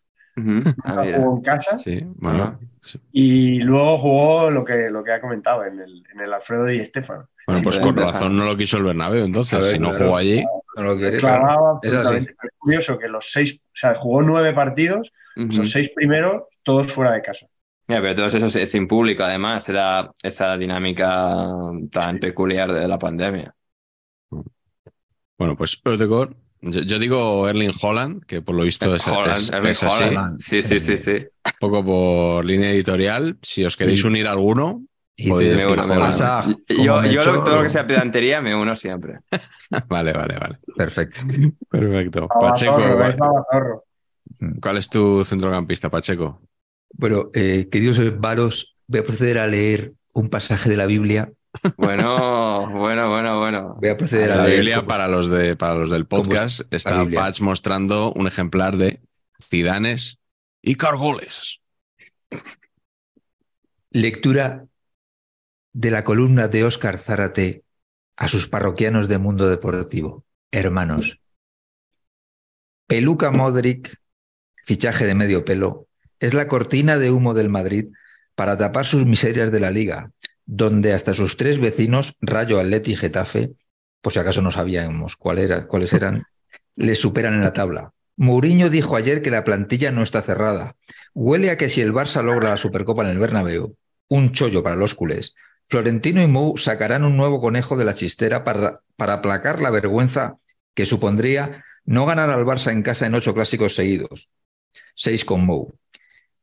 Ah, 0.84 1.02
mira. 1.04 1.18
jugó 1.20 1.38
en 1.38 1.44
casa 1.44 1.78
Sí, 1.78 2.02
bueno. 2.16 2.44
Ajá. 2.44 2.60
sí. 2.82 3.00
y 3.12 3.60
luego 3.62 3.98
jugó 4.00 4.50
lo 4.52 4.64
que, 4.66 4.90
lo 4.90 5.04
que 5.04 5.12
ha 5.14 5.22
comentado 5.22 5.66
en 5.66 5.80
el, 5.80 6.04
en 6.14 6.20
el 6.22 6.34
Alfredo 6.34 6.66
Di 6.66 6.80
Estefano. 6.80 7.28
Bueno, 7.48 7.60
Sí, 7.60 7.64
pues 7.64 7.80
con 7.80 7.96
razón 7.96 8.38
no 8.38 8.46
lo 8.46 8.56
quiso 8.56 8.78
el 8.78 8.84
Bernabéu, 8.84 9.26
entonces, 9.26 9.60
ver, 9.60 9.72
si 9.72 9.80
no 9.80 9.92
jugó 9.92 10.18
allí. 10.18 10.44
No 10.76 10.84
lo 10.84 10.98
quiere, 10.98 11.18
claro. 11.18 11.46
Clavado 11.46 11.80
Es 11.82 11.94
así. 11.94 12.28
curioso 12.60 12.98
que 13.00 13.08
los 13.08 13.32
seis, 13.32 13.60
o 13.60 13.70
sea, 13.74 13.94
jugó 13.96 14.22
nueve 14.22 14.54
partidos, 14.54 15.12
Ujú. 15.36 15.58
los 15.58 15.72
seis 15.72 15.90
primeros 15.96 16.44
todos 16.64 16.92
fuera 16.92 17.12
de 17.14 17.22
casa. 17.22 17.48
Mira, 17.88 18.02
pero 18.02 18.16
todo 18.16 18.26
eso 18.28 18.60
es 18.60 18.72
sin 18.72 18.88
público, 18.88 19.24
además, 19.24 19.68
era 19.68 20.12
esa 20.22 20.56
dinámica 20.58 21.36
tan 21.92 22.20
peculiar 22.20 22.72
de 22.72 22.88
la 22.88 23.00
pandemia. 23.00 23.56
Bueno, 25.38 25.56
pues 25.56 25.82
Odegaard. 25.86 26.34
Yo, 26.62 26.82
yo 26.82 27.00
digo 27.00 27.48
Erling 27.48 27.72
Holland, 27.82 28.26
que 28.26 28.42
por 28.42 28.56
lo 28.56 28.64
visto 28.64 28.94
es, 28.94 29.08
Holland, 29.08 29.38
es- 29.38 29.50
Erling 29.50 29.72
es 29.72 29.84
así. 29.84 30.04
Holland. 30.04 30.40
Sí, 30.40 30.62
sí, 30.64 30.80
sí, 30.80 30.98
sí. 30.98 31.12
Un 31.14 31.52
poco 31.60 31.86
por 31.86 32.46
línea 32.46 32.72
editorial. 32.72 33.38
Si 33.42 33.64
os 33.64 33.78
queréis 33.78 34.04
unir 34.04 34.28
a 34.28 34.32
alguno, 34.32 34.84
Y 35.16 35.30
Podéis 35.30 35.52
dices, 35.52 35.68
Me 35.68 35.74
uno, 35.74 35.88
me 35.88 35.98
pasa 36.00 36.44
Yo, 36.68 37.44
todo 37.44 37.58
lo 37.58 37.64
que 37.64 37.70
sea 37.70 37.86
pedantería 37.88 38.42
me 38.42 38.56
uno 38.56 38.76
siempre. 38.76 39.20
vale, 39.88 40.14
vale, 40.14 40.38
vale. 40.40 40.60
Perfecto. 40.76 41.22
Perfecto. 41.70 42.28
Pacheco, 42.40 42.80
es 43.04 43.16
¿cuál, 44.62 44.78
es 44.78 44.90
tu 44.90 45.24
centrocampista, 45.26 45.90
Pacheco? 45.90 46.42
Bueno, 46.94 47.30
eh, 47.34 47.68
queridos 47.72 48.00
hermanos, 48.00 48.76
voy 48.88 49.02
a 49.02 49.04
proceder 49.04 49.40
a 49.40 49.48
leer 49.48 49.94
un 50.14 50.30
pasaje 50.30 50.70
de 50.70 50.78
la 50.78 50.86
Biblia. 50.86 51.32
Bueno, 51.78 52.70
bueno, 52.70 53.10
bueno, 53.10 53.40
bueno. 53.40 53.76
Voy 53.80 53.90
a 53.90 53.98
proceder 53.98 54.32
a 54.32 54.36
La 54.38 54.44
leer. 54.46 54.58
Biblia 54.58 54.76
como- 54.78 54.88
para 54.88 55.08
los 55.08 55.30
de 55.30 55.56
para 55.56 55.76
los 55.76 55.90
del 55.90 56.08
¿Cómo 56.08 56.24
podcast 56.24 56.62
la 56.70 56.78
está 56.78 57.02
Biblia? 57.02 57.20
Patch 57.22 57.42
mostrando 57.42 58.12
un 58.14 58.28
ejemplar 58.28 58.78
de 58.78 59.02
Cidanes 59.42 60.20
y 60.62 60.76
Cargoles. 60.76 61.60
Lectura 63.92 64.66
de 65.74 65.92
la 65.92 66.04
columna 66.04 66.48
de 66.48 66.64
Óscar 66.64 67.00
Zárate 67.00 67.64
a 68.16 68.28
sus 68.28 68.48
parroquianos 68.48 69.08
de 69.08 69.18
Mundo 69.18 69.48
Deportivo. 69.50 70.26
Hermanos. 70.52 71.20
Peluca 72.88 73.32
Modric, 73.32 73.98
fichaje 74.66 75.06
de 75.06 75.14
medio 75.16 75.46
pelo, 75.46 75.88
es 76.20 76.34
la 76.34 76.48
cortina 76.48 76.98
de 76.98 77.12
humo 77.12 77.34
del 77.34 77.50
Madrid 77.50 77.86
para 78.36 78.58
tapar 78.58 78.86
sus 78.86 79.06
miserias 79.06 79.52
de 79.52 79.60
la 79.60 79.70
liga, 79.72 80.12
donde 80.52 80.94
hasta 80.94 81.14
sus 81.14 81.38
tres 81.38 81.60
vecinos, 81.60 82.16
Rayo, 82.22 82.60
Atleti 82.60 82.94
y 82.94 82.96
Getafe, 82.96 83.52
por 84.02 84.12
si 84.12 84.20
acaso 84.20 84.42
no 84.42 84.50
sabíamos 84.50 85.16
cuál 85.16 85.38
era- 85.38 85.68
cuáles 85.68 85.94
eran, 85.94 86.24
le 86.76 86.96
superan 86.96 87.36
en 87.36 87.44
la 87.44 87.54
tabla. 87.54 87.92
Mourinho 88.18 88.70
dijo 88.70 88.96
ayer 88.96 89.22
que 89.22 89.30
la 89.30 89.44
plantilla 89.44 89.92
no 89.92 90.02
está 90.02 90.24
cerrada. 90.24 90.76
Huele 91.14 91.52
a 91.52 91.58
que 91.58 91.70
si 91.70 91.82
el 91.82 91.94
Barça 91.94 92.24
logra 92.24 92.50
la 92.50 92.58
Supercopa 92.58 93.04
en 93.04 93.10
el 93.12 93.20
Bernabéu, 93.20 93.76
un 94.08 94.32
chollo 94.32 94.64
para 94.64 94.76
los 94.76 94.96
culés, 94.96 95.36
Florentino 95.68 96.20
y 96.24 96.28
Mou 96.28 96.58
sacarán 96.58 97.04
un 97.06 97.16
nuevo 97.16 97.40
conejo 97.40 97.78
de 97.78 97.86
la 97.86 97.94
chistera 97.94 98.44
para, 98.44 98.80
para 98.98 99.14
aplacar 99.14 99.62
la 99.62 99.70
vergüenza 99.70 100.38
que 100.74 100.86
supondría 100.86 101.64
no 101.86 102.08
ganar 102.08 102.32
al 102.32 102.44
Barça 102.44 102.72
en 102.72 102.82
casa 102.82 103.06
en 103.06 103.14
ocho 103.14 103.36
clásicos 103.36 103.76
seguidos. 103.76 104.34
Seis 104.96 105.24
con 105.26 105.46
Mou. 105.46 105.76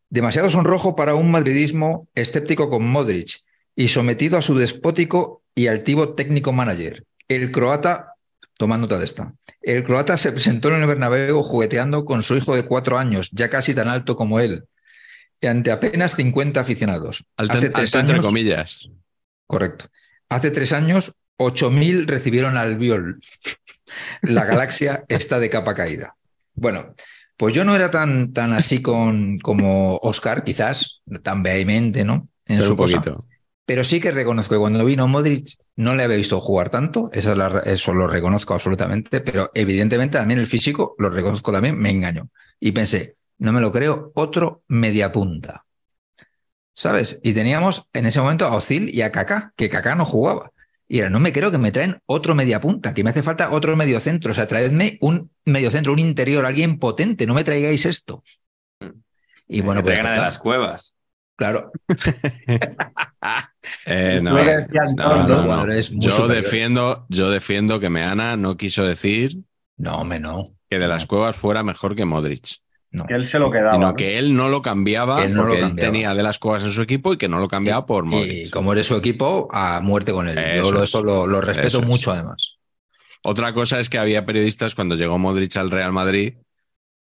Demasiado 0.08 0.48
sonrojo 0.48 0.94
para 0.94 1.16
un 1.16 1.30
madridismo 1.32 2.06
escéptico 2.14 2.70
con 2.70 2.86
Modric 2.88 3.40
y 3.76 3.88
sometido 3.88 4.38
a 4.38 4.42
su 4.42 4.56
despótico 4.56 5.42
y 5.54 5.68
altivo 5.68 6.14
técnico 6.14 6.52
manager. 6.52 7.04
El 7.28 7.52
croata, 7.52 8.14
toma 8.56 8.78
nota 8.78 8.98
de 8.98 9.04
esta, 9.04 9.34
el 9.62 9.84
croata 9.84 10.16
se 10.16 10.32
presentó 10.32 10.68
en 10.68 10.76
el 10.82 10.86
Bernabéu 10.86 11.42
jugueteando 11.42 12.04
con 12.04 12.22
su 12.22 12.36
hijo 12.36 12.56
de 12.56 12.64
cuatro 12.64 12.98
años, 12.98 13.30
ya 13.32 13.50
casi 13.50 13.74
tan 13.74 13.88
alto 13.88 14.16
como 14.16 14.40
él, 14.40 14.64
y 15.40 15.46
ante 15.46 15.70
apenas 15.70 16.14
50 16.16 16.60
aficionados. 16.60 17.26
Alto, 17.36 17.58
Hace 17.58 17.68
tres 17.70 17.88
alto 17.94 17.98
entre 18.00 18.14
años- 18.16 18.26
comillas. 18.26 18.88
Correcto. 19.46 19.86
Hace 20.28 20.50
tres 20.50 20.72
años, 20.72 21.20
8.000 21.38 22.06
recibieron 22.06 22.56
al 22.56 22.76
Viol. 22.76 23.20
La 24.22 24.44
galaxia 24.44 25.04
está 25.08 25.38
de 25.38 25.50
capa 25.50 25.74
caída. 25.74 26.16
Bueno, 26.54 26.94
pues 27.36 27.54
yo 27.54 27.64
no 27.64 27.76
era 27.76 27.90
tan, 27.90 28.32
tan 28.32 28.52
así 28.54 28.80
con, 28.80 29.38
como 29.38 29.98
Oscar, 29.98 30.42
quizás, 30.42 31.02
tan 31.22 31.42
vehemente, 31.42 32.04
¿no? 32.04 32.28
En 32.46 32.56
Pero 32.58 32.64
su 32.64 32.70
un 32.72 32.76
cosa. 32.78 33.02
Pero 33.66 33.84
sí 33.84 34.00
que 34.00 34.12
reconozco 34.12 34.54
que 34.54 34.60
cuando 34.60 34.84
vino 34.84 35.08
Modric 35.08 35.48
no 35.76 35.94
le 35.94 36.04
había 36.04 36.16
visto 36.16 36.40
jugar 36.40 36.70
tanto, 36.70 37.10
la- 37.12 37.62
eso 37.66 37.92
lo 37.92 38.06
reconozco 38.06 38.54
absolutamente, 38.54 39.20
pero 39.20 39.50
evidentemente 39.54 40.18
también 40.18 40.40
el 40.40 40.46
físico, 40.46 40.94
lo 40.98 41.10
reconozco 41.10 41.52
también, 41.52 41.76
me 41.78 41.90
engañó. 41.90 42.28
Y 42.60 42.72
pensé, 42.72 43.16
no 43.38 43.52
me 43.52 43.60
lo 43.60 43.72
creo, 43.72 44.12
otro 44.14 44.62
mediapunta. 44.68 45.64
¿Sabes? 46.74 47.18
Y 47.22 47.32
teníamos 47.32 47.88
en 47.94 48.06
ese 48.06 48.20
momento 48.20 48.46
a 48.46 48.54
Ozil 48.54 48.94
y 48.94 49.00
a 49.02 49.10
Kaká, 49.10 49.52
que 49.56 49.68
Kaká 49.70 49.94
no 49.94 50.04
jugaba. 50.04 50.52
Y 50.88 50.98
era, 51.00 51.10
no 51.10 51.18
me 51.20 51.32
creo 51.32 51.50
que 51.50 51.58
me 51.58 51.72
traen 51.72 52.00
otro 52.06 52.34
mediapunta, 52.34 52.94
que 52.94 53.02
me 53.02 53.10
hace 53.10 53.22
falta 53.22 53.50
otro 53.50 53.74
mediocentro. 53.76 54.30
O 54.30 54.34
sea, 54.34 54.46
traedme 54.46 54.98
un 55.00 55.30
mediocentro, 55.44 55.92
un 55.92 55.98
interior, 55.98 56.44
alguien 56.46 56.78
potente, 56.78 57.26
no 57.26 57.34
me 57.34 57.44
traigáis 57.44 57.86
esto. 57.86 58.22
Y 59.48 59.60
bueno, 59.60 59.82
pues 59.82 59.94
de 60.02 60.20
las 60.20 60.38
cuevas. 60.38 60.95
Claro, 61.36 61.70
Eh, 63.84 64.20
no, 64.22 64.34
decían 64.36 64.94
no, 64.96 65.26
no, 65.26 65.66
Yo 65.80 66.28
defiendo, 66.28 67.04
yo 67.08 67.30
defiendo 67.30 67.80
que 67.80 67.90
Meana 67.90 68.36
no 68.36 68.56
quiso 68.56 68.84
decir 68.86 69.38
no, 69.76 70.04
me 70.04 70.18
no. 70.20 70.54
que 70.70 70.78
de 70.78 70.86
las 70.88 71.04
cuevas 71.06 71.36
fuera 71.36 71.62
mejor 71.62 71.94
que 71.96 72.04
Modric, 72.04 72.58
no. 72.92 73.04
Que 73.06 73.14
él 73.14 73.26
se 73.26 73.38
lo 73.38 73.50
quedaba. 73.50 73.72
sino 73.72 73.88
¿no? 73.88 73.96
que 73.96 74.18
él 74.18 74.34
no 74.34 74.48
lo 74.48 74.62
cambiaba 74.62 75.24
Él 75.24 75.34
no 75.34 75.42
lo 75.42 75.48
porque 75.48 75.64
él 75.64 75.74
tenía 75.76 76.14
de 76.14 76.22
las 76.22 76.38
cuevas 76.38 76.62
en 76.62 76.72
su 76.72 76.80
equipo 76.80 77.12
y 77.12 77.16
que 77.18 77.28
no 77.28 77.38
lo 77.40 77.48
cambiaba 77.48 77.84
por 77.86 78.04
Y 78.04 78.08
Modric. 78.08 78.50
como 78.50 78.72
eres 78.72 78.86
su 78.86 78.96
equipo, 78.96 79.48
a 79.50 79.80
muerte 79.80 80.12
con 80.12 80.28
él. 80.28 80.38
Eso 80.38 80.72
Yo 80.72 80.82
eso 80.82 81.02
lo, 81.02 81.26
lo 81.26 81.40
respeto 81.40 81.66
Eso 81.66 81.80
es. 81.80 81.86
mucho, 81.86 82.12
además. 82.12 82.56
Otra 83.22 83.52
cosa 83.52 83.80
es 83.80 83.88
que 83.90 83.98
había 83.98 84.24
periodistas 84.24 84.74
cuando 84.74 84.94
llegó 84.94 85.18
Modric 85.18 85.56
al 85.56 85.70
Real 85.70 85.92
Madrid 85.92 86.34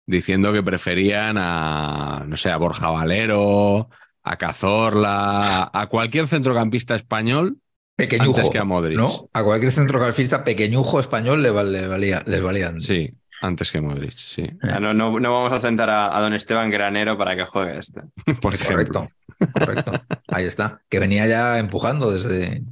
diciendo 0.06 0.52
que 0.52 0.62
preferían 0.62 1.36
a, 1.38 2.24
no 2.26 2.36
sé, 2.36 2.50
a 2.50 2.56
Borja 2.56 2.90
Valero, 2.90 3.88
a 4.30 4.36
Cazorla, 4.36 5.70
a 5.72 5.86
cualquier 5.88 6.26
centrocampista 6.26 6.94
español 6.94 7.58
Pequeñujo. 7.96 8.36
antes 8.36 8.50
que 8.50 8.58
a 8.58 8.64
Modric. 8.64 8.96
¿no? 8.96 9.28
A 9.32 9.42
cualquier 9.42 9.72
centrocampista 9.72 10.44
pequeñujo 10.44 11.00
español 11.00 11.42
le, 11.42 11.50
val- 11.50 11.72
le 11.72 11.86
valía, 11.88 12.22
les 12.26 12.42
valían. 12.42 12.80
Sí, 12.80 13.10
antes 13.40 13.72
que 13.72 13.80
Modric, 13.80 14.12
sí. 14.12 14.48
Ah, 14.62 14.78
No, 14.80 14.94
no, 14.94 15.18
no 15.18 15.32
vamos 15.32 15.52
a 15.52 15.58
sentar 15.58 15.90
a, 15.90 16.16
a 16.16 16.20
don 16.20 16.32
Esteban 16.34 16.70
Granero 16.70 17.16
para 17.18 17.34
que 17.36 17.44
juegue 17.44 17.78
este. 17.78 18.02
Por 18.40 18.54
ejemplo. 18.54 19.08
Correcto, 19.52 19.52
correcto. 19.52 19.92
Ahí 20.28 20.44
está. 20.46 20.80
Que 20.88 20.98
venía 20.98 21.26
ya 21.26 21.58
empujando 21.58 22.10
desde 22.12 22.62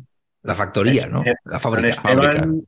la 0.42 0.54
factoría, 0.54 1.06
¿no? 1.06 1.24
La 1.44 1.58
fábrica. 1.58 1.88
Esteban, 1.88 2.62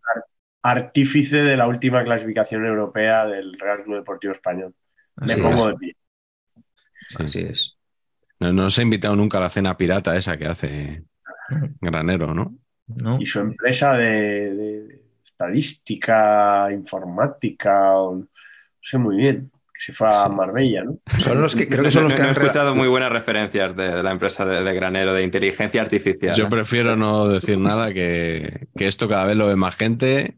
artífice 0.62 1.38
de 1.38 1.56
la 1.56 1.68
última 1.68 2.02
clasificación 2.02 2.66
europea 2.66 3.24
del 3.26 3.56
Real 3.58 3.84
Club 3.84 3.96
Deportivo 3.96 4.32
Español. 4.32 4.74
Me 5.16 5.32
Así 5.34 5.40
pongo 5.42 5.68
es. 5.68 5.74
de 5.74 5.78
pie. 5.78 5.96
Así 7.18 7.38
es. 7.40 7.76
No, 8.40 8.52
no 8.52 8.70
se 8.70 8.80
ha 8.80 8.84
invitado 8.84 9.16
nunca 9.16 9.38
a 9.38 9.42
la 9.42 9.48
cena 9.48 9.76
pirata 9.76 10.16
esa 10.16 10.36
que 10.36 10.46
hace 10.46 11.02
Granero, 11.80 12.34
¿no? 12.34 12.56
¿No? 12.86 13.18
Y 13.20 13.26
su 13.26 13.40
empresa 13.40 13.94
de, 13.94 14.54
de 14.54 15.02
estadística, 15.22 16.68
informática, 16.72 17.96
o- 17.98 18.16
no 18.16 18.26
sé 18.80 18.96
muy 18.98 19.16
bien, 19.16 19.50
que 19.74 19.80
se 19.80 19.92
fue 19.92 20.08
a 20.08 20.12
Sí. 20.24 20.28
Marbella, 20.30 20.84
¿no? 20.84 20.98
Son 21.18 21.40
los 21.40 21.54
que 21.54 21.68
creo 21.68 21.84
que 21.84 21.90
son 21.90 22.04
los 22.04 22.12
No- 22.12 22.16
que 22.16 22.22
no 22.22 22.28
he 22.28 22.30
han 22.30 22.36
rela- 22.36 22.42
escuchado 22.44 22.74
muy 22.74 22.88
buenas 22.88 23.12
referencias 23.12 23.76
de, 23.76 23.90
de 23.90 24.02
la 24.02 24.10
empresa 24.12 24.46
de, 24.46 24.62
de 24.64 24.74
Granero 24.74 25.12
de 25.12 25.22
inteligencia 25.22 25.82
artificial. 25.82 26.34
Yo 26.34 26.44
¿eh? 26.46 26.48
prefiero 26.50 26.96
no 26.96 27.28
decir 27.28 27.58
nada 27.58 27.92
que, 27.92 28.68
que 28.76 28.86
esto 28.86 29.08
cada 29.08 29.24
vez 29.24 29.36
lo 29.36 29.46
ve 29.48 29.56
más 29.56 29.76
gente. 29.76 30.36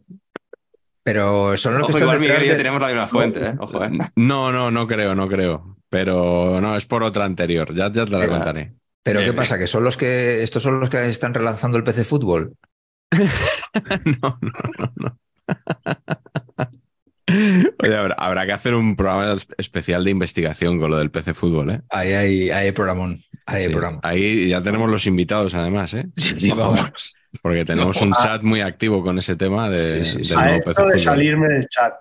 Pero 1.03 1.57
son 1.57 1.79
los 1.79 1.87
que 1.87 1.93
Ojo, 1.93 1.99
están 1.99 2.03
igual 2.09 2.21
Miguel 2.21 2.43
y 2.45 2.49
yo 2.49 2.57
tenemos 2.57 2.81
la 2.81 2.89
misma 2.89 3.09
fuente, 3.09 3.41
¿eh? 3.47 3.55
Ojo, 3.59 3.83
¿eh? 3.83 3.91
No, 4.17 4.53
no, 4.53 4.71
no 4.71 4.87
creo, 4.87 5.15
no 5.15 5.29
creo. 5.29 5.77
Pero 5.91 6.61
no, 6.61 6.77
es 6.77 6.87
por 6.87 7.03
otra 7.03 7.25
anterior. 7.25 7.75
Ya, 7.75 7.93
ya 7.93 8.07
te 8.07 8.17
la 8.17 8.29
contaré. 8.29 8.73
Pero 9.03 9.21
¿qué 9.21 9.33
pasa? 9.33 9.59
¿Que 9.59 9.67
son 9.67 9.85
los 9.85 9.97
que 9.97 10.43
estos 10.43 10.63
son 10.63 10.81
los 10.81 10.89
que 10.89 11.09
están 11.09 11.35
relanzando 11.35 11.77
el 11.77 11.85
PC 11.85 12.05
Fútbol? 12.05 12.55
No, 14.23 14.39
no, 14.41 14.53
no, 14.79 14.93
no. 14.97 15.19
Oye, 17.79 17.95
habrá, 17.97 18.15
habrá 18.15 18.45
que 18.47 18.53
hacer 18.53 18.75
un 18.75 18.97
programa 18.97 19.37
especial 19.57 20.03
de 20.05 20.11
investigación 20.11 20.81
con 20.81 20.91
lo 20.91 20.99
del 20.99 21.11
PC 21.13 21.33
Fútbol, 21.33 21.71
¿eh? 21.71 21.81
Ahí 21.91 22.13
hay, 22.13 22.51
ahí 22.51 22.67
hay 22.67 22.73
programón. 22.73 23.23
Ahí, 23.47 23.65
Sí, 23.67 23.71
programa. 23.71 24.01
Ahí 24.03 24.49
ya 24.49 24.63
tenemos 24.63 24.91
los 24.91 25.07
invitados, 25.07 25.55
además, 25.55 25.95
¿eh? 25.95 26.07
Sí, 26.17 26.51
vamos. 26.51 27.15
Porque 27.41 27.65
tenemos 27.65 28.01
un 28.01 28.13
chat 28.15 28.43
muy 28.43 28.61
activo 28.63 29.03
con 29.05 29.19
ese 29.19 29.37
tema 29.37 29.71
de, 29.71 30.05
Sí, 30.05 30.19
sí, 30.19 30.25
sí. 30.25 30.31
del 30.31 30.39
A 30.39 30.43
nuevo 30.47 30.59
esto 30.59 30.71
PC 30.71 30.81
de 30.83 30.89
Fútbol. 30.89 30.99
salirme 31.01 31.49
del 31.49 31.69
chat. 31.69 31.95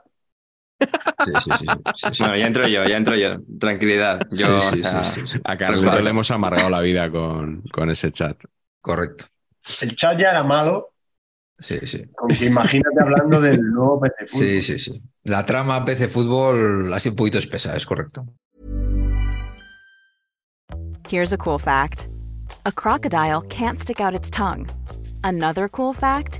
Sí, 0.80 1.32
sí, 1.44 1.52
sí, 1.60 1.66
sí. 2.14 2.24
Bueno, 2.24 2.36
ya 2.38 2.48
entro 2.48 2.68
yo, 2.68 2.86
ya 2.86 2.98
entro 2.98 3.16
yo. 3.16 3.38
Tranquilidad. 3.60 4.28
Yo, 4.32 4.62
Sí, 4.62 4.78
sí, 4.78 4.82
o 4.82 4.86
sea, 4.86 5.04
sí, 5.04 5.22
sí, 5.22 5.28
sí. 5.28 5.40
A 5.44 5.58
Carleto 5.58 5.88
Vale. 5.88 6.04
le 6.04 6.10
hemos 6.12 6.32
amargado 6.32 6.70
la 6.70 6.80
vida 6.82 7.10
con, 7.12 7.62
con 7.72 7.90
ese 7.90 8.12
chat. 8.12 8.38
Correcto. 8.82 9.26
El 9.82 9.96
chat 9.96 10.18
ya 10.18 10.32
era 10.32 10.44
malo, 10.44 10.94
Sí, 11.58 11.78
sí. 11.86 12.06
con 12.16 12.30
que 12.30 12.46
imagínate 12.46 12.96
hablando 13.02 13.42
del 13.42 13.62
nuevo 13.62 14.00
PC 14.00 14.28
Fútbol. 14.28 14.40
Sí, 14.48 14.62
sí, 14.62 14.80
sí. 14.80 15.02
La 15.26 15.46
trama 15.46 15.84
PC 15.84 16.08
Fútbol 16.08 16.94
ha 16.94 17.00
sido 17.00 17.12
un 17.14 17.18
poquito 17.18 17.38
espesa, 17.38 17.76
es 17.76 17.86
correcto. 17.86 18.26
Here's 21.10 21.34
a 21.34 21.38
cool 21.38 21.60
fact 21.60 22.08
a 22.66 22.72
crocodile 22.72 23.42
can't 23.50 23.80
stick 23.80 24.00
out 24.00 24.14
its 24.14 24.30
tongue. 24.30 24.68
Another 25.24 25.68
cool 25.70 25.94
fact 25.94 26.40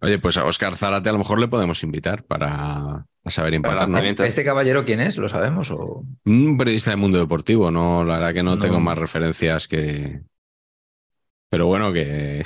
Oye, 0.00 0.18
pues 0.18 0.36
a 0.36 0.44
Oscar 0.44 0.76
Zárate 0.76 1.08
a 1.08 1.12
lo 1.12 1.18
mejor 1.18 1.40
le 1.40 1.48
podemos 1.48 1.82
invitar 1.82 2.24
para 2.24 3.06
a 3.24 3.30
saber 3.30 3.50
Para 3.50 3.56
empatar, 3.56 3.88
¿no? 3.88 3.92
lanzamiento. 3.94 4.24
¿Este 4.24 4.44
caballero 4.44 4.84
quién 4.84 5.00
es? 5.00 5.16
¿Lo 5.18 5.28
sabemos? 5.28 5.70
O... 5.70 6.04
Un 6.24 6.56
periodista 6.56 6.90
de 6.90 6.96
Mundo 6.96 7.18
Deportivo, 7.18 7.70
no, 7.70 8.04
la 8.04 8.14
verdad 8.18 8.34
que 8.34 8.42
no, 8.42 8.56
No. 8.56 8.60
tengo 8.62 8.80
más 8.80 8.96
referencias 8.96 9.66
que. 9.68 10.20
Pero 11.50 11.66
bueno, 11.66 11.92
que, 11.92 12.44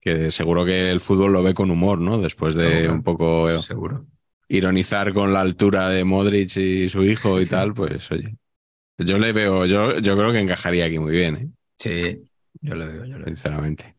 que 0.00 0.30
seguro 0.30 0.64
que 0.64 0.90
el 0.90 1.00
fútbol 1.00 1.32
lo 1.32 1.42
ve 1.42 1.54
con 1.54 1.70
humor, 1.70 2.00
¿no? 2.00 2.18
Después 2.18 2.54
de 2.54 2.88
un 2.88 3.02
poco 3.02 3.60
Seguro. 3.62 4.06
ironizar 4.48 5.12
con 5.12 5.32
la 5.32 5.40
altura 5.40 5.88
de 5.90 6.04
Modric 6.04 6.56
y 6.56 6.88
su 6.88 7.04
hijo 7.04 7.40
y 7.40 7.46
tal, 7.46 7.74
pues 7.74 8.10
oye. 8.10 8.36
Yo 8.98 9.16
le 9.18 9.32
veo, 9.32 9.64
yo, 9.66 9.98
yo 10.00 10.16
creo 10.16 10.32
que 10.32 10.40
encajaría 10.40 10.86
aquí 10.86 10.98
muy 10.98 11.12
bien, 11.12 11.36
¿eh? 11.36 11.48
Sí, 11.78 12.20
yo 12.60 12.74
lo 12.74 12.86
veo, 12.86 13.04
yo 13.04 13.12
lo 13.18 13.24
veo. 13.24 13.26
sinceramente. 13.26 13.94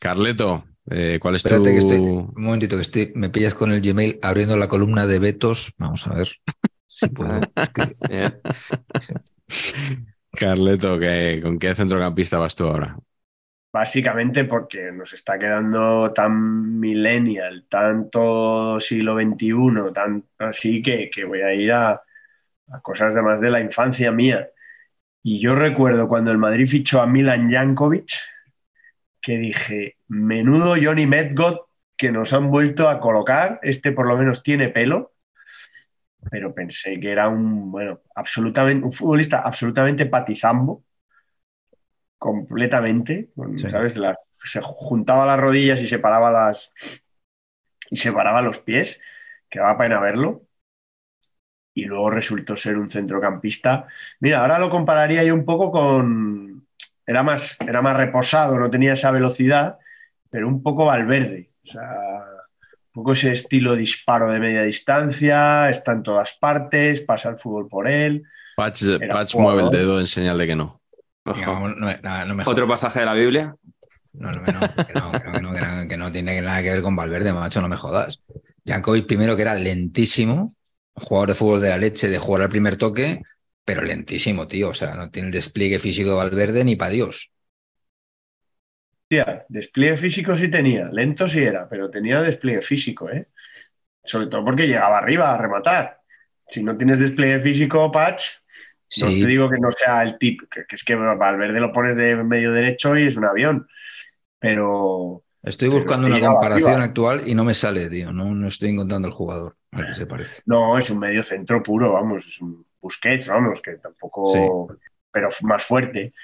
Carleto, 0.00 0.64
eh, 0.90 1.18
¿cuál 1.20 1.36
es 1.36 1.44
Espérate 1.44 1.70
tu. 1.70 1.72
que 1.72 1.78
estoy, 1.78 1.98
un 1.98 2.32
momentito, 2.36 2.76
que 2.76 2.82
estoy, 2.82 3.12
me 3.14 3.30
pillas 3.30 3.54
con 3.54 3.72
el 3.72 3.80
Gmail 3.80 4.18
abriendo 4.22 4.56
la 4.56 4.68
columna 4.68 5.06
de 5.06 5.18
vetos. 5.18 5.72
Vamos 5.78 6.06
a 6.06 6.14
ver 6.14 6.28
si 6.88 7.08
puedo. 7.10 7.50
Carleto, 10.32 10.98
¿qué- 10.98 11.40
¿con 11.42 11.58
qué 11.58 11.74
centrocampista 11.74 12.38
vas 12.38 12.54
tú 12.54 12.64
ahora? 12.66 12.96
Básicamente 13.72 14.44
porque 14.44 14.92
nos 14.92 15.14
está 15.14 15.38
quedando 15.38 16.12
tan 16.12 16.78
millennial, 16.78 17.64
tanto 17.70 18.78
siglo 18.80 19.14
XXI, 19.14 19.92
tan 19.94 20.24
así 20.38 20.82
que, 20.82 21.08
que 21.10 21.24
voy 21.24 21.40
a 21.40 21.54
ir 21.54 21.72
a, 21.72 21.92
a 21.92 22.80
cosas 22.82 23.14
de 23.14 23.22
más 23.22 23.40
de 23.40 23.50
la 23.50 23.60
infancia 23.60 24.12
mía. 24.12 24.48
Y 25.22 25.40
yo 25.40 25.54
recuerdo 25.56 26.08
cuando 26.08 26.32
el 26.32 26.38
Madrid 26.38 26.68
fichó 26.68 27.02
a 27.02 27.06
Milan 27.06 27.50
Jankovic, 27.50 28.10
que 29.20 29.38
dije, 29.38 29.96
menudo 30.12 30.74
Johnny 30.80 31.06
Medgod 31.06 31.56
que 31.96 32.12
nos 32.12 32.32
han 32.32 32.50
vuelto 32.50 32.88
a 32.88 33.00
colocar, 33.00 33.60
este 33.62 33.92
por 33.92 34.06
lo 34.06 34.16
menos 34.16 34.42
tiene 34.42 34.68
pelo, 34.68 35.12
pero 36.30 36.54
pensé 36.54 37.00
que 37.00 37.10
era 37.10 37.28
un, 37.28 37.70
bueno, 37.72 38.00
absolutamente, 38.14 38.84
un 38.84 38.92
futbolista 38.92 39.40
absolutamente 39.40 40.06
patizambo, 40.06 40.84
completamente, 42.18 43.30
con, 43.34 43.58
Sí. 43.58 43.70
¿sabes? 43.70 43.98
Se 44.44 44.60
juntaba 44.62 45.26
las 45.26 45.40
rodillas 45.40 45.80
y 45.80 45.86
separaba 45.86 46.30
las 46.30 46.72
y 47.90 47.96
separaba 47.96 48.42
los 48.42 48.58
pies, 48.58 49.00
que 49.48 49.58
daba 49.58 49.78
pena 49.78 50.00
verlo. 50.00 50.42
Y 51.74 51.84
luego 51.84 52.10
resultó 52.10 52.56
ser 52.56 52.76
un 52.76 52.90
centrocampista. 52.90 53.86
Mira, 54.20 54.40
ahora 54.40 54.58
lo 54.58 54.68
compararía 54.70 55.24
yo 55.24 55.34
un 55.34 55.44
poco 55.44 55.70
con. 55.72 56.66
Era 57.06 57.22
más, 57.22 57.58
era 57.60 57.82
más 57.82 57.96
reposado, 57.96 58.58
no 58.58 58.70
tenía 58.70 58.92
esa 58.92 59.10
velocidad, 59.10 59.78
pero 60.32 60.48
un 60.48 60.62
poco 60.62 60.86
Valverde. 60.86 61.50
O 61.62 61.66
sea, 61.66 61.84
un 61.84 62.92
poco 62.94 63.12
ese 63.12 63.32
estilo 63.32 63.76
disparo 63.76 64.32
de 64.32 64.40
media 64.40 64.62
distancia, 64.62 65.68
está 65.68 65.92
en 65.92 66.02
todas 66.02 66.32
partes, 66.40 67.02
pasa 67.02 67.28
el 67.28 67.38
fútbol 67.38 67.68
por 67.68 67.86
él. 67.86 68.24
Patch, 68.56 68.84
Patch 69.10 69.36
mueve 69.36 69.64
el 69.64 69.70
dedo 69.70 70.00
en 70.00 70.06
señal 70.06 70.38
de 70.38 70.46
que 70.46 70.56
no. 70.56 70.80
Otro 72.46 72.66
pasaje 72.66 73.00
de 73.00 73.06
la 73.06 73.12
Biblia. 73.12 73.54
No, 74.14 74.32
no, 74.32 74.42
que 74.42 74.52
no, 74.52 74.60
que 74.60 74.66
no, 74.76 74.86
que 74.86 74.92
no, 74.94 75.12
que 75.12 75.40
no, 75.40 75.52
que 75.52 75.60
no, 75.60 75.88
que 75.88 75.96
no 75.98 76.12
tiene 76.12 76.40
nada 76.40 76.62
que 76.62 76.70
ver 76.70 76.82
con 76.82 76.96
Valverde, 76.96 77.32
macho, 77.34 77.60
no 77.60 77.68
me 77.68 77.76
jodas. 77.76 78.22
Jankovic 78.64 79.06
primero 79.06 79.36
que 79.36 79.42
era 79.42 79.54
lentísimo, 79.54 80.54
jugador 80.94 81.28
de 81.28 81.34
fútbol 81.34 81.60
de 81.60 81.68
la 81.68 81.78
leche, 81.78 82.08
de 82.08 82.18
jugar 82.18 82.42
al 82.42 82.48
primer 82.48 82.76
toque, 82.76 83.22
pero 83.66 83.82
lentísimo, 83.82 84.46
tío. 84.46 84.70
O 84.70 84.74
sea, 84.74 84.94
no 84.94 85.10
tiene 85.10 85.28
el 85.28 85.32
despliegue 85.32 85.78
físico 85.78 86.10
de 86.10 86.16
Valverde 86.16 86.64
ni 86.64 86.76
para 86.76 86.90
Dios. 86.90 87.32
Tía, 89.12 89.44
despliegue 89.46 89.98
físico 89.98 90.34
sí 90.34 90.48
tenía, 90.48 90.88
lento 90.90 91.28
sí 91.28 91.44
era, 91.44 91.68
pero 91.68 91.90
tenía 91.90 92.22
despliegue 92.22 92.62
físico, 92.62 93.10
¿eh? 93.10 93.28
Sobre 94.02 94.28
todo 94.28 94.42
porque 94.42 94.66
llegaba 94.66 94.96
arriba 94.96 95.34
a 95.34 95.36
rematar. 95.36 96.00
Si 96.48 96.62
no 96.62 96.78
tienes 96.78 96.98
despliegue 96.98 97.40
físico, 97.40 97.92
Patch, 97.92 98.22
no 99.02 99.08
te 99.08 99.26
digo 99.26 99.50
que 99.50 99.58
no 99.58 99.70
sea 99.70 100.02
el 100.02 100.16
tip, 100.16 100.40
que, 100.50 100.64
que 100.64 100.76
es 100.76 100.82
que 100.82 100.94
Valverde 100.94 101.60
lo 101.60 101.74
pones 101.74 101.94
de 101.94 102.24
medio 102.24 102.52
derecho 102.52 102.96
y 102.96 103.08
es 103.08 103.18
un 103.18 103.26
avión. 103.26 103.68
Pero 104.38 105.22
estoy 105.42 105.68
buscando 105.68 106.06
una 106.06 106.18
comparación 106.18 106.70
arriba. 106.70 106.84
actual 106.84 107.28
y 107.28 107.34
no 107.34 107.44
me 107.44 107.52
sale, 107.52 107.90
tío. 107.90 108.14
No, 108.14 108.34
no 108.34 108.46
estoy 108.46 108.70
encontrando 108.70 109.08
el 109.08 109.14
jugador. 109.14 109.58
A 109.72 109.76
ver 109.76 109.88
qué 109.88 109.94
se 109.94 110.06
parece. 110.06 110.40
no, 110.46 110.78
es 110.78 110.88
un 110.88 110.98
medio 110.98 111.22
centro 111.22 111.62
puro, 111.62 111.92
vamos, 111.92 112.26
es 112.26 112.40
un 112.40 112.64
Busquets, 112.80 113.28
vamos, 113.28 113.60
que 113.60 113.72
tampoco, 113.72 114.74
pero 115.10 115.28
más 115.42 115.62
fuerte 115.62 116.14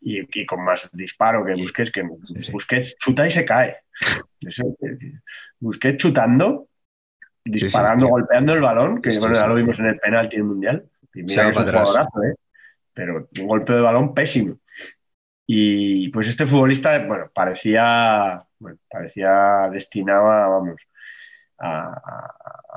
y, 0.00 0.20
y 0.40 0.46
con 0.46 0.64
más 0.64 0.90
disparo 0.92 1.44
que 1.44 1.54
Busquets, 1.54 1.90
que. 1.90 2.02
Busquets 2.52 2.96
chuta 2.98 3.26
y 3.26 3.30
se 3.30 3.44
cae. 3.44 3.76
Busquets 5.60 5.96
chutando, 5.96 6.68
disparando, 7.44 8.06
sí. 8.06 8.10
golpeando 8.10 8.54
el 8.54 8.60
balón, 8.60 9.02
que 9.02 9.10
Sí, 9.10 9.18
bueno, 9.18 9.34
ya 9.34 9.46
lo 9.46 9.54
vimos 9.54 9.78
en 9.80 9.86
el 9.86 9.98
penalti 9.98 10.36
en 10.36 10.42
el 10.42 10.48
Mundial. 10.48 10.84
Y 11.14 11.22
mira 11.22 11.48
es 11.48 11.56
un 11.56 11.64
jugadorazo, 11.64 12.22
¿eh? 12.24 12.34
Pero 12.94 13.28
un 13.38 13.46
golpe 13.46 13.72
de 13.72 13.80
balón 13.80 14.14
pésimo. 14.14 14.58
Y 15.46 16.08
pues 16.10 16.28
este 16.28 16.46
futbolista, 16.46 17.06
bueno, 17.06 17.30
parecía, 17.34 18.44
bueno, 18.58 18.78
parecía 18.90 19.68
destinado 19.72 20.30
a, 20.30 20.46
vamos, 20.48 20.82
a, 21.58 21.88
a- 21.88 22.34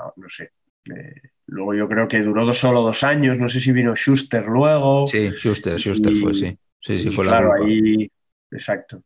a- 0.07 0.13
no 0.15 0.29
sé. 0.29 0.51
eh, 0.85 1.21
luego 1.47 1.73
yo 1.73 1.87
creo 1.89 2.07
que 2.07 2.21
duró 2.21 2.45
dos- 2.45 2.57
solo 2.59 2.81
dos 2.81 3.03
años, 3.03 3.37
no 3.37 3.49
sé 3.49 3.59
si 3.59 3.71
vino 3.73 3.93
Schuster 3.95 4.45
luego. 4.45 5.05
Sí, 5.05 5.31
Schuster, 5.31 5.77
Schuster 5.77 6.13
Y- 6.13 6.19
fue, 6.21 6.33
sí. 6.33 6.57
Sí, 6.81 6.99
sí, 6.99 7.09
Y 7.09 7.11
fue 7.11 7.25
claro, 7.25 7.49
la 7.49 7.53
culpa. 7.55 7.65
ahí, 7.67 8.11
exacto. 8.51 9.03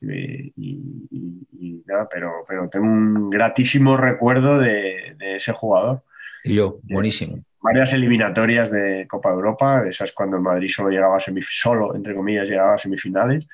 Y, 0.00 0.52
y- 0.56 1.08
y- 1.10 1.48
y 1.52 1.84
nada, 1.86 2.08
pero, 2.10 2.44
pero 2.48 2.68
tengo 2.70 2.86
un 2.86 3.30
gratísimo 3.30 3.96
recuerdo 3.96 4.58
de, 4.58 5.14
de 5.18 5.36
ese 5.36 5.52
jugador. 5.52 6.04
Y 6.44 6.54
yo, 6.54 6.78
buenísimo. 6.84 7.44
Varias 7.60 7.92
eliminatorias 7.94 8.70
de 8.70 9.08
Copa 9.08 9.30
de 9.30 9.36
Europa, 9.36 9.84
esas 9.88 10.12
cuando 10.12 10.36
el 10.36 10.42
Madrid 10.42 10.68
solo 10.68 10.90
llegaba 10.90 11.16
a 11.16 11.20
semifinales, 11.20 11.58
solo, 11.60 11.94
entre 11.96 12.14
comillas, 12.14 12.46
llegaba 12.48 12.74
a 12.74 12.78
semifinales, 12.78 13.48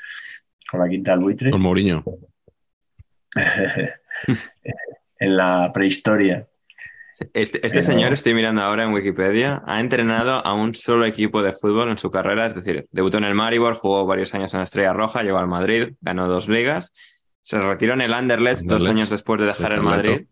con 0.70 0.80
la 0.80 0.88
quinta 0.88 1.12
del 1.12 1.20
buitre, 1.20 1.50
Con 1.52 1.60
Mourinho. 1.62 2.02
en 5.18 5.36
la 5.36 5.70
prehistoria. 5.72 6.46
Este, 7.34 7.58
este 7.66 7.68
Pero- 7.68 7.82
señor, 7.82 8.12
estoy 8.14 8.32
mirando 8.34 8.62
ahora 8.62 8.84
en 8.84 8.92
Wikipedia, 8.92 9.62
ha 9.66 9.78
entrenado 9.80 10.44
a 10.44 10.54
un 10.54 10.74
solo 10.74 11.04
equipo 11.04 11.42
de 11.42 11.52
fútbol 11.52 11.90
en 11.90 11.98
su 11.98 12.10
carrera, 12.10 12.46
es 12.46 12.54
decir, 12.54 12.86
debutó 12.92 13.18
en 13.18 13.24
el 13.24 13.34
Maribor, 13.34 13.74
jugó 13.74 14.06
varios 14.06 14.34
años 14.34 14.52
en 14.54 14.60
la 14.60 14.64
Estrella 14.64 14.92
Roja, 14.94 15.22
llegó 15.22 15.36
al 15.38 15.46
Madrid, 15.46 15.94
ganó 16.00 16.26
dos 16.28 16.48
ligas, 16.48 16.92
se 17.42 17.58
retiró 17.58 17.92
en 17.94 18.00
el 18.00 18.14
Anderlecht 18.14 18.62
dos 18.62 18.86
años 18.86 19.10
después 19.10 19.38
de 19.40 19.46
dejar 19.46 19.70
de 19.70 19.76
el. 19.76 19.82
Madrid. 19.82 20.26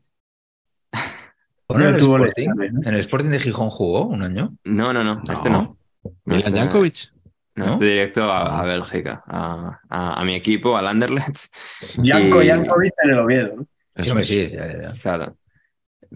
Bueno, 1.69 1.89
en, 1.89 1.95
el 1.95 2.01
tuvo 2.01 2.17
Sporting, 2.17 2.49
lesiones, 2.49 2.73
¿no? 2.73 2.81
en 2.89 2.95
el 2.95 3.01
Sporting 3.01 3.29
de 3.31 3.39
Gijón 3.41 3.69
jugó 3.71 4.07
un 4.07 4.23
año. 4.23 4.55
No, 4.65 4.93
no, 4.95 5.05
no, 5.05 5.17
No. 5.23 5.33
este 5.35 5.51
no. 5.51 5.77
Milan 6.25 6.47
este- 6.47 6.59
Jankovic. 6.59 7.13
No, 7.57 7.67
¿No? 7.67 7.73
este 7.75 7.85
directo 7.87 8.33
a, 8.33 8.61
a 8.61 8.65
Bélgica, 8.65 9.23
a, 9.27 9.81
a- 9.91 10.15
a 10.21 10.25
mi 10.25 10.35
equipo, 10.37 10.77
al 10.79 10.87
Anderlecht. 10.89 11.37
Janko 12.03 12.43
Y- 12.43 12.49
Jankovic 12.49 12.95
en 13.05 13.11
el 13.11 13.19
Oviedo, 13.19 13.57
¿no? 13.57 13.67
Sí, 14.03 14.11
sí. 14.23 14.51
ya, 14.53 14.67
ya, 14.67 14.83
ya. 14.83 14.93
Claro. 15.03 15.37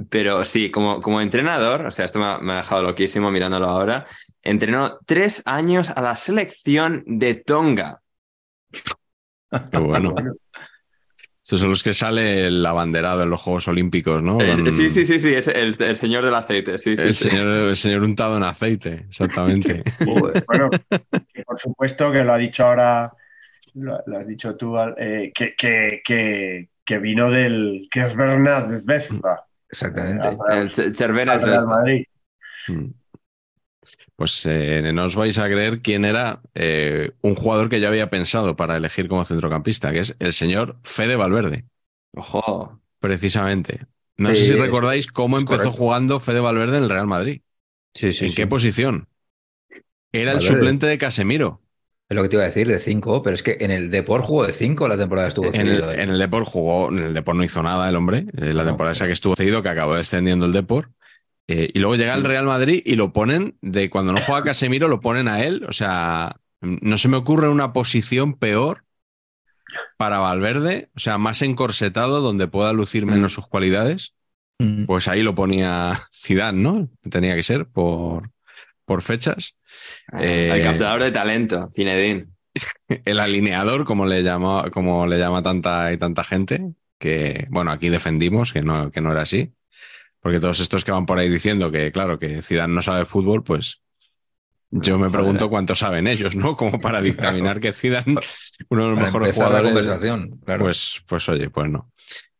Pero 0.08 0.44
sí, 0.44 0.70
como, 0.70 1.00
como 1.02 1.20
entrenador, 1.20 1.86
o 1.86 1.90
sea, 1.90 2.06
esto 2.06 2.18
me 2.18 2.24
ha, 2.26 2.38
me 2.38 2.52
ha 2.54 2.56
dejado 2.56 2.82
loquísimo 2.82 3.30
mirándolo 3.30 3.66
ahora, 3.66 4.06
entrenó 4.42 4.98
tres 5.04 5.42
años 5.44 5.90
a 5.90 6.00
la 6.00 6.16
selección 6.16 7.02
de 7.06 7.34
Tonga. 7.34 8.00
Qué 9.70 9.78
bueno. 9.78 10.14
Estos 11.44 11.58
son 11.58 11.70
los 11.70 11.82
que 11.82 11.92
sale 11.92 12.46
el 12.46 12.64
abanderado 12.64 13.24
en 13.24 13.30
los 13.30 13.42
Juegos 13.42 13.66
Olímpicos, 13.66 14.22
¿no? 14.22 14.40
Eh, 14.40 14.54
Con- 14.54 14.72
Sí, 14.72 14.88
sí, 14.88 15.04
sí, 15.04 15.18
sí, 15.18 15.34
es 15.34 15.48
el, 15.48 15.74
el 15.76 15.96
señor 15.96 16.24
del 16.24 16.36
aceite. 16.36 16.78
Sí, 16.78 16.94
sí, 16.94 17.02
El 17.02 17.14
sí. 17.14 17.28
señor, 17.28 17.46
el 17.68 17.76
señor 17.76 18.02
untado 18.02 18.36
en 18.36 18.44
aceite, 18.44 19.06
exactamente. 19.08 19.82
Bueno, 20.06 20.70
por 21.44 21.58
supuesto 21.58 22.12
que 22.12 22.22
lo 22.22 22.32
ha 22.32 22.38
dicho 22.38 22.64
ahora, 22.64 23.12
lo, 23.74 23.98
lo 24.06 24.18
has 24.18 24.26
dicho 24.26 24.54
tú, 24.56 24.78
eh, 24.96 25.32
que, 25.34 25.56
que, 25.56 26.00
que, 26.04 26.68
que 26.84 26.98
vino 26.98 27.28
del 27.28 27.88
que 27.90 28.02
es 28.02 28.14
Bernat 28.14 28.84
Vezpa, 28.84 29.44
Exactamente. 29.72 30.28
El 30.50 30.70
Cer- 30.72 30.92
Cervera 30.92 31.34
es 31.36 31.42
Real. 31.42 31.66
Madrid. 31.66 32.04
Mm. 32.68 32.86
Pues 34.16 34.46
eh, 34.46 34.92
no 34.94 35.04
os 35.04 35.16
vais 35.16 35.38
a 35.38 35.46
creer 35.48 35.80
quién 35.82 36.04
era 36.04 36.40
eh, 36.54 37.12
un 37.22 37.34
jugador 37.34 37.68
que 37.68 37.80
yo 37.80 37.88
había 37.88 38.10
pensado 38.10 38.56
para 38.56 38.76
elegir 38.76 39.08
como 39.08 39.24
centrocampista, 39.24 39.92
que 39.92 40.00
es 40.00 40.16
el 40.20 40.32
señor 40.32 40.78
Fede 40.84 41.16
Valverde, 41.16 41.66
Ojo. 42.14 42.80
precisamente. 43.00 43.86
No 44.16 44.34
sé 44.34 44.44
si 44.44 44.54
recordáis 44.54 45.06
cómo 45.10 45.38
empezó 45.38 45.70
correcto. 45.70 45.78
jugando 45.78 46.20
Fede 46.20 46.40
Valverde 46.40 46.78
en 46.78 46.84
el 46.84 46.90
Real 46.90 47.06
Madrid. 47.06 47.42
Sí, 47.94 48.12
sí, 48.12 48.26
¿En 48.26 48.30
sí. 48.30 48.36
qué 48.36 48.46
posición? 48.46 49.08
Era 50.12 50.32
el 50.32 50.40
suplente 50.40 50.86
de 50.86 50.98
Casemiro. 50.98 51.61
Es 52.12 52.16
lo 52.16 52.22
que 52.22 52.28
te 52.28 52.36
iba 52.36 52.42
a 52.42 52.48
decir, 52.48 52.68
de 52.68 52.78
5, 52.78 53.22
pero 53.22 53.32
es 53.32 53.42
que 53.42 53.56
en 53.60 53.70
el 53.70 53.90
Deport 53.90 54.22
jugó 54.22 54.46
de 54.46 54.52
5 54.52 54.86
la 54.86 54.98
temporada 54.98 55.28
estuvo 55.28 55.46
En 55.46 55.54
el, 55.54 55.66
cedido, 55.66 55.92
¿eh? 55.92 56.02
en 56.02 56.10
el 56.10 56.18
Depor 56.18 56.44
jugó, 56.44 56.90
en 56.90 56.98
el 56.98 57.14
Depor 57.14 57.34
no 57.34 57.42
hizo 57.42 57.62
nada 57.62 57.88
el 57.88 57.96
hombre, 57.96 58.26
eh, 58.36 58.52
la 58.52 58.64
No, 58.64 58.68
temporada 58.68 58.92
esa 58.92 59.06
que 59.06 59.12
estuvo 59.12 59.34
cedido, 59.34 59.62
que 59.62 59.70
acabó 59.70 59.94
descendiendo 59.94 60.44
el 60.44 60.52
Depor. 60.52 60.90
Eh, 61.48 61.70
y 61.72 61.78
luego 61.78 61.96
llega 61.96 62.12
el 62.12 62.24
Real 62.24 62.44
Madrid 62.44 62.82
y 62.84 62.96
lo 62.96 63.14
ponen, 63.14 63.56
de 63.62 63.88
cuando 63.88 64.12
no 64.12 64.20
juega 64.20 64.44
Casemiro, 64.44 64.88
lo 64.88 65.00
ponen 65.00 65.26
a 65.26 65.42
él. 65.42 65.64
O 65.66 65.72
sea, 65.72 66.36
no 66.60 66.98
se 66.98 67.08
me 67.08 67.16
ocurre 67.16 67.48
una 67.48 67.72
posición 67.72 68.34
peor 68.34 68.84
para 69.96 70.18
Valverde, 70.18 70.90
o 70.94 71.00
sea, 71.00 71.16
más 71.16 71.40
encorsetado, 71.40 72.20
donde 72.20 72.46
pueda 72.46 72.74
lucir 72.74 73.06
menos 73.06 73.32
sus 73.32 73.46
cualidades. 73.46 74.12
Mm. 74.58 74.84
Pues 74.84 75.08
ahí 75.08 75.22
lo 75.22 75.34
ponía 75.34 76.02
Zidane, 76.14 76.60
¿no? 76.60 76.90
Tenía 77.08 77.34
que 77.34 77.42
ser 77.42 77.64
por, 77.64 78.28
por 78.92 79.00
fechas. 79.00 79.56
Eh, 80.20 80.50
El 80.52 80.62
captador 80.62 81.02
de 81.02 81.10
talento, 81.10 81.70
Zinedine. 81.74 82.26
el 83.06 83.18
alineador, 83.18 83.84
como 83.86 84.04
le 84.04 84.22
llama, 84.22 84.70
como 84.70 85.06
le 85.06 85.18
llama 85.18 85.42
tanta 85.42 85.90
y 85.94 85.96
tanta 85.96 86.22
gente, 86.22 86.60
que 86.98 87.46
bueno, 87.48 87.70
aquí 87.70 87.88
defendimos 87.88 88.52
que 88.52 88.60
no, 88.60 88.90
que 88.90 89.00
no 89.00 89.12
era 89.12 89.22
así. 89.22 89.50
Porque 90.20 90.40
todos 90.40 90.60
estos 90.60 90.84
que 90.84 90.92
van 90.92 91.06
por 91.06 91.18
ahí 91.18 91.30
diciendo 91.30 91.72
que, 91.72 91.90
claro, 91.90 92.18
que 92.18 92.42
Zidane 92.42 92.74
no 92.74 92.82
sabe 92.82 93.06
fútbol, 93.06 93.42
pues 93.42 93.82
yo 94.70 94.98
me 94.98 95.08
pregunto 95.10 95.48
cuánto 95.48 95.74
saben 95.74 96.06
ellos, 96.06 96.36
¿no? 96.36 96.54
Como 96.54 96.78
para 96.78 97.00
dictaminar 97.10 97.60
que 97.60 97.72
Zidane, 97.72 98.14
uno 98.68 98.84
de 98.84 98.90
los 98.90 98.98
Para 98.98 99.06
mejores 99.06 99.28
empezar 99.30 99.52
la 99.52 99.58
jugadores. 99.60 99.86
conversación, 99.86 100.40
claro. 100.44 100.64
Pues, 100.64 101.02
pues 101.06 101.28
oye, 101.30 101.48
pues 101.48 101.70
no. 101.70 101.91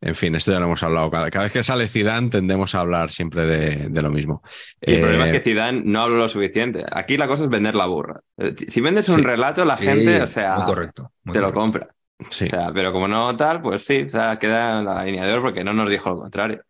En 0.04 0.16
fin, 0.16 0.34
esto 0.34 0.50
ya 0.52 0.58
lo 0.58 0.66
hemos 0.66 0.82
hablado. 0.82 1.10
Cada, 1.10 1.30
cada 1.30 1.44
vez 1.44 1.52
que 1.52 1.62
sale 1.62 1.86
Zidane 1.86 2.28
tendemos 2.28 2.74
a 2.74 2.80
hablar 2.80 3.12
siempre 3.12 3.46
de, 3.46 3.88
de 3.88 4.02
lo 4.02 4.10
mismo. 4.10 4.42
Y 4.80 4.94
el 4.94 4.98
Eh, 4.98 5.00
problema 5.00 5.24
es 5.26 5.30
que 5.30 5.40
Zidane 5.40 5.82
no 5.84 6.02
habló 6.02 6.16
lo 6.16 6.28
suficiente. 6.28 6.84
Aquí 6.90 7.16
la 7.16 7.28
cosa 7.28 7.44
es 7.44 7.48
vender 7.48 7.76
la 7.76 7.86
burra. 7.86 8.20
Eh, 8.36 8.54
Si 8.66 8.80
vendes 8.80 9.08
un 9.08 9.18
Sí. 9.18 9.22
relato, 9.24 9.64
la 9.64 9.76
Sí, 9.76 9.84
gente, 9.84 10.20
o 10.20 10.26
sea, 10.26 10.56
muy 10.56 10.66
correcto. 10.66 11.12
muy 11.22 11.32
te 11.34 11.40
lo 11.40 11.52
compra. 11.52 11.88
sí. 12.28 12.44
O 12.44 12.48
sea, 12.48 12.72
pero 12.74 12.92
como 12.92 13.06
no 13.06 13.36
tal, 13.36 13.62
pues 13.62 13.84
sí, 13.84 14.02
o 14.02 14.08
sea, 14.08 14.38
queda 14.40 14.80
en 14.80 14.86
el 14.86 14.88
alineador 14.88 15.40
porque 15.40 15.62
no 15.62 15.72
nos 15.72 15.88
dijo 15.88 16.10
lo 16.10 16.16
contrario. 16.18 16.62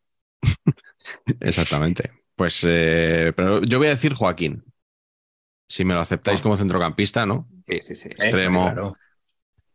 Exactamente. 1.40 2.10
Pues, 2.36 2.64
eh, 2.68 3.32
pero 3.36 3.62
yo 3.62 3.78
voy 3.78 3.86
a 3.88 3.90
decir 3.90 4.14
Joaquín. 4.14 4.62
Si 5.68 5.84
me 5.84 5.94
lo 5.94 6.00
aceptáis 6.00 6.40
Oh. 6.40 6.42
como 6.42 6.56
centrocampista, 6.56 7.24
¿no? 7.24 7.48
Sí, 7.66 7.78
sí, 7.82 7.94
sí. 7.94 8.08
Extremo, 8.10 8.64
Claro. 8.64 8.94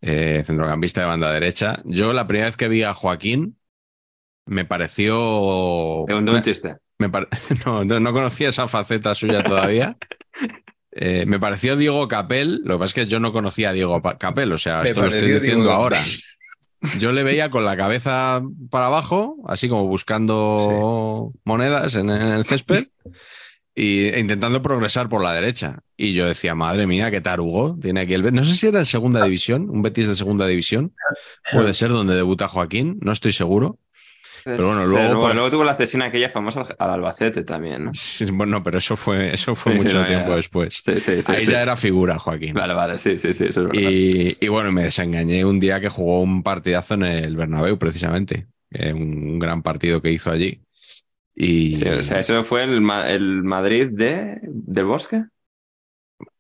Eh, 0.02 0.44
centrocampista 0.45 1.02
de 1.02 1.07
banda 1.07 1.32
derecha. 1.32 1.82
Yo 1.86 2.14
la 2.14 2.28
primera 2.28 2.48
vez 2.48 2.57
que 2.57 2.68
vi 2.68 2.84
a 2.84 2.94
Joaquín 2.94 3.57
me 4.45 4.65
pareció... 4.65 6.06
Un 6.06 6.41
chiste. 6.41 6.78
me 6.98 7.10
no, 7.65 7.84
no, 7.84 7.99
no 7.99 8.14
conocía 8.14 8.49
esa 8.49 8.68
faceta 8.68 9.15
suya 9.15 9.44
todavía. 9.44 9.98
Eh, 10.99 11.28
me 11.28 11.40
pareció 11.40 11.76
Diego 11.76 12.07
Capel. 12.07 12.61
Lo 12.64 12.74
que 12.74 12.80
pasa 12.80 12.86
es 12.86 12.94
que 12.95 13.06
yo 13.06 13.19
no 13.19 13.32
conocía 13.32 13.69
a 13.69 13.74
Diego 13.74 14.02
Capel. 14.02 14.52
O 14.52 14.57
sea, 14.57 14.80
Me 14.80 14.86
esto 14.86 15.02
lo 15.02 15.07
estoy 15.10 15.32
diciendo 15.32 15.65
Diego 15.65 15.72
ahora. 15.72 16.02
Yo 16.99 17.11
le 17.11 17.22
veía 17.22 17.52
con 17.52 17.65
la 17.65 17.78
cabeza 17.78 18.41
para 18.72 18.88
abajo, 18.88 19.36
así 19.48 19.69
como 19.69 19.86
buscando 19.86 21.34
monedas 21.44 21.94
en 21.94 22.10
el 22.10 22.45
césped 22.45 22.88
y, 23.78 24.06
e 24.08 24.20
intentando 24.20 24.62
progresar 24.64 25.08
por 25.08 25.22
la 25.24 25.34
derecha. 25.34 25.80
Y 25.95 26.14
yo 26.14 26.26
decía, 26.26 26.56
madre 26.56 26.88
mía, 26.88 27.12
qué 27.12 27.22
tarugo 27.22 27.78
tiene 27.80 28.02
aquí 28.02 28.14
el 28.16 28.24
Betis. 28.24 28.40
No 28.40 28.45
sé 28.45 28.56
si 28.56 28.68
era 28.68 28.80
en 28.80 28.86
segunda 28.86 29.24
división, 29.24 29.70
un 29.70 29.82
Betis 29.84 30.08
de 30.08 30.16
segunda 30.16 30.48
división. 30.48 30.94
Puede 31.54 31.74
ser 31.74 31.90
donde 31.90 32.16
debuta 32.16 32.48
Joaquín, 32.48 32.98
no 33.02 33.12
estoy 33.12 33.34
seguro. 33.34 33.78
Pero 34.44 34.68
bueno, 34.68 34.86
luego, 34.86 35.06
luego, 35.08 35.22
por- 35.22 35.34
luego 35.36 35.52
tuvo 35.52 35.64
la 35.66 35.76
cesión 35.76 36.02
aquella 36.04 36.30
famosa 36.30 36.62
al, 36.62 36.76
al 36.80 36.90
Albacete 36.91 37.44
también, 37.44 37.86
¿no? 37.86 37.91
Sí, 37.94 38.26
Bueno, 38.32 38.64
pero 38.64 38.78
eso 38.78 38.95
fue, 38.95 39.34
eso 39.34 39.56
fue 39.56 39.74
Sí, 39.74 39.80
sí, 39.80 39.86
mucho 39.88 39.99
no, 39.99 40.06
tiempo 40.06 40.30
ya. 40.30 40.36
después. 40.38 40.80
Sí, 40.82 40.99
sí, 41.02 41.22
sí. 41.22 41.32
Ahí 41.34 41.45
ya 41.45 41.62
era 41.62 41.76
figura, 41.76 42.18
Joaquín. 42.18 42.54
Vale, 42.54 42.74
vale, 42.74 42.98
sí, 42.98 43.18
sí, 43.18 43.34
sí, 43.34 43.45
eso 43.48 43.64
es 43.64 43.68
verdad. 43.68 43.91
Y, 43.91 44.38
y 44.40 44.48
bueno, 44.48 44.72
me 44.72 44.84
desengañé 44.84 45.44
un 45.44 45.60
día 45.60 45.82
que 45.82 45.90
jugó 45.90 46.22
un 46.22 46.44
partidazo 46.44 46.94
en 46.94 47.04
el 47.04 47.36
Bernabéu, 47.36 47.78
precisamente. 47.78 48.48
Eh, 48.72 48.94
un 48.94 49.38
gran 49.40 49.62
partido 49.64 50.02
que 50.02 50.12
hizo 50.12 50.32
allí. 50.32 50.62
Y 51.39 51.76
Sí, 51.76 51.88
o 51.88 52.03
sea, 52.03 52.19
eso 52.19 52.43
fue 52.43 52.64
el, 52.64 52.81
Ma- 52.81 53.07
el 53.09 53.43
Madrid 53.43 53.89
de, 53.91 54.39
del 54.41 54.85
Bosque. 54.85 55.26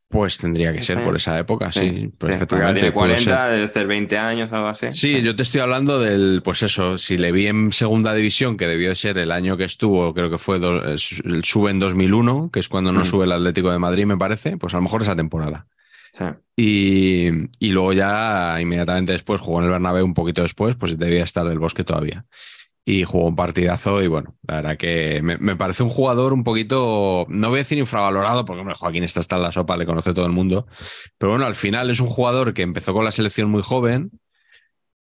pues 0.09 0.37
tendría 0.37 0.71
que 0.73 0.81
ser 0.81 1.03
por 1.03 1.15
esa 1.17 1.37
época, 1.37 1.69
sí, 1.71 1.81
Sí, 1.81 2.13
porque 2.17 2.37
perfectamente. 2.37 2.79
Tiene 2.79 2.91
pudo 2.93 3.05
ser. 3.17 3.25
40, 3.25 3.47
debe 3.49 3.67
ser 3.67 3.87
20 3.87 4.17
años, 4.17 4.53
algo 4.53 4.67
así. 4.69 4.89
Sí, 4.91 5.21
yo 5.21 5.35
te 5.35 5.43
estoy 5.43 5.59
hablando 5.61 5.99
del, 5.99 6.41
pues 6.43 6.63
eso, 6.63 6.97
si 6.97 7.17
le 7.17 7.31
vi 7.33 7.47
en 7.47 7.71
segunda 7.73 8.13
división, 8.13 8.55
que 8.57 8.67
debió 8.67 8.87
de 8.89 8.95
ser 8.95 9.17
el 9.17 9.31
año 9.31 9.57
que 9.57 9.65
estuvo, 9.65 10.13
creo 10.13 10.29
que 10.31 10.37
fue 10.37 10.59
do- 10.59 10.81
el 10.83 10.97
sube 11.43 11.71
en 11.71 11.79
2001, 11.79 12.49
que 12.51 12.59
es 12.61 12.69
cuando 12.69 12.91
no 12.93 13.01
Mm. 13.01 13.05
sube 13.05 13.25
el 13.25 13.33
Atlético 13.33 13.69
de 13.71 13.79
Madrid, 13.79 14.05
me 14.05 14.17
parece, 14.17 14.57
pues 14.57 14.73
a 14.73 14.77
lo 14.77 14.83
mejor 14.83 15.01
esa 15.01 15.15
temporada. 15.15 15.67
Sí. 16.13 16.23
Y, 16.55 17.27
y 17.59 17.69
luego 17.71 17.91
ya 17.93 18.57
inmediatamente 18.61 19.11
después 19.11 19.41
jugó 19.41 19.59
en 19.59 19.65
el 19.65 19.71
Bernabéu 19.71 20.05
un 20.05 20.13
poquito 20.15 20.41
después, 20.41 20.75
pues 20.75 20.97
debía 20.97 21.23
estar 21.23 21.45
del 21.47 21.59
Bosque 21.59 21.83
todavía. 21.83 22.25
Y 22.89 23.03
jugó 23.03 23.27
un 23.27 23.35
partidazo 23.35 24.01
y 24.01 24.07
bueno, 24.07 24.37
la 24.47 24.55
verdad 24.55 24.77
que 24.77 25.19
me, 25.21 25.37
me 25.39 25.57
parece 25.57 25.83
un 25.83 25.89
jugador 25.89 26.31
un 26.31 26.45
poquito, 26.45 27.25
no 27.27 27.49
voy 27.49 27.57
a 27.57 27.63
decir 27.63 27.77
infravalorado, 27.77 28.45
porque 28.45 28.61
hombre, 28.61 28.75
Joaquín 28.75 29.03
está 29.03 29.19
hasta 29.19 29.35
en 29.35 29.41
la 29.41 29.51
sopa, 29.51 29.75
le 29.75 29.85
conoce 29.85 30.13
todo 30.13 30.25
el 30.25 30.31
mundo, 30.31 30.67
pero 31.17 31.31
bueno, 31.33 31.45
al 31.45 31.55
final 31.55 31.89
es 31.89 31.99
un 31.99 32.07
jugador 32.07 32.53
que 32.53 32.61
empezó 32.61 32.93
con 32.93 33.03
la 33.03 33.11
selección 33.11 33.49
muy 33.49 33.61
joven 33.61 34.11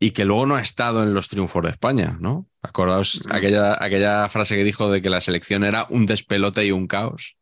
y 0.01 0.13
que 0.13 0.25
luego 0.25 0.47
no 0.47 0.57
ha 0.57 0.63
estado 0.63 1.03
en 1.03 1.13
los 1.13 1.29
triunfos 1.29 1.63
de 1.63 1.69
España, 1.69 2.17
¿no? 2.21 2.47
Acordaos 2.63 3.21
Mm. 3.27 3.33
aquella, 3.33 3.85
aquella 3.85 4.29
frase 4.31 4.57
que 4.57 4.65
dijo 4.65 4.91
de 4.91 5.03
que 5.03 5.11
la 5.11 5.21
selección 5.21 5.63
era 5.63 5.87
un 5.91 6.07
despelote 6.07 6.65
y 6.65 6.73
un 6.73 6.87
caos. 6.87 7.37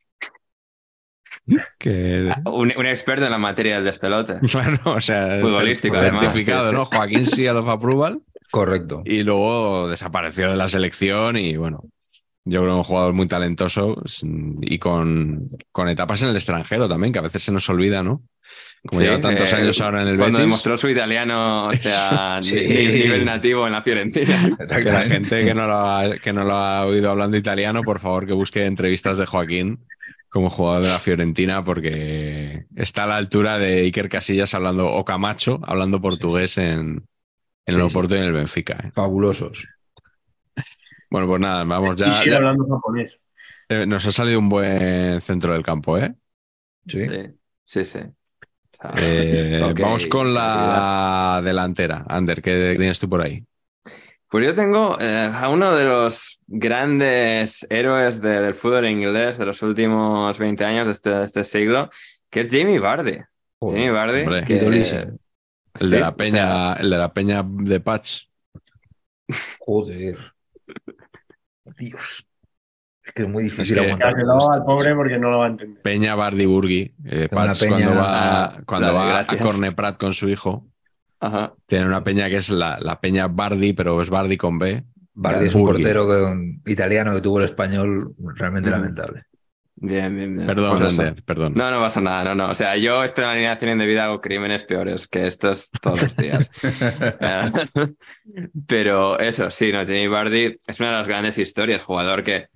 Que, 1.78 2.32
Un, 2.46 2.72
un 2.76 2.86
experto 2.86 3.24
en 3.24 3.30
la 3.30 3.38
materia 3.38 3.76
del 3.76 3.84
despelote. 3.84 4.38
Claro, 4.50 4.80
o 4.96 5.00
sea, 5.00 5.38
Futbolístico, 5.40 5.96
además, 5.96 6.24
certificado, 6.24 6.64
sí, 6.64 6.68
sí. 6.70 6.74
¿no? 6.74 6.84
Joaquín 6.86 7.26
Seal 7.26 7.56
of 7.56 7.68
Approval 7.68 8.20
Correcto. 8.52 9.02
y 9.04 9.22
luego 9.24 9.88
desapareció 9.88 10.48
de 10.50 10.56
la 10.56 10.68
selección 10.68 11.36
y 11.36 11.56
bueno, 11.56 11.80
yo 12.44 12.60
creo 12.60 12.72
que 12.74 12.78
un 12.78 12.84
jugador 12.84 13.12
muy 13.14 13.26
talentoso 13.26 14.02
y 14.60 14.78
con, 14.78 15.48
con 15.72 15.88
etapas 15.88 16.22
en 16.22 16.28
el 16.28 16.36
extranjero 16.36 16.88
también, 16.88 17.12
que 17.12 17.18
a 17.18 17.22
veces 17.22 17.42
se 17.42 17.50
nos 17.52 17.68
olvida, 17.68 18.02
¿no? 18.02 18.22
Como 18.84 19.00
Sí, 19.00 19.06
lleva 19.06 19.20
tantos 19.20 19.52
eh, 19.52 19.56
años 19.56 19.80
ahora 19.80 20.02
en 20.02 20.08
el 20.08 20.16
Cuando 20.18 20.38
Betis, 20.38 20.48
demostró 20.48 20.76
su 20.76 20.88
italiano, 20.88 21.68
o 21.68 21.72
sea, 21.74 22.40
Sí. 22.42 22.56
nivel 22.56 23.24
nativo 23.24 23.64
en 23.66 23.72
la 23.72 23.82
Fiorentina. 23.82 24.50
que 24.68 24.82
la 24.84 25.02
gente 25.02 25.44
que 25.44 25.54
no, 25.54 25.66
lo 25.68 25.74
ha, 25.74 26.18
que 26.18 26.32
no 26.32 26.42
lo 26.44 26.52
ha 26.54 26.84
oído 26.84 27.10
hablando 27.10 27.36
italiano, 27.36 27.84
por 27.84 28.00
favor 28.00 28.26
que 28.26 28.32
busque 28.32 28.66
entrevistas 28.66 29.18
de 29.18 29.26
Joaquín 29.26 29.78
como 30.28 30.50
jugador 30.50 30.82
de 30.82 30.88
la 30.88 30.98
Fiorentina 30.98 31.62
porque 31.64 32.64
está 32.74 33.04
a 33.04 33.06
la 33.06 33.16
altura 33.16 33.58
de 33.58 33.82
Iker 33.82 34.08
Casillas 34.08 34.52
hablando, 34.54 34.90
o 34.90 35.04
Camacho 35.04 35.60
hablando 35.62 36.00
portugués 36.00 36.58
en, 36.58 37.04
en 37.66 37.74
el 37.74 37.80
sí. 37.80 37.86
Oporto 37.86 38.14
y 38.14 38.18
en 38.18 38.24
el 38.24 38.32
Benfica. 38.32 38.78
¿eh? 38.84 38.90
Fabulosos. 38.92 39.66
Bueno, 41.10 41.26
pues 41.26 41.40
nada, 41.40 41.64
vamos 41.64 41.96
ya. 41.96 42.06
y 42.08 42.12
sigue 42.12 42.30
ya- 42.30 42.36
hablando 42.36 42.66
japonés. 42.66 43.18
eh, 43.68 43.86
nos 43.86 44.04
ha 44.06 44.12
salido 44.12 44.38
un 44.38 44.48
buen 44.48 45.20
centro 45.20 45.52
del 45.52 45.62
campo, 45.62 45.98
¿eh? 45.98 46.14
Sí. 46.86 47.06
Sí, 47.06 47.24
sí. 47.64 47.84
sí. 47.84 47.98
O 47.98 48.80
sea, 48.80 48.94
Eh, 48.98 49.60
vamos 49.80 50.06
con 50.06 50.32
la 50.34 51.40
delantera. 51.44 52.04
Ander, 52.08 52.40
¿qué 52.42 52.74
tienes 52.76 52.98
tú 52.98 53.08
por 53.08 53.20
ahí? 53.22 53.44
Pues 54.28 54.46
yo 54.46 54.54
tengo 54.54 54.96
eh, 54.98 55.30
a 55.32 55.48
uno 55.50 55.74
de 55.76 55.84
los 55.84 56.40
grandes 56.46 57.66
héroes 57.68 58.22
de- 58.22 58.40
del 58.40 58.54
fútbol 58.54 58.86
inglés 58.86 59.36
de 59.36 59.44
los 59.46 59.60
últimos 59.62 60.38
20 60.38 60.64
años 60.64 60.86
de 60.86 60.92
este, 60.92 61.10
de 61.10 61.24
este 61.26 61.44
siglo, 61.44 61.90
que 62.30 62.40
es 62.40 62.48
Jamie 62.50 62.78
Vardy. 62.78 63.18
Joder, 63.60 63.76
Jamie 63.76 63.90
Vardy. 63.90 64.20
hombre. 64.22 64.44
que- 64.44 65.12
El 65.74 65.80
Sí, 65.88 65.90
de 65.94 66.00
la 66.00 66.08
o 66.10 66.16
peña, 66.16 66.30
sea, 66.32 66.72
el 66.80 66.90
de 66.90 66.98
la 66.98 67.12
peña 67.12 67.42
de 67.46 67.80
Patch. 67.80 68.24
Joder. 69.60 70.18
Dios. 71.78 72.26
Es 73.04 73.12
que 73.14 73.22
es 73.22 73.28
muy 73.28 73.44
difícil 73.44 73.76
Es 73.78 73.82
que- 73.82 73.92
aguantar. 73.92 74.14
Al 74.16 74.64
pobre 74.64 74.94
porque 74.94 75.18
no 75.18 75.30
lo 75.30 75.38
va 75.38 75.46
a 75.46 75.48
entender. 75.48 75.82
Peña 75.82 76.14
Bardi 76.14 76.46
Burgi. 76.46 76.94
Eh, 77.04 77.28
Patch 77.30 77.60
peña- 77.60 77.70
cuando 77.86 77.94
va, 77.96 78.44
Ah, 78.44 78.60
cuando 78.66 78.94
va 78.94 79.02
a 79.02 79.22
gracias. 79.24 79.42
Corne 79.42 79.72
Prat 79.72 79.98
con 79.98 80.14
su 80.14 80.28
hijo. 80.28 80.68
Ajá. 81.20 81.54
Tiene 81.66 81.86
una 81.86 82.04
peña 82.04 82.28
que 82.28 82.36
es 82.36 82.50
la, 82.50 82.78
la 82.80 83.00
peña 83.00 83.28
Bardi, 83.28 83.72
pero 83.72 84.00
es 84.02 84.10
Bardi 84.10 84.36
con 84.36 84.58
B. 84.58 84.84
Bardi 85.14 85.46
es 85.46 85.54
un 85.54 85.64
portero 85.66 86.06
que- 86.06 86.70
italiano 86.72 87.14
que 87.14 87.20
tuvo 87.20 87.38
el 87.38 87.44
español 87.44 88.14
realmente 88.36 88.70
Ujú. 88.70 88.78
lamentable. 88.78 89.24
Bien, 89.84 90.16
bien, 90.16 90.36
bien. 90.36 90.46
Perdón, 90.46 90.78
Pues. 90.78 90.96
Ander, 90.96 91.24
perdón. 91.24 91.54
No, 91.56 91.68
no 91.68 91.80
pasa 91.80 92.00
nada, 92.00 92.22
no, 92.22 92.34
no. 92.36 92.50
O 92.50 92.54
sea, 92.54 92.76
yo 92.76 93.02
estoy 93.02 93.22
en 93.24 93.28
la 93.28 93.32
alineación 93.32 93.70
indebida 93.72 94.04
hago 94.04 94.20
crímenes 94.20 94.62
peores 94.62 95.08
que 95.08 95.26
estos 95.26 95.70
todos 95.80 96.02
los 96.02 96.16
días. 96.16 96.52
Pero 98.68 99.18
eso, 99.18 99.50
sí, 99.50 99.72
no, 99.72 99.80
Jamie 99.80 100.06
Vardy 100.06 100.60
es 100.64 100.78
una 100.78 100.90
de 100.90 100.96
las 100.98 101.08
grandes 101.08 101.36
historias, 101.36 101.82
jugador 101.82 102.22
que 102.22 102.46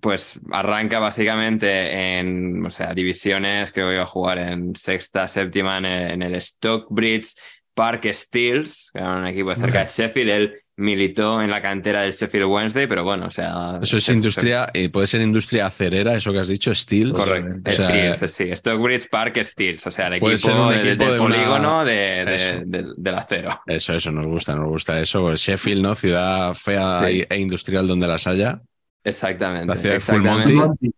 pues 0.00 0.40
arranca 0.50 0.98
básicamente 0.98 2.18
en, 2.18 2.66
o 2.66 2.70
sea, 2.70 2.92
divisiones, 2.94 3.70
creo 3.70 3.86
que 3.86 3.94
iba 3.94 4.02
a 4.02 4.06
jugar 4.06 4.38
en 4.38 4.74
sexta, 4.74 5.28
séptima 5.28 5.78
en 5.78 5.84
el, 5.84 6.10
en 6.10 6.22
el 6.22 6.34
Stockbridge 6.34 7.36
Park 7.74 8.12
Steels, 8.12 8.90
que 8.92 8.98
era 8.98 9.18
un 9.18 9.26
equipo 9.28 9.50
de 9.50 9.56
cerca 9.56 9.80
de 9.82 9.86
Sheffield, 9.86 10.30
él 10.30 10.54
militó 10.80 11.40
en 11.42 11.50
la 11.50 11.60
cantera 11.62 12.02
del 12.02 12.12
Sheffield 12.12 12.46
Wednesday, 12.46 12.86
pero 12.86 13.04
bueno, 13.04 13.26
o 13.26 13.30
sea... 13.30 13.78
Eso 13.82 13.96
es 13.98 14.08
industria, 14.08 14.68
eh, 14.72 14.88
puede 14.88 15.06
ser 15.06 15.20
industria 15.20 15.66
acerera, 15.66 16.16
eso 16.16 16.32
que 16.32 16.38
has 16.40 16.48
dicho, 16.48 16.74
steel. 16.74 17.12
Correcto, 17.12 17.60
O 17.66 17.70
sea, 17.70 17.88
Steels, 18.16 18.32
sí, 18.32 18.50
Stockbridge 18.56 19.08
Park 19.08 19.38
Steels, 19.44 19.86
o 19.86 19.90
sea, 19.90 20.06
el 20.08 20.14
equipo, 20.14 20.70
del 20.70 20.96
de 20.98 21.04
una- 21.04 21.16
polígono 21.18 21.84
de- 21.84 22.64
del, 22.96 23.14
acero. 23.14 23.60
Eso, 23.66 23.94
eso, 23.94 24.10
nos 24.10 24.26
gusta, 24.26 24.54
nos 24.54 24.68
gusta 24.68 25.00
eso. 25.00 25.34
Sheffield, 25.34 25.82
¿no? 25.82 25.94
Ciudad 25.94 26.54
fea 26.54 27.02
Sí. 27.06 27.24
e 27.28 27.38
industrial 27.38 27.86
donde 27.86 28.08
las 28.08 28.26
haya. 28.26 28.60
Exactamente. 29.04 29.66
La 29.66 29.76
ciudad 29.76 29.94
de 29.94 30.00
Full 30.00 30.16
exactamente. 30.16 30.52
Monty. 30.54 30.90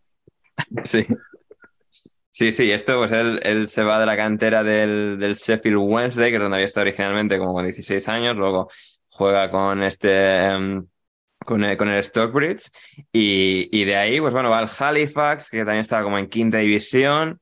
Sí. 0.84 1.06
Sí, 2.34 2.50
sí, 2.50 2.70
esto 2.70 2.96
pues 2.98 3.12
él, 3.12 3.40
él 3.42 3.68
se 3.68 3.82
va 3.82 4.00
de 4.00 4.06
la 4.06 4.16
cantera 4.16 4.62
del, 4.62 5.18
del 5.18 5.34
Sheffield 5.34 5.76
Wednesday, 5.78 6.30
que 6.30 6.36
es 6.36 6.42
donde 6.42 6.56
había 6.56 6.64
estado 6.64 6.84
originalmente 6.84 7.36
como 7.36 7.52
con 7.52 7.64
16 7.64 8.08
años, 8.08 8.36
luego 8.36 8.70
juega 9.12 9.50
con 9.50 9.82
este 9.82 10.46
em, 10.46 10.86
con 11.44 11.64
el, 11.64 11.76
con 11.76 11.88
el 11.88 12.02
Stockbridge 12.02 12.70
y, 13.12 13.68
y 13.72 13.84
de 13.84 13.96
ahí 13.96 14.20
pues 14.20 14.32
bueno 14.32 14.50
va 14.50 14.58
al 14.58 14.70
Halifax, 14.78 15.50
que 15.50 15.58
también 15.58 15.80
estaba 15.80 16.02
como 16.02 16.18
en 16.18 16.28
quinta 16.28 16.58
división 16.58 17.40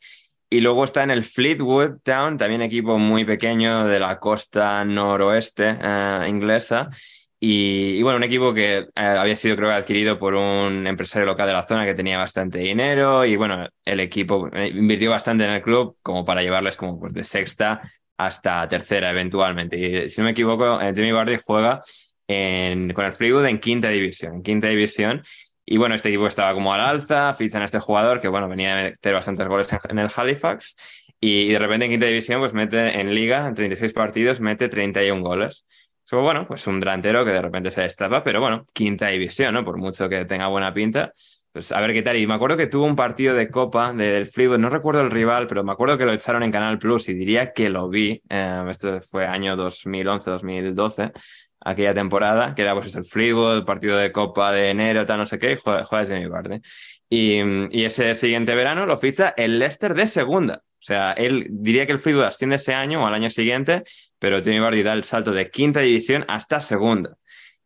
y 0.52 0.60
luego 0.60 0.84
está 0.84 1.04
en 1.04 1.12
el 1.12 1.22
Fleetwood 1.22 2.00
Town, 2.02 2.36
también 2.36 2.60
equipo 2.60 2.98
muy 2.98 3.24
pequeño 3.24 3.86
de 3.86 4.00
la 4.00 4.18
costa 4.18 4.84
noroeste 4.84 5.76
eh, 5.80 6.26
inglesa. 6.28 6.90
Y, 7.38 7.96
y 7.98 8.02
bueno, 8.02 8.18
un 8.18 8.24
equipo 8.24 8.52
que 8.52 8.78
eh, 8.78 8.88
había 8.94 9.36
sido 9.36 9.56
creo 9.56 9.70
adquirido 9.70 10.18
por 10.18 10.34
un 10.34 10.86
empresario 10.88 11.24
local 11.24 11.46
de 11.46 11.52
la 11.54 11.62
zona 11.62 11.86
que 11.86 11.94
tenía 11.94 12.18
bastante 12.18 12.58
dinero 12.58 13.24
y 13.24 13.36
bueno, 13.36 13.66
el 13.84 14.00
equipo 14.00 14.50
eh, 14.52 14.68
invirtió 14.74 15.10
bastante 15.10 15.44
en 15.44 15.50
el 15.52 15.62
club 15.62 15.96
como 16.02 16.24
para 16.24 16.42
llevarles 16.42 16.76
como 16.76 16.98
pues, 16.98 17.14
de 17.14 17.24
sexta 17.24 17.80
hasta 18.26 18.66
tercera 18.68 19.10
eventualmente. 19.10 19.76
Y 19.78 20.08
si 20.08 20.20
no 20.20 20.26
me 20.26 20.30
equivoco, 20.32 20.80
eh, 20.80 20.92
Jamie 20.94 21.12
Vardy 21.12 21.38
juega 21.44 21.82
en- 22.28 22.92
con 22.92 23.04
el 23.04 23.12
Fleetwood 23.12 23.46
en 23.46 23.58
quinta 23.60 23.88
división, 23.88 24.34
en 24.36 24.42
quinta 24.42 24.68
división. 24.68 25.22
Y 25.66 25.76
bueno, 25.76 25.94
este 25.94 26.08
equipo 26.08 26.26
estaba 26.26 26.52
como 26.54 26.72
al 26.74 26.80
alza, 26.80 27.34
fichan 27.34 27.62
a 27.62 27.64
este 27.64 27.78
jugador 27.78 28.20
que 28.20 28.28
bueno, 28.28 28.48
venía 28.48 28.74
de 28.76 28.84
meter 28.90 29.14
bastantes 29.14 29.46
goles 29.46 29.72
en, 29.72 29.78
en 29.90 29.98
el 30.00 30.08
Halifax 30.14 30.76
y, 31.20 31.48
de 31.52 31.58
repente 31.58 31.84
en 31.84 31.92
quinta 31.92 32.06
división 32.06 32.40
pues 32.40 32.54
mete 32.54 32.98
en 33.00 33.14
liga, 33.14 33.46
en 33.46 33.54
36 33.54 33.92
partidos, 33.92 34.40
mete 34.40 34.68
31 34.68 35.22
goles. 35.22 35.66
So, 36.04 36.20
bueno, 36.22 36.46
pues 36.46 36.66
un 36.66 36.80
delantero 36.80 37.24
que 37.24 37.30
de 37.30 37.40
repente 37.42 37.70
se 37.70 37.82
destapa, 37.82 38.24
pero 38.24 38.40
bueno, 38.40 38.66
quinta 38.72 39.08
división, 39.08 39.54
¿no? 39.54 39.64
Por 39.64 39.76
mucho 39.78 40.08
que 40.08 40.24
tenga 40.24 40.48
buena 40.48 40.74
pinta, 40.74 41.12
pues 41.52 41.72
a 41.72 41.80
ver 41.80 41.92
qué 41.92 42.02
tal. 42.02 42.16
Y 42.16 42.26
me 42.26 42.34
acuerdo 42.34 42.56
que 42.56 42.66
tuvo 42.66 42.84
un 42.84 42.96
partido 42.96 43.34
de 43.34 43.50
Copa 43.50 43.92
de- 43.92 44.12
del 44.12 44.26
Fleetwood, 44.26 44.58
no 44.58 44.70
recuerdo 44.70 45.00
el 45.02 45.10
rival, 45.10 45.46
pero 45.46 45.64
me 45.64 45.72
acuerdo 45.72 45.98
que 45.98 46.04
lo 46.06 46.12
echaron 46.12 46.42
en 46.42 46.52
Canal 46.52 46.78
Plus 46.78 47.08
y 47.08 47.14
diría 47.14 47.52
que 47.52 47.68
lo 47.70 47.88
vi. 47.88 48.22
Eh, 48.28 48.64
esto 48.70 49.00
fue 49.00 49.26
año 49.26 49.56
2011-2012, 49.56 51.12
aquella 51.60 51.94
temporada, 51.94 52.54
que 52.54 52.62
era 52.62 52.74
pues 52.74 52.94
el 52.96 53.04
Fleetwood, 53.04 53.64
partido 53.64 53.96
de 53.98 54.12
Copa 54.12 54.52
de 54.52 54.70
enero, 54.70 55.04
tal, 55.06 55.18
no 55.18 55.26
sé 55.26 55.38
qué, 55.38 55.52
y 55.52 55.56
juega, 55.56 55.84
Jamie 56.06 56.28
Vardy. 56.28 56.60
Y, 57.08 57.40
y 57.76 57.84
ese 57.84 58.14
siguiente 58.14 58.54
verano 58.54 58.86
lo 58.86 58.96
ficha 58.98 59.34
el 59.36 59.58
Leicester 59.58 59.94
de 59.94 60.06
segunda. 60.06 60.62
O 60.62 60.82
sea, 60.82 61.12
él 61.12 61.46
diría 61.50 61.84
que 61.86 61.92
el 61.92 61.98
Fleetwood 61.98 62.24
asciende 62.24 62.56
ese 62.56 62.74
año 62.74 63.02
o 63.02 63.06
al 63.06 63.14
año 63.14 63.28
siguiente, 63.30 63.82
pero 64.18 64.38
Jamie 64.42 64.60
Vardy 64.60 64.82
da 64.82 64.92
el 64.94 65.04
salto 65.04 65.32
de 65.32 65.50
quinta 65.50 65.80
división 65.80 66.24
hasta 66.28 66.60
segunda. 66.60 67.16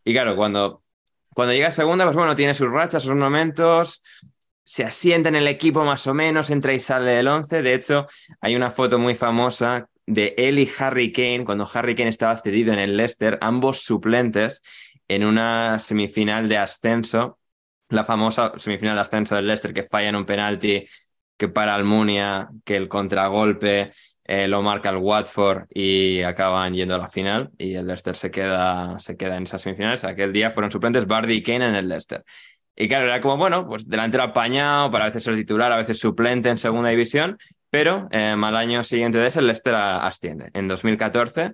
Y 0.05 0.13
claro, 0.13 0.37
cuando, 0.37 0.84
cuando 1.35 1.53
llega 1.53 1.69
a 1.69 1.73
segunda, 1.73 2.05
pues 2.05 2.17
bueno, 2.17 2.35
tiene 2.35 2.55
sus 2.55 2.71
rachas, 2.71 3.03
sus 3.03 3.15
momentos, 3.15 4.03
se 4.65 4.85
asienta 4.85 5.29
en 5.29 5.37
el 5.37 5.47
equipo 5.47 5.85
más 5.85 6.07
o 6.07 6.15
menos, 6.15 6.51
entra 6.51 6.73
y 6.73 6.81
sale 6.81 7.11
del 7.11 7.29
11. 7.29 7.63
De 7.63 7.75
hecho, 7.75 8.07
hay 8.41 8.57
una 8.57 8.71
foto 8.71 8.99
muy 8.99 9.15
famosa 9.15 9.89
de 10.07 10.35
él 10.39 10.59
y 10.59 10.71
Harry 10.79 11.13
Kane, 11.13 11.45
cuando 11.45 11.69
Harry 11.73 11.95
Kane 11.95 12.11
estaba 12.11 12.37
cedido 12.39 12.73
en 12.73 12.79
el 12.79 12.97
Leicester, 12.97 13.39
ambos 13.41 13.81
suplentes 13.81 14.63
en 15.09 15.25
una 15.25 15.79
semifinal 15.79 16.49
de 16.49 16.59
ascenso, 16.59 17.39
la 17.89 18.05
famosa 18.05 18.53
semifinal 18.57 18.95
de 18.95 19.01
ascenso 19.03 19.35
del 19.35 19.47
Leicester 19.47 19.75
que 19.75 19.83
falla 19.83 20.09
en 20.09 20.17
un 20.17 20.25
penalti 20.25 20.87
que 21.37 21.49
para 21.49 21.75
Almunia, 21.75 22.49
que 22.65 22.77
el 22.77 22.89
contragolpe 22.89 23.93
eh, 24.25 24.49
lo 24.49 24.63
marca 24.63 24.91
el 24.91 24.97
Watford 24.97 25.67
y 25.71 26.23
acaban 26.23 26.73
yendo 26.75 26.95
a 26.95 26.99
la 26.99 27.09
final 27.09 27.51
y 27.59 27.75
el 27.75 27.87
Leicester 27.87 28.17
se 28.17 28.31
queda, 28.31 28.99
se 28.99 29.17
queda 29.17 29.37
en 29.37 29.45
esas 29.45 29.63
semifinales. 29.63 30.05
Aquel 30.05 30.33
día 30.33 30.51
fueron 30.51 30.71
suplentes 30.71 31.07
Bardi 31.07 31.35
y 31.35 31.43
Kane 31.43 31.67
en 31.69 31.75
el 31.75 31.89
Leicester. 31.89 32.25
Y 32.77 32.89
claro, 32.89 33.05
era 33.05 33.21
como, 33.21 33.37
bueno, 33.37 33.67
pues 33.69 33.89
delantero 33.89 34.25
apañado, 34.25 34.91
para 34.91 35.05
a 35.05 35.09
veces 35.09 35.25
ser 35.25 35.37
titular, 35.37 35.71
a 35.71 35.77
veces 35.77 35.99
suplente 35.99 36.49
en 36.49 36.59
segunda 36.59 36.89
división, 36.91 37.39
pero 37.71 38.09
eh, 38.11 38.35
al 38.37 38.57
año 38.57 38.83
siguiente 38.83 39.19
de 39.19 39.27
ese 39.27 39.41
el 39.41 39.47
Leicester 39.47 39.75
asciende, 39.75 40.51
en 40.55 40.69
2014. 40.69 41.53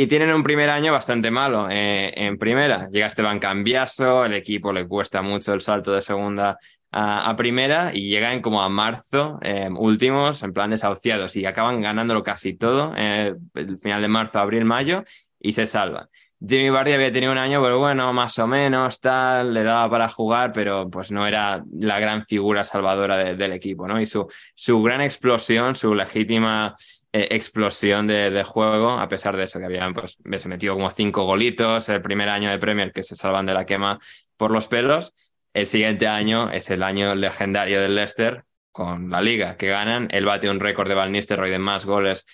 Y 0.00 0.06
tienen 0.06 0.32
un 0.32 0.42
primer 0.42 0.70
año 0.70 0.92
bastante 0.92 1.30
malo 1.30 1.68
eh, 1.70 2.10
en 2.16 2.38
primera. 2.38 2.88
Llega 2.90 3.06
Esteban 3.06 3.38
Cambiaso, 3.38 4.24
el 4.24 4.32
equipo 4.32 4.72
le 4.72 4.88
cuesta 4.88 5.20
mucho 5.20 5.52
el 5.52 5.60
salto 5.60 5.92
de 5.92 6.00
segunda 6.00 6.56
a, 6.90 7.36
primera 7.36 7.90
y 7.92 8.08
llegan 8.08 8.40
como 8.40 8.62
a 8.62 8.70
marzo, 8.70 9.38
eh, 9.42 9.68
últimos, 9.70 10.42
en 10.42 10.54
plan 10.54 10.70
desahuciados 10.70 11.36
y 11.36 11.44
acaban 11.44 11.82
ganándolo 11.82 12.22
casi 12.22 12.54
todo, 12.54 12.94
eh, 12.96 13.34
el 13.54 13.76
final 13.76 14.00
de 14.00 14.08
marzo, 14.08 14.38
abril, 14.38 14.64
mayo 14.64 15.04
y 15.38 15.52
se 15.52 15.66
salvan. 15.66 16.06
Jimmy 16.42 16.70
Vardy 16.70 16.94
había 16.94 17.12
tenido 17.12 17.32
un 17.32 17.36
año, 17.38 17.62
pero 17.62 17.78
bueno, 17.78 18.10
más 18.14 18.38
o 18.38 18.46
menos, 18.46 19.00
tal, 19.00 19.52
le 19.52 19.62
daba 19.64 19.90
para 19.90 20.08
jugar, 20.08 20.52
pero 20.54 20.88
pues 20.88 21.10
no 21.12 21.26
era 21.26 21.62
la 21.78 22.00
gran 22.00 22.24
figura 22.24 22.64
salvadora 22.64 23.18
de- 23.18 23.36
del 23.36 23.52
equipo, 23.52 23.86
¿no? 23.86 24.00
Y 24.00 24.06
su, 24.06 24.26
su 24.54 24.82
gran 24.82 25.02
explosión, 25.02 25.76
su 25.76 25.94
legítima 25.94 26.74
eh, 27.12 27.28
explosión 27.32 28.06
de, 28.06 28.30
de 28.30 28.44
juego, 28.44 28.92
a 28.92 29.08
pesar 29.08 29.36
de 29.36 29.42
eso, 29.42 29.58
que 29.58 29.64
habían 29.64 29.94
pues, 29.94 30.16
se 30.38 30.48
metido 30.48 30.74
como 30.74 30.90
cinco 30.90 31.24
golitos 31.24 31.88
el 31.88 32.00
primer 32.00 32.28
año 32.28 32.50
de 32.50 32.58
Premier 32.58 32.92
que 32.92 33.02
se 33.02 33.16
salvan 33.16 33.46
de 33.46 33.54
la 33.54 33.66
quema 33.66 33.98
por 34.36 34.52
los 34.52 34.68
pelos. 34.68 35.12
El 35.52 35.66
siguiente 35.66 36.06
año 36.06 36.52
es 36.52 36.70
el 36.70 36.84
año 36.84 37.16
legendario 37.16 37.80
del 37.80 37.96
Leicester 37.96 38.44
con 38.70 39.10
la 39.10 39.20
liga 39.20 39.56
que 39.56 39.66
ganan. 39.66 40.06
Él 40.12 40.24
bate 40.24 40.48
un 40.48 40.60
récord 40.60 40.88
de 40.88 40.94
Van 40.94 41.10
Nistelrooy 41.10 41.50
de 41.50 41.58
más 41.58 41.84
goles, 41.84 42.26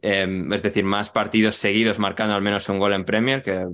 eh, 0.00 0.44
es 0.52 0.62
decir, 0.62 0.84
más 0.84 1.10
partidos 1.10 1.56
seguidos 1.56 1.98
marcando 1.98 2.36
al 2.36 2.42
menos 2.42 2.68
un 2.68 2.78
gol 2.78 2.92
en 2.92 3.04
Premier, 3.04 3.42
que 3.42 3.66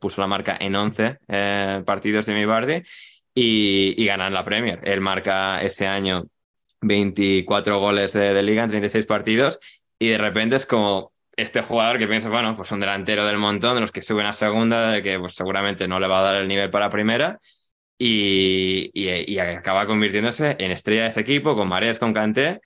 puso 0.00 0.20
la 0.20 0.26
marca 0.26 0.56
en 0.58 0.74
11 0.74 1.18
eh, 1.28 1.82
partidos 1.86 2.26
de 2.26 2.34
mi 2.34 2.44
Vardy, 2.44 2.82
y, 3.34 3.94
y 3.96 4.04
ganan 4.04 4.34
la 4.34 4.44
Premier. 4.44 4.80
Él 4.82 5.00
marca 5.00 5.62
ese 5.62 5.86
año 5.86 6.24
24 6.80 7.78
goles 7.78 8.12
de, 8.14 8.34
de 8.34 8.42
liga 8.42 8.64
en 8.64 8.70
36 8.70 9.06
partidos 9.06 9.60
y 10.02 10.08
de 10.08 10.18
repente 10.18 10.56
es 10.56 10.66
como 10.66 11.12
este 11.36 11.62
jugador 11.62 11.98
que 11.98 12.08
piensa, 12.08 12.28
bueno, 12.28 12.54
pues 12.56 12.70
un 12.72 12.80
delantero 12.80 13.24
del 13.24 13.38
montón, 13.38 13.74
de 13.76 13.80
los 13.80 13.92
que 13.92 14.02
suben 14.02 14.26
a 14.26 14.32
segunda, 14.32 14.90
de 14.90 15.02
que 15.02 15.18
pues 15.18 15.34
seguramente 15.34 15.86
no 15.88 16.00
le 16.00 16.06
va 16.08 16.18
a 16.20 16.22
dar 16.22 16.34
el 16.36 16.48
nivel 16.48 16.70
para 16.70 16.90
primera 16.90 17.38
y, 17.98 18.90
y- 18.94 19.38
acaba 19.38 19.86
convirtiéndose 19.86 20.56
en 20.58 20.70
estrella 20.72 21.02
de 21.02 21.08
ese 21.08 21.20
equipo 21.20 21.54
con 21.54 21.68
Mares, 21.68 21.98
con 21.98 22.12
Kanté 22.12 22.60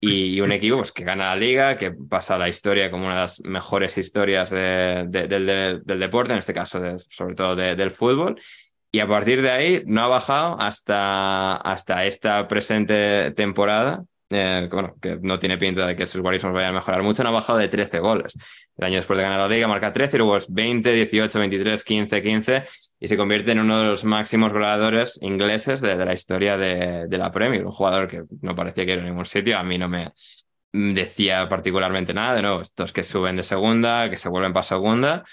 y, 0.00 0.40
un 0.40 0.50
equipo 0.52 0.78
pues, 0.78 0.92
que 0.92 1.04
gana 1.04 1.26
la 1.26 1.36
liga, 1.36 1.76
que 1.76 1.92
pasa 1.92 2.38
la 2.38 2.48
historia 2.48 2.90
como 2.90 3.04
una 3.06 3.14
de 3.16 3.20
las 3.20 3.40
mejores 3.40 3.96
historias 3.98 4.50
de- 4.50 5.04
de- 5.08 5.28
del, 5.28 5.46
de- 5.46 5.80
del 5.84 6.00
deporte, 6.00 6.32
en 6.32 6.38
este 6.38 6.54
caso 6.54 6.80
sobre 6.98 7.34
todo 7.34 7.54
de- 7.54 7.76
del 7.76 7.90
fútbol. 7.90 8.36
Y 8.92 8.98
a 9.00 9.06
partir 9.06 9.40
de 9.42 9.50
ahí 9.50 9.82
no 9.86 10.02
ha 10.02 10.08
bajado 10.08 10.60
hasta, 10.60 11.54
hasta 11.56 12.04
esta 12.06 12.48
presente 12.48 13.30
temporada, 13.32 14.04
eh, 14.30 14.68
bueno, 14.70 14.94
que 15.00 15.18
no 15.20 15.38
tiene 15.38 15.58
pinta 15.58 15.86
de 15.86 15.96
que 15.96 16.06
sus 16.06 16.20
guarismos 16.20 16.52
vayan 16.52 16.70
a 16.70 16.74
mejorar 16.74 17.02
mucho, 17.02 17.22
no 17.22 17.30
ha 17.30 17.32
bajado 17.32 17.58
de 17.58 17.68
13 17.68 17.98
goles. 17.98 18.36
El 18.76 18.84
año 18.84 18.96
después 18.96 19.16
de 19.16 19.24
ganar 19.24 19.40
la 19.40 19.48
liga 19.48 19.66
marca 19.66 19.92
13 19.92 20.16
y 20.16 20.18
luego 20.18 20.36
es 20.36 20.52
20, 20.52 20.92
18, 20.92 21.38
23, 21.38 21.84
15, 21.84 22.22
15 22.22 22.64
y 23.00 23.08
se 23.08 23.16
convierte 23.16 23.52
en 23.52 23.60
uno 23.60 23.80
de 23.80 23.86
los 23.86 24.04
máximos 24.04 24.52
goleadores 24.52 25.18
ingleses 25.22 25.80
de, 25.80 25.96
la 25.96 26.12
historia 26.12 26.56
de, 26.56 27.08
la 27.10 27.30
Premier. 27.32 27.64
Un 27.64 27.72
jugador 27.72 28.06
que 28.06 28.22
no 28.42 28.54
parecía 28.54 28.86
que 28.86 28.92
ir 28.92 29.00
a 29.00 29.04
ningún 29.04 29.24
sitio, 29.24 29.58
a 29.58 29.64
mí 29.64 29.78
no 29.78 29.88
me 29.88 30.12
decía 30.72 31.48
particularmente 31.48 32.14
nada, 32.14 32.36
de 32.36 32.42
nuevo, 32.42 32.60
estos 32.60 32.92
que 32.92 33.02
suben 33.02 33.36
de 33.36 33.42
segunda, 33.42 34.08
que 34.10 34.16
se 34.16 34.28
vuelven 34.28 34.52
para 34.52 34.62
segunda. 34.62 35.24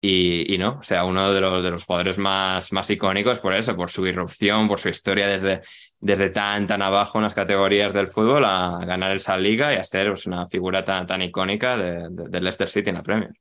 Y, 0.00 0.54
y 0.54 0.58
no, 0.58 0.78
o 0.78 0.82
sea, 0.82 1.04
uno 1.04 1.32
de 1.32 1.40
los, 1.40 1.64
de 1.64 1.70
los 1.70 1.84
jugadores 1.84 2.18
más, 2.18 2.72
más 2.72 2.88
icónicos 2.90 3.40
por 3.40 3.54
eso, 3.54 3.74
por 3.74 3.90
su 3.90 4.06
irrupción, 4.06 4.68
por 4.68 4.78
su 4.78 4.88
historia 4.88 5.26
desde, 5.26 5.62
desde 5.98 6.30
tan, 6.30 6.66
tan 6.66 6.82
abajo 6.82 7.18
en 7.18 7.24
las 7.24 7.34
categorías 7.34 7.92
del 7.92 8.08
fútbol 8.08 8.44
a 8.44 8.78
ganar 8.84 9.16
esa 9.16 9.36
liga 9.36 9.72
y 9.72 9.76
a 9.76 9.82
ser 9.82 10.08
pues, 10.08 10.26
una 10.26 10.46
figura 10.46 10.84
tan, 10.84 11.06
tan 11.06 11.22
icónica 11.22 11.76
de, 11.76 12.40
Leicester 12.40 12.68
City 12.68 12.90
en 12.90 12.96
la 12.96 13.02
Premier. 13.02 13.32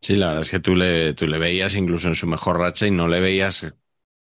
Sí, 0.00 0.16
la 0.16 0.28
verdad 0.28 0.42
es 0.42 0.50
que 0.50 0.60
tú 0.60 0.74
le, 0.74 1.14
tú 1.14 1.26
le 1.26 1.38
veías 1.38 1.76
incluso 1.76 2.08
en 2.08 2.14
su 2.14 2.26
mejor 2.26 2.58
racha 2.58 2.86
y 2.86 2.90
no 2.90 3.06
le 3.06 3.20
veías 3.20 3.74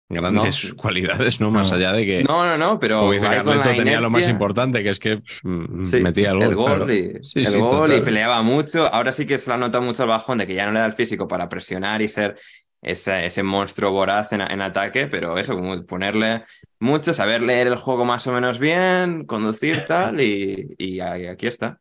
grandes 0.08 0.72
cualidades, 0.76 1.40
¿no? 1.40 1.50
Más 1.50 1.70
No. 1.70 1.76
allá 1.76 1.92
de 1.92 2.06
que, 2.06 2.22
No, 2.22 2.44
no, 2.46 2.56
no, 2.56 2.78
pero 2.78 3.00
como 3.00 3.12
dice 3.12 3.26
Carleto, 3.26 3.74
tenía 3.74 4.00
lo 4.00 4.10
más 4.10 4.28
importante, 4.28 4.82
que 4.82 4.90
es 4.90 4.98
que 4.98 5.22
mm, 5.42 5.86
Sí, 5.86 6.00
metía 6.00 6.30
el 6.30 6.54
gol. 6.54 6.86
claro. 6.86 6.92
y, 6.92 7.18
Sí, 7.22 7.40
el 7.40 7.46
sí, 7.46 7.58
gol 7.58 7.92
y 7.92 8.00
peleaba 8.00 8.42
mucho. 8.42 8.86
Ahora 8.92 9.12
sí 9.12 9.26
que 9.26 9.38
se 9.38 9.52
ha 9.52 9.56
notado 9.56 9.82
mucho 9.82 10.02
el 10.04 10.08
bajón 10.08 10.38
de 10.38 10.46
que 10.46 10.54
ya 10.54 10.66
no 10.66 10.72
le 10.72 10.80
da 10.80 10.86
el 10.86 10.92
físico 10.92 11.26
para 11.28 11.48
presionar 11.48 12.02
y 12.02 12.08
ser 12.08 12.36
ese, 12.82 13.26
ese 13.26 13.42
monstruo 13.42 13.90
voraz 13.90 14.32
en, 14.32 14.42
en 14.42 14.60
ataque, 14.60 15.06
pero 15.08 15.38
eso, 15.38 15.54
como 15.56 15.84
ponerle 15.86 16.42
mucho, 16.78 17.12
saber 17.14 17.42
leer 17.42 17.66
el 17.66 17.76
juego 17.76 18.04
más 18.04 18.26
o 18.26 18.32
menos 18.32 18.58
bien, 18.58 19.24
conducir 19.24 19.84
tal, 19.86 20.20
y, 20.20 20.74
y 20.78 21.00
aquí 21.00 21.46
está. 21.48 21.80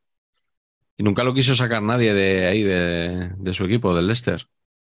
Y 0.97 1.03
nunca 1.03 1.23
lo 1.23 1.33
quiso 1.33 1.53
sacar 1.53 1.83
nadie 1.83 2.13
de 2.13 2.47
ahí, 2.47 2.63
de, 2.63 3.31
de 3.37 3.53
su 3.53 3.65
equipo, 3.65 3.93
del 3.93 4.07
Leicester. 4.07 4.47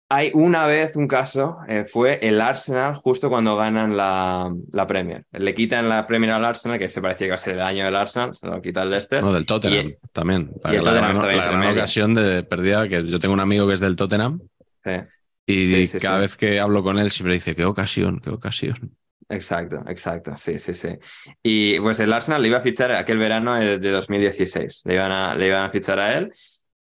Hay 0.09 0.30
una 0.34 0.67
vez 0.67 0.95
un 0.95 1.07
caso, 1.07 1.57
eh, 1.67 1.85
fue 1.85 2.19
el 2.21 2.39
Arsenal 2.39 2.93
justo 2.93 3.30
cuando 3.30 3.55
ganan 3.55 3.97
la, 3.97 4.53
la 4.71 4.85
Premier. 4.85 5.23
Le 5.31 5.53
quitan 5.55 5.89
la 5.89 6.05
Premier 6.05 6.31
al 6.34 6.45
Arsenal, 6.45 6.77
que 6.77 6.88
se 6.88 7.01
parecía 7.01 7.19
que 7.25 7.25
iba 7.30 7.35
a 7.35 7.39
ser 7.39 7.53
el 7.55 7.61
año 7.61 7.85
del 7.85 7.95
Arsenal, 7.95 8.35
se 8.35 8.45
lo 8.45 8.61
quita 8.61 8.84
el 8.84 8.91
Leicester. 8.91 9.23
No, 9.23 9.34
del 9.34 9.45
Tottenham 9.47 9.88
Y- 9.88 9.95
también. 10.11 10.51
La, 10.63 10.73
y 10.73 10.77
el 10.77 10.84
la 10.84 10.89
Tottenham 10.91 11.15
gran, 11.17 11.38
la 11.38 11.43
gran 11.51 11.67
ocasión 11.73 12.13
de 12.13 12.43
pérdida, 12.43 12.88
que 12.88 13.05
yo 13.07 13.19
tengo 13.19 13.34
un 13.34 13.39
amigo 13.39 13.65
que 13.67 13.73
es 13.73 13.80
del 13.80 13.95
Tottenham 13.95 14.39
Sí. 14.84 14.91
y 15.47 15.65
Sí, 15.65 15.88
sí, 15.88 15.97
cada 15.99 16.19
vez 16.19 16.35
que 16.38 16.59
hablo 16.59 16.84
con 16.84 16.99
él 16.99 17.09
siempre 17.09 17.34
dice, 17.34 17.55
qué 17.55 17.65
ocasión, 17.65 18.19
qué 18.23 18.30
ocasión. 18.30 18.95
Exacto, 19.30 19.81
exacto, 19.88 20.34
sí, 20.38 20.59
sí, 20.59 20.73
sí. 20.75 20.89
Y 21.41 21.80
pues 21.80 21.99
el 22.01 22.13
Arsenal 22.13 22.41
le 22.41 22.49
iba 22.49 22.57
a 22.57 22.61
fichar 22.61 22.91
aquel 22.91 23.17
verano 23.17 23.55
de 23.55 23.80
de 23.80 23.89
2016, 23.89 24.81
le 24.84 24.93
iban 24.93 25.11
a, 25.11 25.34
le 25.34 25.47
iban 25.47 25.63
a 25.65 25.69
fichar 25.71 25.97
a 25.97 26.17
él 26.17 26.31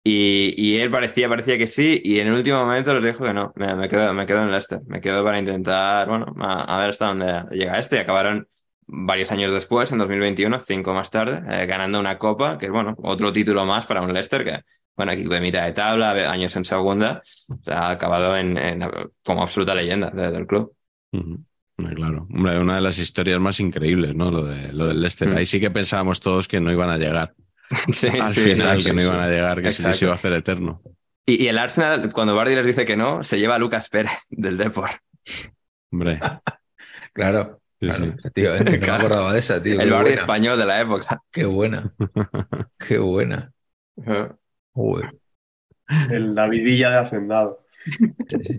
y, 0.04 0.54
y 0.56 0.78
él 0.80 0.90
parecía, 0.90 1.28
parecía 1.28 1.58
que 1.58 1.66
sí 1.66 2.00
y 2.04 2.18
en 2.20 2.28
el 2.28 2.34
último 2.34 2.58
momento 2.64 2.94
les 2.94 3.04
dijo 3.04 3.24
que 3.24 3.32
no, 3.32 3.52
me, 3.56 3.74
me 3.76 3.88
quedo, 3.88 4.12
me 4.14 4.26
quedo 4.26 4.42
en 4.42 4.50
Leicester, 4.50 4.80
me 4.86 5.00
quedo 5.00 5.22
para 5.24 5.38
intentar, 5.38 6.08
bueno, 6.08 6.26
a, 6.40 6.76
a 6.76 6.80
ver 6.80 6.90
hasta 6.90 7.06
dónde 7.06 7.44
llega 7.52 7.78
este 7.78 7.96
y 7.96 7.98
acabaron 8.00 8.46
varios 8.86 9.30
años 9.30 9.52
después, 9.52 9.92
en 9.92 9.98
2021, 9.98 10.58
cinco 10.58 10.92
más 10.92 11.10
tarde, 11.10 11.42
eh, 11.62 11.66
ganando 11.66 12.00
una 12.00 12.18
copa, 12.18 12.58
que 12.58 12.66
es, 12.66 12.72
bueno, 12.72 12.94
otro 12.98 13.32
título 13.32 13.64
más 13.64 13.86
para 13.86 14.02
un 14.02 14.12
Leicester 14.12 14.44
que, 14.44 14.60
bueno, 14.96 15.12
equipo 15.12 15.32
de 15.34 15.40
mitad 15.40 15.64
de 15.64 15.72
tabla, 15.72 16.10
años 16.30 16.54
en 16.56 16.64
segunda, 16.64 17.20
o 17.48 17.62
sea, 17.62 17.86
ha 17.86 17.90
acabado 17.90 18.36
en, 18.36 18.58
en- 18.58 18.84
como 19.24 19.42
absoluta 19.42 19.74
leyenda 19.74 20.10
de- 20.10 20.30
del 20.32 20.46
club. 20.46 20.74
Claro, 21.96 22.28
Hombre, 22.30 22.58
una 22.60 22.76
de 22.76 22.80
las 22.80 22.98
historias 22.98 23.40
más 23.40 23.58
increíbles, 23.58 24.14
¿no? 24.14 24.30
Lo, 24.30 24.44
de, 24.44 24.72
lo 24.72 24.86
del 24.86 25.00
Leicester. 25.00 25.28
Mm. 25.28 25.36
Ahí 25.36 25.46
sí 25.46 25.58
que 25.58 25.70
pensábamos 25.70 26.20
todos 26.20 26.46
que 26.46 26.60
no 26.60 26.70
iban 26.70 26.90
a 26.90 26.98
llegar. 26.98 27.34
Sí, 27.92 28.08
Al 28.08 28.32
sí, 28.32 28.40
final, 28.40 28.80
sí, 28.80 28.86
que 28.88 28.92
no 28.94 29.00
sí, 29.00 29.06
iban 29.06 29.20
a 29.20 29.28
llegar, 29.28 29.62
que 29.62 29.70
se 29.70 29.86
les 29.86 30.02
iba 30.02 30.12
a 30.12 30.14
hacer 30.14 30.32
eterno. 30.32 30.82
Y, 31.26 31.44
y 31.44 31.48
el 31.48 31.58
Arsenal, 31.58 32.12
cuando 32.12 32.34
Bardi 32.34 32.54
les 32.54 32.66
dice 32.66 32.84
que 32.84 32.96
no, 32.96 33.22
se 33.22 33.38
lleva 33.38 33.54
a 33.54 33.58
Lucas 33.58 33.88
Pérez 33.88 34.12
del 34.30 34.56
Depor. 34.58 34.90
Hombre, 35.92 36.20
Claro. 37.12 37.60
sí, 37.80 37.88
claro, 38.34 38.64
no 38.64 38.70
me 38.70 38.76
acordaba 38.76 39.32
de 39.32 39.38
esa, 39.38 39.62
tío. 39.62 39.80
El 39.80 39.90
Bardi 39.90 40.04
buena, 40.10 40.20
español 40.20 40.58
de 40.58 40.66
la 40.66 40.80
época. 40.80 41.22
Qué 41.30 41.44
buena. 41.44 41.92
Qué 42.78 42.98
buena. 42.98 43.52
Joder. 44.72 45.14
El 46.10 46.34
David 46.34 46.64
Villa 46.64 46.90
de 46.90 46.96
Hacendado. 46.98 47.64
Sí, 48.28 48.38
sí. 48.46 48.58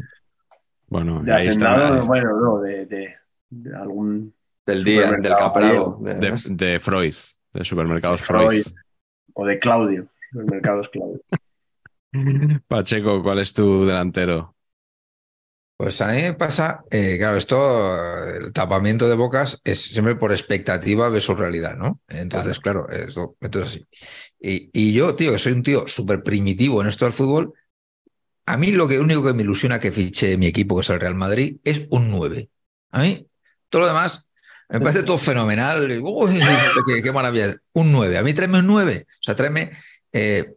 Bueno, 0.87 1.23
De 1.23 1.33
ahí 1.33 1.47
Hacendado, 1.47 1.95
está. 1.95 2.05
bueno, 2.07 2.39
no, 2.39 2.59
de, 2.61 2.85
de- 2.85 3.15
de 3.49 3.75
algún. 3.75 4.33
Del 4.65 4.83
día, 4.83 5.11
del 5.11 5.35
Capravo. 5.35 5.97
de- 6.01 6.13
De, 6.15 6.39
de 6.49 6.79
Freud, 6.79 7.15
de 7.53 7.65
supermercados 7.65 8.21
Freud. 8.21 8.47
Freud. 8.49 8.63
O 9.33 9.45
de 9.45 9.59
Claudio. 9.59 10.07
Los 10.31 10.45
mercados 10.45 10.89
Claudio. 10.89 11.21
Pacheco, 12.67 13.21
¿cuál 13.23 13.39
es 13.39 13.53
tu 13.53 13.85
delantero? 13.85 14.55
Pues 15.75 15.99
a 16.01 16.07
mí 16.07 16.21
me 16.21 16.33
pasa, 16.33 16.83
eh, 16.91 17.17
claro, 17.17 17.35
esto, 17.35 18.25
el 18.25 18.53
tapamiento 18.53 19.09
de 19.09 19.15
bocas 19.15 19.59
es 19.63 19.81
siempre 19.81 20.15
por 20.15 20.31
expectativa 20.31 21.09
versus 21.09 21.37
realidad, 21.37 21.75
¿no? 21.75 21.99
Entonces, 22.07 22.59
claro, 22.59 22.87
esto, 22.89 23.35
esto 23.41 23.59
es 23.59 23.65
así. 23.65 23.87
Y, 24.39 24.69
y 24.71 24.93
yo, 24.93 25.15
tío, 25.15 25.31
que 25.31 25.39
soy 25.39 25.53
un 25.53 25.63
tío 25.63 25.87
súper 25.87 26.23
primitivo 26.23 26.81
en 26.81 26.87
esto 26.87 27.05
del 27.05 27.13
fútbol, 27.13 27.53
a 28.45 28.57
mí 28.57 28.71
lo 28.71 28.87
que 28.87 28.99
único 28.99 29.23
que 29.23 29.33
me 29.33 29.43
ilusiona 29.43 29.79
que 29.79 29.91
fiche 29.91 30.37
mi 30.37 30.47
equipo, 30.47 30.75
que 30.75 30.81
es 30.81 30.89
el 30.89 30.99
Real 30.99 31.15
Madrid, 31.15 31.57
es 31.63 31.85
un 31.89 32.11
9. 32.11 32.49
A 32.91 33.01
mí, 33.01 33.25
todo 33.69 33.81
lo 33.81 33.87
demás, 33.87 34.27
me 34.79 34.79
parece 34.81 35.03
todo 35.03 35.17
fenomenal. 35.17 35.99
uy, 36.03 36.39
qué, 36.87 37.01
qué 37.01 37.11
maravilla. 37.11 37.55
Un 37.73 37.91
9. 37.91 38.17
A 38.17 38.23
mí 38.23 38.33
tráeme 38.33 38.59
un 38.59 38.67
9. 38.67 39.05
O 39.09 39.13
sea, 39.23 39.35
tráeme. 39.35 39.71
eh, 40.11 40.53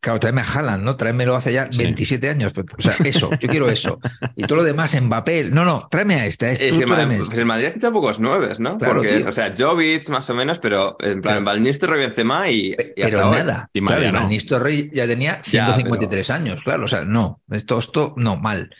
Claro, 0.00 0.20
tráeme 0.20 0.42
a 0.42 0.44
Haaland, 0.44 0.84
¿no? 0.84 0.96
Tráemelo 0.98 1.34
hace 1.34 1.50
ya 1.50 1.66
Sí. 1.72 1.78
27 1.78 2.28
años. 2.28 2.52
pero, 2.54 2.66
O 2.76 2.82
sea, 2.82 2.94
eso, 3.06 3.30
yo 3.40 3.48
quiero 3.48 3.70
eso. 3.70 3.98
Y 4.36 4.42
todo 4.42 4.56
lo 4.56 4.62
demás, 4.62 4.94
Mbappé. 5.00 5.44
No, 5.44 5.64
no, 5.64 5.88
tráeme 5.90 6.16
a 6.16 6.26
este, 6.26 6.44
a 6.44 6.50
este. 6.52 6.68
Es 6.68 6.86
Ma- 6.86 6.94
tráeme 6.96 7.14
a 7.14 7.16
pues 7.16 7.28
este. 7.30 7.40
el 7.40 7.46
Madrid 7.46 7.66
ha 7.68 7.72
fichado 7.72 7.94
pocos 7.94 8.20
nueves, 8.20 8.60
¿no? 8.60 8.76
Claro, 8.76 8.96
Porque, 8.96 9.16
tío. 9.16 9.28
o 9.30 9.32
sea, 9.32 9.54
Jovic 9.56 10.06
más 10.10 10.28
o 10.28 10.34
menos, 10.34 10.58
pero 10.58 10.98
en 11.00 11.22
plan, 11.22 11.36
Pero- 11.36 11.44
Van 11.46 11.62
Nistelrooy, 11.62 12.00
Benzema 12.00 12.50
y, 12.50 12.72
y 12.72 12.74
Pero 12.96 13.06
hasta 13.16 13.30
hoy. 13.30 13.38
nada. 13.38 13.70
Y 13.72 13.80
claro. 13.80 14.12
Van 14.12 14.28
Nistelrooy 14.28 14.90
ya 14.92 15.06
tenía 15.06 15.40
Ya, 15.50 15.72
153 15.72 16.28
años, 16.28 16.62
claro. 16.62 16.84
O 16.84 16.88
sea, 16.88 17.06
no, 17.06 17.40
esto, 17.50 17.78
esto, 17.78 18.12
no, 18.18 18.36
mal. 18.36 18.74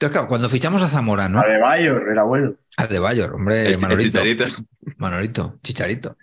Entonces, 0.00 0.12
claro, 0.12 0.28
cuando 0.28 0.48
fichamos 0.48 0.82
a 0.82 0.88
Zamorano, 0.88 1.40
A 1.40 1.46
de 1.46 1.58
Bayor, 1.60 2.08
era 2.10 2.22
bueno. 2.22 2.54
a 2.78 2.86
De 2.86 2.98
Bayor, 2.98 3.34
hombre, 3.34 3.66
El, 3.66 3.74
el 3.74 3.80
Manolito. 3.80 4.08
Chicharito. 4.18 4.44
Manolito, 4.96 5.58
Chicharito. 5.62 6.16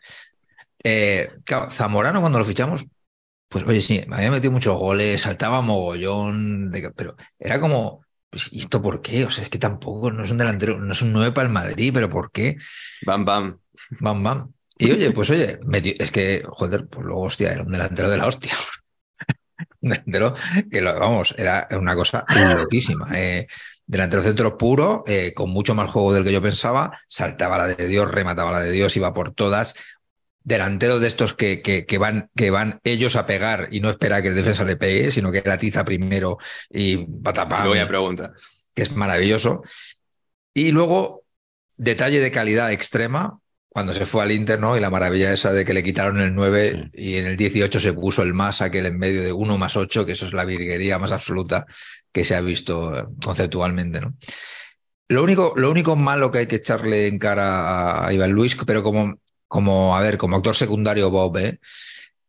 Eh, 0.83 1.29
claro, 1.43 1.69
Zamorano 1.69 2.19
cuando 2.19 2.39
lo 2.39 2.45
fichamos, 2.45 2.87
pues 3.47 3.63
oye, 3.67 3.79
sí, 3.81 4.03
me 4.07 4.15
había 4.15 4.31
metido 4.31 4.51
muchos 4.51 4.75
goles, 4.79 5.21
saltaba 5.21 5.61
mogollón, 5.61 6.71
de- 6.71 6.89
pero 6.95 7.15
era 7.37 7.59
como, 7.59 8.03
pues, 8.31 8.51
¿y 8.51 8.57
esto 8.57 8.81
por 8.81 8.99
qué? 9.01 9.25
O 9.25 9.29
sea, 9.29 9.43
es 9.43 9.49
que 9.51 9.59
tampoco, 9.59 10.11
no 10.11 10.23
es 10.23 10.31
un 10.31 10.37
delantero, 10.37 10.79
no 10.79 10.91
es 10.91 11.01
un 11.03 11.13
9 11.13 11.31
para 11.31 11.45
el 11.47 11.53
Madrid, 11.53 11.91
pero 11.93 12.09
¿por 12.09 12.31
qué? 12.31 12.57
Bam, 13.05 13.25
bam. 13.25 13.59
Bam, 13.99 14.23
bam. 14.23 14.51
Y 14.79 14.91
oye, 14.91 15.11
pues 15.11 15.29
oye, 15.29 15.59
metió- 15.65 15.93
es 15.99 16.09
que, 16.11 16.43
joder, 16.47 16.87
pues 16.87 17.05
luego, 17.05 17.21
hostia, 17.23 17.51
era 17.51 17.61
un 17.61 17.71
delantero 17.71 18.09
de 18.09 18.17
la 18.17 18.25
hostia. 18.25 18.53
Delantero 19.79 20.33
que, 20.71 20.81
lo, 20.81 20.99
vamos, 20.99 21.35
era 21.37 21.67
una 21.71 21.95
cosa 21.95 22.25
loquísima. 22.55 23.07
Eh, 23.17 23.47
delantero 23.85 24.21
centro 24.21 24.57
puro, 24.57 25.03
eh, 25.07 25.33
con 25.33 25.49
mucho 25.49 25.73
más 25.73 25.89
juego 25.89 26.13
del 26.13 26.23
que 26.23 26.33
yo 26.33 26.41
pensaba, 26.41 26.99
saltaba 27.07 27.57
la 27.57 27.67
de 27.67 27.87
Dios, 27.87 28.11
remataba 28.11 28.51
la 28.51 28.59
de 28.59 28.71
Dios, 28.71 28.95
iba 28.97 29.13
por 29.13 29.33
todas. 29.33 29.75
Delantero 30.43 30.99
de 30.99 31.07
estos 31.07 31.33
que, 31.33 31.61
que, 31.61 31.85
que 31.85 31.97
van, 31.97 32.29
que 32.35 32.51
van 32.51 32.79
ellos 32.83 33.15
a 33.15 33.25
pegar 33.25 33.69
y 33.71 33.79
no 33.79 33.89
espera 33.89 34.21
que 34.21 34.29
el 34.29 34.35
defensa 34.35 34.63
le 34.65 34.75
pegue, 34.75 35.11
sino 35.11 35.31
que 35.31 35.41
la 35.43 35.57
tiza 35.57 35.85
primero 35.85 36.37
y 36.69 36.97
patapam 36.97 37.63
Luego 37.63 37.75
ya 37.75 37.87
pregunta. 37.87 38.33
que 38.73 38.83
es 38.83 38.91
maravilloso. 38.91 39.61
Y 40.53 40.71
luego, 40.71 41.23
detalle 41.77 42.19
de 42.19 42.31
calidad 42.31 42.71
extrema, 42.71 43.39
cuando 43.69 43.94
se 43.94 44.06
fue 44.06 44.23
al 44.23 44.31
Inter, 44.31 44.60
¿no? 44.60 44.76
Y 44.76 44.80
la 44.80 44.89
maravilla 44.89 45.31
esa 45.31 45.53
de 45.53 45.64
que 45.64 45.73
le 45.73 45.84
quitaron 45.84 46.19
el 46.19 46.34
9 46.34 46.91
y 46.94 47.15
en 47.18 47.26
el 47.26 47.38
18 47.38 47.80
se 47.80 47.94
puso 47.94 48.23
el 48.23 48.34
más, 48.34 48.61
aquel 48.61 48.88
en 48.88 48.98
medio 48.98 49.22
de 49.22 49.31
1 49.31 49.57
más 49.57 49.77
8, 49.77 50.06
que 50.06 50.14
eso 50.14 50.26
es 50.26 50.34
la 50.34 50.45
virguería 50.45 50.98
más 50.98 51.11
absoluta 51.11 51.65
que 52.11 52.23
se 52.23 52.35
ha 52.35 52.41
visto 52.41 52.98
eh, 52.98 53.06
conceptualmente, 53.23 54.02
¿no? 54.02 54.15
Lo 55.10 55.23
único, 55.23 55.53
lo 55.56 55.69
único 55.72 55.95
malo 55.95 56.31
que 56.31 56.39
hay 56.39 56.48
que 56.48 56.57
echarle 56.57 57.07
en 57.07 57.18
cara 57.18 58.06
a 58.06 58.11
Iván 58.14 58.31
Luis, 58.31 58.57
pero 58.65 58.84
como, 58.84 59.19
como 59.48 59.95
a 59.95 60.02
ver, 60.02 60.18
como 60.18 60.35
actor 60.35 60.56
secundario 60.56 61.10
Bob, 61.10 61.38
¿eh? 61.38 61.60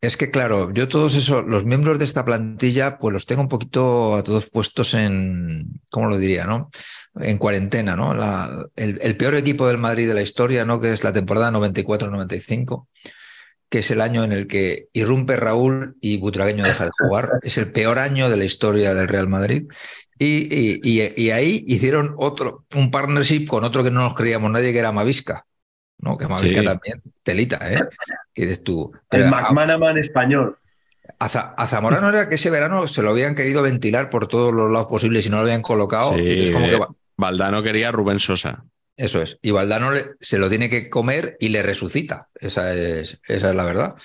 Es 0.01 0.15
que, 0.15 0.31
claro, 0.31 0.71
yo 0.73 0.87
todos 0.87 1.13
esos, 1.15 1.45
los 1.45 1.65
miembros 1.65 1.99
de 1.99 2.05
esta 2.05 2.23
plantilla, 2.23 2.97
pues 2.97 3.11
los 3.11 3.25
tengo 3.25 3.41
un 3.41 3.49
poquito 3.49 4.15
a 4.15 4.23
todos 4.23 4.49
puestos 4.49 4.93
en, 4.93 5.81
¿cómo 5.89 6.07
lo 6.07 6.17
diría, 6.17 6.45
no? 6.45 6.69
En 7.19 7.37
cuarentena, 7.37 7.97
¿no? 7.97 8.13
La- 8.13 8.65
el, 8.77 9.17
peor 9.17 9.35
equipo 9.35 9.67
del 9.67 9.77
Madrid 9.77 10.07
de 10.07 10.13
la 10.13 10.21
historia, 10.21 10.63
¿no? 10.63 10.79
Que 10.79 10.93
es 10.93 11.03
la 11.03 11.11
temporada 11.11 11.51
94-95, 11.51 12.87
que 13.69 13.79
es 13.79 13.91
el 13.91 13.99
año 13.99 14.23
en 14.23 14.31
el 14.31 14.47
que 14.47 14.87
irrumpe 14.93 15.35
Raúl 15.35 15.97
y 15.99 16.17
Butragueño 16.17 16.63
deja 16.63 16.85
de 16.85 16.91
jugar. 16.97 17.31
Es 17.43 17.57
el 17.57 17.69
peor 17.73 17.99
año 17.99 18.29
de 18.29 18.37
la 18.37 18.45
historia 18.45 18.93
del 18.93 19.09
Real 19.09 19.27
Madrid. 19.27 19.67
Y- 20.17 20.79
y 20.83 21.29
ahí 21.31 21.63
hicieron 21.67 22.13
otro, 22.17 22.65
un 22.73 22.89
partnership 22.89 23.45
con 23.47 23.65
otro 23.65 23.83
que 23.83 23.91
no 23.91 23.99
nos 24.01 24.15
creíamos 24.15 24.49
nadie, 24.49 24.71
que 24.71 24.79
era 24.79 24.93
Mavisca. 24.93 25.45
¿No? 25.99 26.17
Que 26.17 26.27
Mavisca 26.27 26.59
Sí. 26.61 26.65
también, 26.65 27.01
telita, 27.23 27.71
¿eh? 27.73 27.79
Que 28.33 28.41
dices 28.43 28.63
tú. 28.63 28.91
El 29.11 29.29
McManaman 29.29 29.97
español. 29.97 30.57
a, 31.19 31.25
a 31.25 31.67
Zamorano 31.67 32.09
era 32.09 32.29
que 32.29 32.35
ese 32.35 32.49
verano 32.49 32.87
se 32.87 33.01
lo 33.01 33.09
habían 33.11 33.35
querido 33.35 33.61
ventilar 33.61 34.09
por 34.09 34.27
todos 34.27 34.53
los 34.53 34.71
lados 34.71 34.87
posibles 34.87 35.25
y 35.25 35.29
no 35.29 35.37
lo 35.37 35.43
habían 35.43 35.61
colocado. 35.61 36.13
Sí. 36.15 36.43
es 36.43 36.51
como 36.51 36.67
que 36.67 36.77
va- 36.77 36.89
Valdano 37.17 37.61
quería 37.63 37.89
a 37.89 37.91
Rubén 37.91 38.19
Sosa. 38.19 38.63
eso 38.95 39.21
es. 39.21 39.37
Y 39.41 39.51
Valdano 39.51 39.91
le- 39.91 40.05
se 40.19 40.37
lo 40.37 40.49
tiene 40.49 40.69
que 40.69 40.89
comer 40.89 41.35
y 41.39 41.49
le 41.49 41.61
resucita. 41.63 42.29
Esa 42.35 42.73
es, 42.73 43.19
esa 43.27 43.49
es 43.49 43.55
la 43.55 43.63
verdad. 43.63 43.95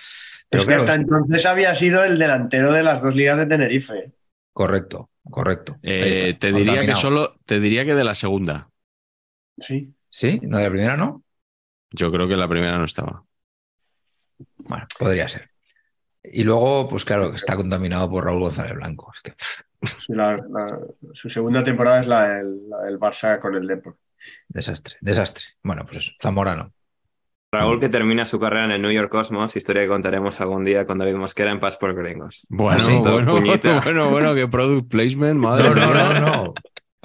Pero 0.49 0.63
es 0.63 0.67
que 0.69 0.75
claro, 0.75 0.83
hasta 0.83 0.95
entonces 0.95 1.47
había 1.47 1.75
sido 1.75 2.05
el 2.05 2.19
delantero 2.19 2.73
de 2.73 2.83
las 2.85 3.03
dos 3.03 3.15
ligas 3.15 3.39
de 3.39 3.47
Tenerife. 3.47 4.13
correcto, 4.53 5.11
correcto. 5.29 5.77
Eh, 5.83 6.29
está, 6.29 6.39
te 6.39 6.53
diría 6.53 6.87
que 6.87 6.95
solo, 6.95 7.37
te 7.45 7.59
diría 7.59 7.85
que 7.85 7.95
de 7.95 8.05
la 8.05 8.15
segunda. 8.15 8.69
Sí. 9.59 9.93
¿Sí? 10.11 10.39
¿No 10.45 10.59
de 10.59 10.65
la 10.65 10.71
primera 10.71 10.97
no? 10.97 11.24
Yo 11.97 12.11
creo 12.11 12.27
que 12.27 12.37
la 12.37 12.49
primera 12.49 12.77
no 12.77 12.85
estaba. 12.85 13.23
Bueno, 14.59 14.87
podría 14.99 15.29
ser. 15.29 15.51
Y 16.25 16.43
luego, 16.43 16.89
pues 16.89 17.05
claro, 17.05 17.31
que 17.31 17.37
está 17.37 17.55
contaminado 17.55 18.11
por 18.11 18.25
Raúl 18.25 18.41
González 18.41 18.75
Blanco. 18.75 19.13
Es 19.15 19.21
que, 19.23 19.35
La, 20.09 20.37
la, 20.37 20.79
su 21.13 21.29
segunda 21.29 21.63
temporada 21.63 22.01
es 22.01 22.07
la 22.07 22.29
del, 22.31 22.69
la 22.69 22.79
del 22.83 22.99
Barça 22.99 23.39
con 23.41 23.55
el 23.55 23.67
Depor. 23.67 23.97
Desastre, 24.49 24.97
desastre. 25.01 25.45
Bueno, 25.63 25.85
pues 25.85 25.99
eso, 25.99 26.13
Zamorano. 26.21 26.73
Raúl 27.53 27.79
que 27.79 27.89
termina 27.89 28.25
su 28.25 28.41
carrera 28.41 28.65
en 28.65 28.73
el 28.73 28.83
New 28.83 28.91
York 28.91 29.11
Cosmos, 29.11 29.55
historia 29.55 29.83
que 29.83 29.89
contaremos 29.89 30.41
algún 30.41 30.65
día 30.65 30.87
con 30.87 30.99
David 30.99 31.15
Mosquera 31.15 31.53
en 31.53 31.61
Paz 31.61 31.77
por 31.77 31.95
Gringos. 31.95 32.45
Bueno, 32.49 32.81
¿Ah, 32.81 32.85
sí? 32.85 32.99
bueno, 33.03 33.41
bueno, 33.85 34.11
bueno, 34.11 34.35
que 34.35 34.49
product 34.49 34.91
placement, 34.91 35.39
madre 35.39 35.69
No, 35.69 35.75
no, 35.77 35.87
mía. 35.87 36.21
no, 36.21 36.21
no. 36.21 36.55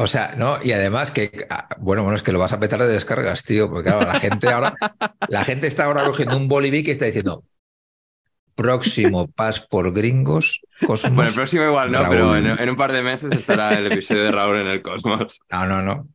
O 0.01 0.07
sea, 0.07 0.33
no, 0.37 0.63
y 0.63 0.71
además 0.71 1.11
que, 1.11 1.45
ah, 1.49 1.67
bueno, 1.77 2.03
bueno, 2.03 2.15
es 2.15 2.23
que 2.23 2.31
lo 2.31 2.39
vas 2.39 2.53
a 2.53 2.59
petar 2.59 2.79
de 2.79 2.87
descargas, 2.87 3.43
tío, 3.43 3.69
porque 3.69 3.89
claro, 3.89 4.07
la 4.07 4.17
gente 4.17 4.47
ahora, 4.47 4.73
la 5.27 5.43
gente 5.43 5.67
está 5.67 5.83
ahora 5.83 6.05
cogiendo 6.05 6.37
un 6.37 6.47
bolivic 6.47 6.87
y 6.87 6.91
está 6.91 7.03
diciendo, 7.03 7.43
próximo 8.55 9.27
pas 9.27 9.59
por 9.59 9.91
gringos, 9.91 10.61
Cosmos. 10.87 11.13
Bueno, 11.13 11.29
el 11.31 11.35
próximo 11.35 11.65
igual 11.65 11.91
no, 11.91 11.99
Raúl. 11.99 12.15
pero 12.15 12.37
en, 12.37 12.47
en 12.47 12.69
un 12.69 12.77
par 12.77 12.93
de 12.93 13.01
meses 13.01 13.33
estará 13.33 13.77
el 13.77 13.91
episodio 13.91 14.23
de 14.23 14.31
Raúl 14.31 14.61
en 14.61 14.67
el 14.67 14.81
Cosmos. 14.81 15.41
No, 15.51 15.65
no, 15.65 15.81
no. 15.81 16.07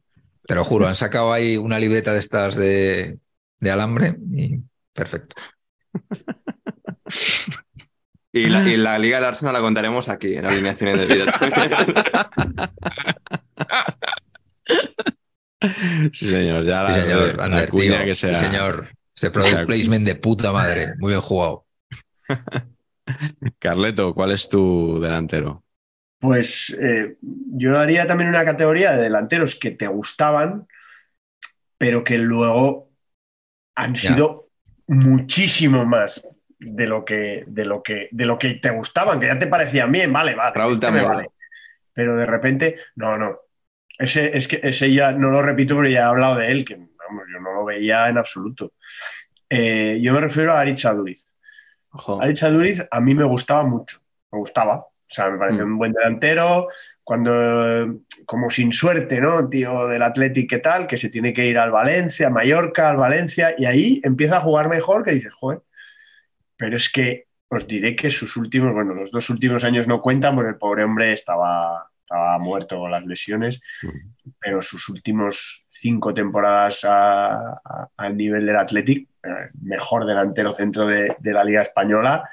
Te 0.47 0.55
lo 0.55 0.65
juro, 0.65 0.87
han 0.87 0.95
sacado 0.95 1.35
ahí 1.35 1.59
una 1.59 1.79
libreta 1.79 2.15
de 2.15 2.21
estas 2.21 2.55
de, 2.55 3.19
de 3.61 3.71
alambre 3.71 4.17
y 4.33 4.61
perfecto. 4.95 5.37
Y 8.33 8.49
la, 8.49 8.67
y 8.67 8.79
la 8.79 8.99
Liga 8.99 9.19
del 9.19 9.27
Arsenal 9.27 9.53
la 9.53 9.61
contaremos 9.61 10.09
aquí, 10.09 10.35
en 10.35 10.47
alineaciones 10.47 11.07
de 11.07 11.15
vida. 11.15 11.39
Sí, 16.13 16.29
señor, 16.31 16.65
ya 16.65 16.83
la, 16.83 16.93
Sí, 16.95 17.01
señor, 17.01 17.49
la 17.49 17.67
cuña 17.69 18.05
que 18.05 18.15
sea. 18.15 18.39
Sí, 18.39 18.45
señor. 18.45 18.89
Este 19.15 19.31
product 19.31 19.55
sea- 19.55 19.67
placement 19.67 20.05
de 20.07 20.15
puta 20.17 20.53
madre. 20.53 20.95
Muy 20.99 21.11
bien 21.11 21.21
jugado. 21.21 21.65
Carleto, 23.59 24.15
¿cuál 24.15 24.33
es 24.33 24.49
tu 24.49 25.01
delantero? 25.01 25.63
Pues 26.19 26.75
eh, 26.81 27.17
yo 27.21 27.79
haría 27.79 28.07
también 28.07 28.31
una 28.31 28.45
categoría 28.45 28.93
de 28.97 29.03
delanteros 29.05 29.55
que 29.57 29.71
te 29.73 29.87
gustaban, 29.87 30.67
pero 31.79 32.03
que 32.03 32.19
luego 32.19 32.91
han 33.75 33.95
Ya. 33.95 34.15
sido 34.15 34.49
muchísimo 34.87 35.85
más 35.85 36.27
de 36.59 36.87
lo 36.87 37.05
que, 37.05 37.45
de 37.47 37.65
lo 37.67 37.83
que, 37.83 38.09
de 38.11 38.27
lo 38.27 38.39
que 38.39 38.55
te 38.55 38.71
gustaban, 38.71 39.21
que 39.21 39.27
ya 39.27 39.39
te 39.39 39.47
parecían 39.49 39.93
bien, 39.93 40.13
vale, 40.13 40.35
vale. 40.35 40.53
Raúl 40.55 40.75
este 40.75 40.91
me 40.91 41.01
Tambo. 41.01 41.15
vale. 41.15 41.29
Pero 41.95 42.17
de 42.17 42.27
repente, 42.27 42.77
no, 42.97 43.17
no. 43.17 43.39
Ese, 43.99 44.37
es 44.37 44.49
que 44.49 44.61
ese 44.63 44.93
ya 44.93 45.13
no 45.13 45.31
lo 45.31 45.41
repito, 45.41 45.77
pero 45.77 45.89
ya 45.89 46.01
he 46.01 46.03
hablado 46.03 46.37
de 46.37 46.51
él, 46.51 46.65
que 46.65 46.75
vamos, 46.77 47.25
yo 47.33 47.41
no 47.41 47.55
lo 47.55 47.65
veía 47.65 48.09
en 48.09 48.19
absoluto. 48.19 48.73
Eh, 49.49 49.99
yo 50.03 50.13
me 50.13 50.21
refiero 50.21 50.53
a 50.53 50.61
Aritz 50.61 50.85
Aduriz. 50.85 51.27
Aritz 52.21 52.43
Aduriz 52.43 52.85
a 52.91 53.01
mí 53.01 53.15
me 53.15 53.25
gustaba 53.25 53.63
mucho, 53.63 54.01
me 54.33 54.41
gustaba. 54.41 54.87
O 55.07 55.15
sea, 55.15 55.31
me 55.31 55.39
pareció 55.39 55.65
Mm. 55.65 55.73
un 55.73 55.79
buen 55.79 55.93
delantero, 55.93 56.67
cuando, 57.05 58.01
como 58.27 58.51
sin 58.51 58.73
suerte, 58.73 59.21
¿no? 59.21 59.49
Tío 59.49 59.87
del 59.87 60.03
Athletic, 60.03 60.51
¿qué 60.51 60.59
tal? 60.59 60.87
Que 60.89 60.97
se 60.97 61.11
tiene 61.11 61.33
que 61.33 61.47
ir 61.47 61.59
al 61.59 61.71
Valencia, 61.71 62.27
a 62.27 62.31
Mallorca, 62.31 62.89
al 62.91 62.97
Valencia, 62.97 63.55
y 63.57 63.67
ahí 63.67 64.01
empieza 64.03 64.39
a 64.39 64.41
jugar 64.41 64.69
mejor, 64.69 65.05
que 65.05 65.13
dices, 65.13 65.33
joder. 65.33 65.61
Pero 66.57 66.75
es 66.77 66.91
que 66.91 67.24
os 67.49 67.67
diré 67.67 67.95
que 67.97 68.11
sus 68.11 68.37
últimos, 68.37 68.73
bueno, 68.73 68.95
los 68.95 69.11
dos 69.11 69.31
últimos 69.31 69.65
años 69.65 69.87
no 69.87 70.01
cuentan, 70.01 70.35
porque 70.35 70.51
el 70.51 70.57
pobre 70.59 70.85
hombre 70.85 71.13
estaba, 71.13 71.89
estaba 72.01 72.39
muerto 72.39 72.79
con 72.79 72.91
las 72.91 73.05
lesiones, 73.07 73.61
pero 74.41 74.61
sus 74.63 74.89
últimos 74.89 75.67
cinco 75.69 76.13
temporadas 76.15 76.85
a- 76.85 77.53
a- 77.65 77.89
al 77.97 78.17
nivel 78.17 78.47
del 78.47 78.57
Athletic, 78.57 79.09
eh, 79.23 79.51
mejor 79.63 80.05
delantero 80.07 80.53
centro 80.53 80.87
de, 80.87 81.17
de 81.19 81.33
la 81.33 81.45
Liga 81.45 81.63
Española, 81.63 82.29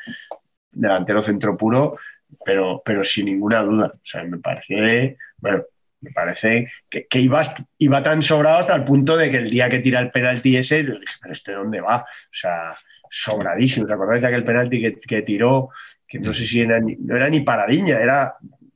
delantero 0.71 1.21
centro 1.21 1.57
puro, 1.57 1.97
pero, 2.45 2.81
pero 2.83 3.03
sin 3.03 3.25
ninguna 3.25 3.61
duda. 3.61 3.91
O 3.93 3.99
sea, 4.03 4.23
me 4.23 4.37
parece, 4.39 5.17
bueno, 5.37 5.63
me 5.99 6.11
parece 6.11 6.71
que, 6.89 7.05
que 7.07 7.19
iba, 7.19 7.41
iba 7.77 8.01
tan 8.03 8.21
sobrado 8.21 8.57
hasta 8.59 8.75
el 8.75 8.83
punto 8.85 9.17
de 9.17 9.29
que 9.29 9.37
el 9.37 9.49
día 9.49 9.69
que 9.69 9.79
tira 9.79 9.99
el 9.99 10.11
penalti 10.11 10.57
ese, 10.57 10.83
dije, 10.83 11.03
pero 11.21 11.33
este 11.33 11.51
dónde 11.51 11.81
va? 11.81 11.97
O 12.01 12.05
sea, 12.33 12.75
sobradísimo. 13.13 13.85
¿Os 13.85 13.91
acordáis 13.91 14.21
de 14.21 14.27
aquel 14.29 14.43
penalti 14.45 14.81
que, 14.81 14.99
que 14.99 15.21
tiró? 15.21 15.69
Que 16.07 16.17
no 16.19 16.31
sé 16.31 16.45
si 16.47 16.61
era 16.61 16.79
ni, 16.79 16.95
no 16.95 17.15
era 17.17 17.29
ni 17.29 17.41
paradiña, 17.41 17.99
era 17.99 18.35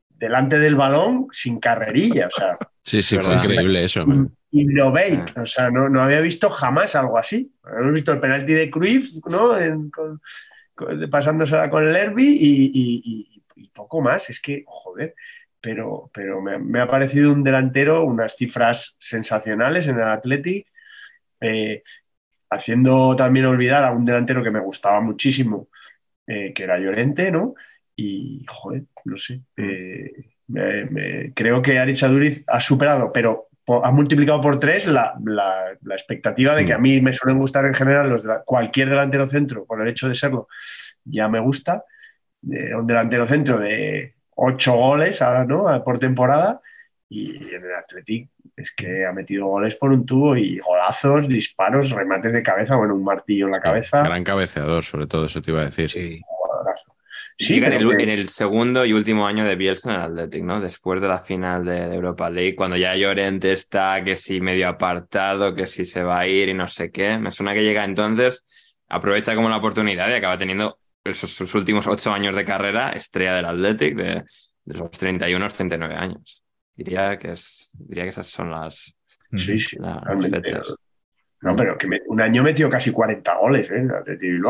delante 0.10 0.60
del 0.60 0.76
balón 0.76 1.28
sin 1.32 1.60
carrerilla. 1.60 2.28
O 2.28 2.32
sea, 2.32 2.57
Sí, 2.84 3.02
sí, 3.02 3.18
fue 3.18 3.34
increíble 3.36 3.84
eso. 3.86 4.06
man. 4.06 4.30
Innovate, 4.52 5.40
o 5.41 5.45
sea, 5.45 5.70
no, 5.72 5.90
no 5.90 6.02
había 6.02 6.22
visto 6.22 6.49
jamás 6.49 6.95
algo 6.95 7.18
así. 7.18 7.52
Hemos 7.80 7.94
visto 7.94 8.12
el 8.14 8.20
penalti 8.20 8.53
de 8.53 8.70
Cruyff, 8.70 9.10
¿no? 9.28 9.57
En- 9.57 9.90
con- 9.90 10.22
con- 10.76 11.10
pasándosela 11.10 11.70
con 11.70 11.88
el 11.88 11.95
Herbie 11.95 12.30
y, 12.32 12.66
y- 12.74 13.02
y- 13.03 13.44
y 13.64 13.68
poco 13.70 14.02
más. 14.02 14.30
Es 14.30 14.40
que, 14.40 14.64
joder, 14.68 15.16
pero, 15.60 16.10
pero 16.14 16.41
me, 16.41 16.60
me 16.60 16.80
ha 16.80 16.88
parecido 16.88 17.32
un 17.34 17.44
delantero, 17.44 18.03
unas 18.06 18.36
cifras 18.38 18.98
sensacionales 18.99 19.88
en 19.88 19.98
el 19.99 20.07
Athletic, 20.07 20.68
eh, 21.41 21.82
haciendo 22.49 23.15
también 23.15 23.45
olvidar 23.45 23.84
a 23.85 23.91
un 23.91 24.05
delantero 24.05 24.43
que 24.43 24.51
me 24.51 24.59
gustaba 24.59 25.01
muchísimo, 25.01 25.69
eh, 26.27 26.53
que 26.53 26.63
era 26.63 26.80
Llorente, 26.80 27.31
¿no? 27.31 27.55
Y, 27.95 28.45
joder, 28.47 28.84
no 29.05 29.17
sé. 29.17 29.41
eh, 29.57 30.11
me- 30.47 30.85
me- 30.85 31.34
creo 31.34 31.61
que 31.61 31.80
Aritz 31.80 32.03
Aduriz 32.03 32.43
ha 32.47 32.59
superado, 32.59 33.11
pero 33.11 33.47
ha 33.84 33.91
multiplicado 33.91 34.41
por 34.41 34.59
tres 34.59 34.85
la, 34.88 35.15
la- 35.26 35.76
la 35.81 35.95
expectativa 35.95 36.55
de 36.55 36.65
que 36.65 36.73
a 36.73 36.77
mí 36.77 37.01
me 37.01 37.13
suelen 37.13 37.39
gustar 37.39 37.65
en 37.65 37.73
general 37.73 38.09
los 38.09 38.23
de 38.23 38.30
la- 38.30 38.43
cualquier 38.43 38.89
delantero 38.89 39.27
centro, 39.27 39.65
por 39.65 39.81
el 39.81 39.88
hecho 39.89 40.07
de 40.07 40.15
serlo, 40.15 40.47
ya 41.03 41.27
me 41.30 41.39
gusta. 41.39 41.84
Eh, 42.51 42.76
un 42.76 42.85
delantero 42.88 43.26
centro 43.26 43.57
de 43.57 44.15
ocho 44.35 44.76
goles 44.76 45.22
ahora, 45.22 45.45
¿no? 45.45 45.84
por 45.84 45.99
temporada. 45.99 46.61
Y 47.10 47.36
en 47.53 47.64
el 47.64 47.73
Athletic 47.76 48.30
es 48.56 48.72
que 48.76 49.06
ha 49.06 49.11
metido 49.11 49.45
goles 49.45 49.76
por 49.76 49.91
un 49.91 50.06
tubo 50.06 50.36
y 50.36 50.57
golazos, 50.60 51.27
disparos, 51.27 51.91
remates 51.91 52.34
de 52.34 52.41
cabeza, 52.41 52.76
bueno, 52.77 52.95
un 52.95 53.03
martillo 53.03 53.45
en 53.45 53.52
la 53.52 53.60
cabeza. 53.61 54.02
Gran 54.02 54.23
cabeceador, 54.23 54.84
sobre 54.84 55.06
todo, 55.07 55.26
eso 55.26 55.41
te 55.41 55.52
iba 55.52 55.61
a 55.61 55.65
decir. 55.65 55.90
Sí. 55.90 56.22
Sí, 57.38 57.56
Llega 57.56 57.68
en 57.68 57.73
el, 57.73 57.98
que- 57.98 58.03
en 58.03 58.10
el 58.10 58.30
segundo 58.30 58.86
y 58.86 58.94
último 58.94 59.27
año 59.27 59.44
de 59.44 59.57
Bielsa 59.57 59.90
en 59.90 59.95
el 59.98 60.02
Athletic, 60.03 60.44
¿no? 60.44 60.61
Después 60.61 61.02
de 61.02 61.10
la 61.10 61.19
final 61.19 61.65
de, 61.65 61.90
de 61.90 61.95
Europa 61.95 62.30
League, 62.30 62.56
cuando 62.56 62.77
ya 62.77 62.95
Llorente 62.95 63.52
está, 63.52 64.02
que 64.06 64.15
si 64.15 64.40
medio 64.40 64.69
apartado, 64.69 65.53
que 65.53 65.68
si 65.68 65.84
se 65.84 66.02
va 66.02 66.19
a 66.19 66.27
ir 66.27 66.48
y 66.48 66.53
no 66.53 66.68
sé 66.69 66.91
qué. 66.91 67.18
Me 67.19 67.32
suena 67.32 67.53
que 67.53 67.61
llega 67.64 67.84
entonces, 67.84 68.41
aprovecha 68.88 69.36
como 69.36 69.49
la 69.49 69.57
oportunidad 69.57 70.10
y 70.10 70.14
acaba 70.14 70.38
teniendo 70.38 70.80
esos, 71.03 71.30
sus 71.30 71.53
últimos 71.56 71.88
ocho 71.88 72.14
años 72.14 72.36
de 72.38 72.45
carrera, 72.45 72.91
estrella 72.91 73.36
del 73.36 73.45
Athletic, 73.45 73.95
de, 73.98 74.23
de 74.64 74.77
los 74.77 74.90
31 74.91 75.44
a 75.44 75.48
los 75.48 75.56
39 75.56 75.94
años. 75.95 76.41
Diría 76.77 77.18
que, 77.18 77.31
es, 77.31 77.72
diría 77.80 78.03
que 78.03 78.10
esas 78.10 78.27
son 78.27 78.52
las, 78.52 78.95
Sí, 79.35 79.60
sí, 79.60 79.77
la- 79.80 79.89
las 79.95 79.99
totalmente. 80.02 80.41
fechas. 80.49 80.76
No, 81.41 81.56
pero 81.56 81.77
que 81.77 81.88
me- 81.88 82.02
un 82.07 82.22
año 82.22 82.41
metió 82.43 82.69
casi 82.69 82.91
40 82.91 83.35
goles, 83.38 83.69
¿eh? 83.69 83.88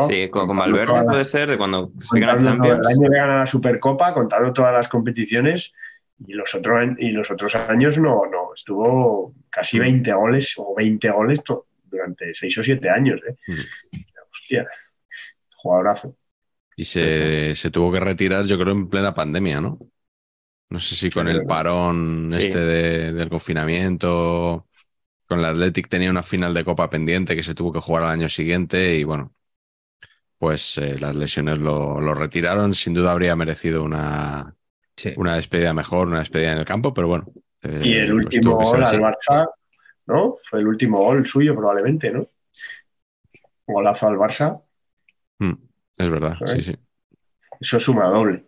Sí, 0.08 0.28
con, 0.30 0.46
con 0.46 0.56
Valverde 0.56 1.02
puede 1.04 1.24
ser, 1.24 1.48
de 1.50 1.58
cuando 1.58 1.92
se 2.00 2.18
gana 2.20 2.38
Champions. 2.38 2.80
El 2.80 2.86
año 3.02 3.10
que 3.10 3.16
gana 3.18 3.38
la 3.40 3.46
Supercopa, 3.46 4.14
contando 4.14 4.52
todas 4.52 4.72
las 4.72 4.88
competiciones, 4.88 5.72
y 6.26 6.32
los, 6.32 6.54
otros 6.54 6.82
y 6.98 7.10
los 7.10 7.30
otros 7.30 7.54
años 7.56 7.98
no, 7.98 8.22
no, 8.30 8.54
estuvo 8.54 9.30
Mm. 9.30 9.42
casi 9.50 9.78
20 9.78 10.12
goles 10.14 10.54
o 10.56 10.74
20 10.74 11.10
goles 11.10 11.44
to- 11.44 11.66
durante 11.84 12.32
6 12.32 12.56
o 12.58 12.62
7 12.62 12.88
años. 12.88 13.20
¿eh? 13.28 13.36
Mm. 13.46 14.00
Hostia, 14.32 14.64
jugadorazo. 15.56 16.16
Y 16.76 16.84
se, 16.84 17.54
se 17.54 17.70
tuvo 17.70 17.92
que 17.92 18.00
retirar, 18.00 18.44
yo 18.44 18.58
creo, 18.58 18.72
en 18.72 18.88
plena 18.88 19.12
pandemia, 19.14 19.60
¿no? 19.60 19.78
No 20.70 20.80
sé 20.80 20.96
si 20.96 21.10
con 21.10 21.28
el 21.28 21.44
parón 21.46 22.32
Sí. 22.38 22.48
este 22.48 22.58
de- 22.58 23.12
del 23.12 23.28
confinamiento, 23.28 24.66
con 25.26 25.40
el 25.40 25.44
Athletic 25.46 25.88
tenía 25.88 26.10
una 26.10 26.22
final 26.24 26.54
de 26.54 26.64
Copa 26.64 26.90
pendiente 26.90 27.36
que 27.36 27.42
se 27.44 27.54
tuvo 27.54 27.72
que 27.72 27.80
jugar 27.80 28.04
al 28.04 28.10
año 28.12 28.28
siguiente 28.28 28.96
y 28.96 29.04
bueno, 29.04 29.34
pues 30.38 30.78
eh, 30.78 30.98
las 30.98 31.14
lesiones 31.14 31.58
lo, 31.58 32.00
lo 32.00 32.14
retiraron. 32.14 32.74
Sin 32.74 32.94
duda 32.94 33.12
habría 33.12 33.36
merecido 33.36 33.82
una, 33.84 34.54
Sí. 34.96 35.14
una 35.16 35.36
despedida 35.36 35.74
mejor, 35.74 36.08
una 36.08 36.20
despedida 36.20 36.52
en 36.52 36.58
el 36.58 36.64
campo, 36.64 36.94
pero 36.94 37.08
bueno. 37.08 37.26
eh, 37.62 37.80
Y 37.84 37.94
el 37.94 38.12
pues 38.20 38.34
último 38.36 38.56
gol 38.56 38.84
al 38.84 39.00
Barça, 39.00 39.48
¿no? 40.06 40.36
Fue 40.44 40.60
el 40.60 40.68
último 40.68 41.02
gol 41.02 41.26
suyo, 41.26 41.54
probablemente, 41.56 42.10
¿no? 42.10 42.28
Golazo 43.74 44.08
al 44.08 44.16
Barça, 44.18 44.50
Mm, 45.38 45.52
es 45.98 46.10
verdad, 46.10 46.36
sí, 46.44 46.60
sí. 46.62 46.76
eso 47.60 47.78
suma 47.80 48.06
doble. 48.10 48.46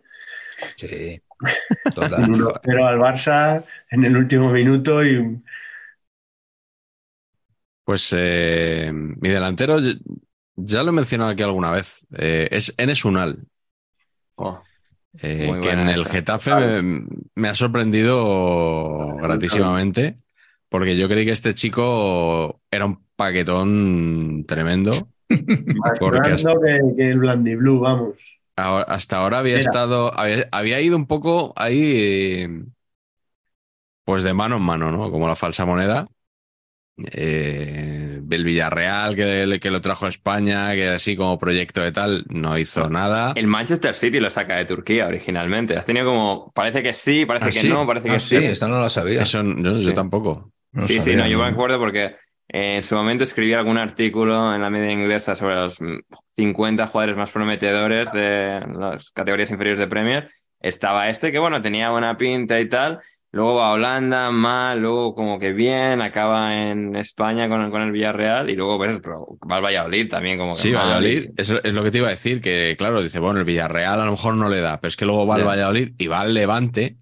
Sí. 0.77 1.21
Un 1.41 1.91
Total. 1.93 2.29
1-0 2.29 2.85
al 2.87 2.99
Barça 2.99 3.63
en 3.91 4.03
el 4.03 4.17
último 4.17 4.51
minuto 4.51 5.03
y 5.03 5.15
un- 5.15 5.43
Pues 7.83 8.13
eh, 8.15 8.91
mi 8.93 9.29
delantero, 9.29 9.79
ya- 10.55 10.83
lo 10.83 10.89
he 10.89 10.93
mencionado 10.93 11.31
aquí 11.31 11.41
alguna 11.41 11.71
vez, 11.71 12.05
eh, 12.15 12.47
es 12.51 12.73
Enes 12.77 13.03
Unal. 13.03 13.39
Oh, 14.35 14.61
Eh, 15.21 15.59
que 15.61 15.71
en 15.71 15.79
el 15.79 16.01
esa. 16.01 16.11
Getafe 16.11 16.53
me, 16.53 17.07
me 17.35 17.47
ha 17.49 17.55
sorprendido 17.55 19.07
gratísimamente, 19.17 20.19
porque 20.69 20.95
yo 20.97 21.09
creí 21.09 21.25
que 21.25 21.31
este 21.31 21.55
chico 21.55 22.61
era 22.69 22.85
un 22.85 23.03
paquetón 23.15 24.45
tremendo, 24.47 25.09
más 25.29 25.29
Porque 25.99 26.35
que, 26.35 26.79
que 26.95 27.09
el 27.09 27.19
Blandiblue, 27.19 27.79
vamos. 27.79 28.38
Ahora- 28.63 28.85
hasta 28.93 29.17
ahora 29.17 29.39
había 29.39 29.57
estado, 29.57 30.17
había, 30.19 30.47
había 30.51 30.81
ido 30.81 30.95
un 30.97 31.07
poco 31.07 31.53
ahí, 31.55 32.47
pues 34.03 34.23
de 34.23 34.33
mano 34.33 34.57
en 34.57 34.63
mano, 34.63 34.91
¿no? 34.91 35.11
Como 35.11 35.27
la 35.27 35.35
falsa 35.35 35.65
moneda. 35.65 36.05
Eh, 36.97 38.21
el 38.29 38.43
Villarreal, 38.43 39.15
que, 39.15 39.59
que 39.61 39.71
lo 39.71 39.79
trajo 39.81 40.05
a 40.05 40.09
España, 40.09 40.73
que 40.75 40.89
así 40.89 41.15
como 41.15 41.39
proyecto 41.39 41.81
de 41.81 41.91
tal, 41.93 42.25
no 42.29 42.57
hizo 42.57 42.89
nada. 42.89 43.33
El 43.33 43.47
Manchester 43.47 43.95
City 43.95 44.19
lo 44.19 44.29
saca 44.29 44.55
de 44.57 44.65
Turquía 44.65 45.07
originalmente. 45.07 45.77
Has 45.77 45.85
tenido 45.85 46.05
como. 46.07 46.51
Parece 46.53 46.83
que 46.83 46.93
sí, 46.93 47.25
parece 47.25 47.45
¿Ah, 47.45 47.51
que 47.51 47.61
sí? 47.61 47.69
no, 47.69 47.87
parece 47.87 48.09
Ah, 48.09 48.13
que 48.13 48.19
sí, 48.19 48.35
esta 48.37 48.67
no 48.67 48.79
la 48.81 48.89
sabía. 48.89 49.21
Eso 49.21 49.41
yo, 49.43 49.71
Sí. 49.71 49.81
yo 49.81 49.93
tampoco. 49.93 50.51
No 50.71 50.85
sí, 50.87 50.99
sí, 50.99 51.15
no, 51.15 51.27
yo 51.27 51.39
me 51.39 51.45
acuerdo 51.45 51.79
porque 51.79 52.15
en 52.51 52.83
su 52.83 52.95
momento 52.95 53.23
escribí 53.23 53.53
algún 53.53 53.77
artículo 53.77 54.53
en 54.53 54.61
la 54.61 54.71
media 54.71 54.91
inglesa 54.91 55.35
sobre 55.35 55.55
los 55.55 55.79
mm, 55.79 55.99
50 56.35 56.87
jugadores 56.87 57.15
más 57.15 57.29
prometedores 57.29 58.11
de 58.11 58.59
las 58.75 59.11
categorías 59.11 59.51
inferiores 59.51 59.79
de 59.79 59.87
Premier. 59.87 60.29
Estaba 60.59 61.09
este 61.09 61.31
que, 61.31 61.39
bueno, 61.39 61.61
tenía 61.61 61.91
buena 61.91 62.17
pinta 62.17 62.59
y 62.59 62.67
tal. 62.67 62.99
Luego 63.31 63.55
va 63.55 63.69
a 63.69 63.73
Holanda, 63.73 64.31
mal, 64.31 64.81
luego 64.81 65.13
como 65.13 65.37
que 65.37 65.53
bien, 65.53 66.01
acaba 66.01 66.55
en 66.55 66.95
España 66.95 67.47
con 67.47 67.61
el, 67.61 67.69
con 67.69 67.83
el 67.83 67.91
Villarreal 67.91 68.49
y 68.49 68.55
luego 68.55 68.79
ves, 68.79 68.99
pero 69.03 69.37
va 69.49 69.57
al 69.57 69.63
Valladolid 69.63 70.09
también 70.09 70.39
como 70.39 70.51
que 70.53 70.57
Sí, 70.57 70.71
mal 70.71 70.85
Valladolid, 70.87 71.29
eso 71.37 71.63
es 71.63 71.73
lo 71.73 71.83
que 71.83 71.91
te 71.91 71.99
iba 71.99 72.07
a 72.07 72.11
decir, 72.11 72.41
que 72.41 72.73
claro, 72.75 73.03
dice, 73.03 73.19
bueno, 73.19 73.37
el 73.37 73.45
Villarreal 73.45 74.01
a 74.01 74.05
lo 74.05 74.11
mejor 74.11 74.33
no 74.33 74.49
le 74.49 74.61
da, 74.61 74.79
pero 74.79 74.89
es 74.89 74.97
que 74.97 75.05
luego 75.05 75.27
va 75.27 75.35
al 75.35 75.41
Ya. 75.41 75.47
Valladolid 75.47 75.93
y 75.99 76.07
va 76.07 76.21
al 76.21 76.33
Levante 76.33 76.97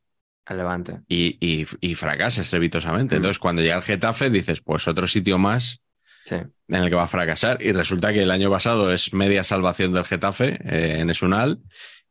al 0.47 0.57
Levante. 0.57 1.01
y, 1.07 1.37
y, 1.39 1.67
y 1.81 1.95
fracasa 1.95 2.41
estrepitosamente. 2.41 3.15
Mm. 3.15 3.17
Entonces, 3.17 3.39
cuando 3.39 3.61
llega 3.61 3.75
el 3.77 3.83
Getafe, 3.83 4.29
dices, 4.29 4.61
pues 4.61 4.87
otro 4.87 5.07
sitio 5.07 5.37
más 5.37 5.81
Sí. 6.25 6.35
en 6.35 6.75
el 6.75 6.89
que 6.89 6.95
va 6.95 7.03
a 7.03 7.07
fracasar. 7.07 7.61
Y 7.61 7.71
resulta 7.71 8.11
que 8.11 8.23
el 8.23 8.31
año 8.31 8.49
pasado 8.49 8.91
es 8.91 9.13
media 9.13 9.43
salvación 9.45 9.93
del 9.93 10.03
Getafe 10.05 10.59
eh, 10.65 10.97
en 10.99 11.09
Esunal. 11.09 11.59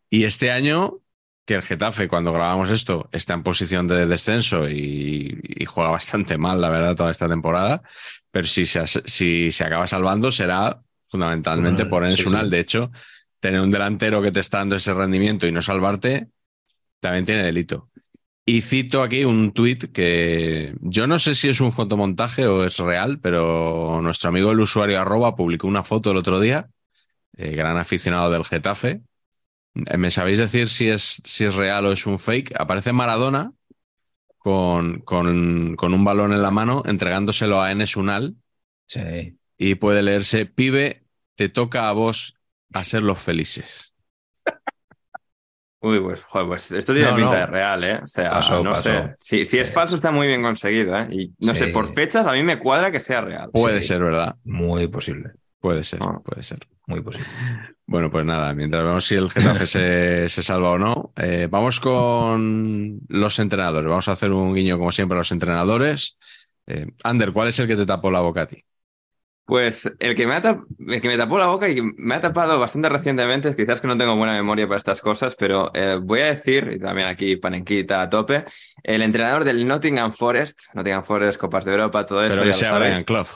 Y 0.09 0.25
este 0.25 0.51
año, 0.51 1.01
que 1.45 1.55
el 1.57 1.63
Getafe, 1.63 2.09
cuando 2.09 2.33
grabamos 2.33 2.71
esto, 2.71 3.09
está 3.13 3.35
en 3.35 3.43
posición 3.43 3.87
de 3.87 4.07
descenso 4.07 4.69
y, 4.71 5.39
y 5.45 5.65
juega 5.67 5.91
bastante 5.91 6.39
mal, 6.39 6.61
la 6.61 6.71
verdad, 6.71 6.95
toda 6.97 7.11
esta 7.11 7.29
temporada. 7.29 7.83
Pero 8.31 8.47
si 8.47 8.65
se, 8.67 8.87
si 8.87 9.51
se 9.51 9.65
acaba 9.65 9.87
salvando, 9.87 10.31
será 10.31 10.81
fundamentalmente 11.11 11.85
por 11.87 12.07
sí, 12.07 12.15
Esunal. 12.15 12.47
sí. 12.47 12.51
De 12.51 12.61
hecho, 12.61 12.91
tener 13.41 13.61
un 13.61 13.71
delantero 13.71 14.23
que 14.23 14.33
te 14.33 14.41
está 14.41 14.59
dando 14.59 14.77
ese 14.77 14.93
rendimiento 14.95 15.47
y 15.47 15.53
no 15.53 15.61
salvarte, 15.63 16.29
también 17.01 17.25
tiene 17.27 17.43
delito. 17.43 17.91
Y 18.49 18.61
cito 18.63 19.03
aquí 19.03 19.25
un 19.25 19.53
tuit 19.53 19.91
que 19.93 20.75
yo 20.81 21.07
no 21.09 21.19
sé 21.19 21.35
si 21.35 21.49
es 21.49 21.61
un 21.61 21.73
fotomontaje 21.73 22.47
o 22.47 22.65
es 22.65 22.79
real, 22.79 23.19
pero 23.21 23.99
nuestro 24.03 24.29
amigo 24.29 24.53
el 24.53 24.61
usuario 24.61 25.01
arroba 25.01 25.35
publicó 25.35 25.67
una 25.67 25.83
foto 25.83 26.13
el 26.13 26.17
otro 26.17 26.39
día, 26.39 26.71
eh, 27.37 27.53
gran 27.57 27.77
aficionado 27.79 28.31
del 28.31 28.45
Getafe. 28.45 29.03
Eh, 29.75 29.99
¿Me 29.99 30.11
sabéis 30.11 30.39
decir 30.39 30.69
si 30.71 30.89
es, 30.89 31.23
si 31.25 31.45
es 31.45 31.55
real 31.57 31.87
o 31.87 31.93
es 31.93 32.07
un 32.07 32.19
fake? 32.19 32.55
Aparece 32.61 32.93
Maradona 32.93 33.53
con, 34.39 35.01
con, 35.01 35.77
con 35.77 35.95
un 35.95 36.05
balón 36.05 36.33
en 36.33 36.43
la 36.43 36.51
mano 36.53 36.83
entregándoselo 36.87 37.63
a 37.63 37.73
Enes 37.73 37.97
Unal 37.97 38.37
Sí. 38.87 39.39
y 39.59 39.75
puede 39.77 40.03
leerse, 40.03 40.47
pibe, 40.47 41.07
te 41.35 41.49
toca 41.49 41.89
a 41.89 41.93
vos 41.93 42.37
hacer 42.73 43.03
los 43.03 43.19
felices. 43.19 43.95
Uy, 45.81 46.01
pues, 46.01 46.23
joder, 46.25 46.47
pues 46.49 46.73
esto 46.73 46.93
tiene 46.95 47.11
No, 47.11 47.17
pinta 47.17 47.31
no. 47.33 47.37
de 47.37 47.47
real, 47.47 47.85
¿eh? 47.85 48.01
O 48.03 48.07
sea, 48.07 48.41
no 48.63 48.75
sé. 48.75 49.15
Si, 49.19 49.45
si 49.45 49.59
es 49.59 49.71
falso, 49.71 49.95
está 49.95 50.11
muy 50.11 50.27
bien 50.27 50.43
conseguido, 50.43 50.97
¿eh? 50.97 51.07
Y 51.11 51.33
no 51.47 51.55
sé, 51.55 51.69
por 51.69 51.93
fechas 51.93 52.27
a 52.27 52.33
mí 52.33 52.43
me 52.43 52.59
cuadra 52.59 52.91
que 52.91 52.99
sea 53.01 53.21
real. 53.21 53.51
Puede 53.53 53.83
Sí. 53.83 53.89
ser, 53.89 54.03
¿verdad? 54.03 54.37
Muy 54.45 54.89
posible. 54.89 55.33
Puede 55.61 55.85
ser, 55.85 56.01
Ah. 56.03 56.19
puede 56.25 56.43
ser. 56.43 56.59
Muy 56.87 57.01
posible. 57.03 57.27
Bueno, 57.89 58.11
pues 58.11 58.25
nada, 58.25 58.53
mientras 58.53 58.83
vemos 58.83 59.05
si 59.05 59.15
el 59.15 59.31
Getafe 59.31 59.65
se, 59.65 60.25
se 60.29 60.43
salva 60.43 60.71
o 60.71 60.79
no, 60.79 61.13
eh, 61.15 61.47
vamos 61.49 61.79
con 61.79 62.99
los 63.09 63.39
entrenadores. 63.39 63.89
Vamos 63.89 64.09
a 64.09 64.13
hacer 64.13 64.33
un 64.33 64.53
guiño, 64.57 64.77
como 64.77 64.91
siempre, 64.91 65.15
a 65.15 65.21
los 65.21 65.31
entrenadores. 65.31 66.19
Eh, 66.67 66.89
Ander, 67.05 67.33
¿cuál 67.33 67.47
es 67.47 67.61
el 67.61 67.69
que 67.69 67.77
te 67.77 67.87
tapó 67.87 68.11
la 68.11 68.21
boca 68.23 68.43
a 68.43 68.47
ti? 68.49 68.65
Pues 69.47 69.89
el 70.01 70.17
que, 70.17 70.27
me 70.27 70.35
ha 70.35 70.43
tap- 70.43 70.65
el 70.89 71.01
que 71.01 71.07
me 71.07 71.17
tapó 71.17 71.39
la 71.39 71.47
boca 71.47 71.69
y 71.69 71.81
me 71.81 72.17
ha 72.17 72.21
tapado 72.21 72.59
bastante 72.59 72.89
recientemente, 72.89 73.55
quizás 73.55 73.81
que 73.81 73.87
no 73.87 73.97
tengo 73.97 74.17
buena 74.17 74.33
memoria 74.33 74.67
para 74.67 74.77
estas 74.79 75.01
cosas, 75.01 75.37
pero 75.37 75.71
eh, 75.73 76.01
voy 76.03 76.21
a 76.21 76.27
decir, 76.35 76.69
y 76.75 76.81
también 76.81 77.07
aquí 77.07 77.37
panenquita 77.37 78.03
a 78.03 78.11
tope, 78.11 78.45
el 78.83 79.03
entrenador 79.03 79.45
del 79.45 79.65
Nottingham 79.67 80.13
Forest, 80.13 80.75
Nottingham 80.75 81.05
Forest, 81.05 81.39
Copas 81.39 81.65
de 81.65 81.71
Europa, 81.71 82.05
todo 82.05 82.25
eso, 82.25 82.35
Pero 82.39 82.47
que 82.49 82.53
sea. 82.55 82.77
Brian 82.77 83.05
Clough, 83.05 83.29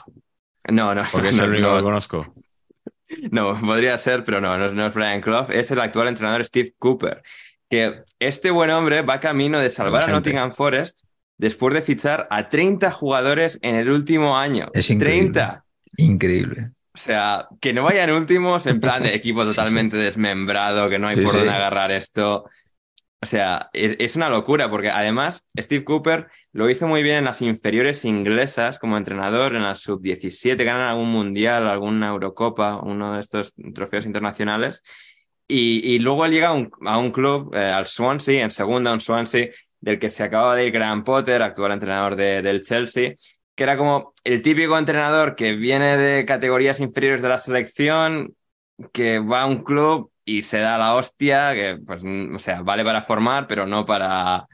No, 0.69 0.93
no, 0.93 1.03
porque 1.09 1.27
no, 1.27 1.29
es 1.31 1.39
el 1.39 1.49
único 1.49 1.67
no. 1.69 1.77
que 1.77 1.83
conozco. 1.83 2.35
No, 3.31 3.57
podría 3.59 3.97
ser, 3.97 4.23
pero 4.25 4.41
no, 4.41 4.57
no 4.57 4.65
es, 4.65 4.73
no 4.73 4.87
es 4.87 4.93
Brian 4.93 5.21
Clough, 5.21 5.49
es 5.51 5.71
el 5.71 5.79
actual 5.79 6.09
entrenador 6.09 6.43
Steve 6.43 6.73
Cooper. 6.77 7.23
Que 7.69 8.03
este 8.19 8.51
buen 8.51 8.69
hombre 8.69 9.01
va 9.01 9.21
camino 9.21 9.59
de 9.59 9.69
salvar 9.69 10.03
a. 10.09 10.11
Nottingham 10.11 10.51
Forest 10.51 11.05
después 11.37 11.73
de 11.73 11.81
fichar 11.81 12.27
a 12.29 12.49
30 12.49 12.91
jugadores 12.91 13.59
en 13.61 13.75
el 13.75 13.89
último 13.89 14.37
año. 14.37 14.67
Es 14.73 14.89
increíble. 14.89 15.31
30. 15.31 15.63
Increíble. 15.97 16.71
O 16.93 16.97
sea, 16.97 17.47
que 17.61 17.73
no 17.73 17.83
vayan 17.83 18.11
últimos 18.11 18.65
en 18.65 18.79
plan 18.79 19.03
de 19.03 19.15
equipo 19.15 19.43
totalmente 19.43 19.97
desmembrado, 19.97 20.89
que 20.89 20.99
no 20.99 21.07
hay 21.07 21.15
Sí, 21.17 21.21
por 21.23 21.31
sí. 21.31 21.37
dónde 21.37 21.53
agarrar 21.53 21.91
esto. 21.91 22.45
O 23.23 23.27
sea, 23.27 23.69
es, 23.73 23.95
es 23.99 24.15
una 24.15 24.29
locura 24.29 24.69
porque 24.69 24.89
además 24.89 25.47
Steve 25.57 25.83
Cooper 25.83 26.27
lo 26.53 26.69
hizo 26.69 26.87
muy 26.87 27.03
bien 27.03 27.17
en 27.19 27.25
las 27.25 27.41
inferiores 27.41 28.03
inglesas 28.03 28.79
como 28.79 28.97
entrenador, 28.97 29.55
en 29.55 29.63
las 29.63 29.79
sub-17, 29.81 30.63
ganan 30.65 30.89
algún 30.89 31.09
mundial, 31.11 31.67
alguna 31.67 32.09
Eurocopa, 32.09 32.77
uno 32.81 33.13
de 33.13 33.19
estos 33.21 33.53
trofeos 33.75 34.05
internacionales. 34.05 34.81
Y, 35.47 35.81
y 35.85 35.99
luego 35.99 36.25
él 36.25 36.31
llega 36.31 36.47
a 36.49 36.53
un, 36.53 36.71
a 36.85 36.97
un 36.97 37.11
club, 37.11 37.53
eh, 37.55 37.59
al 37.59 37.85
Swansea, 37.85 38.43
en 38.43 38.51
segunda, 38.51 38.91
un 38.91 39.01
Swansea, 39.01 39.49
del 39.81 39.99
que 39.99 40.09
se 40.09 40.23
acaba 40.23 40.55
de 40.55 40.65
ir 40.67 40.71
Graham 40.71 41.03
Potter, 41.03 41.41
actual 41.41 41.73
entrenador 41.73 42.15
de- 42.15 42.41
del 42.41 42.61
Chelsea, 42.63 43.13
que 43.61 43.63
era 43.63 43.77
como 43.77 44.13
el 44.23 44.41
típico 44.41 44.75
entrenador 44.77 45.35
que 45.35 45.53
viene 45.53 45.95
de 45.97 46.25
categorías 46.25 46.79
inferiores 46.79 47.21
de 47.21 47.29
la 47.29 47.37
selección, 47.37 48.35
que 48.91 49.19
va 49.19 49.43
a 49.43 49.45
un 49.45 49.63
club 49.63 50.11
y 50.25 50.41
se 50.41 50.57
da 50.59 50.77
la 50.79 50.95
hostia, 50.95 51.53
que 51.53 51.77
pues, 51.85 52.03
o 52.03 52.39
sea, 52.39 52.63
vale 52.63 52.83
para 52.83 53.03
formar, 53.03 53.45
pero 53.47 53.67
no 53.67 53.85
para... 53.85 54.47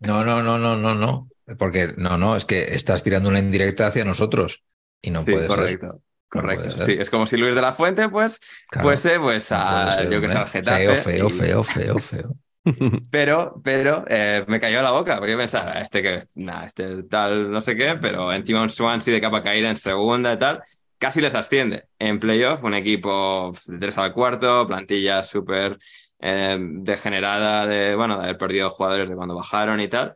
No, 0.00 0.24
no, 0.24 0.42
no, 0.42 0.58
no, 0.58 0.76
no, 0.76 0.94
no. 0.94 1.28
Porque 1.58 1.88
no, 1.96 2.18
no, 2.18 2.36
es 2.36 2.44
que 2.44 2.74
estás 2.74 3.02
tirando 3.02 3.28
una 3.28 3.38
indirecta 3.38 3.86
hacia 3.86 4.04
nosotros. 4.04 4.64
Y 5.02 5.10
no 5.10 5.24
Sí, 5.24 5.32
puede 5.32 5.46
ser. 5.46 5.56
correcto. 5.56 5.86
No 5.86 6.00
Correcto. 6.28 6.70
ser. 6.70 6.82
Sí, 6.82 6.96
es 7.00 7.10
como 7.10 7.26
si 7.26 7.36
Luis 7.36 7.54
de 7.54 7.62
la 7.62 7.72
Fuente, 7.72 8.08
pues, 8.08 8.38
Claro, 8.70 8.88
fuese 8.88 9.18
pues 9.20 9.50
no 9.50 9.58
a, 9.58 9.92
ser, 9.92 10.10
yo 10.10 10.20
que 10.20 10.28
sé, 10.28 10.38
al 10.38 10.46
Getafe. 10.48 10.84
Feo, 10.84 10.94
feo, 10.96 11.28
y- 11.28 11.30
feo, 11.30 11.64
feo, 11.64 11.96
feo. 12.00 12.36
Pero, 13.10 13.60
pero 13.62 14.04
eh, 14.08 14.44
me 14.48 14.60
cayó 14.60 14.82
la 14.82 14.90
boca, 14.90 15.16
porque 15.18 15.32
yo 15.32 15.38
pensaba, 15.38 15.74
este 15.80 16.02
que, 16.02 16.18
nada, 16.34 16.64
este 16.66 17.04
tal, 17.04 17.50
no 17.50 17.60
sé 17.60 17.76
qué, 17.76 17.94
pero 18.00 18.32
encima 18.32 18.62
un 18.62 18.70
Swansea 18.70 19.14
de 19.14 19.20
capa 19.20 19.42
caída 19.42 19.70
en 19.70 19.76
segunda 19.76 20.32
y 20.32 20.38
tal, 20.38 20.62
casi 20.98 21.20
les 21.20 21.34
asciende. 21.34 21.84
En 21.98 22.18
playoff, 22.18 22.64
un 22.64 22.74
equipo 22.74 23.52
de 23.66 23.78
3 23.78 23.96
al 23.98 24.12
cuarto, 24.12 24.66
plantilla 24.66 25.22
súper 25.22 25.78
eh, 26.18 26.56
degenerada 26.60 27.66
de, 27.66 27.94
bueno, 27.94 28.16
de 28.18 28.24
haber 28.24 28.38
perdido 28.38 28.68
jugadores 28.70 29.08
de 29.08 29.14
cuando 29.16 29.36
bajaron 29.36 29.80
y 29.80 29.88
tal. 29.88 30.14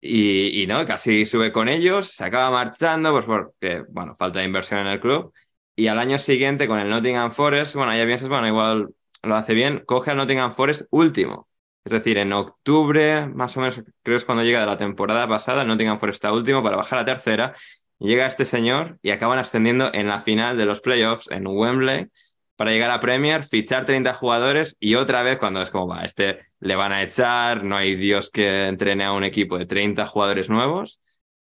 Y, 0.00 0.62
y 0.62 0.66
no, 0.66 0.84
casi 0.86 1.26
sube 1.26 1.50
con 1.52 1.68
ellos, 1.68 2.08
se 2.10 2.24
acaba 2.24 2.50
marchando, 2.50 3.10
pues 3.12 3.24
porque, 3.24 3.84
bueno, 3.88 4.14
falta 4.16 4.40
de 4.40 4.44
inversión 4.44 4.80
en 4.80 4.86
el 4.88 5.00
club. 5.00 5.32
Y 5.74 5.88
al 5.88 5.98
año 5.98 6.18
siguiente, 6.18 6.68
con 6.68 6.78
el 6.78 6.88
Nottingham 6.88 7.32
Forest, 7.32 7.74
bueno, 7.74 7.96
ya 7.96 8.04
piensas, 8.06 8.28
bueno, 8.28 8.46
igual 8.46 8.88
lo 9.22 9.34
hace 9.34 9.54
bien, 9.54 9.82
coge 9.86 10.10
al 10.12 10.18
Nottingham 10.18 10.52
Forest 10.52 10.82
último. 10.90 11.48
Es 11.86 11.92
decir, 11.92 12.18
en 12.18 12.32
octubre, 12.32 13.28
más 13.28 13.56
o 13.56 13.60
menos, 13.60 13.80
creo 14.02 14.16
es 14.16 14.24
cuando 14.24 14.42
llega 14.42 14.58
de 14.58 14.66
la 14.66 14.76
temporada 14.76 15.28
pasada, 15.28 15.62
el 15.62 15.68
Nottingham 15.68 15.98
Forest 15.98 16.16
está 16.16 16.32
último 16.32 16.60
para 16.60 16.76
bajar 16.76 16.98
a 16.98 17.04
tercera. 17.04 17.54
Llega 18.00 18.26
este 18.26 18.44
señor 18.44 18.98
y 19.02 19.10
acaban 19.10 19.38
ascendiendo 19.38 19.94
en 19.94 20.08
la 20.08 20.20
final 20.20 20.58
de 20.58 20.66
los 20.66 20.80
playoffs 20.80 21.30
en 21.30 21.46
Wembley 21.46 22.08
para 22.56 22.72
llegar 22.72 22.90
a 22.90 22.98
Premier, 22.98 23.44
fichar 23.44 23.84
30 23.84 24.14
jugadores 24.14 24.76
y 24.80 24.96
otra 24.96 25.22
vez 25.22 25.38
cuando 25.38 25.62
es 25.62 25.70
como, 25.70 25.86
va, 25.86 26.02
este 26.02 26.48
le 26.58 26.74
van 26.74 26.90
a 26.90 27.04
echar, 27.04 27.62
no 27.62 27.76
hay 27.76 27.94
Dios 27.94 28.30
que 28.30 28.66
entrene 28.66 29.04
a 29.04 29.12
un 29.12 29.22
equipo 29.22 29.56
de 29.56 29.66
30 29.66 30.06
jugadores 30.06 30.50
nuevos 30.50 31.00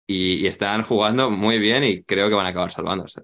y, 0.04 0.48
están 0.48 0.82
jugando 0.82 1.30
muy 1.30 1.60
bien 1.60 1.84
y 1.84 2.02
creo 2.02 2.28
que 2.28 2.34
van 2.34 2.46
a 2.46 2.48
acabar 2.48 2.72
salvándose. 2.72 3.22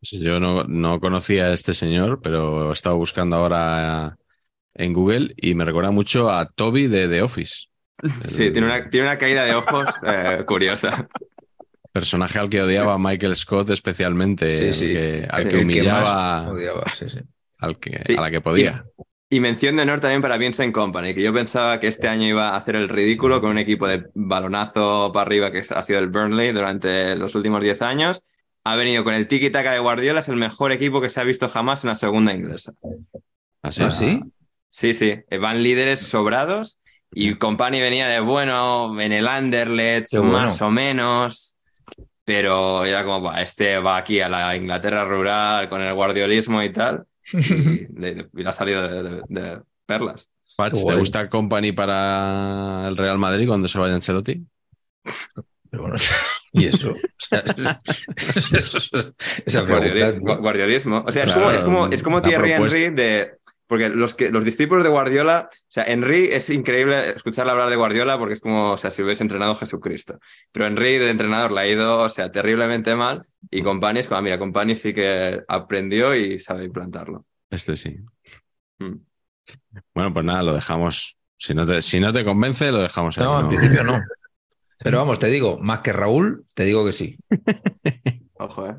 Yo 0.00 0.40
no, 0.40 0.64
no 0.64 0.98
conocía 0.98 1.46
a 1.46 1.52
este 1.52 1.74
señor, 1.74 2.20
pero 2.22 2.70
he 2.70 2.72
estado 2.72 2.96
buscando 2.96 3.36
ahora 3.36 4.16
en 4.78 4.92
Google 4.94 5.34
y 5.36 5.54
me 5.54 5.64
recuerda 5.66 5.90
mucho 5.90 6.30
a 6.30 6.48
Toby 6.50 6.86
de 6.86 7.08
The 7.08 7.22
Office. 7.22 7.66
Sí, 8.28 8.50
tiene 8.52 8.66
una, 8.68 8.88
tiene 8.88 9.06
una 9.08 9.18
caída 9.18 9.44
de 9.44 9.54
ojos 9.54 9.90
eh, 10.06 10.44
curiosa. 10.46 11.08
personaje 11.92 12.38
al 12.38 12.48
que 12.48 12.62
odiaba 12.62 12.94
a 12.94 12.98
Michael 12.98 13.34
Scott 13.36 13.70
especialmente, 13.70 14.50
Sí, 14.50 14.66
al 14.68 14.74
sí. 14.74 14.86
que, 14.86 15.26
al 15.28 15.42
Sí, 15.42 15.48
que 15.48 15.56
humillaba 15.58 16.42
más 16.44 16.52
odiaba, 16.52 16.84
sí, 16.96 17.10
sí. 17.10 17.18
al 17.58 17.78
que, 17.78 18.02
Sí. 18.06 18.14
a 18.16 18.20
la 18.20 18.30
que 18.30 18.40
podía. 18.40 18.84
Y 19.30 19.40
mención 19.40 19.76
de 19.76 19.82
honor 19.82 20.00
también 20.00 20.22
para 20.22 20.38
Vincent 20.38 20.72
Company, 20.72 21.12
que 21.12 21.22
yo 21.22 21.34
pensaba 21.34 21.80
que 21.80 21.88
este 21.88 22.08
año 22.08 22.26
iba 22.26 22.50
a 22.50 22.56
hacer 22.56 22.76
el 22.76 22.88
ridículo 22.88 23.34
Sí. 23.36 23.40
con 23.42 23.50
un 23.50 23.58
equipo 23.58 23.86
de 23.88 24.06
balonazo 24.14 25.10
para 25.12 25.26
arriba 25.26 25.50
que 25.50 25.58
ha 25.68 25.82
sido 25.82 25.98
el 25.98 26.06
Burnley 26.08 26.52
durante 26.52 27.14
los 27.16 27.34
últimos 27.34 27.62
10 27.62 27.82
años. 27.82 28.22
Ha 28.64 28.76
venido 28.76 29.02
con 29.04 29.14
el 29.14 29.26
tiki-taka 29.28 29.72
de 29.72 29.80
Guardiola, 29.80 30.20
es 30.20 30.28
el 30.28 30.36
mejor 30.36 30.72
equipo 30.72 31.00
que 31.00 31.10
se 31.10 31.20
ha 31.20 31.24
visto 31.24 31.48
jamás 31.48 31.84
en 31.84 31.88
la 31.88 31.94
segunda 31.96 32.32
inglesa. 32.32 32.72
Así. 33.60 33.82
¿Ah, 33.82 33.90
sí? 33.90 34.20
Sí, 34.78 34.94
sí. 34.94 35.18
Van 35.40 35.60
líderes 35.62 36.00
sobrados 36.00 36.78
y 37.10 37.34
Company 37.34 37.80
venía 37.80 38.06
de 38.06 38.20
bueno 38.20 39.00
en 39.00 39.10
el 39.12 39.26
Anderlecht, 39.26 40.12
bueno. 40.12 40.30
más 40.30 40.62
o 40.62 40.70
menos. 40.70 41.56
Pero 42.24 42.84
era 42.84 43.02
como, 43.02 43.22
"Buah, 43.22 43.42
este 43.42 43.78
va 43.78 43.96
aquí 43.96 44.20
a 44.20 44.28
la 44.28 44.54
Inglaterra 44.54 45.04
rural 45.04 45.68
con 45.68 45.82
el 45.82 45.92
guardiolismo 45.94 46.62
y 46.62 46.70
tal. 46.72 47.04
Y 47.32 47.34
ha 48.46 48.52
salido 48.52 48.86
de, 48.86 49.02
de- 49.02 49.22
de 49.28 49.60
perlas. 49.84 50.30
Qué 50.56 50.70
¿te 50.70 50.94
gusta 50.94 51.28
Company 51.28 51.72
para 51.72 52.84
el 52.86 52.96
Real 52.96 53.18
Madrid 53.18 53.48
cuando 53.48 53.66
se 53.66 53.78
vaya 53.80 53.94
Ancelotti? 53.96 54.44
Pero 55.70 55.82
bueno, 55.82 55.96
y 56.52 56.66
eso. 56.66 56.90
O 56.92 56.96
sea, 57.16 57.42
eso- 58.36 58.76
eso- 58.76 59.14
esa 59.44 59.62
Guardioli- 59.62 60.10
pregunta, 60.12 60.36
guardiolismo. 60.36 61.04
O 61.06 61.10
sea, 61.12 61.24
es, 61.24 61.34
como, 61.34 61.50
es, 61.50 61.62
como, 61.64 61.86
es 61.88 62.02
como 62.02 62.16
la 62.18 62.22
Thierry 62.22 62.50
propuesta. 62.52 62.78
Henry 62.78 62.94
de. 62.94 63.38
Porque 63.68 63.90
los, 63.90 64.14
que, 64.14 64.30
los 64.30 64.44
discípulos 64.44 64.82
de 64.82 64.90
Guardiola, 64.90 65.50
o 65.52 65.66
sea, 65.68 65.84
Henry 65.84 66.30
es 66.32 66.48
increíble 66.48 67.10
escucharle 67.10 67.52
hablar 67.52 67.68
de 67.68 67.76
Guardiola 67.76 68.18
porque 68.18 68.32
es 68.32 68.40
como, 68.40 68.72
o 68.72 68.78
sea, 68.78 68.90
si 68.90 69.02
hubiese 69.02 69.22
entrenado 69.22 69.54
Jesucristo. 69.54 70.18
Pero 70.50 70.66
Henry 70.66 70.96
de 70.96 71.10
entrenador 71.10 71.52
le 71.52 71.60
ha 71.60 71.68
ido, 71.68 72.00
o 72.00 72.08
sea, 72.08 72.32
terriblemente 72.32 72.96
mal 72.96 73.26
y 73.50 73.62
Company 73.62 74.00
es 74.00 74.08
como, 74.08 74.18
ah, 74.18 74.22
mira, 74.22 74.38
Company 74.38 74.74
sí 74.74 74.94
que 74.94 75.42
aprendió 75.46 76.14
y 76.16 76.40
sabe 76.40 76.64
implantarlo. 76.64 77.26
Este 77.50 77.76
sí. 77.76 77.98
Mm. 78.78 78.94
Bueno, 79.94 80.14
pues 80.14 80.24
nada, 80.24 80.42
lo 80.42 80.54
dejamos. 80.54 81.18
Si 81.36 81.54
no 81.54 81.66
te, 81.66 81.82
si 81.82 82.00
no 82.00 82.10
te 82.10 82.24
convence, 82.24 82.72
lo 82.72 82.82
dejamos 82.82 83.18
ahí. 83.18 83.24
No, 83.24 83.36
en 83.36 83.42
¿no? 83.42 83.48
principio 83.50 83.84
no. 83.84 84.00
Pero 84.78 84.98
vamos, 84.98 85.18
te 85.18 85.26
digo, 85.26 85.58
más 85.58 85.80
que 85.80 85.92
Raúl, 85.92 86.46
te 86.54 86.64
digo 86.64 86.86
que 86.86 86.92
sí. 86.92 87.18
Ojo, 88.34 88.66
¿eh? 88.66 88.76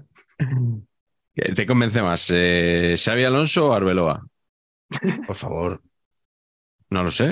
¿Qué 1.35 1.51
¿Te 1.53 1.65
convence 1.67 2.01
más? 2.01 2.31
Eh, 2.33 2.95
¿Xavi 2.97 3.23
Alonso 3.23 3.69
o 3.69 3.73
Arbeloa? 3.73 4.25
Por 5.25 5.35
favor. 5.35 5.81
No 6.89 7.03
lo 7.03 7.11
sé. 7.11 7.29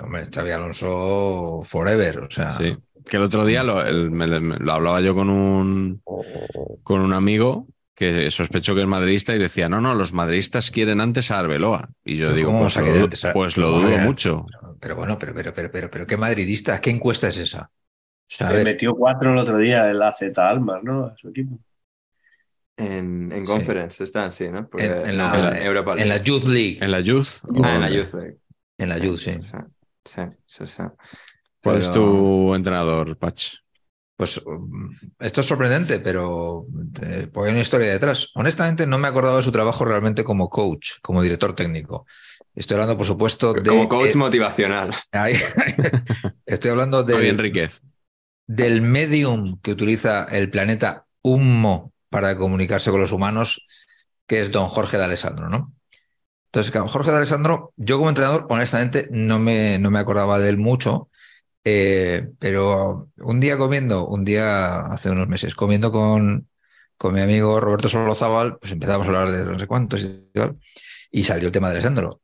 Hombre, 0.00 0.26
Xavi 0.32 0.50
Alonso 0.50 1.62
forever. 1.64 2.20
O 2.20 2.30
sea, 2.30 2.50
Sí. 2.50 2.76
Que 3.04 3.16
el 3.16 3.24
otro 3.24 3.44
día 3.44 3.64
lo, 3.64 3.84
el- 3.84 4.10
me- 4.12 4.40
me- 4.40 4.58
lo 4.58 4.72
hablaba 4.72 5.00
yo 5.00 5.12
con 5.14 5.28
un, 5.28 6.02
con 6.84 7.00
un 7.00 7.12
amigo 7.12 7.66
que 7.94 8.30
sospecho 8.30 8.74
que 8.74 8.82
es 8.82 8.86
madridista 8.86 9.34
y 9.34 9.38
decía, 9.38 9.68
no, 9.68 9.80
no, 9.80 9.94
los 9.94 10.12
madridistas 10.12 10.70
quieren 10.70 11.00
antes 11.00 11.30
a 11.30 11.40
Arbeloa. 11.40 11.90
Y 12.04 12.16
yo 12.16 12.32
digo, 12.32 12.48
¿cómo 12.52 12.60
pues, 12.60 12.76
lo, 12.76 13.32
pues 13.32 13.56
lo 13.56 13.70
dudo 13.70 13.98
mucho. 13.98 14.46
pero 14.80 14.94
bueno, 14.96 15.18
pero, 15.18 15.34
pero, 15.34 15.52
pero, 15.52 15.70
pero, 15.70 15.90
pero, 15.90 16.06
qué 16.06 16.16
madridista, 16.16 16.80
¿qué 16.80 16.90
encuesta 16.90 17.28
es 17.28 17.38
esa? 17.38 17.70
O 17.72 18.34
sea, 18.34 18.48
a 18.48 18.50
Le 18.50 18.56
ver, 18.58 18.64
metió 18.66 18.94
cuatro 18.94 19.32
el 19.32 19.38
otro 19.38 19.58
día 19.58 19.90
el 19.90 20.00
AZ 20.00 20.22
Almas, 20.38 20.82
¿no? 20.84 21.06
A 21.06 21.16
su 21.16 21.28
equipo. 21.28 21.58
En, 22.86 23.30
en 23.32 23.46
Sí. 23.46 23.52
Conference 23.52 24.04
están, 24.04 24.32
sí, 24.32 24.48
¿no? 24.48 24.68
Porque- 24.68 24.86
en, 24.86 25.10
en 25.10 25.16
la, 25.16 25.56
en 25.58 25.66
Europa 25.66 25.94
en 25.98 26.08
la. 26.08 26.16
Youth 26.18 26.44
League. 26.44 26.78
¿En 26.80 26.90
la 26.90 27.00
Youth? 27.00 27.26
Ah, 27.62 27.74
en 27.76 27.80
la 27.82 27.90
Youth 27.90 28.14
League. 28.14 28.38
En 28.78 28.88
la 28.88 28.98
Youth, 28.98 29.18
sí. 29.18 29.30
Sí, 29.40 29.56
sí, 30.04 30.22
sí, 30.46 30.66
sí. 30.66 30.82
¿Cuál 31.62 31.76
es 31.78 31.92
tu 31.92 32.54
entrenador, 32.54 33.16
Patch? 33.16 33.54
Pues 34.16 34.40
esto 35.20 35.40
es 35.40 35.46
sorprendente, 35.46 35.98
pero 36.00 36.66
eh, 37.02 37.28
hay 37.34 37.50
una 37.50 37.60
historia 37.60 37.88
detrás. 37.88 38.28
Honestamente, 38.34 38.86
no 38.86 38.98
me 38.98 39.08
he 39.08 39.10
acordado 39.10 39.36
de 39.38 39.42
su 39.42 39.50
trabajo 39.52 39.84
realmente 39.84 40.22
como 40.24 40.48
coach, 40.48 40.92
como 41.02 41.22
director 41.22 41.54
técnico. 41.54 42.06
Estoy 42.54 42.74
hablando, 42.74 42.96
por 42.96 43.06
supuesto, 43.06 43.52
de. 43.54 43.62
Como 43.68 43.88
coach 43.88 44.14
eh, 44.14 44.18
motivacional. 44.18 44.90
ahí- 45.12 45.36
estoy 46.46 46.70
hablando 46.70 47.02
de, 47.04 47.28
Enríquez. 47.28 47.82
del 48.46 48.82
medium 48.82 49.58
que 49.60 49.72
utiliza 49.72 50.24
el 50.30 50.50
planeta 50.50 51.06
Humo 51.22 51.91
para 52.12 52.38
comunicarse 52.38 52.92
con 52.92 53.00
los 53.00 53.12
humanos, 53.12 53.66
que 54.28 54.40
es 54.40 54.52
don 54.52 54.68
Jorge 54.68 54.98
de 54.98 55.04
Alessandro, 55.04 55.48
¿no? 55.48 55.74
Entonces, 56.52 56.72
Jorge 56.90 57.10
de 57.10 57.16
Alessandro, 57.16 57.72
yo 57.76 57.96
como 57.98 58.10
entrenador, 58.10 58.46
honestamente, 58.50 59.08
no 59.10 59.38
me, 59.38 59.78
no 59.78 59.90
me 59.90 59.98
acordaba 59.98 60.38
de 60.38 60.50
él 60.50 60.58
mucho, 60.58 61.08
eh, 61.64 62.28
pero 62.38 63.10
un 63.18 63.40
día 63.40 63.56
comiendo, 63.58 64.06
un 64.06 64.24
día 64.24 64.80
hace 64.92 65.10
unos 65.10 65.28
meses, 65.28 65.54
comiendo 65.54 65.90
con, 65.92 66.48
con 66.98 67.14
mi 67.14 67.20
amigo 67.22 67.60
Roberto 67.60 67.88
Solozábal, 67.88 68.58
pues 68.58 68.72
empezamos 68.72 69.06
a 69.06 69.08
hablar 69.08 69.32
de 69.32 69.44
no 69.50 69.58
sé 69.58 69.66
cuántos 69.66 70.02
y 70.02 70.30
tal, 70.34 70.58
y 71.10 71.24
salió 71.24 71.48
el 71.48 71.52
tema 71.52 71.68
de 71.68 71.74
Alessandro. 71.74 72.20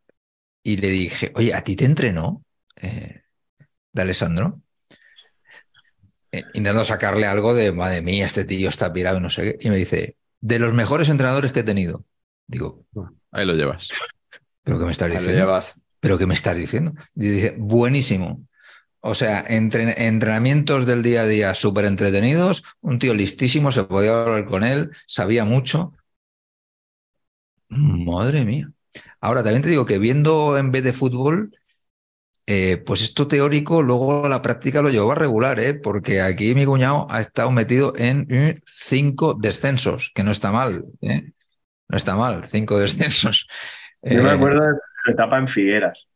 Y 0.63 0.77
le 0.79 0.89
dije, 0.91 1.33
oye, 1.37 1.55
¿a 1.55 1.65
ti 1.65 1.77
te 1.77 1.87
entrenó 1.87 2.45
eh, 2.77 3.23
de 3.93 4.03
Alessandro? 4.03 4.63
Eh, 6.33 6.45
intentando 6.55 6.85
sacarle 6.85 7.27
algo 7.27 7.55
de, 7.55 7.73
madre 7.73 8.03
mía, 8.03 8.27
este 8.27 8.45
tío 8.45 8.69
está 8.69 8.93
pirado 8.93 9.19
y 9.19 9.21
no 9.21 9.31
sé 9.31 9.43
qué. 9.59 9.67
Y 9.67 9.71
me 9.71 9.77
dice, 9.77 10.17
de 10.41 10.59
los 10.59 10.75
mejores 10.75 11.09
entrenadores 11.09 11.53
que 11.53 11.61
he 11.61 11.65
tenido. 11.65 12.05
Digo, 12.47 12.85
Ahí 13.31 13.47
lo 13.47 13.55
llevas. 13.55 13.89
¿pero 14.63 14.79
qué 14.79 14.85
me 14.85 14.93
estás 14.93 15.11
Ahí 15.11 15.21
lo 15.21 15.31
diciendo? 15.31 15.33
llevas. 15.33 15.81
¿Pero 16.01 16.19
qué 16.19 16.27
me 16.27 16.35
estás 16.35 16.57
diciendo? 16.57 16.93
Y 17.15 17.29
dice, 17.29 17.55
buenísimo. 17.59 18.45
O 19.01 19.15
sea, 19.15 19.47
entren- 19.49 19.95
entrenamientos 19.99 20.87
del 20.87 21.03
día 21.03 21.23
a 21.23 21.27
día 21.27 21.55
súper 21.55 21.87
entretenidos, 21.87 22.65
un 22.83 22.99
tío 22.99 23.15
listísimo, 23.15 23.73
se 23.73 23.85
podía 23.85 24.23
hablar 24.23 24.47
con 24.47 24.65
él, 24.65 24.91
sabía 25.07 25.45
mucho. 25.45 25.95
Madre 27.69 28.45
mía. 28.45 28.73
Ahora, 29.21 29.43
también 29.43 29.63
te 29.63 29.69
digo 29.69 29.87
que 29.87 29.99
viendo 29.99 30.57
en 30.59 30.71
vez 30.73 30.85
de 30.85 30.93
fútbol, 30.93 31.58
eh, 32.51 32.83
pues 32.87 33.03
esto 33.03 33.29
teórico, 33.29 33.83
luego 33.83 34.25
a 34.25 34.29
la 34.31 34.41
práctica 34.41 34.81
lo 34.81 34.89
llevó 34.89 35.13
a 35.13 35.15
regular, 35.15 35.61
¿eh? 35.61 35.75
porque 35.75 36.23
aquí 36.23 36.55
mi 36.55 36.65
cuñado 36.65 37.07
ha 37.11 37.21
estado 37.21 37.51
metido 37.51 37.93
en 37.97 38.27
eh, 38.31 38.61
cinco 38.67 39.35
descensos, 39.39 40.11
que 40.15 40.25
no 40.25 40.31
está 40.31 40.51
mal, 40.51 40.85
¿eh? 41.03 41.33
No 41.91 41.97
está 41.97 42.17
mal, 42.17 42.45
cinco 42.47 42.79
descensos. 42.79 43.47
Yo 44.03 44.23
me 44.23 44.31
Eh, 44.31 44.33
acuerdo 44.33 44.61
de 44.63 44.73
su 45.05 45.11
etapa 45.11 45.39
en 45.39 45.49
Figueras. 45.49 46.07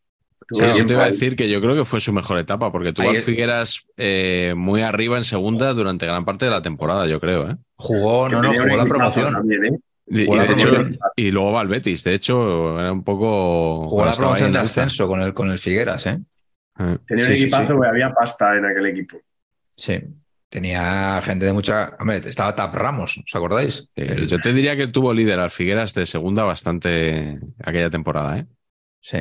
Sí, 0.50 0.64
eso 0.64 0.84
te 0.86 0.92
iba 0.94 1.04
a 1.04 1.06
decir 1.08 1.34
que 1.36 1.48
yo 1.48 1.60
creo 1.60 1.74
que 1.74 1.84
fue 1.84 2.00
su 2.00 2.12
mejor 2.12 2.38
etapa, 2.38 2.70
porque 2.72 2.92
tuvo 2.92 3.10
Ahí- 3.10 3.16
a 3.18 3.22
Figueras 3.22 3.86
eh, 3.96 4.54
muy 4.56 4.82
arriba 4.82 5.16
en 5.16 5.24
segunda 5.24 5.72
durante 5.72 6.04
gran 6.06 6.24
parte 6.24 6.44
de 6.46 6.50
la 6.50 6.60
temporada, 6.62 7.06
yo 7.06 7.20
creo. 7.20 7.48
¿eh? 7.50 7.56
Jugó, 7.76 8.26
Que 8.28 8.34
no, 8.34 8.42
no, 8.42 8.52
jugó 8.52 8.76
la 8.76 8.84
promoción. 8.86 9.32
también, 9.34 9.64
¿eh? 9.66 9.78
Y, 10.06 10.24
Jugó 10.26 10.36
y 10.36 10.38
la 10.40 10.44
de 10.46 10.52
hecho, 10.54 10.68
promoción. 10.70 10.98
y 11.16 11.30
luego 11.30 11.52
va 11.52 11.60
al 11.60 11.68
Betis. 11.68 12.04
De 12.04 12.14
hecho, 12.14 12.78
era 12.80 12.92
un 12.92 13.04
poco. 13.04 13.88
Jugó 13.88 14.04
la 14.04 14.12
promoción 14.12 14.48
en 14.48 14.52
de 14.54 14.58
ascenso 14.58 15.06
con 15.08 15.20
el, 15.22 15.32
con 15.32 15.50
el 15.50 15.58
Figueras, 15.58 16.06
¿eh? 16.06 16.18
Eh, 16.78 16.98
Tenía 17.06 17.24
Sí, 17.26 17.30
un 17.30 17.36
equipazo, 17.36 17.74
sí. 17.74 17.88
había 17.88 18.12
pasta 18.12 18.56
en 18.56 18.64
aquel 18.66 18.86
equipo. 18.86 19.18
Sí. 19.76 20.00
Tenía 20.48 21.20
gente 21.22 21.46
de 21.46 21.52
mucha. 21.52 21.96
Hombre, 22.00 22.16
estaba 22.24 22.54
Tap 22.54 22.74
Ramos, 22.74 23.16
¿os 23.18 23.34
acordáis? 23.34 23.88
El- 23.94 24.26
Yo 24.26 24.38
te 24.38 24.52
diría 24.52 24.76
que 24.76 24.88
tuvo 24.88 25.14
líder 25.14 25.38
al 25.40 25.50
Figueras 25.50 25.94
de 25.94 26.04
segunda 26.04 26.44
bastante 26.44 27.38
aquella 27.62 27.88
temporada. 27.88 28.38
¿eh? 28.38 28.46
Sí. 29.00 29.18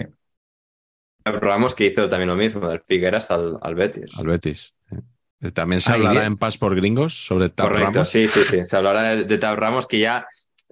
Ramos 1.23 1.75
que 1.75 1.85
hizo 1.85 2.09
también 2.09 2.29
lo 2.29 2.35
mismo, 2.35 2.67
del 2.67 2.79
Figueras 2.81 3.29
al, 3.31 3.57
al 3.61 3.75
Betis. 3.75 4.17
Al 4.17 4.27
Betis. 4.27 4.73
eh. 4.91 5.51
También 5.51 5.79
se 5.79 5.91
hablará 5.93 6.11
bien. 6.21 6.25
en 6.33 6.37
Paz 6.37 6.57
por 6.57 6.75
Gringos 6.75 7.13
sobre 7.25 7.49
Tap 7.49 7.67
Correcto, 7.67 7.91
Ramos. 7.93 8.09
sí, 8.09 8.27
sí, 8.27 8.41
sí. 8.49 8.65
Se 8.65 8.75
hablará 8.75 9.03
de, 9.15 9.23
de 9.25 9.37
Tab 9.37 9.57
Ramos 9.57 9.87
que 9.87 9.99
ya 9.99 10.27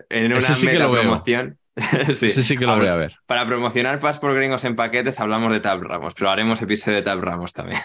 en 0.10 0.32
una 0.32 0.42
sí 0.42 0.68
promoción. 0.68 1.58
sí, 2.16 2.26
Ese 2.28 2.42
sí 2.44 2.58
que 2.58 2.66
lo 2.66 2.76
voy 2.78 2.88
a 2.88 2.96
ver. 2.96 3.14
Para 3.26 3.46
promocionar 3.46 4.00
Pas 4.00 4.20
por 4.20 4.36
Gringos 4.36 4.66
en 4.66 4.76
paquetes 4.76 5.20
hablamos 5.20 5.52
de 5.54 5.60
Tab 5.62 5.82
Ramos, 5.82 6.14
pero 6.14 6.30
haremos 6.30 6.62
episodio 6.62 6.98
de 6.98 7.04
Tab 7.04 7.22
Ramos 7.22 7.54
también. 7.54 7.80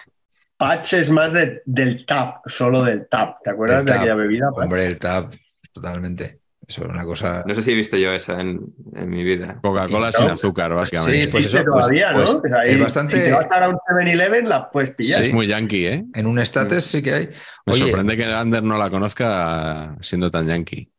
Patch 0.57 0.95
es 0.95 1.11
más 1.11 1.33
de- 1.33 1.63
del 1.65 2.07
tap, 2.07 2.47
solo 2.47 2.83
del 2.85 3.09
tap. 3.09 3.39
¿Te 3.43 3.51
acuerdas 3.51 3.85
de 3.85 3.91
tap. 3.93 4.01
aquella 4.01 4.15
bebida? 4.15 4.51
Patch? 4.55 4.65
Hombre, 4.65 4.87
el 4.87 4.99
Tap, 4.99 5.35
totalmente. 5.73 6.39
Eso 6.67 6.83
es 6.85 6.89
una 6.89 7.05
cosa. 7.05 7.43
No 7.47 7.55
sé 7.55 7.61
si 7.61 7.73
he 7.73 7.75
visto 7.75 7.97
yo 7.99 8.11
eso 8.13 8.39
en, 8.41 8.59
en 8.95 9.11
mi 9.11 9.23
vida. 9.23 9.59
Coca-Cola 9.61 10.11
sin 10.13 10.29
azúcar, 10.29 10.73
básicamente. 10.75 11.25
Sí, 11.25 11.29
pues 11.29 11.45
Existe 11.45 11.61
eso, 11.63 11.71
pues- 11.73 11.85
todavía, 11.85 12.13
¿no? 12.13 12.41
pues 12.41 12.53
ahí, 12.55 12.71
es 12.71 12.83
bastante- 12.83 13.13
Si 13.17 13.21
te 13.23 13.33
vas 13.33 13.47
a 13.51 13.69
un 13.69 13.77
7-Eleven, 13.77 14.49
la 14.49 14.71
puedes 14.71 14.91
pillar. 14.93 15.21
Es 15.21 15.27
Sí. 15.29 15.33
muy 15.35 15.47
yankee, 15.47 15.87
¿eh? 15.87 16.05
En 16.15 16.27
un 16.27 16.39
estatus 16.39 16.85
sí 16.85 17.03
que 17.03 17.13
hay. 17.15 17.27
Me 17.67 17.73
Oye, 17.75 17.81
sorprende 17.83 18.17
que 18.17 18.25
Ander 18.25 18.63
no 18.63 18.79
la 18.79 18.89
conozca 18.89 19.95
siendo 20.01 20.31
tan 20.31 20.47
yankee. 20.47 20.91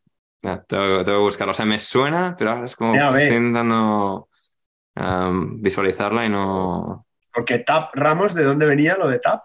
Tengo, 0.68 1.04
tengo 1.04 1.18
que 1.20 1.24
buscarlo. 1.24 1.52
O 1.52 1.56
sea, 1.56 1.66
me 1.66 1.80
suena, 1.80 2.36
pero 2.38 2.52
ahora 2.52 2.66
es 2.66 2.76
como 2.76 2.96
Ya, 2.96 3.08
estoy 3.08 3.38
intentando 3.38 4.30
um, 4.96 5.62
visualizarla 5.62 6.26
y 6.26 6.30
no. 6.30 7.06
Porque 7.34 7.60
tap 7.60 7.94
Ramos, 7.96 8.34
¿de 8.34 8.44
dónde 8.44 8.66
venía 8.66 8.98
lo 8.98 9.08
de 9.08 9.20
tap? 9.20 9.44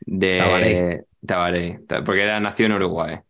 De 0.00 0.38
Tabaré. 0.38 1.04
Tabaré, 1.26 1.80
ta- 1.86 2.02
porque 2.04 2.22
era 2.22 2.40
nació 2.40 2.66
en 2.66 2.72
Uruguay. 2.72 3.20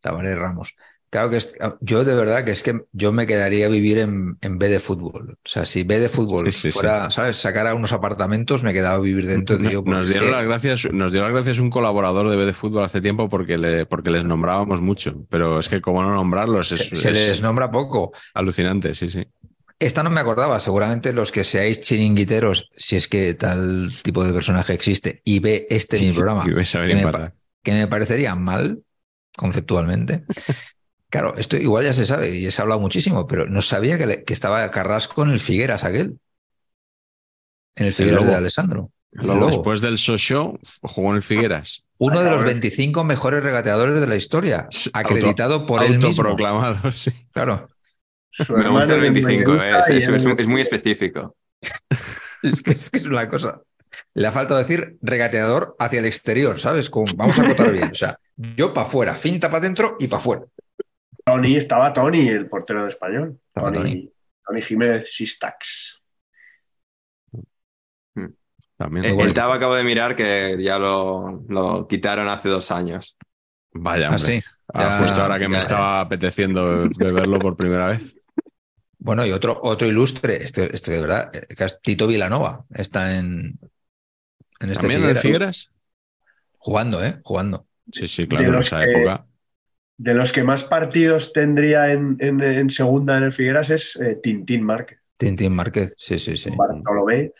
Tabaré 0.00 0.34
Ramos. 0.34 0.74
Claro 1.10 1.28
que 1.28 1.36
es- 1.38 1.54
yo 1.80 2.04
de 2.04 2.14
verdad 2.14 2.44
que 2.44 2.52
es 2.52 2.62
que 2.62 2.82
yo 2.92 3.10
me 3.12 3.26
quedaría 3.26 3.66
a 3.66 3.68
vivir 3.68 3.98
en, 3.98 4.38
en 4.40 4.58
B 4.58 4.68
de 4.68 4.78
fútbol. 4.78 5.32
O 5.44 5.48
sea, 5.48 5.64
si 5.64 5.82
B 5.82 5.98
de 5.98 6.08
fútbol 6.08 6.46
Sí, 6.52 6.52
sí, 6.52 6.70
fuera, 6.72 7.10
¿sabes? 7.10 7.36
Sacar 7.36 7.66
a 7.66 7.74
unos 7.74 7.92
apartamentos, 7.92 8.62
me 8.62 8.72
quedaba 8.72 8.94
a 8.96 9.00
vivir 9.00 9.26
dentro. 9.26 9.58
tío, 9.58 9.82
porque 9.84 9.90
Nos 9.90 10.06
dieron 10.08 10.30
las 10.30 10.44
gracias, 10.44 10.88
nos 10.92 11.10
dio 11.10 11.22
las 11.22 11.32
gracias 11.32 11.58
un 11.58 11.70
colaborador 11.70 12.28
de 12.28 12.36
B 12.36 12.44
de 12.46 12.52
Fútbol 12.52 12.84
hace 12.84 13.00
tiempo 13.00 13.28
porque, 13.28 13.58
le, 13.58 13.86
porque 13.86 14.10
les 14.10 14.24
nombrábamos 14.24 14.80
mucho. 14.80 15.26
Pero 15.28 15.58
es 15.58 15.68
que 15.68 15.80
como 15.80 16.00
no 16.02 16.14
nombrarlos 16.14 16.70
es, 16.72 16.80
se, 16.80 16.96
se 16.96 17.10
es 17.10 17.28
les 17.28 17.42
nombra 17.42 17.70
poco. 17.70 18.12
alucinante, 18.34 18.94
sí, 18.94 19.08
sí. 19.10 19.24
Esta 19.78 20.02
no 20.02 20.10
me 20.10 20.20
acordaba. 20.20 20.60
Seguramente 20.60 21.12
los 21.12 21.32
que 21.32 21.42
seáis 21.42 21.80
chiringuiteros, 21.80 22.70
si 22.76 22.96
es 22.96 23.08
que 23.08 23.34
tal 23.34 23.90
tipo 24.02 24.24
de 24.24 24.32
personaje 24.32 24.74
existe, 24.74 25.22
y 25.24 25.40
ve 25.40 25.66
este 25.70 25.98
mi 26.00 26.12
programa, 26.12 26.44
que 26.44 26.94
me, 26.94 27.02
que 27.62 27.72
me 27.72 27.88
parecería 27.88 28.34
mal, 28.34 28.82
conceptualmente. 29.36 30.24
Claro, 31.10 31.34
esto 31.36 31.56
igual 31.56 31.84
ya 31.84 31.92
se 31.92 32.04
sabe 32.06 32.30
y 32.36 32.50
se 32.50 32.60
ha 32.60 32.62
hablado 32.62 32.80
muchísimo, 32.80 33.26
pero 33.26 33.46
no 33.46 33.60
sabía 33.62 33.98
que, 33.98 34.06
le- 34.06 34.24
que 34.24 34.32
estaba 34.32 34.70
Carrasco 34.70 35.22
en 35.24 35.30
el 35.30 35.40
Figueras 35.40 35.84
aquel. 35.84 36.18
En 37.76 37.86
el 37.86 37.92
Figueras 37.92 38.26
de. 38.26 38.34
Alessandro. 38.34 38.90
Luego, 39.12 39.46
después 39.46 39.80
del 39.80 39.96
show 39.98 40.58
jugó 40.82 41.10
en 41.10 41.16
el 41.16 41.22
Figueras. 41.22 41.84
Uno 41.98 42.20
de 42.20 42.30
los 42.30 42.38
Cabrón. 42.38 42.54
25 42.60 43.04
mejores 43.04 43.42
regateadores 43.42 44.00
de 44.00 44.06
la 44.06 44.16
historia, 44.16 44.68
acreditado 44.92 45.66
por 45.66 45.82
él 45.82 45.94
mismo. 45.94 46.08
Autoproclamado, 46.08 46.90
sí. 46.92 47.10
Claro. 47.32 47.68
Me 48.38 48.44
gusta 48.44 48.54
el 48.54 48.60
hermano 48.64 48.94
es 48.94 49.00
25, 49.02 49.50
Mendoza 49.52 49.66
eh, 49.66 49.96
es, 49.96 50.08
es- 50.08 50.08
es- 50.24 50.38
es 50.38 50.46
muy 50.46 50.60
específico. 50.60 51.36
Es 52.42 52.62
que, 52.62 52.70
es 52.70 52.88
que 52.88 52.96
es 52.96 53.04
una 53.04 53.28
cosa. 53.28 53.60
Le 54.14 54.26
ha 54.26 54.32
faltado 54.32 54.58
decir 54.60 54.96
regateador 55.02 55.76
hacia 55.78 55.98
el 55.98 56.06
exterior, 56.06 56.58
¿sabes? 56.58 56.88
Como, 56.88 57.12
vamos 57.14 57.38
a 57.38 57.42
acotar 57.42 57.70
bien. 57.70 57.90
O 57.90 57.94
sea, 57.94 58.18
yo 58.56 58.72
para 58.72 58.86
afuera, 58.86 59.14
finta 59.14 59.48
para 59.48 59.58
adentro 59.58 59.96
y 60.00 60.06
para 60.06 60.20
afuera. 60.22 60.42
Tony, 61.24 61.56
estaba 61.56 61.92
Tony, 61.92 62.28
el 62.28 62.48
portero 62.48 62.82
de 62.82 62.88
español. 62.88 63.38
Estaba 63.48 63.72
Tony, 63.72 64.10
Tony 64.46 64.62
Jiménez 64.62 65.12
Sistax. 65.14 66.00
También. 68.76 69.04
El, 69.04 69.14
bueno. 69.14 69.28
el 69.28 69.34
Taba 69.34 69.56
acabo 69.56 69.74
de 69.74 69.84
mirar 69.84 70.16
que 70.16 70.56
ya 70.60 70.78
lo, 70.78 71.44
lo 71.48 71.86
quitaron 71.86 72.28
hace 72.28 72.48
dos 72.48 72.70
años. 72.70 73.16
Vaya. 73.72 74.08
Ah, 74.10 74.16
Ya- 74.80 74.98
justo 74.98 75.20
ahora 75.20 75.38
que 75.38 75.48
me 75.48 75.54
ya- 75.54 75.58
estaba 75.58 76.00
apeteciendo 76.00 76.88
beberlo 76.98 77.38
por 77.38 77.56
primera 77.56 77.88
vez. 77.88 78.20
Bueno, 78.98 79.24
y 79.26 79.32
otro, 79.32 79.58
otro 79.62 79.86
ilustre, 79.86 80.42
este, 80.44 80.74
este 80.74 80.92
de 80.92 81.00
verdad, 81.00 81.30
eh, 81.34 81.46
que 81.54 81.64
es 81.64 81.80
Tito 81.80 82.06
Vilanova. 82.06 82.64
Está 82.74 83.16
en, 83.16 83.58
en 84.60 84.70
este 84.70 84.82
¿También 84.82 85.02
en 85.04 85.10
el 85.10 85.18
Figueras. 85.18 85.22
Figueras? 85.22 85.70
Jugando, 86.58 87.04
¿eh? 87.04 87.18
Jugando. 87.22 87.66
Sí, 87.92 88.06
sí, 88.08 88.26
claro, 88.28 88.48
en 88.52 88.58
esa 88.58 88.80
que- 88.84 88.90
época. 88.92 89.26
De 90.02 90.14
los 90.14 90.32
que 90.32 90.42
más 90.42 90.64
partidos 90.64 91.32
tendría 91.34 91.92
en, 91.92 92.16
en- 92.20 92.40
en 92.40 92.70
segunda 92.70 93.18
en 93.18 93.24
el 93.24 93.32
Figueras 93.32 93.68
es 93.68 93.96
eh, 93.96 94.18
Tintín 94.22 94.62
Márquez. 94.64 94.98
Tintín 95.18 95.52
Márquez. 95.54 95.94
Sí, 95.98 96.18
sí, 96.18 96.38
sí. 96.38 96.50
Bartolomé, 96.56 97.32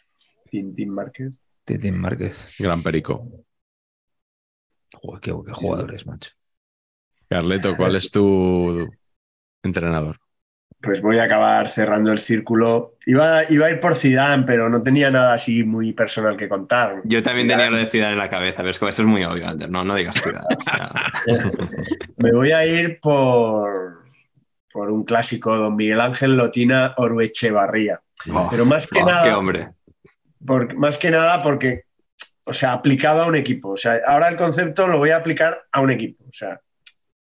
Tintín 0.51 0.91
Márquez. 0.91 1.41
Tintín 1.65 1.99
Márquez. 1.99 2.51
Gran 2.59 2.83
Perico. 2.83 3.27
Joder, 4.93 5.21
qué, 5.21 5.33
qué 5.47 5.53
jugadores, 5.53 6.07
macho. 6.07 6.33
Carleto, 7.31 7.77
¿cuál 7.79 7.97
es 7.97 8.11
tu 8.11 8.91
entrenador? 9.63 10.19
Pues 10.83 11.03
voy 11.03 11.19
a 11.19 11.25
acabar 11.25 11.71
cerrando 11.71 12.11
el 12.11 12.19
círculo. 12.19 12.95
Iba, 13.05 13.43
iba 13.53 13.67
a 13.67 13.71
ir 13.71 13.81
por 13.81 13.95
Zidane, 13.95 14.45
pero 14.47 14.71
no 14.71 14.83
tenía 14.83 15.11
nada 15.11 15.35
así 15.35 15.63
muy 15.63 15.93
personal 15.93 16.37
que 16.39 16.49
contar. 16.49 17.03
Yo 17.05 17.23
también 17.23 17.49
tenía 17.49 17.69
lo 17.69 17.77
de 17.77 17.85
Zidane 17.87 18.13
en 18.13 18.19
la 18.19 18.31
cabeza, 18.31 18.59
pero 18.59 18.71
es 18.71 18.79
como 18.79 18.89
eso 18.89 19.03
es 19.03 19.09
muy 19.09 19.23
obvio, 19.25 19.47
Ander. 19.47 19.69
No, 19.71 19.85
no 19.85 19.95
digas 19.95 20.17
Zidane. 20.23 20.47
o 20.59 20.63
sea, 20.63 20.91
Me 22.17 22.33
voy 22.33 22.53
a 22.53 22.65
ir 22.67 22.99
por, 23.01 24.05
por 24.73 24.91
un 24.91 25.05
clásico, 25.05 25.55
don 25.55 25.77
Miguel 25.77 26.01
Ángel 26.01 26.37
Lotina 26.37 26.95
Oruechevarría. 26.97 28.01
oh, 28.33 28.49
Pero 28.51 28.65
más 28.65 28.87
que 28.87 29.03
oh, 29.03 29.07
nada- 29.07 29.25
Qué 29.25 29.31
hombre. 29.33 29.69
Por- 30.47 30.75
más 30.77 30.97
que 30.97 31.11
nada 31.11 31.43
porque, 31.43 31.83
o 32.45 32.55
sea, 32.55 32.73
aplicado 32.73 33.23
a 33.23 33.27
un 33.27 33.37
equipo. 33.37 33.71
O 33.73 33.77
sea, 33.77 34.01
ahora 34.07 34.29
el 34.29 34.37
concepto 34.37 34.87
lo 34.87 34.97
voy 34.97 35.11
a 35.11 35.17
aplicar 35.17 35.61
a 35.73 35.83
un 35.83 35.91
equipo. 35.91 36.25
O 36.25 36.33
sea, 36.33 36.59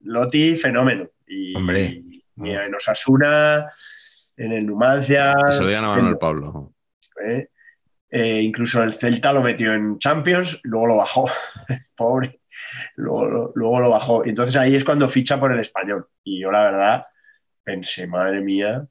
Loti, 0.02 0.54
fenómeno. 0.54 1.08
Y, 1.26 1.56
Hombre. 1.56 2.02
Y 2.44 2.50
en 2.50 2.74
Osasuna, 2.74 3.70
en 4.36 4.52
el 4.52 4.66
Numancia. 4.66 5.34
Se 5.48 5.62
lo 5.62 5.82
Manuel 5.82 6.12
en- 6.12 6.18
Pablo. 6.18 6.72
¿eh? 7.26 7.48
Eh, 8.10 8.40
incluso 8.42 8.82
el 8.82 8.92
Celta 8.92 9.32
lo 9.32 9.42
metió 9.42 9.72
en 9.72 9.98
Champions, 9.98 10.60
luego 10.64 10.86
lo 10.88 10.96
bajó, 10.96 11.30
pobre, 11.96 12.40
luego, 12.96 13.24
lo- 13.26 13.52
luego 13.54 13.80
lo 13.80 13.90
bajó. 13.90 14.24
Entonces 14.24 14.56
ahí 14.56 14.74
es 14.74 14.84
cuando 14.84 15.08
ficha 15.08 15.38
por 15.38 15.52
el 15.52 15.60
español. 15.60 16.08
Y 16.24 16.40
yo 16.40 16.50
la 16.50 16.64
verdad 16.64 17.06
pensé, 17.62 18.06
madre 18.06 18.40
mía, 18.40 18.86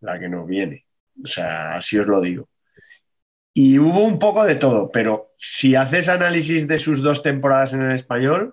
la 0.00 0.18
que 0.18 0.28
nos 0.28 0.46
viene. 0.46 0.84
O 1.24 1.26
sea, 1.26 1.76
así 1.76 1.98
os 1.98 2.06
lo 2.06 2.20
digo. 2.20 2.48
Y 3.54 3.78
hubo 3.78 4.04
un 4.04 4.18
poco 4.20 4.44
de 4.44 4.54
todo, 4.54 4.90
pero 4.92 5.32
si 5.36 5.74
haces 5.74 6.08
análisis 6.08 6.68
de 6.68 6.78
sus 6.78 7.02
dos 7.02 7.22
temporadas 7.22 7.72
en 7.72 7.82
el 7.82 7.92
español, 7.92 8.52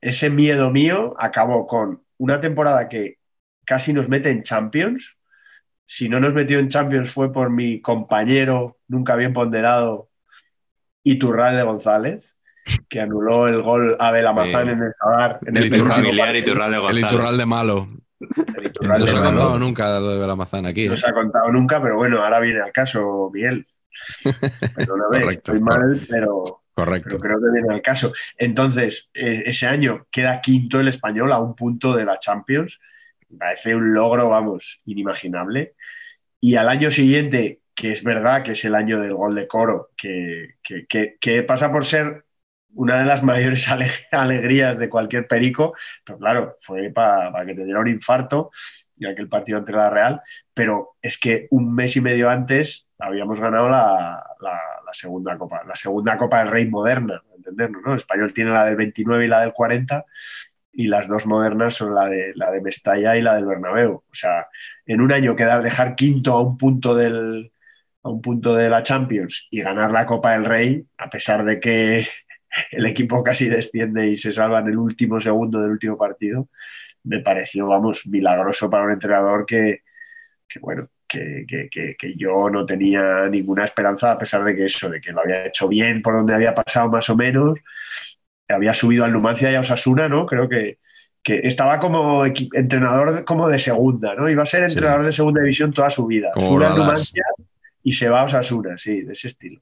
ese 0.00 0.30
miedo 0.30 0.70
mío 0.70 1.14
acabó 1.18 1.66
con 1.66 2.02
una 2.16 2.40
temporada 2.40 2.88
que 2.88 3.17
casi 3.68 3.92
nos 3.92 4.08
mete 4.08 4.30
en 4.30 4.42
Champions. 4.42 5.16
Si 5.84 6.08
no 6.08 6.20
nos 6.20 6.32
metió 6.34 6.58
en 6.58 6.68
Champions 6.68 7.10
fue 7.12 7.32
por 7.32 7.50
mi 7.50 7.80
compañero, 7.82 8.78
nunca 8.88 9.14
bien 9.14 9.32
ponderado, 9.34 10.08
Iturralde 11.04 11.62
González, 11.62 12.34
que 12.88 13.00
anuló 13.00 13.46
el 13.48 13.62
gol 13.62 13.96
Abel 13.98 14.26
Amazán 14.26 14.66
Sí. 14.66 14.72
en 14.72 14.82
el 14.82 14.92
Sadar. 14.98 15.38
En 15.46 15.56
El 15.56 15.62
el 15.64 15.70
Tu 15.70 15.76
Iturralde- 15.76 17.40
El 17.40 17.46
malo. 17.46 17.88
No 18.20 18.28
se 19.06 19.16
ha 19.16 19.20
malo. 19.20 19.28
contado 19.30 19.58
nunca 19.58 20.00
lo 20.00 20.08
de 20.10 20.18
Belamazán 20.18 20.66
aquí. 20.66 20.88
No 20.88 20.94
¿eh? 20.94 20.96
se 20.96 21.06
ha 21.08 21.12
contado 21.12 21.50
nunca, 21.52 21.80
pero 21.80 21.96
bueno, 21.96 22.22
ahora 22.22 22.40
viene 22.40 22.60
al 22.60 22.72
caso, 22.72 23.30
Miguel. 23.32 23.66
Perdóname, 24.74 25.20
Correcto, 25.22 25.52
estoy 25.52 25.60
mal, 25.60 26.00
pero, 26.08 26.62
Correcto. 26.74 27.08
pero 27.10 27.20
creo 27.20 27.38
que 27.40 27.50
viene 27.60 27.74
al 27.74 27.82
caso. 27.82 28.12
Entonces, 28.36 29.10
eh, 29.14 29.44
ese 29.46 29.66
año 29.66 30.06
queda 30.10 30.40
quinto 30.40 30.80
el 30.80 30.88
español 30.88 31.32
a 31.32 31.38
un 31.40 31.54
punto 31.54 31.94
de 31.96 32.04
la 32.04 32.18
Champions. 32.18 32.78
Parece 33.38 33.74
un 33.74 33.92
logro, 33.94 34.28
vamos, 34.28 34.80
inimaginable. 34.86 35.74
Y 36.40 36.56
al 36.56 36.68
año 36.68 36.90
siguiente, 36.90 37.62
que 37.74 37.92
es 37.92 38.04
verdad 38.04 38.42
que 38.44 38.52
es 38.52 38.64
el 38.64 38.74
año 38.74 39.00
del 39.00 39.14
gol 39.14 39.34
de 39.34 39.48
Coro, 39.48 39.90
que, 39.96 40.56
que- 40.62 40.86
que- 40.86 41.16
que 41.20 41.42
pasa 41.44 41.72
por 41.72 41.84
ser 41.84 42.24
una 42.74 42.98
de 42.98 43.04
las 43.06 43.22
mayores 43.24 43.68
ale- 43.68 43.90
alegrías 44.12 44.78
de 44.78 44.88
cualquier 44.90 45.26
perico, 45.28 45.74
pero 46.04 46.18
claro, 46.18 46.56
fue 46.62 46.90
para 46.90 47.46
que 47.46 47.54
te 47.54 47.64
diera 47.64 47.80
un 47.80 47.88
infarto 47.88 48.50
y 48.96 49.06
aquel 49.06 49.28
partido 49.28 49.58
ante 49.58 49.72
la 49.72 49.90
Real, 49.90 50.22
pero 50.54 50.96
es 51.02 51.18
que 51.18 51.46
un 51.50 51.74
mes 51.74 51.96
y 51.96 52.00
medio 52.00 52.30
antes 52.30 52.88
habíamos 52.98 53.40
ganado 53.40 53.68
la, 53.68 54.24
la- 54.40 54.82
la 54.86 54.94
segunda 54.94 55.38
Copa, 55.38 55.62
la 55.66 55.76
segunda 55.76 56.18
Copa 56.18 56.40
del 56.40 56.50
Rey 56.52 56.66
moderna, 56.68 57.22
entendernos, 57.36 57.82
¿no? 57.84 57.90
El 57.92 57.96
español 57.98 58.32
tiene 58.34 58.50
la 58.52 58.64
del 58.64 58.76
29 58.76 59.26
y 59.26 59.28
la 59.28 59.40
del 59.42 59.52
40 59.52 60.04
y 60.72 60.86
las 60.88 61.08
dos 61.08 61.26
modernas 61.26 61.74
son 61.74 61.94
la 61.94 62.06
de, 62.08 62.32
la 62.34 62.50
de 62.50 62.60
Mestalla 62.60 63.16
y 63.16 63.22
la 63.22 63.34
del 63.34 63.46
Bernabéu. 63.46 63.92
O 64.08 64.14
sea, 64.14 64.46
en 64.86 65.00
un 65.00 65.12
año 65.12 65.34
quedar, 65.36 65.62
dejar 65.62 65.96
quinto 65.96 66.34
a 66.34 66.42
un 66.42 66.56
punto 66.58 66.94
del 66.94 67.52
a 68.02 68.10
un 68.10 68.22
punto 68.22 68.54
de 68.54 68.70
la 68.70 68.82
Champions 68.82 69.48
y 69.50 69.60
ganar 69.62 69.90
la 69.90 70.06
Copa 70.06 70.32
del 70.32 70.44
Rey, 70.44 70.86
a 70.98 71.10
pesar 71.10 71.44
de 71.44 71.60
que 71.60 72.06
el 72.70 72.86
equipo 72.86 73.22
casi 73.22 73.48
desciende 73.48 74.06
y 74.08 74.16
se 74.16 74.32
salva 74.32 74.60
en 74.60 74.68
el 74.68 74.78
último 74.78 75.20
segundo 75.20 75.60
del 75.60 75.72
último 75.72 75.98
partido, 75.98 76.48
me 77.04 77.20
pareció, 77.20 77.66
vamos, 77.68 78.06
milagroso 78.06 78.70
para 78.70 78.84
un 78.84 78.92
entrenador 78.92 79.46
que, 79.46 79.80
que 80.48 80.58
bueno, 80.60 80.88
que, 81.08 81.44
que- 81.48 81.68
que- 81.70 81.96
que 81.98 82.14
yo 82.16 82.50
no 82.50 82.66
tenía 82.66 83.28
ninguna 83.28 83.64
esperanza, 83.64 84.12
a 84.12 84.18
pesar 84.18 84.44
de 84.44 84.56
que 84.56 84.66
eso, 84.66 84.88
de 84.90 85.00
que 85.00 85.12
lo 85.12 85.20
había 85.22 85.46
hecho 85.46 85.68
bien 85.68 86.02
por 86.02 86.14
donde 86.16 86.34
había 86.34 86.54
pasado 86.54 86.88
más 86.90 87.08
o 87.10 87.16
menos, 87.16 87.58
había 88.48 88.74
subido 88.74 89.04
al 89.04 89.12
Numancia 89.12 89.50
y 89.50 89.54
a 89.54 89.60
Osasuna, 89.60 90.08
¿no? 90.08 90.26
Creo 90.26 90.48
que, 90.48 90.78
que 91.22 91.40
estaba 91.46 91.78
como 91.80 92.24
entrenador 92.24 93.12
de- 93.12 93.24
como 93.24 93.48
de 93.48 93.58
segunda, 93.58 94.14
¿no? 94.14 94.28
Iba 94.28 94.42
a 94.44 94.46
ser 94.46 94.64
Sí. 94.68 94.72
entrenador 94.76 95.04
de 95.04 95.12
segunda 95.12 95.40
división 95.42 95.72
toda 95.72 95.90
su 95.90 96.06
vida. 96.06 96.30
Como 96.34 96.46
Sube 96.48 96.66
al. 96.66 96.76
Numancia 96.76 97.24
y 97.82 97.92
se 97.92 98.08
va 98.08 98.20
a 98.22 98.24
Osasuna, 98.24 98.78
sí, 98.78 99.02
de 99.02 99.12
ese 99.12 99.28
estilo. 99.28 99.60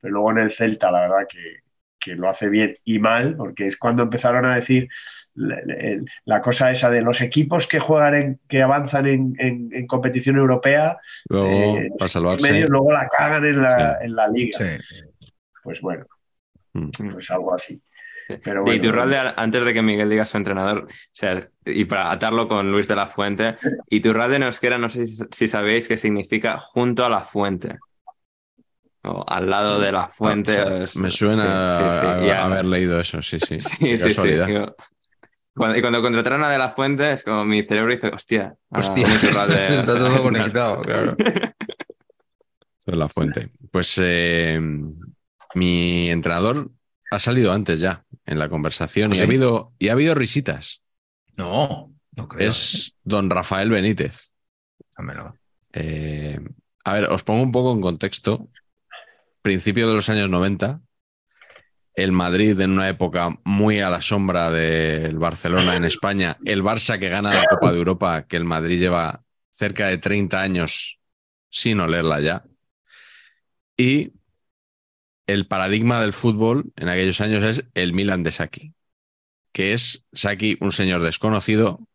Pero 0.00 0.12
luego 0.14 0.30
en 0.32 0.38
el 0.38 0.50
Celta, 0.50 0.90
la 0.92 1.00
verdad 1.02 1.26
que, 1.28 1.60
que 2.00 2.14
lo 2.14 2.28
hace 2.28 2.48
bien 2.48 2.76
y 2.84 2.98
mal, 3.00 3.34
porque 3.36 3.66
es 3.66 3.76
cuando 3.76 4.04
empezaron 4.04 4.46
a 4.46 4.54
decir 4.54 4.88
la, 5.34 5.56
la- 5.64 6.00
la 6.24 6.40
cosa 6.42 6.70
esa 6.70 6.90
de 6.90 7.02
los 7.02 7.20
equipos 7.20 7.66
que 7.66 7.80
juegan, 7.80 8.14
en, 8.14 8.40
que 8.48 8.62
avanzan 8.62 9.06
en, 9.08 9.34
en- 9.38 9.68
en 9.72 9.86
competición 9.88 10.36
europea, 10.36 10.98
Luego, 11.28 11.48
eh, 11.78 11.88
para 11.98 12.04
los 12.04 12.12
salvarse. 12.12 12.52
medios 12.52 12.70
luego 12.70 12.92
la 12.92 13.08
cagan 13.08 13.44
en 13.46 13.62
la, 13.62 13.98
Sí. 13.98 14.04
en 14.06 14.14
la 14.16 14.28
liga. 14.28 14.58
Sí. 14.78 15.04
Pues 15.64 15.80
bueno, 15.80 16.06
Mm. 16.74 16.90
pues 17.12 17.30
algo 17.32 17.54
así. 17.54 17.80
Pero 18.28 18.60
Y 18.60 18.62
bueno, 18.62 18.74
Iturralde, 18.74 19.32
antes 19.36 19.64
de 19.64 19.72
que 19.74 19.82
Miguel 19.82 20.10
diga 20.10 20.24
su 20.24 20.36
entrenador, 20.36 20.84
o 20.88 20.94
sea, 21.12 21.48
y 21.64 21.84
para 21.86 22.10
atarlo 22.10 22.46
con 22.46 22.70
Luis 22.70 22.86
de 22.86 22.96
la 22.96 23.06
Fuente, 23.06 23.56
Iturralde 23.88 24.36
en 24.36 24.42
euskera, 24.44 24.76
no 24.78 24.90
sé 24.90 25.06
si, 25.06 25.24
si 25.30 25.48
sabéis 25.48 25.88
qué 25.88 25.96
significa 25.96 26.58
junto 26.58 27.04
a 27.04 27.08
la 27.10 27.20
fuente. 27.20 27.78
O 29.04 29.24
al 29.26 29.48
lado 29.48 29.80
de 29.80 29.92
la 29.92 30.08
fuente. 30.08 30.58
Ah, 30.58 30.64
o 30.64 30.66
sea, 30.68 30.82
es- 30.82 30.96
me 30.96 31.10
suena 31.10 31.70
sí, 31.70 31.84
sí, 31.84 32.00
sí, 32.00 32.06
a- 32.06 32.26
y 32.26 32.30
a 32.30 32.44
haber 32.44 32.64
leído 32.66 33.00
eso, 33.00 33.22
sí, 33.22 33.38
sí. 33.40 33.58
Sí, 33.60 33.76
sí, 33.78 33.98
sí. 33.98 34.08
casualidad. 34.08 34.46
Digo, 34.46 34.76
Cuando, 35.54 35.76
y 35.78 35.80
cuando 35.80 36.02
contrataron 36.02 36.44
a 36.44 36.50
De 36.50 36.58
La 36.58 36.70
Fuente, 36.70 37.10
es 37.12 37.24
como 37.24 37.44
mi 37.44 37.62
cerebro 37.62 37.92
dice, 37.92 38.08
hostia, 38.08 38.54
Hostia, 38.70 39.06
Iturralde, 39.14 39.68
está 39.68 39.82
o 39.82 39.86
sea, 39.86 40.08
todo 40.08 40.22
conectado, 40.22 40.82
claro. 40.82 41.16
Eso 41.18 42.92
es 42.92 42.96
la 42.96 43.08
fuente. 43.08 43.50
Pues 43.70 43.98
eh, 44.02 44.60
mi 45.54 46.10
entrenador 46.10 46.70
ha 47.10 47.18
salido 47.18 47.52
antes 47.52 47.80
ya 47.80 48.04
en 48.28 48.38
la 48.38 48.48
conversación 48.50 49.14
y, 49.14 49.18
¿Ah, 49.18 49.22
ha 49.22 49.24
habido, 49.24 49.72
y 49.78 49.88
ha 49.88 49.92
habido 49.92 50.14
risitas. 50.14 50.82
No, 51.36 51.92
no 52.14 52.28
creo. 52.28 52.46
Es 52.46 52.94
don 53.02 53.30
Rafael 53.30 53.70
Benítez. 53.70 54.34
Dámelo. 54.96 55.34
Eh, 55.72 56.38
a 56.84 56.92
ver, 56.92 57.04
os 57.04 57.24
pongo 57.24 57.42
un 57.42 57.52
poco 57.52 57.72
en 57.72 57.80
contexto. 57.80 58.48
Principio 59.40 59.88
de 59.88 59.94
los 59.94 60.08
años 60.10 60.28
90. 60.28 60.80
el 61.94 62.12
Madrid 62.12 62.60
en 62.60 62.72
una 62.72 62.88
época 62.88 63.38
muy 63.44 63.80
a 63.80 63.90
la 63.90 64.02
sombra 64.02 64.52
del 64.52 65.18
Barcelona 65.18 65.74
en 65.74 65.84
España, 65.84 66.36
el 66.44 66.62
Barça 66.62 66.98
que 66.98 67.08
gana 67.08 67.34
la 67.34 67.44
Copa 67.46 67.72
de 67.72 67.78
Europa, 67.78 68.26
que 68.28 68.36
el 68.36 68.44
Madrid 68.44 68.78
lleva 68.78 69.24
cerca 69.50 69.88
de 69.88 69.98
30 69.98 70.40
años 70.40 71.00
sin 71.48 71.80
olerla 71.80 72.20
ya. 72.20 72.44
Y 73.76 74.12
el 75.28 75.46
paradigma 75.46 76.00
del 76.00 76.14
fútbol 76.14 76.72
en 76.74 76.88
aquellos 76.88 77.20
años 77.20 77.44
es 77.44 77.64
el 77.74 77.92
Milan 77.92 78.22
de 78.22 78.32
Saki, 78.32 78.74
que 79.52 79.74
es 79.74 80.06
Saki 80.12 80.56
un 80.60 80.72
señor 80.72 81.02
desconocido 81.02 81.86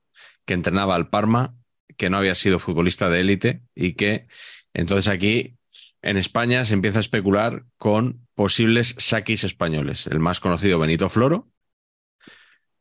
que 0.45 0.53
entrenaba 0.53 0.95
al 0.95 1.09
Parma, 1.09 1.55
que 1.97 2.09
no 2.11 2.17
había 2.17 2.35
sido 2.35 2.59
futbolista 2.59 3.09
de 3.09 3.21
élite 3.21 3.63
y 3.75 3.93
que 3.93 4.27
entonces 4.73 5.11
aquí 5.11 5.57
en 6.03 6.17
España 6.17 6.63
se 6.63 6.75
empieza 6.75 6.99
a 6.99 7.01
especular 7.01 7.65
con 7.77 8.27
posibles 8.35 8.95
Sakis 8.99 9.43
españoles. 9.43 10.05
El 10.05 10.19
más 10.19 10.39
conocido 10.39 10.77
Benito 10.77 11.09
Floro, 11.09 11.49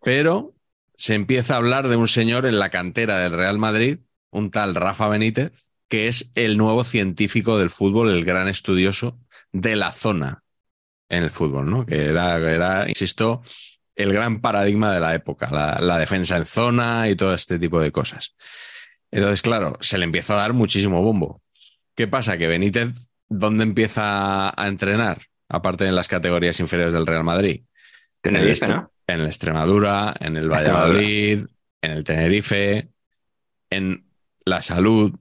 pero 0.03 0.55
se 0.97 1.15
empieza 1.15 1.55
a 1.55 1.59
hablar 1.59 1.89
de 1.89 1.97
un 1.97 2.09
señor 2.09 2.45
en 2.45 2.59
la 2.59 2.69
cantera 2.69 3.19
del 3.19 3.33
Real 3.33 3.59
Madrid, 3.59 4.01
un 4.31 4.51
tal 4.51 4.75
Rafa 4.75 5.09
Benítez, 5.09 5.65
que 5.89 6.09
es 6.09 6.31
el 6.35 6.59
nuevo 6.59 6.85
científico 6.85 7.57
del 7.57 7.71
fútbol, 7.71 8.11
el 8.11 8.27
gran 8.27 8.49
estudioso 8.49 9.19
de 9.53 9.77
la 9.77 9.93
zona 9.93 10.43
en 11.09 11.25
el 11.25 11.31
fútbol, 11.31 11.71
¿no? 11.71 11.87
Que 11.87 12.07
era, 12.07 12.37
era 12.39 12.89
insisto, 12.89 13.43
el 13.95 14.13
gran 14.13 14.41
paradigma 14.41 14.93
de 14.93 15.01
la 15.01 15.15
época, 15.15 15.51
la, 15.51 15.79
la, 15.81 15.99
defensa 15.99 16.37
en 16.37 16.47
zona 16.47 17.09
y 17.09 17.17
todo 17.17 17.35
este 17.35 17.59
tipo 17.59 17.81
de 17.81 17.93
cosas. 17.93 18.35
Entonces, 19.11 19.43
claro, 19.43 19.77
se 19.81 19.99
le 19.99 20.05
empieza 20.05 20.35
a 20.35 20.39
dar 20.39 20.55
muchísimo 20.55 21.03
bombo. 21.03 21.43
¿Qué 21.95 22.09
pasa? 22.09 22.39
Que 22.39 22.47
Benítez, 22.47 23.11
¿dónde 23.29 23.63
empieza 23.63 24.49
a 24.49 24.67
entrenar? 24.67 25.21
Aparte 25.49 25.87
en 25.87 25.95
las 25.95 26.09
categorías 26.09 26.59
inferiores 26.61 26.95
del 26.95 27.07
Real 27.07 27.25
Madrid. 27.25 27.63
En 28.23 28.37
el, 28.37 28.59
¿no? 28.69 28.91
en 29.07 29.21
el 29.21 29.27
Extremadura, 29.27 30.15
en 30.19 30.37
el 30.37 30.49
Valladolid, 30.49 31.45
en 31.83 31.91
el 31.91 32.05
Tenerife, 32.05 32.89
en 33.69 34.07
la 34.45 34.63
Salud, 34.63 35.15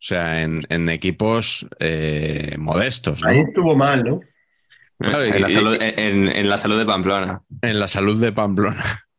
o 0.00 0.02
sea, 0.02 0.40
en, 0.40 0.62
en 0.70 0.88
equipos 0.88 1.66
eh, 1.78 2.56
modestos. 2.58 3.22
¿no? 3.22 3.28
Ahí 3.28 3.40
estuvo 3.40 3.76
mal, 3.76 4.02
¿no? 4.02 4.20
Claro, 4.98 5.24
en, 5.24 5.36
y, 5.36 5.38
la 5.38 5.50
salud, 5.50 5.76
en, 5.78 6.28
en, 6.28 6.48
la 6.48 6.56
salud, 6.56 6.78
de 6.78 6.86
Pamplona. 6.86 7.42
En 7.60 7.78
la 7.78 7.86
salud 7.86 8.20
de 8.20 8.32
Pamplona. 8.32 9.06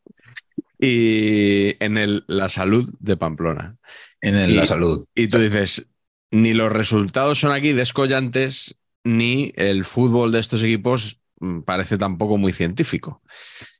Y 0.84 1.76
en 1.80 2.00
el, 2.00 2.24
la 2.26 2.50
salud 2.50 2.92
de 3.00 3.16
Pamplona. 3.16 3.78
En 4.20 4.36
el, 4.36 4.50
y, 4.50 4.56
la 4.56 4.66
salud. 4.66 5.06
Y 5.14 5.28
tú 5.28 5.38
dices, 5.38 5.88
ni 6.32 6.56
los 6.56 6.72
resultados 6.72 7.40
son 7.40 7.52
aquí 7.52 7.74
descollantes, 7.74 8.76
ni 9.04 9.54
el 9.58 9.86
fútbol 9.86 10.32
de 10.32 10.40
estos 10.40 10.64
equipos 10.64 11.22
parece 11.66 12.00
tampoco 12.00 12.40
muy 12.40 12.52
científico. 12.52 13.22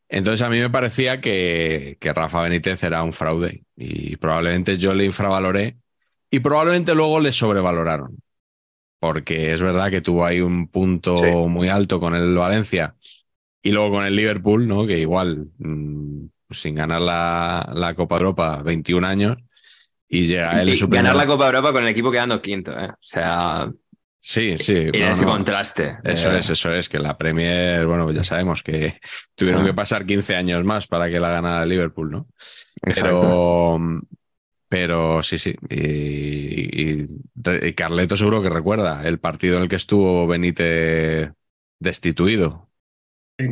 Entonces 0.10 0.46
a 0.46 0.50
mí 0.52 0.60
me 0.60 0.70
parecía 0.70 1.22
que, 1.22 1.98
que, 2.00 2.14
Rafa 2.14 2.44
Benítez 2.44 2.84
era 2.84 3.02
un 3.02 3.14
fraude 3.14 3.64
y 3.76 4.18
probablemente 4.18 4.78
yo 4.78 4.94
le 4.94 5.06
infravaloré 5.06 5.78
y 6.32 6.40
probablemente 6.40 6.96
luego 6.96 7.20
le 7.20 7.32
sobrevaloraron. 7.32 8.18
Porque 9.00 9.54
es 9.54 9.62
verdad 9.62 9.92
que 9.92 10.02
tuvo 10.02 10.26
ahí 10.26 10.42
un 10.42 10.68
punto 10.68 11.18
sí. 11.18 11.32
muy 11.48 11.70
alto 11.70 12.00
con 12.00 12.16
el 12.16 12.36
Valencia 12.36 12.96
y 13.62 13.72
luego 13.72 13.92
con 13.92 14.06
el 14.06 14.16
Liverpool, 14.16 14.68
¿no? 14.68 14.88
Que 14.88 15.00
igual, 15.00 15.48
mmm, 15.58 16.26
sin 16.50 16.76
ganar 16.76 17.02
la, 17.02 17.70
la, 17.74 17.94
Copa 17.96 18.18
Europa, 18.18 18.62
21 18.64 19.06
años, 19.06 19.38
y 20.08 20.26
llega 20.26 20.62
él 20.62 20.70
y 20.70 20.80
Ganar 20.88 21.16
la 21.16 21.28
Copa 21.28 21.48
Europa 21.48 21.74
con 21.74 21.84
el 21.84 21.90
equipo 21.90 22.12
quedando 22.12 22.42
quinto, 22.42 22.72
¿eh? 22.80 22.90
O 22.90 22.98
sea, 23.02 23.72
Sí, 24.24 24.56
sí. 24.56 24.90
Y 24.94 25.00
no, 25.00 25.08
ese 25.08 25.26
no. 25.26 25.32
contraste. 25.32 25.98
Eso 26.04 26.32
eh. 26.32 26.38
es, 26.38 26.50
eso 26.52 26.72
es, 26.72 26.88
que 26.88 27.00
la 27.00 27.18
Premier, 27.18 27.88
bueno, 27.88 28.04
pues 28.04 28.16
ya 28.16 28.24
sabemos 28.24 28.62
que 28.62 29.00
tuvieron 29.36 29.62
sí. 29.64 29.68
que 29.68 29.74
pasar 29.74 30.06
15 30.06 30.36
años 30.36 30.64
más 30.64 30.86
para 30.86 31.10
que 31.10 31.20
la 31.20 31.32
ganara 31.32 31.64
el 31.64 31.70
Liverpool, 31.70 32.12
¿no? 32.12 32.28
Pero, 32.82 33.80
pero 34.72 35.22
sí, 35.22 35.38
sí. 35.38 35.54
Y, 35.70 36.82
y, 36.82 37.08
y, 37.62 37.74
Carleto 37.74 38.16
seguro 38.16 38.42
que 38.42 38.50
recuerda 38.50 39.06
el 39.06 39.20
partido 39.20 39.58
en 39.58 39.64
el 39.64 39.70
que 39.70 39.76
estuvo 39.76 40.26
Benítez 40.28 41.34
destituido. 41.78 42.70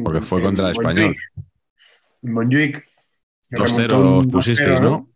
Porque 0.02 0.22
fue 0.22 0.42
contra 0.42 0.68
el 0.68 0.72
español. 0.72 1.18
Montjuic. 2.22 2.88
2-0 3.52 4.32
pusisteis, 4.32 4.80
¿no? 4.80 5.10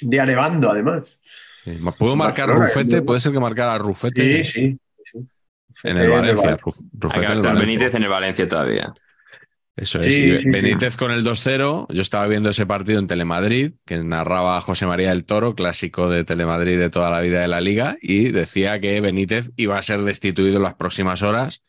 De 0.00 0.18
Alevando, 0.18 0.68
además. 0.68 1.16
Sí. 1.62 1.78
¿Puedo 1.96 2.16
marcar 2.16 2.48
Barcelona, 2.48 2.66
Rufete? 2.66 3.02
¿Puede 3.02 3.20
ser 3.20 3.30
que 3.30 3.38
marcara 3.38 3.78
Rufete? 3.78 4.42
Sí, 4.42 4.50
sí. 4.52 4.80
sí. 5.04 5.28
En 5.84 5.96
el 5.96 6.10
Valencia. 6.10 6.58
Rufete 6.92 7.24
en 7.24 7.32
el 7.34 7.42
Valencia. 7.42 7.52
Benítez 7.52 7.94
en 7.94 8.02
el 8.02 8.08
Valencia 8.08 8.48
todavía. 8.48 8.92
Eso 9.78 10.00
es. 10.00 10.12
Sí, 10.12 10.38
sí, 10.38 10.50
Benítez 10.50 10.96
con 10.96 11.12
el 11.12 11.24
2-0. 11.24 11.86
Yo 11.88 12.02
estaba 12.02 12.26
viendo 12.26 12.50
ese 12.50 12.66
partido 12.66 12.98
en 12.98 13.06
Telemadrid, 13.06 13.74
que 13.86 13.98
narraba 13.98 14.60
José 14.60 14.86
María 14.86 15.10
del 15.10 15.24
Toro, 15.24 15.54
clásico 15.54 16.10
de 16.10 16.24
Telemadrid 16.24 16.78
de 16.78 16.90
toda 16.90 17.10
la 17.10 17.20
vida 17.20 17.40
de 17.40 17.48
la 17.48 17.60
liga, 17.60 17.96
y 18.02 18.30
decía 18.30 18.80
que 18.80 19.00
Benítez 19.00 19.52
iba 19.56 19.78
a 19.78 19.82
ser 19.82 20.02
destituido 20.02 20.56
en 20.56 20.64
las 20.64 20.74
próximas 20.74 21.22
horas 21.22 21.62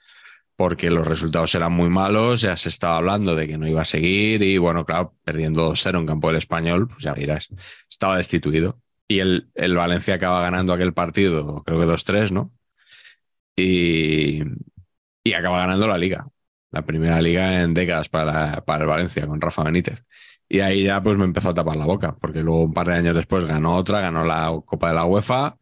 porque 0.56 0.90
los 0.90 1.08
resultados 1.08 1.56
eran 1.56 1.72
muy 1.72 1.90
malos, 1.90 2.42
ya 2.42 2.58
se 2.58 2.68
estaba 2.68 2.98
hablando 2.98 3.34
de 3.34 3.48
que 3.48 3.58
no 3.58 3.66
iba 3.66 3.82
a 3.82 3.86
seguir 3.86 4.42
y 4.42 4.58
bueno, 4.58 4.86
claro, 4.86 5.16
perdiendo 5.24 5.72
2-0 5.72 6.00
en 6.00 6.06
campo 6.06 6.28
del 6.28 6.36
español, 6.36 6.90
pues 6.90 7.02
ya 7.02 7.14
dirás, 7.14 7.48
estaba 7.90 8.18
destituido. 8.18 8.82
Y 9.08 9.20
el, 9.20 9.50
el 9.56 9.78
Valencia 9.78 10.16
acaba 10.16 10.42
ganando 10.42 10.74
aquel 10.74 10.94
partido, 10.94 11.64
creo 11.64 11.80
que 11.80 11.86
2-3, 11.86 12.32
¿no? 12.32 12.52
Y, 13.56 14.42
y 15.24 15.34
acaba 15.34 15.60
ganando 15.60 15.88
la 15.88 15.98
liga 15.98 16.28
la 16.72 16.84
primera 16.84 17.22
liga 17.22 17.62
en 17.62 17.74
décadas 17.74 18.10
para, 18.10 18.62
para, 18.66 18.84
el 18.84 18.90
Valencia 18.90 19.28
con 19.28 19.42
Rafa 19.42 19.64
Benítez. 19.64 20.04
Y 20.48 20.62
ahí 20.62 20.84
ya 20.84 21.02
pues 21.02 21.18
me 21.18 21.26
empezó 21.26 21.50
a 21.50 21.54
tapar 21.54 21.76
la 21.76 21.86
boca, 21.86 22.16
porque 22.20 22.42
luego 22.42 22.64
un 22.64 22.74
par 22.74 22.88
de 22.88 22.96
años 22.96 23.16
después 23.16 23.46
ganó 23.46 23.76
otra, 23.76 24.02
ganó 24.02 24.24
la 24.24 24.52
Copa 24.66 24.90
de 24.90 24.96
la 24.96 25.06
UEFA 25.06 25.58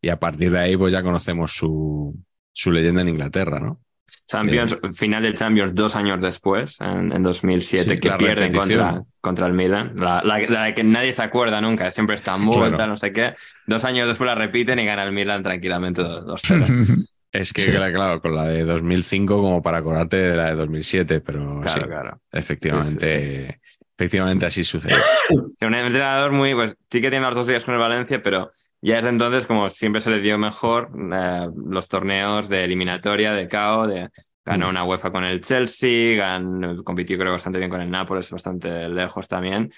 y 0.00 0.08
a 0.08 0.18
partir 0.18 0.50
de 0.50 0.58
ahí 0.58 0.76
pues 0.76 0.92
ya 0.92 1.02
conocemos 1.02 1.52
su, 1.52 2.14
su 2.52 2.72
leyenda 2.72 3.02
en 3.02 3.08
Inglaterra, 3.08 3.60
¿no? 3.60 3.80
Champions, 4.26 4.72
eh, 4.72 4.92
final 4.92 5.22
de 5.22 5.34
Champions 5.34 5.74
dos 5.74 5.96
años 5.96 6.20
después, 6.20 6.80
en, 6.80 7.12
en 7.12 7.22
2007, 7.22 7.94
sí, 7.94 8.00
que 8.00 8.10
pierden 8.12 8.52
contra, 8.52 9.02
contra 9.20 9.46
el 9.46 9.52
Milan. 9.52 9.94
La, 9.96 10.22
la, 10.22 10.38
la, 10.38 10.74
que 10.74 10.84
nadie 10.84 11.12
se 11.12 11.22
acuerda 11.22 11.60
nunca, 11.60 11.90
siempre 11.90 12.16
está 12.16 12.34
en 12.34 12.46
vuelta, 12.46 12.76
claro. 12.76 12.92
no 12.92 12.96
sé 12.96 13.12
qué. 13.12 13.34
Dos 13.66 13.84
años 13.84 14.08
después 14.08 14.26
la 14.26 14.34
repiten 14.34 14.78
y 14.78 14.84
gana 14.84 15.04
el 15.04 15.12
Milan 15.12 15.42
tranquilamente 15.42 16.02
2-0. 16.02 17.06
Es 17.32 17.52
que, 17.54 17.62
sí. 17.62 17.70
claro, 17.70 18.20
con 18.20 18.36
la 18.36 18.46
de 18.46 18.62
2005 18.64 19.40
como 19.40 19.62
para 19.62 19.78
acordarte 19.78 20.18
de 20.18 20.36
la 20.36 20.50
de 20.50 20.54
2007, 20.54 21.22
pero 21.22 21.60
claro, 21.60 21.80
sí, 21.80 21.88
claro. 21.88 22.20
efectivamente, 22.30 23.46
sí, 23.48 23.70
efectivamente 23.96 24.46
así 24.46 24.64
sucede. 24.64 24.94
Un 25.62 25.74
entrenador 25.74 26.32
muy, 26.32 26.54
pues 26.54 26.76
sí 26.90 27.00
que 27.00 27.08
tiene 27.08 27.24
los 27.24 27.34
dos 27.34 27.46
días 27.46 27.64
con 27.64 27.72
el 27.72 27.80
Valencia, 27.80 28.22
pero 28.22 28.50
ya 28.82 28.96
desde 28.96 29.08
entonces, 29.08 29.46
como 29.46 29.70
siempre 29.70 30.02
se 30.02 30.10
le 30.10 30.20
dio 30.20 30.36
mejor 30.36 30.90
eh, 31.12 31.48
los 31.66 31.88
torneos 31.88 32.50
de 32.50 32.64
eliminatoria, 32.64 33.32
de 33.32 33.48
KO, 33.48 33.86
de, 33.86 34.10
ganó 34.44 34.68
una 34.68 34.84
UEFA 34.84 35.10
con 35.10 35.24
el 35.24 35.40
Chelsea, 35.40 36.16
ganó, 36.16 36.82
compitió 36.84 37.16
creo 37.16 37.32
bastante 37.32 37.58
bien 37.58 37.70
con 37.70 37.80
el 37.80 37.90
Nápoles, 37.90 38.30
bastante 38.30 38.90
lejos 38.90 39.26
también, 39.26 39.72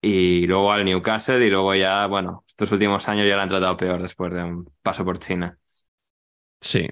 y 0.00 0.44
luego 0.48 0.72
al 0.72 0.84
Newcastle, 0.84 1.46
y 1.46 1.50
luego 1.50 1.72
ya, 1.76 2.06
bueno, 2.06 2.44
estos 2.48 2.72
últimos 2.72 3.08
años 3.08 3.28
ya 3.28 3.36
lo 3.36 3.42
han 3.42 3.48
tratado 3.48 3.76
peor 3.76 4.02
después 4.02 4.32
de 4.32 4.42
un 4.42 4.68
paso 4.82 5.04
por 5.04 5.18
China. 5.18 5.56
Sí. 6.60 6.86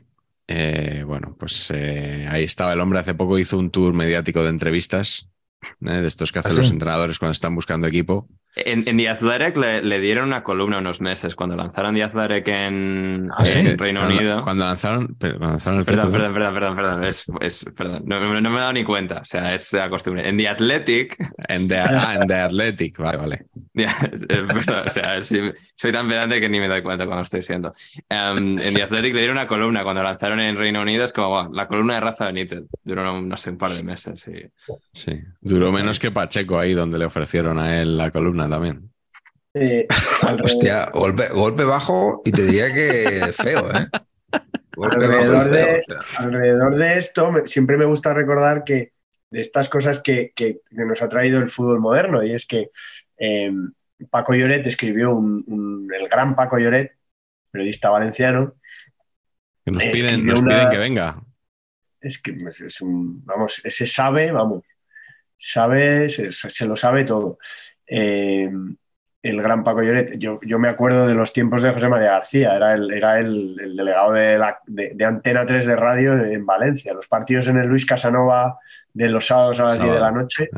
Eh, 0.46 1.04
bueno, 1.06 1.36
pues 1.38 1.70
eh, 1.74 2.26
ahí 2.28 2.44
estaba 2.44 2.72
el 2.72 2.80
hombre. 2.80 2.98
Hace 2.98 3.14
poco 3.14 3.38
hizo 3.38 3.58
un 3.58 3.70
tour 3.70 3.94
mediático 3.94 4.42
de 4.42 4.50
entrevistas, 4.50 5.28
¿eh? 5.62 6.00
de 6.00 6.06
estos 6.06 6.32
que 6.32 6.40
hacen 6.40 6.52
¿Ah, 6.52 6.54
sí? 6.54 6.60
los 6.60 6.70
entrenadores 6.70 7.18
cuando 7.18 7.32
están 7.32 7.54
buscando 7.54 7.86
equipo. 7.86 8.28
En, 8.56 8.84
en 8.86 8.96
The 8.96 9.08
Athletic 9.08 9.56
le, 9.56 9.82
le, 9.82 9.98
dieron 9.98 10.28
una 10.28 10.44
columna 10.44 10.78
unos 10.78 11.00
meses 11.00 11.34
cuando 11.34 11.56
lanzaron 11.56 11.92
The 11.92 12.04
Athletic 12.04 12.46
en, 12.46 13.28
¿Ah, 13.36 13.44
sí? 13.44 13.58
en 13.58 13.76
Reino 13.76 14.00
cuando, 14.00 14.16
Unido. 14.16 14.42
Cuando 14.42 14.64
lanzaron, 14.64 15.16
cuando 15.18 15.46
lanzaron 15.46 15.80
el 15.80 15.84
Perdón, 15.84 16.12
perdón, 16.12 16.32
perdón, 16.32 16.54
perdón, 16.54 16.76
perdón. 16.76 17.04
Es, 17.04 17.26
es, 17.40 17.64
perdón. 17.76 18.02
No, 18.06 18.40
no, 18.40 18.50
me 18.50 18.56
he 18.56 18.60
dado 18.60 18.72
ni 18.72 18.84
cuenta. 18.84 19.20
O 19.22 19.24
sea, 19.24 19.54
es 19.54 19.72
la 19.72 19.90
costumbre. 19.90 20.28
En 20.28 20.36
The 20.36 20.48
Athletic. 20.48 21.16
En 21.48 21.66
The, 21.66 21.78
ah, 21.78 22.18
en 22.20 22.28
The 22.28 22.34
Athletic, 22.34 22.98
vale, 22.98 23.16
vale. 23.18 23.46
perdón, 24.28 24.84
o 24.86 24.90
sea, 24.90 25.20
sí, 25.20 25.40
soy 25.74 25.90
tan 25.90 26.06
pedante 26.06 26.40
que 26.40 26.48
ni 26.48 26.60
me 26.60 26.68
doy 26.68 26.82
cuenta 26.82 27.06
cuando 27.06 27.22
estoy 27.22 27.42
siendo. 27.42 27.72
Um, 28.08 28.60
en 28.60 28.72
The 28.72 28.82
Athletic 28.84 29.14
le 29.14 29.20
dieron 29.20 29.36
una 29.36 29.48
columna 29.48 29.82
cuando 29.82 30.04
lanzaron 30.04 30.38
en 30.38 30.56
Reino 30.56 30.80
Unido. 30.80 31.04
Es 31.04 31.12
como, 31.12 31.30
wow, 31.30 31.52
la 31.52 31.66
columna 31.66 31.94
de 31.94 32.00
Rafa 32.00 32.26
Benítez. 32.26 32.62
Duró, 32.84 33.20
no 33.20 33.36
sé, 33.36 33.50
un 33.50 33.58
par 33.58 33.72
de 33.72 33.82
meses. 33.82 34.20
Sí, 34.20 34.32
sí. 34.92 35.20
duró 35.40 35.72
menos 35.72 35.98
que 35.98 36.12
Pacheco 36.12 36.56
ahí, 36.56 36.72
donde 36.72 37.00
le 37.00 37.04
ofrecieron 37.04 37.58
a 37.58 37.80
él 37.80 37.96
la 37.96 38.12
columna 38.12 38.43
también. 38.48 38.90
Eh, 39.54 39.86
Hostia, 40.42 40.90
golpe, 40.92 41.28
golpe, 41.28 41.64
bajo 41.64 42.22
y 42.24 42.32
te 42.32 42.42
diría 42.42 42.72
que 42.72 43.32
feo, 43.42 43.70
¿eh? 43.70 43.86
Alrededor, 44.76 45.50
de, 45.50 45.84
feo, 45.86 45.96
alrededor, 46.18 46.74
de, 46.74 46.98
esto, 46.98 47.32
siempre 47.44 47.76
me 47.76 47.84
gusta 47.84 48.12
recordar 48.12 48.64
que 48.64 48.92
de 49.30 49.40
estas 49.40 49.68
cosas 49.68 50.00
que, 50.00 50.32
que, 50.34 50.60
que 50.68 50.84
nos 50.84 51.00
ha 51.00 51.08
traído 51.08 51.38
el 51.38 51.48
fútbol 51.48 51.78
moderno, 51.78 52.24
y 52.24 52.32
es 52.34 52.44
que 52.46 52.70
eh, 53.16 53.52
Paco 54.10 54.34
Lloret 54.34 54.66
escribió 54.66 55.14
un, 55.14 55.44
un, 55.46 55.88
el 55.94 56.08
gran 56.08 56.34
Paco 56.34 56.58
Lloret, 56.58 56.92
periodista 57.52 57.90
valenciano. 57.90 58.56
Que 59.64 59.70
nos 59.70 59.84
piden, 59.84 60.26
nos 60.26 60.40
una, 60.40 60.54
piden 60.56 60.68
que 60.70 60.78
venga. 60.78 61.22
es 62.00 62.18
que 62.20 62.36
es 62.66 62.80
un, 62.80 63.14
vamos, 63.24 63.60
ese 63.64 63.86
sabe, 63.86 64.32
vamos, 64.32 64.64
sabe, 65.36 66.08
se, 66.08 66.32
se 66.32 66.66
lo 66.66 66.74
sabe 66.74 67.04
todo. 67.04 67.38
Eh, 67.96 68.50
el 69.22 69.40
gran 69.40 69.62
Paco 69.62 69.82
Lloret, 69.82 70.18
yo, 70.18 70.40
yo, 70.42 70.58
me 70.58 70.68
acuerdo 70.68 71.06
de 71.06 71.14
los 71.14 71.32
tiempos 71.32 71.62
de 71.62 71.72
José 71.72 71.88
María 71.88 72.10
García, 72.10 72.54
era 72.54 72.74
el, 72.74 72.92
era 72.92 73.20
el, 73.20 73.56
el 73.60 73.76
delegado 73.76 74.12
de, 74.12 74.36
la, 74.36 74.58
de, 74.66 74.90
de, 74.94 75.04
Antena 75.04 75.46
3 75.46 75.64
de 75.64 75.76
radio 75.76 76.12
en 76.12 76.44
Valencia. 76.44 76.92
Los 76.92 77.06
partidos 77.06 77.46
en 77.46 77.58
el 77.58 77.68
Luis 77.68 77.86
Casanova 77.86 78.58
de 78.92 79.08
los 79.08 79.26
sábados 79.26 79.60
a 79.60 79.64
las 79.64 79.74
Sábado. 79.74 79.92
10 79.92 79.94
de 79.94 80.00
la 80.00 80.10
noche 80.10 80.50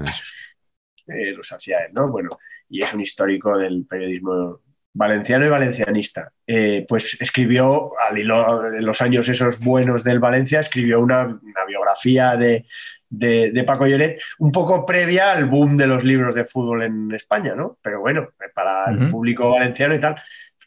eh, 1.09 1.33
los 1.33 1.53
hacía 1.53 1.81
él, 1.81 1.93
¿no? 1.93 2.09
Bueno, 2.09 2.31
y 2.71 2.83
es 2.83 2.95
un 2.95 3.03
histórico 3.03 3.57
del 3.59 3.85
periodismo 3.87 4.61
valenciano 4.95 5.45
y 5.45 5.51
valencianista. 5.51 6.33
Eh, 6.47 6.87
pues 6.89 7.21
escribió, 7.21 7.93
al 8.01 8.19
hilo 8.19 8.63
de 8.63 8.81
los 8.81 9.03
años 9.03 9.29
esos 9.29 9.61
buenos 9.61 10.05
del 10.05 10.21
Valencia, 10.21 10.61
escribió 10.61 11.01
una, 11.01 11.27
una 11.27 11.65
biografía 11.69 12.35
de, 12.35 12.67
de, 13.09 13.51
de, 13.53 13.65
Paco 13.65 13.87
Lloret, 13.87 14.21
un 14.39 14.53
poco 14.53 14.85
previa 14.85 15.33
al 15.33 15.47
boom 15.47 15.77
de 15.77 15.87
los 15.87 16.05
libros 16.05 16.35
de 16.35 16.45
fútbol 16.45 16.83
en 16.83 17.13
España, 17.13 17.55
¿no? 17.55 17.79
Pero 17.83 18.01
bueno, 18.01 18.31
para 18.55 18.85
uh 18.85 18.89
-huh. 18.89 19.03
el 19.05 19.11
público 19.11 19.51
valenciano 19.51 19.95
y 19.95 20.01
tal. 20.01 20.17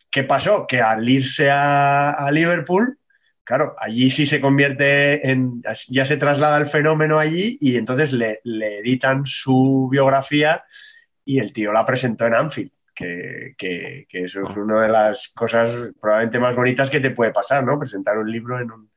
¿Qué 0.10 0.24
pasó? 0.24 0.66
Que 0.66 0.82
al 0.82 1.08
irse 1.08 1.52
a, 1.52 2.12
a, 2.12 2.32
Liverpool, 2.32 2.98
claro, 3.44 3.76
allí 3.80 4.10
sí 4.10 4.26
se 4.26 4.42
convierte 4.42 5.30
en. 5.30 5.62
ya 5.90 6.06
se 6.06 6.18
traslada 6.18 6.58
el 6.58 6.68
fenómeno 6.68 7.20
allí 7.20 7.58
y 7.62 7.78
entonces 7.78 8.12
le, 8.12 8.40
le 8.44 8.80
editan 8.80 9.26
su 9.26 9.88
biografía 9.92 10.64
y 11.26 11.40
el 11.40 11.54
tío 11.54 11.72
la 11.72 11.86
presentó 11.86 12.26
en 12.26 12.34
Anfield. 12.34 12.72
Que, 12.96 13.54
que, 13.58 14.08
que, 14.10 14.26
eso 14.26 14.42
es 14.44 14.58
una 14.58 14.82
de 14.82 14.90
las 14.90 15.30
cosas 15.30 15.72
probablemente 16.02 16.38
más 16.38 16.54
bonitas 16.54 16.90
que 16.90 17.00
te 17.00 17.12
puede 17.12 17.32
pasar, 17.32 17.64
¿no? 17.64 17.80
Presentar 17.80 18.18
un 18.18 18.30
libro 18.30 18.60
en 18.60 18.72
un, 18.72 18.92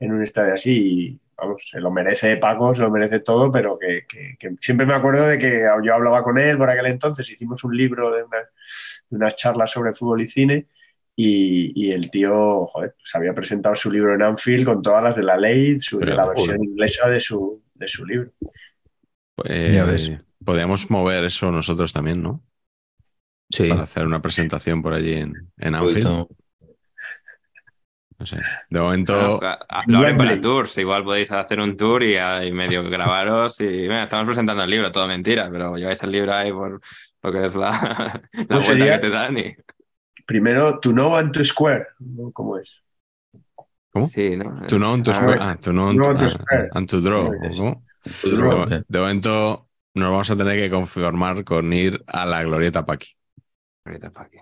en 0.00 0.12
un 0.12 0.22
estadio 0.22 0.54
así. 0.54 0.72
Y, 0.72 1.20
vamos, 1.42 1.68
se 1.70 1.80
lo 1.80 1.90
merece 1.90 2.36
Paco, 2.36 2.74
se 2.74 2.82
lo 2.82 2.90
merece 2.90 3.20
todo, 3.20 3.50
pero 3.50 3.78
que, 3.78 4.06
que, 4.08 4.36
que, 4.38 4.54
siempre 4.60 4.86
me 4.86 4.94
acuerdo 4.94 5.26
de 5.26 5.38
que 5.38 5.64
yo 5.84 5.94
hablaba 5.94 6.22
con 6.22 6.38
él 6.38 6.56
por 6.56 6.70
aquel 6.70 6.86
entonces, 6.86 7.28
hicimos 7.30 7.64
un 7.64 7.76
libro 7.76 8.10
de, 8.12 8.22
una, 8.22 8.38
de 8.38 9.16
unas 9.16 9.36
charlas 9.36 9.70
sobre 9.70 9.94
fútbol 9.94 10.22
y 10.22 10.28
cine. 10.28 10.66
Y, 11.14 11.72
y, 11.74 11.92
el 11.92 12.10
tío, 12.10 12.66
joder, 12.68 12.94
pues 12.98 13.14
había 13.14 13.34
presentado 13.34 13.74
su 13.74 13.90
libro 13.90 14.14
en 14.14 14.22
Anfield 14.22 14.64
con 14.64 14.80
todas 14.80 15.04
las 15.04 15.14
de 15.14 15.22
la 15.22 15.36
ley, 15.36 15.78
su, 15.78 15.98
de 15.98 16.06
la 16.06 16.26
versión 16.26 16.56
joder. 16.56 16.70
inglesa 16.70 17.10
de 17.10 17.20
su, 17.20 17.62
de 17.74 17.86
su 17.86 18.06
libro. 18.06 18.30
Pues, 19.34 19.74
ya 19.74 19.84
ves. 19.84 20.10
Podríamos 20.42 20.90
mover 20.90 21.24
eso 21.24 21.50
nosotros 21.50 21.92
también, 21.92 22.22
¿no? 22.22 22.42
Sí. 23.50 23.68
Para 23.68 23.82
hacer 23.82 24.06
una 24.06 24.22
presentación 24.22 24.82
por 24.82 24.94
allí 24.94 25.12
en, 25.12 25.52
en 25.58 25.74
Anfield. 25.74 26.04
No. 26.04 26.28
No. 28.22 28.26
sé. 28.26 28.40
De 28.70 28.80
momento. 28.80 29.38
Bueno, 29.38 29.58
lo 29.86 29.98
abren 29.98 30.16
para 30.16 30.32
el 30.32 30.40
tour. 30.40 30.68
Igual 30.76 31.04
podéis 31.04 31.30
hacer 31.32 31.60
un 31.60 31.76
tour 31.76 32.02
y, 32.02 32.16
y 32.16 32.52
medio 32.52 32.88
grabaros. 32.88 33.60
Y 33.60 33.86
bueno, 33.86 34.02
estamos 34.02 34.26
presentando 34.26 34.62
el 34.62 34.70
libro, 34.70 34.92
todo 34.92 35.06
mentira, 35.08 35.48
pero 35.50 35.76
lleváis 35.76 36.02
el 36.02 36.12
libro 36.12 36.32
ahí 36.32 36.52
por 36.52 36.80
lo 37.22 37.32
que 37.32 37.44
es 37.44 37.54
la, 37.54 38.22
la 38.32 38.46
pues 38.46 38.66
vuelta 38.66 38.84
que 38.84 38.98
te 38.98 39.10
dan. 39.10 39.38
Y... 39.38 39.56
Primero, 40.26 40.78
to 40.78 40.90
know 40.92 41.16
and 41.16 41.32
to 41.32 41.44
square. 41.44 41.88
¿Cómo 42.32 42.58
es? 42.58 42.82
¿Cómo? 43.90 44.06
Sí, 44.06 44.36
¿no? 44.36 44.66
To 44.68 44.76
know 44.76 44.94
and 44.94 45.04
to 45.04 45.10
ah, 45.10 45.14
square. 45.14 45.38
Ah, 45.40 45.56
to 45.60 45.70
know 45.70 45.88
and, 45.88 46.02
to, 46.02 46.14
to, 46.14 46.28
square. 46.28 46.70
and 46.72 46.88
to 46.88 47.00
draw. 47.00 47.30
¿Cómo? 47.56 47.82
To 48.22 48.28
draw. 48.30 48.66
De, 48.66 48.84
de 48.88 48.98
momento 48.98 49.68
nos 49.94 50.10
vamos 50.10 50.30
a 50.30 50.36
tener 50.36 50.58
que 50.58 50.70
conformar 50.70 51.44
con 51.44 51.72
ir 51.72 52.02
a 52.06 52.24
la 52.24 52.42
Glorieta 52.42 52.86
Paqui. 52.86 53.08
Glorieta 53.84 54.10
Paqui. 54.10 54.38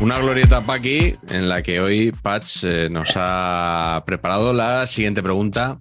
Una 0.00 0.16
glorieta 0.20 0.60
Paqui 0.60 1.14
en 1.28 1.48
la 1.48 1.60
que 1.62 1.80
hoy 1.80 2.12
Patch 2.12 2.62
eh, 2.62 2.88
nos 2.88 3.14
ha 3.16 4.04
preparado 4.06 4.52
la 4.52 4.86
siguiente 4.86 5.24
pregunta. 5.24 5.76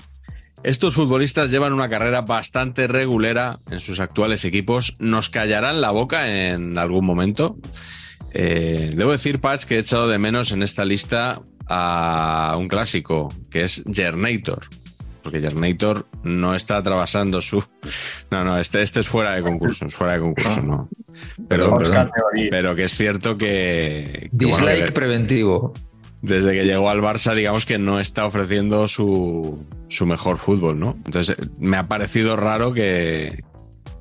Estos 0.63 0.95
futbolistas 0.95 1.51
llevan 1.51 1.71
una 1.71 1.87
carrera 1.87 2.21
bastante 2.21 2.87
regulera 2.87 3.59
en 3.69 3.79
sus 3.79 3.99
actuales 3.99 4.43
equipos. 4.43 4.95
¿Nos 4.97 5.29
callarán 5.29 5.81
la 5.81 5.91
boca 5.91 6.49
en 6.49 6.79
algún 6.79 7.05
momento? 7.05 7.57
Eh, 8.33 8.89
debo 8.95 9.11
decir, 9.11 9.39
Patch, 9.39 9.65
que 9.65 9.75
he 9.75 9.79
echado 9.79 10.07
de 10.07 10.17
menos 10.17 10.51
en 10.51 10.63
esta 10.63 10.83
lista 10.83 11.41
a 11.67 12.55
un 12.57 12.67
clásico, 12.67 13.29
que 13.51 13.63
es 13.63 13.83
Gernator. 13.91 14.67
Porque 15.27 15.41
Gernator 15.41 16.07
no 16.23 16.55
está 16.55 16.77
atravesando 16.77 17.41
su. 17.41 17.61
No, 18.31 18.45
no, 18.45 18.57
este, 18.57 18.81
este 18.81 19.01
es 19.01 19.09
fuera 19.09 19.35
de 19.35 19.41
concurso, 19.41 19.85
es 19.85 19.93
fuera 19.93 20.13
de 20.13 20.21
concurso, 20.21 20.61
no. 20.61 20.87
Pero, 21.49 21.77
perdón, 21.77 22.09
pero 22.49 22.73
que 22.73 22.85
es 22.85 22.95
cierto 22.95 23.37
que. 23.37 24.29
que 24.29 24.29
Dislike 24.31 24.79
bueno, 24.79 24.93
preventivo. 24.93 25.73
Desde 26.21 26.53
que 26.53 26.63
llegó 26.63 26.89
al 26.89 27.01
Barça, 27.01 27.35
digamos 27.35 27.65
que 27.65 27.77
no 27.77 27.99
está 27.99 28.25
ofreciendo 28.25 28.87
su, 28.87 29.65
su 29.89 30.05
mejor 30.05 30.37
fútbol, 30.37 30.79
¿no? 30.79 30.95
Entonces, 31.05 31.35
me 31.59 31.75
ha 31.75 31.89
parecido 31.89 32.37
raro 32.37 32.71
que, 32.71 33.43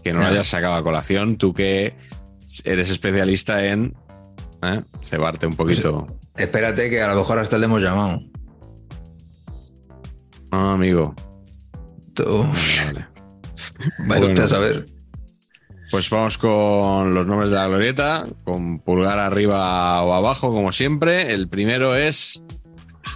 que 0.05 0.13
no 0.13 0.21
lo 0.21 0.27
hayas 0.27 0.47
sacado 0.47 0.77
a 0.77 0.83
colación. 0.85 1.39
Tú 1.39 1.53
que 1.53 1.97
eres 2.63 2.89
especialista 2.89 3.65
en 3.65 3.97
¿eh? 4.63 4.81
cebarte 5.03 5.49
un 5.49 5.57
poquito. 5.57 6.07
Pues, 6.07 6.47
espérate, 6.47 6.89
que 6.89 7.03
a 7.03 7.09
lo 7.09 7.17
mejor 7.17 7.41
hasta 7.41 7.59
le 7.59 7.65
hemos 7.65 7.83
llamado. 7.83 8.21
Ah, 10.51 10.73
amigo. 10.73 11.15
Tú. 12.15 12.43
Vale. 12.85 13.07
vale 14.07 14.27
bueno, 14.27 14.45
a 14.45 14.49
saber. 14.49 14.87
Pues 15.91 16.11
vamos 16.11 16.39
con 16.39 17.15
los 17.15 17.27
nombres 17.27 17.51
de 17.51 17.57
la 17.57 17.69
glorieta, 17.69 18.25
con 18.45 18.81
pulgar 18.81 19.19
arriba 19.19 20.03
o 20.03 20.15
abajo, 20.15 20.51
como 20.51 20.73
siempre. 20.73 21.33
El 21.33 21.49
primero 21.49 21.95
es. 21.95 22.43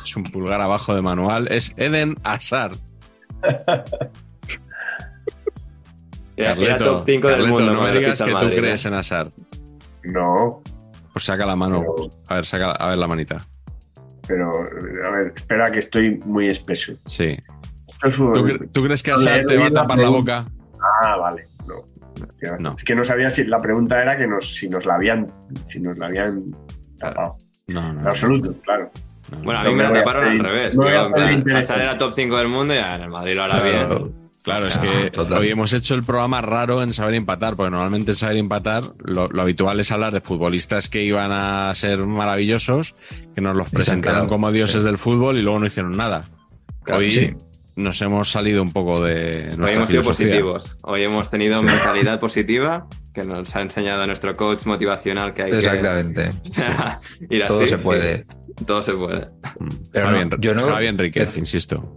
Es 0.04 0.16
un 0.16 0.22
pulgar 0.24 0.60
abajo 0.60 0.94
de 0.94 1.02
manual. 1.02 1.48
Es 1.50 1.74
Eden 1.76 2.16
Hazard. 2.22 2.76
Carleto, 6.36 6.84
top 6.84 7.02
5 7.04 7.28
del 7.28 7.48
mundo. 7.48 7.72
No 7.74 7.82
me 7.82 7.92
digas 7.92 8.22
que 8.22 8.32
Madrid, 8.32 8.50
tú 8.50 8.56
crees 8.56 8.84
en 8.86 8.94
Hazard. 8.94 9.30
No. 10.04 10.62
Pues 11.12 11.24
saca 11.24 11.44
la 11.44 11.56
mano. 11.56 11.84
A 12.28 12.34
ver, 12.36 12.46
saca 12.46 12.70
a 12.72 12.88
ver 12.88 12.98
la 12.98 13.06
manita. 13.06 13.46
Pero, 14.30 14.60
a 14.60 15.10
ver, 15.10 15.32
espera 15.34 15.72
que 15.72 15.80
estoy 15.80 16.18
muy 16.24 16.46
espeso. 16.46 16.92
Sí. 17.06 17.36
¿Tú, 18.00 18.32
¿Tú, 18.72 18.84
crees 18.84 19.02
que 19.02 19.10
Hazard 19.10 19.44
te 19.44 19.56
va 19.56 19.66
a 19.66 19.72
tapar 19.72 19.98
la 19.98 20.08
boca? 20.08 20.46
Ah, 21.02 21.16
vale. 21.16 21.42
No. 21.66 22.58
No. 22.60 22.76
Es 22.76 22.84
que 22.84 22.94
no 22.94 23.04
sabía 23.04 23.28
si 23.30 23.42
la 23.42 23.60
pregunta 23.60 24.00
era 24.00 24.16
que 24.16 24.28
nos, 24.28 24.54
si 24.54 24.68
nos 24.68 24.86
la 24.86 24.94
habían, 24.94 25.26
si 25.64 25.80
nos 25.80 25.98
la 25.98 26.06
habían 26.06 26.44
tapado. 26.98 27.38
No, 27.66 27.92
no. 27.92 28.00
En 28.02 28.06
absoluto, 28.06 28.52
claro. 28.62 28.92
No, 29.32 29.38
bueno, 29.42 29.60
a 29.60 29.64
mí 29.64 29.74
me 29.74 29.82
la 29.82 29.92
taparon 29.92 30.24
al 30.26 30.38
revés. 30.38 30.74
No 30.76 30.86
Hazard 30.86 31.80
era 31.80 31.98
top 31.98 32.12
5 32.14 32.36
del 32.36 32.48
mundo 32.48 32.72
y 32.72 32.78
en 32.78 32.84
el 32.84 33.10
Madrid 33.10 33.34
lo 33.34 33.42
hará 33.42 33.60
claro. 33.60 34.04
bien. 34.04 34.29
Claro, 34.42 34.66
o 34.66 34.70
sea, 34.70 34.82
es 34.82 35.02
que 35.02 35.10
total. 35.10 35.38
hoy 35.38 35.50
hemos 35.50 35.72
hecho 35.74 35.94
el 35.94 36.02
programa 36.02 36.40
raro 36.40 36.82
en 36.82 36.94
saber 36.94 37.14
empatar, 37.14 37.56
porque 37.56 37.70
normalmente 37.70 38.12
en 38.12 38.16
saber 38.16 38.38
empatar 38.38 38.84
lo, 39.04 39.28
lo, 39.28 39.42
habitual 39.42 39.78
es 39.80 39.92
hablar 39.92 40.14
de 40.14 40.22
futbolistas 40.22 40.88
que 40.88 41.02
iban 41.04 41.30
a 41.30 41.74
ser 41.74 41.98
maravillosos, 41.98 42.94
que 43.34 43.42
nos 43.42 43.54
los 43.54 43.68
presentaron 43.70 44.28
como 44.28 44.50
dioses 44.50 44.82
del 44.82 44.96
fútbol 44.96 45.36
y 45.36 45.42
luego 45.42 45.58
no 45.58 45.66
hicieron 45.66 45.92
nada. 45.92 46.24
Claro, 46.84 47.00
hoy 47.00 47.12
sí. 47.12 47.34
nos 47.76 48.00
hemos 48.00 48.30
salido 48.30 48.62
un 48.62 48.72
poco 48.72 49.02
de 49.02 49.52
nuestra 49.58 49.66
Hoy 49.66 49.74
hemos 49.74 49.90
sido 49.90 50.02
positivos. 50.02 50.78
Hoy 50.84 51.02
hemos 51.02 51.28
tenido 51.28 51.58
sí. 51.58 51.64
mentalidad 51.66 52.18
positiva 52.18 52.86
que 53.12 53.24
nos 53.24 53.54
ha 53.54 53.60
enseñado 53.60 54.06
nuestro 54.06 54.36
coach 54.36 54.64
motivacional 54.64 55.34
que 55.34 55.42
hay 55.42 55.52
Exactamente. 55.52 56.30
que 57.28 57.34
ir 57.36 57.46
Todo 57.46 57.66
se 57.66 57.76
puede. 57.76 58.24
Todo 58.66 58.82
se 58.82 58.94
puede. 58.94 59.26
Pero 59.92 60.10
no, 60.10 60.36
yo 60.38 60.54
no, 60.54 60.66
Javi 60.66 60.86
Enriquez, 60.86 61.36
insisto. 61.36 61.94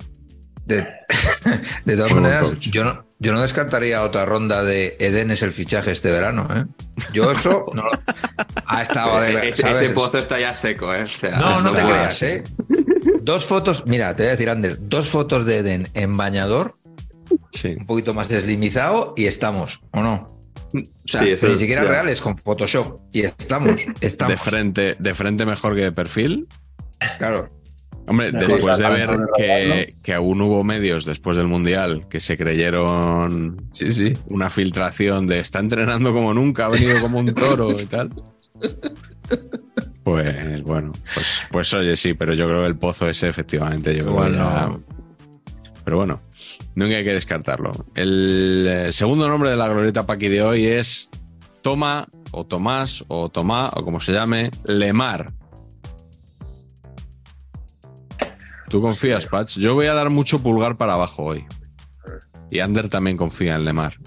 De, 0.66 0.88
de 1.86 1.98
todas 1.98 2.14
maneras, 2.14 2.60
yo 2.60 2.84
no, 2.86 3.06
yo 3.20 3.34
no, 3.34 3.42
descartaría 3.42 4.04
otra 4.04 4.26
ronda 4.26 4.64
de 4.64 4.96
Eden 5.00 5.32
es 5.32 5.44
el 5.44 5.52
fichaje 5.52 5.92
este 5.92 6.10
verano. 6.10 6.48
¿eh? 6.56 6.64
Yo 7.14 7.32
eso 7.32 7.66
no, 7.74 7.84
ha 8.66 8.82
estado 8.82 9.20
de 9.22 9.50
ese, 9.50 9.70
ese, 9.72 9.90
pozo 9.90 10.18
está 10.18 10.40
ya 10.40 10.54
seco. 10.54 10.94
¿eh? 10.94 11.04
O 11.04 11.08
sea, 11.08 11.38
no, 11.38 11.60
no 11.60 11.72
te 11.72 11.82
creas. 11.82 12.24
¿eh? 12.24 12.44
Dos 13.22 13.46
fotos, 13.46 13.84
mira, 13.86 14.16
te 14.16 14.24
voy 14.24 14.30
a 14.30 14.32
decir, 14.32 14.50
Ander, 14.50 14.78
dos 14.80 15.10
fotos 15.10 15.46
de 15.46 15.58
Eden 15.58 15.88
en 15.94 16.16
bañador, 16.16 16.76
sí. 17.52 17.76
un 17.78 17.86
poquito 17.86 18.14
más 18.14 18.30
deslimizado 18.30 19.14
y 19.18 19.26
estamos, 19.26 19.82
¿o 19.92 20.02
no? 20.02 20.28
O 20.74 21.08
sea, 21.08 21.22
sí, 21.22 21.46
ni 21.48 21.60
siquiera 21.60 21.84
reales 21.84 22.20
con 22.20 22.38
Photoshop 22.38 23.00
y 23.12 23.22
estamos, 23.22 23.80
estamos. 24.02 24.34
De 24.34 24.38
frente, 24.38 24.96
de 24.98 25.14
frente 25.14 25.46
mejor 25.46 25.76
que 25.76 25.82
de 25.82 25.92
perfil. 25.92 26.48
Claro. 27.20 27.50
Hombre, 28.06 28.32
sí, 28.32 28.52
después 28.52 28.80
de 28.80 28.90
ver 28.90 29.20
que, 29.38 29.94
que, 30.04 30.14
aún 30.14 30.42
hubo 30.42 30.64
medios 30.64 31.06
después 31.06 31.38
del 31.38 31.48
Mundial 31.48 32.08
que 32.10 32.20
se 32.20 32.38
creyeron 32.38 33.70
sí, 33.74 33.92
sí. 33.92 34.14
una 34.30 34.50
filtración 34.50 35.26
de 35.26 35.40
está 35.40 35.60
entrenando 35.60 36.12
como 36.12 36.34
nunca, 36.34 36.66
ha 36.66 36.70
venido 36.70 37.00
como 37.02 37.20
un 37.20 37.34
toro 37.34 37.72
y 37.72 37.86
tal. 37.86 38.10
Pues 40.04 40.62
bueno, 40.64 40.92
pues, 41.14 41.48
pues 41.50 41.74
oye, 41.74 41.96
sí, 41.96 42.14
pero 42.14 42.34
yo 42.34 42.46
creo 42.48 42.62
que 42.62 42.68
el 42.68 42.76
pozo 42.76 43.08
ese 43.08 43.30
efectivamente, 43.30 43.96
yo 43.96 44.04
creo 44.04 44.12
Igual 44.12 44.32
que 44.32 44.38
ya... 44.38 44.72
Pero 45.86 45.98
bueno, 45.98 46.22
nunca 46.76 46.98
hay 46.98 47.04
que 47.04 47.14
descartarlo. 47.14 47.72
El 47.96 48.66
eh, 48.70 48.92
segundo 48.92 49.28
nombre 49.28 49.50
de 49.50 49.56
la 49.56 49.68
glorieta 49.68 50.06
Paqui 50.06 50.28
de 50.28 50.42
hoy 50.42 50.66
es 50.66 51.10
Toma, 51.62 52.08
o 52.32 52.46
Tomás, 52.46 53.06
o 53.08 53.30
Tomá, 53.30 53.70
o 53.74 53.84
como 53.84 54.00
se 54.00 54.12
llame, 54.12 54.52
Lemar. 54.66 55.32
¿Tú 58.74 58.82
confías, 58.82 59.28
Patch? 59.28 59.60
Yo 59.60 59.76
voy 59.76 59.86
a 59.86 59.94
dar 59.94 60.10
mucho 60.10 60.40
pulgar 60.42 60.76
para 60.78 60.94
abajo 60.96 61.22
hoy. 61.26 61.46
Y 62.50 62.58
Ander 62.60 62.90
también 62.90 63.18
confía 63.18 63.54
en 63.54 63.66
Lemar. 63.66 64.00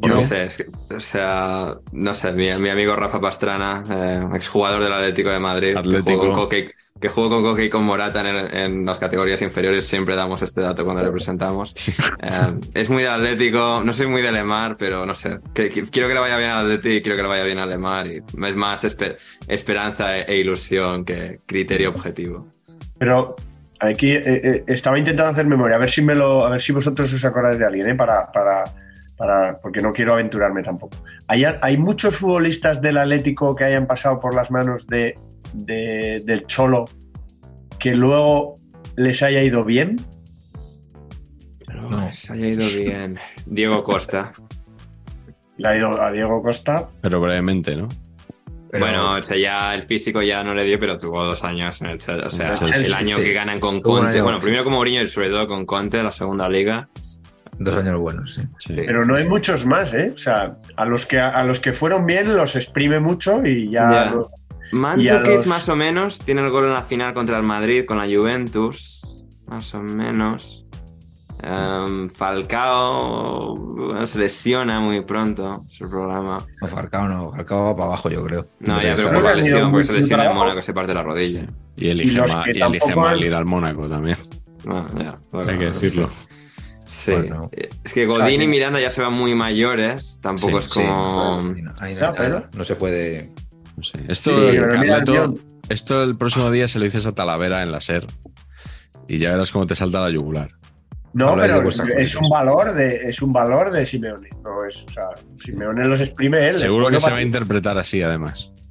No 0.00 0.18
sé, 0.20 0.44
es 0.44 0.56
que, 0.56 0.94
o 0.96 1.00
sea, 1.00 1.74
no 1.92 2.14
sé, 2.14 2.32
mi, 2.32 2.50
mi 2.54 2.70
amigo 2.70 2.96
Rafa 2.96 3.20
Pastrana, 3.20 3.84
eh, 3.90 4.26
exjugador 4.36 4.82
del 4.82 4.94
Atlético 4.94 5.28
de 5.28 5.38
Madrid, 5.38 5.72
que 5.74 5.78
Atlético. 5.80 6.12
jugó, 6.18 6.32
con 6.32 6.34
Coque, 6.44 6.70
que 6.98 7.08
jugó 7.10 7.28
con 7.28 7.42
Coque 7.42 7.66
y 7.66 7.68
con 7.68 7.84
Morata 7.84 8.26
en, 8.26 8.56
en 8.56 8.86
las 8.86 8.96
categorías 8.98 9.42
inferiores, 9.42 9.86
siempre 9.86 10.16
damos 10.16 10.40
este 10.40 10.62
dato 10.62 10.82
cuando 10.82 11.02
le 11.02 11.10
presentamos. 11.10 11.74
Eh, 12.22 12.54
es 12.72 12.88
muy 12.88 13.02
del 13.02 13.12
Atlético, 13.12 13.82
no 13.84 13.92
soy 13.92 14.06
muy 14.06 14.22
de 14.22 14.32
Lemar, 14.32 14.76
pero 14.78 15.04
no 15.04 15.14
sé, 15.14 15.40
que- 15.52 15.68
que 15.68 15.82
quiero 15.82 16.08
que 16.08 16.14
le 16.14 16.20
vaya 16.20 16.38
bien 16.38 16.50
al 16.52 16.64
Atlético 16.64 16.94
y 16.94 17.02
quiero 17.02 17.16
que 17.16 17.22
le 17.22 17.28
vaya 17.28 17.44
bien 17.44 17.58
a 17.58 17.66
Lemar, 17.66 18.06
y 18.06 18.22
es 18.46 18.56
más 18.56 18.82
esper- 18.84 19.18
esperanza 19.46 20.16
e, 20.16 20.22
e 20.22 20.38
ilusión 20.38 21.04
que 21.04 21.40
criterio 21.44 21.90
objetivo. 21.90 22.48
Pero 22.98 23.34
aquí 23.80 24.10
eh, 24.12 24.22
eh, 24.24 24.64
estaba 24.68 24.98
intentando 24.98 25.30
hacer 25.30 25.46
memoria, 25.46 25.76
a 25.76 25.78
ver 25.78 25.90
si 25.90 26.02
me 26.02 26.14
lo, 26.14 26.44
a 26.46 26.50
ver 26.50 26.60
si 26.60 26.72
vosotros 26.72 27.12
os 27.12 27.24
acordáis 27.24 27.58
de 27.58 27.66
alguien, 27.66 27.88
¿eh? 27.90 27.94
para, 27.94 28.30
para, 28.32 28.64
para, 29.16 29.58
porque 29.60 29.80
no 29.80 29.92
quiero 29.92 30.12
aventurarme 30.12 30.62
tampoco. 30.62 30.96
¿Hay, 31.28 31.44
hay 31.44 31.76
muchos 31.76 32.16
futbolistas 32.16 32.80
del 32.80 32.96
Atlético 32.98 33.54
que 33.56 33.64
hayan 33.64 33.86
pasado 33.86 34.18
por 34.20 34.34
las 34.34 34.50
manos 34.50 34.86
de, 34.86 35.14
de- 35.54 36.22
del 36.24 36.46
Cholo 36.46 36.84
que 37.78 37.94
luego 37.94 38.56
les 38.96 39.22
haya 39.22 39.42
ido 39.42 39.64
bien. 39.64 39.96
No. 41.74 42.12
Se 42.14 42.32
haya 42.34 42.46
ido 42.48 42.66
bien. 42.68 43.18
Diego 43.46 43.82
Costa. 43.82 44.32
Le 45.56 45.68
ha 45.68 45.76
ido 45.76 46.00
a 46.02 46.10
Diego 46.10 46.42
Costa. 46.42 46.88
Pero 47.00 47.20
brevemente, 47.20 47.76
¿no? 47.76 47.88
Pero- 48.70 48.84
bueno, 48.86 49.12
o 49.14 49.22
sea, 49.22 49.36
ya 49.36 49.74
el 49.74 49.82
físico 49.82 50.22
ya 50.22 50.44
no 50.44 50.54
le 50.54 50.64
dio, 50.64 50.78
pero 50.78 50.98
tuvo 50.98 51.24
dos 51.24 51.42
años 51.44 51.80
en 51.82 51.88
el 51.88 51.98
Chelsea. 51.98 52.26
O 52.26 52.30
sea, 52.30 52.52
el 52.52 52.58
Chelsea, 52.58 52.86
el 52.86 52.94
año 52.94 53.16
sí. 53.16 53.22
que 53.22 53.32
ganan 53.32 53.58
con 53.58 53.80
Conte. 53.80 54.20
Bueno, 54.22 54.38
primero 54.38 54.62
como 54.64 54.76
Mourinho 54.76 55.02
y 55.02 55.08
sobre 55.08 55.28
todo 55.30 55.48
con 55.48 55.66
Conte, 55.66 56.02
la 56.02 56.10
segunda 56.12 56.48
liga. 56.48 56.88
Dos 57.58 57.76
años 57.76 57.98
buenos, 57.98 58.34
sí. 58.34 58.42
Sí. 58.58 58.74
Pero 58.74 59.04
no 59.04 59.16
hay 59.16 59.28
muchos 59.28 59.66
más, 59.66 59.92
¿eh? 59.92 60.12
O 60.14 60.18
sea, 60.18 60.56
a 60.76 60.84
los 60.86 61.04
que, 61.04 61.18
a 61.18 61.42
los 61.44 61.60
que 61.60 61.72
fueron 61.72 62.06
bien 62.06 62.34
los 62.36 62.56
exprime 62.56 63.00
mucho 63.00 63.44
y 63.44 63.70
ya. 63.70 63.82
Ya. 63.90 64.10
los- 64.12 64.30
Mandzukic 64.72 65.26
los- 65.26 65.46
más 65.48 65.68
o 65.68 65.74
menos 65.74 66.20
tiene 66.20 66.42
el 66.42 66.50
gol 66.50 66.64
en 66.66 66.72
la 66.72 66.82
final 66.82 67.12
contra 67.12 67.36
el 67.36 67.42
Madrid 67.42 67.84
con 67.84 67.98
la 67.98 68.04
Juventus. 68.06 69.24
Más 69.48 69.74
o 69.74 69.82
menos. 69.82 70.64
Em, 71.42 72.08
Falcao 72.10 73.54
se 74.06 74.18
lesiona 74.18 74.80
muy 74.80 75.00
pronto. 75.02 75.62
El 75.80 75.88
programa. 75.88 76.38
No, 76.60 76.68
Falcao 76.68 77.08
no, 77.08 77.30
Falcao 77.32 77.64
va 77.66 77.74
para 77.76 77.86
abajo, 77.88 78.10
yo 78.10 78.22
creo. 78.24 78.46
No, 78.60 78.80
ya, 78.82 78.90
que 78.96 79.02
pero 79.02 79.12
por 79.14 79.22
la 79.24 79.34
lesión, 79.34 79.70
porque 79.70 79.86
se 79.86 79.92
lesiona 79.94 80.26
en. 80.26 80.34
Mónaco, 80.34 80.62
se 80.62 80.72
parte 80.74 80.92
la 80.94 81.02
rodilla. 81.02 81.46
Y 81.76 81.88
elige, 81.88 82.18
Y 82.18 82.20
ma- 82.20 82.44
y 82.52 82.60
elige 82.60 82.94
mal 82.94 83.24
ir 83.24 83.34
al 83.34 83.44
Mónaco 83.46 83.88
también. 83.88 84.16
Ah, 84.68 84.86
ya, 84.98 85.14
bueno, 85.32 85.50
Hay 85.50 85.58
que 85.58 85.64
decirlo. 85.66 86.10
Sí. 86.86 87.12
Bueno. 87.12 87.48
Es 87.84 87.94
que 87.94 88.04
Godín 88.04 88.42
y 88.42 88.46
Miranda 88.48 88.80
ya 88.80 88.90
se 88.90 89.00
van 89.00 89.12
muy 89.12 89.34
mayores. 89.34 90.18
Tampoco 90.20 90.60
Sí, 90.60 90.80
es 90.80 90.86
como. 90.88 91.42
no, 92.54 92.64
se 92.64 92.74
puede. 92.76 93.32
No 93.76 93.82
sé. 93.84 93.98
Esto, 94.08 94.30
Carleto, 94.70 95.34
esto 95.68 96.02
el 96.02 96.16
próximo 96.16 96.50
día 96.50 96.66
se 96.68 96.78
lo 96.80 96.84
dices 96.84 97.06
a 97.06 97.12
Talavera 97.12 97.62
en 97.62 97.72
la 97.72 97.80
SER. 97.80 98.06
Y 99.08 99.18
ya 99.18 99.30
verás 99.32 99.50
cómo 99.52 99.66
te 99.66 99.74
salta 99.74 100.00
la 100.00 100.10
yugular. 100.10 100.48
No, 101.12 101.36
pero 101.36 101.60
es 101.96 102.14
un 102.16 102.28
valor 102.28 102.72
de 102.74 103.08
es 103.08 103.20
un 103.20 103.32
valor 103.32 103.70
de 103.72 103.84
Simeone. 103.84 104.28
No 104.44 104.64
es, 104.64 104.84
o 104.88 104.92
sea, 104.92 105.08
Simeone 105.44 105.84
los 105.86 106.00
exprime 106.00 106.48
él. 106.48 106.54
Seguro 106.54 106.88
que 106.88 107.00
se 107.00 107.10
va 107.10 107.16
a 107.18 107.22
interpretar 107.22 107.76
así, 107.78 108.00
además. 108.02 108.50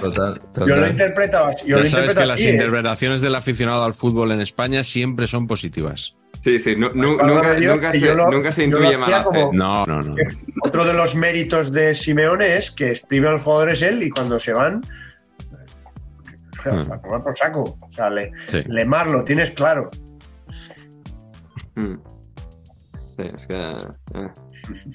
Total, 0.00 0.38
total. 0.52 0.68
Yo 0.68 0.76
lo 0.76 0.86
interpreto 0.86 1.44
así. 1.46 1.66
Yo 1.66 1.76
Ya 1.78 1.82
lo 1.84 1.86
sabes 1.88 2.10
interpreto 2.10 2.20
que 2.20 2.26
las 2.26 2.40
así, 2.40 2.48
¿eh? 2.48 2.52
interpretaciones 2.52 3.20
del 3.22 3.34
aficionado 3.34 3.84
al 3.84 3.94
fútbol 3.94 4.32
en 4.32 4.40
España 4.42 4.82
siempre 4.84 5.26
son 5.26 5.46
positivas. 5.46 6.14
Sí, 6.42 6.58
sí, 6.58 6.76
nunca, 6.76 7.58
yo- 7.58 7.72
nunca 7.74 7.90
que 7.92 8.00
se, 8.00 8.14
lo- 8.14 8.30
nunca 8.30 8.50
intuye 8.62 8.98
fe. 8.98 9.24
como- 9.24 9.50
No, 9.54 9.86
no, 9.86 10.02
no. 10.02 10.14
Otro 10.62 10.84
de 10.84 10.92
los 10.92 11.14
méritos 11.14 11.72
de 11.72 11.94
Simeone 11.94 12.58
es 12.58 12.70
que 12.70 12.90
exprime 12.90 13.28
a 13.28 13.32
los 13.32 13.42
jugadores 13.42 13.80
él 13.80 14.02
y 14.02 14.10
cuando 14.10 14.38
se 14.38 14.52
van. 14.52 14.82
o 16.58 16.62
sea, 16.62 16.72
Hmm. 16.72 16.84
Para 16.86 17.00
tomar 17.00 17.22
por 17.22 17.36
saco. 17.38 17.78
O 17.80 17.90
sea, 17.92 18.10
le, 18.10 18.30
Sí. 18.48 18.62
Lemar 18.66 19.06
lo 19.08 19.24
tienes 19.24 19.50
claro. 19.52 19.90
Mm. 21.76 21.94
Sí, 23.16 23.22
es 23.34 23.46
que. 23.46 23.54
eh. 23.54 24.28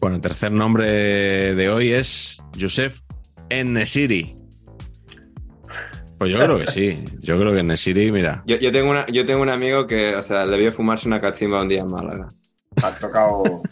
Bueno, 0.00 0.16
el 0.16 0.22
tercer 0.22 0.52
nombre 0.52 0.84
de 1.54 1.70
hoy 1.70 1.92
es 1.92 2.36
Josef 2.60 3.00
Enesiri. 3.48 4.36
Pues 6.18 6.30
yo 6.30 6.38
creo 6.38 6.58
que 6.58 6.66
sí. 6.66 7.02
Yo 7.20 7.38
creo 7.38 7.52
que 7.54 7.60
Enesiri, 7.60 8.12
mira. 8.12 8.42
Yo, 8.46 8.56
yo 8.58 8.70
tengo 8.70 8.90
una, 8.90 9.06
yo 9.06 9.24
tengo 9.24 9.40
un 9.40 9.48
amigo 9.48 9.86
que, 9.86 10.14
o 10.14 10.22
sea, 10.22 10.44
debió 10.46 10.72
fumarse 10.72 11.08
una 11.08 11.20
cachimba 11.22 11.62
un 11.62 11.68
día 11.68 11.80
en 11.80 11.90
Málaga. 11.90 12.28
Ha 12.82 12.94
tocado. 12.96 13.42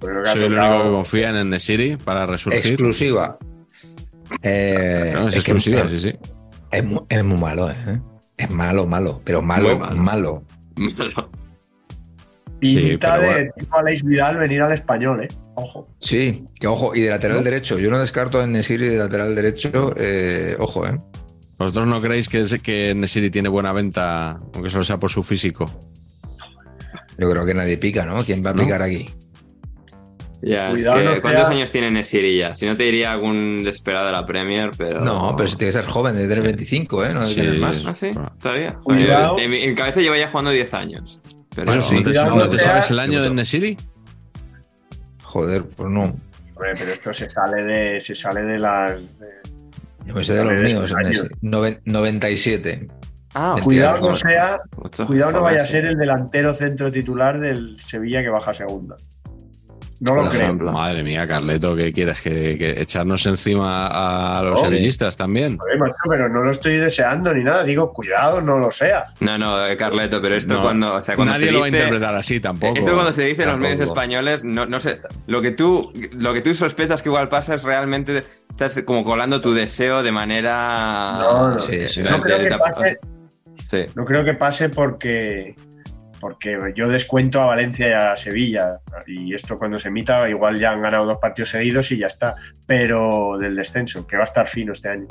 Soy 0.00 0.42
el 0.44 0.50
tocado- 0.50 0.74
único 0.74 0.84
que 0.84 0.90
confía 0.96 1.30
en 1.30 1.36
Enesiri 1.36 1.96
para 1.96 2.26
resurgir. 2.26 2.66
Exclusiva. 2.72 3.38
Eh, 4.42 5.12
No, 5.14 5.28
es, 5.28 5.36
exclusiva, 5.36 5.88
sí, 5.88 6.00
sí. 6.00 6.12
Es 6.72 6.84
muy, 6.84 7.00
es 7.08 7.24
muy 7.24 7.38
malo, 7.38 7.70
¿eh? 7.70 8.00
Es 8.36 8.50
malo, 8.50 8.86
malo, 8.86 9.20
pero 9.24 9.42
malo, 9.42 9.78
malo. 9.78 10.42
Pinta 12.60 13.12
pero 13.16 13.22
de 13.22 13.26
bueno. 13.34 13.52
tipo 13.58 13.76
Aleix 13.78 14.02
Vidal 14.04 14.36
venir 14.38 14.60
al 14.62 14.72
español, 14.72 15.24
¿eh? 15.24 15.28
Ojo. 15.54 15.88
Sí, 15.98 16.44
que 16.58 16.66
ojo, 16.66 16.94
y 16.94 17.00
de 17.00 17.10
lateral 17.10 17.38
¿No? 17.38 17.42
derecho. 17.42 17.78
Yo 17.78 17.90
no 17.90 17.98
descarto 17.98 18.42
en 18.42 18.52
Nesiri 18.52 18.88
de 18.88 18.98
lateral 18.98 19.34
derecho, 19.34 19.94
eh, 19.96 20.56
ojo, 20.58 20.86
¿eh? 20.86 20.98
¿Vosotros 21.58 21.86
no 21.86 22.00
creéis 22.00 22.28
que, 22.28 22.40
es- 22.40 22.60
que 22.62 22.94
tiene 23.30 23.48
buena 23.48 23.72
venta, 23.72 24.38
aunque 24.54 24.68
solo 24.70 24.84
sea 24.84 24.98
por 24.98 25.10
su 25.10 25.22
físico? 25.22 25.66
Yo 27.18 27.30
creo 27.30 27.44
que 27.44 27.54
nadie 27.54 27.76
pica, 27.78 28.04
¿no? 28.06 28.24
¿Quién 28.24 28.44
va 28.44 28.50
a 28.50 28.54
¿No? 28.54 28.62
picar 28.64 28.82
aquí? 28.82 29.06
Ya, 30.42 30.70
es 30.72 30.82
que, 30.82 30.88
no 31.04 31.20
¿Cuántos 31.20 31.46
sea- 31.48 31.56
años 31.56 31.70
tiene 31.70 31.90
Nesiri 31.90 32.38
ya? 32.38 32.54
Si 32.54 32.64
no 32.66 32.74
te 32.76 32.84
diría 32.84 33.12
algún 33.12 33.62
desesperado 33.62 34.06
de 34.06 34.12
la 34.12 34.24
Premier, 34.24 34.70
pero. 34.76 35.00
No, 35.00 35.34
pero 35.36 35.46
si 35.48 35.56
tiene 35.56 35.68
que 35.68 35.72
ser 35.78 35.84
joven, 35.84 36.16
de 36.16 36.26
tener 36.28 36.42
25, 36.42 37.04
¿eh? 37.04 37.12
No 37.12 37.26
Sí. 37.26 37.42
más. 37.58 37.84
Ah, 37.86 37.92
sí, 37.94 38.10
Bueno. 38.14 38.32
todavía. 38.40 38.74
Cuidado. 38.82 39.38
En, 39.38 39.50
mi- 39.50 39.62
en 39.62 39.74
cabeza 39.74 40.00
lleva 40.00 40.16
ya 40.16 40.28
jugando 40.28 40.50
10 40.50 40.72
años. 40.72 41.20
Pero 41.54 41.66
Bueno, 41.66 41.82
sí. 41.82 41.96
¿no 41.96 42.02
te, 42.02 42.12
no 42.12 42.58
sabes 42.58 42.90
el 42.90 42.98
año 43.00 43.20
de 43.22 43.28
Enesiri? 43.28 43.76
Joder, 45.22 45.64
pues 45.64 45.88
no. 45.90 46.02
Hombre, 46.02 46.72
pero 46.78 46.92
esto 46.92 47.12
se 47.14 47.28
sale 47.28 47.62
de, 47.62 48.00
se 48.00 48.14
sale 48.14 48.42
de 48.42 48.58
las. 48.58 49.00
de- 49.18 49.26
Yo 50.06 50.14
me 50.14 50.24
sé 50.24 50.34
de 50.34 50.44
los 50.44 50.62
míos. 50.62 51.28
Noven- 51.42 51.80
97. 51.84 52.86
Ah, 53.34 53.52
Hostia, 53.52 53.64
Cuidado 53.64 54.08
no 54.08 54.14
sea, 54.16 54.56
Ocho, 54.76 55.06
cuidado 55.06 55.30
no 55.32 55.40
vaya 55.42 55.62
a 55.62 55.66
ser 55.66 55.84
el 55.86 55.96
delantero 55.96 56.52
centro 56.52 56.90
titular 56.90 57.38
del 57.38 57.78
Sevilla 57.78 58.24
que 58.24 58.30
baja 58.30 58.52
segunda. 58.52 58.96
No 60.00 60.14
lo 60.14 60.30
creo. 60.30 60.54
Madre 60.54 61.02
mía, 61.02 61.28
Carleto, 61.28 61.76
¿qué 61.76 61.92
quieres? 61.92 62.22
¿Que, 62.22 62.56
que 62.56 62.80
echarnos 62.80 63.26
encima 63.26 64.38
a 64.38 64.42
los 64.42 64.60
No. 64.60 64.64
sevillistas 64.64 65.14
también? 65.14 65.58
Pero 66.08 66.28
no 66.30 66.40
lo 66.42 66.50
estoy 66.50 66.78
deseando 66.78 67.34
ni 67.34 67.44
nada. 67.44 67.64
Digo, 67.64 67.92
cuidado, 67.92 68.40
no 68.40 68.58
lo 68.58 68.70
sea. 68.70 69.06
No, 69.20 69.36
no, 69.36 69.66
eh, 69.66 69.76
Carleto, 69.76 70.22
pero 70.22 70.36
esto 70.36 70.54
No, 70.54 70.62
cuando. 70.62 70.94
O 70.94 71.00
sea, 71.02 71.16
cuando 71.16 71.34
Nadie 71.34 71.46
se 71.48 71.52
lo 71.52 71.60
va 71.60 71.66
a 71.66 71.68
interpretar 71.68 72.14
así 72.14 72.40
tampoco. 72.40 72.78
Esto 72.78 72.94
cuando 72.94 73.12
se 73.12 73.24
dice 73.24 73.42
en 73.42 73.50
los 73.50 73.58
medios 73.58 73.80
españoles, 73.80 74.42
no, 74.42 74.64
no 74.64 74.80
sé, 74.80 75.00
lo 75.26 75.42
que 75.42 75.50
tú, 75.50 75.92
lo 76.12 76.32
que 76.32 76.40
tú 76.40 76.54
sospechas 76.54 77.02
que 77.02 77.10
igual 77.10 77.28
pasa 77.28 77.54
es 77.54 77.62
realmente 77.62 78.24
estás 78.48 78.82
como 78.84 79.04
colando 79.04 79.42
tu 79.42 79.52
deseo 79.52 80.02
de 80.02 80.12
manera. 80.12 81.18
No, 81.18 81.48
no. 81.50 81.58
Sí, 81.58 82.00
No 82.02 82.22
creo 82.22 82.38
que 82.38 82.56
pase, 82.56 82.98
Sí. 83.70 83.84
no 83.94 84.04
creo 84.06 84.24
que 84.24 84.32
pase 84.34 84.68
porque, 84.70 85.54
porque 86.20 86.58
yo 86.76 86.88
descuento 86.88 87.40
a 87.40 87.46
Valencia 87.46 87.88
y 87.88 87.92
a 87.92 88.16
Sevilla. 88.16 88.80
Y 89.06 89.34
esto 89.34 89.56
cuando 89.56 89.78
se 89.78 89.88
emita, 89.88 90.28
igual 90.28 90.58
ya 90.58 90.70
han 90.72 90.82
ganado 90.82 91.06
dos 91.06 91.18
partidos 91.18 91.48
seguidos 91.50 91.90
y 91.92 91.96
ya 91.98 92.06
está. 92.08 92.34
Pero 92.66 93.38
del 93.38 93.54
descenso, 93.54 94.06
que 94.06 94.16
va 94.16 94.22
a 94.22 94.26
estar 94.26 94.46
fino 94.46 94.72
este 94.74 94.90
año. 94.90 95.06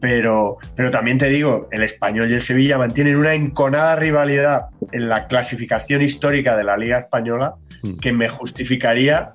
Pero, 0.00 0.56
pero 0.76 0.90
también 0.90 1.18
te 1.18 1.28
digo, 1.28 1.68
el 1.72 1.82
español 1.82 2.30
y 2.30 2.34
el 2.34 2.40
Sevilla 2.42 2.78
mantienen 2.78 3.16
una 3.16 3.34
enconada 3.34 3.96
rivalidad 3.96 4.66
en 4.92 5.08
la 5.08 5.26
clasificación 5.26 6.00
histórica 6.02 6.56
de 6.56 6.64
la 6.64 6.76
Liga 6.76 6.98
Española 6.98 7.54
Mm. 7.82 7.98
que 7.98 8.12
me 8.12 8.28
justificaría 8.28 9.32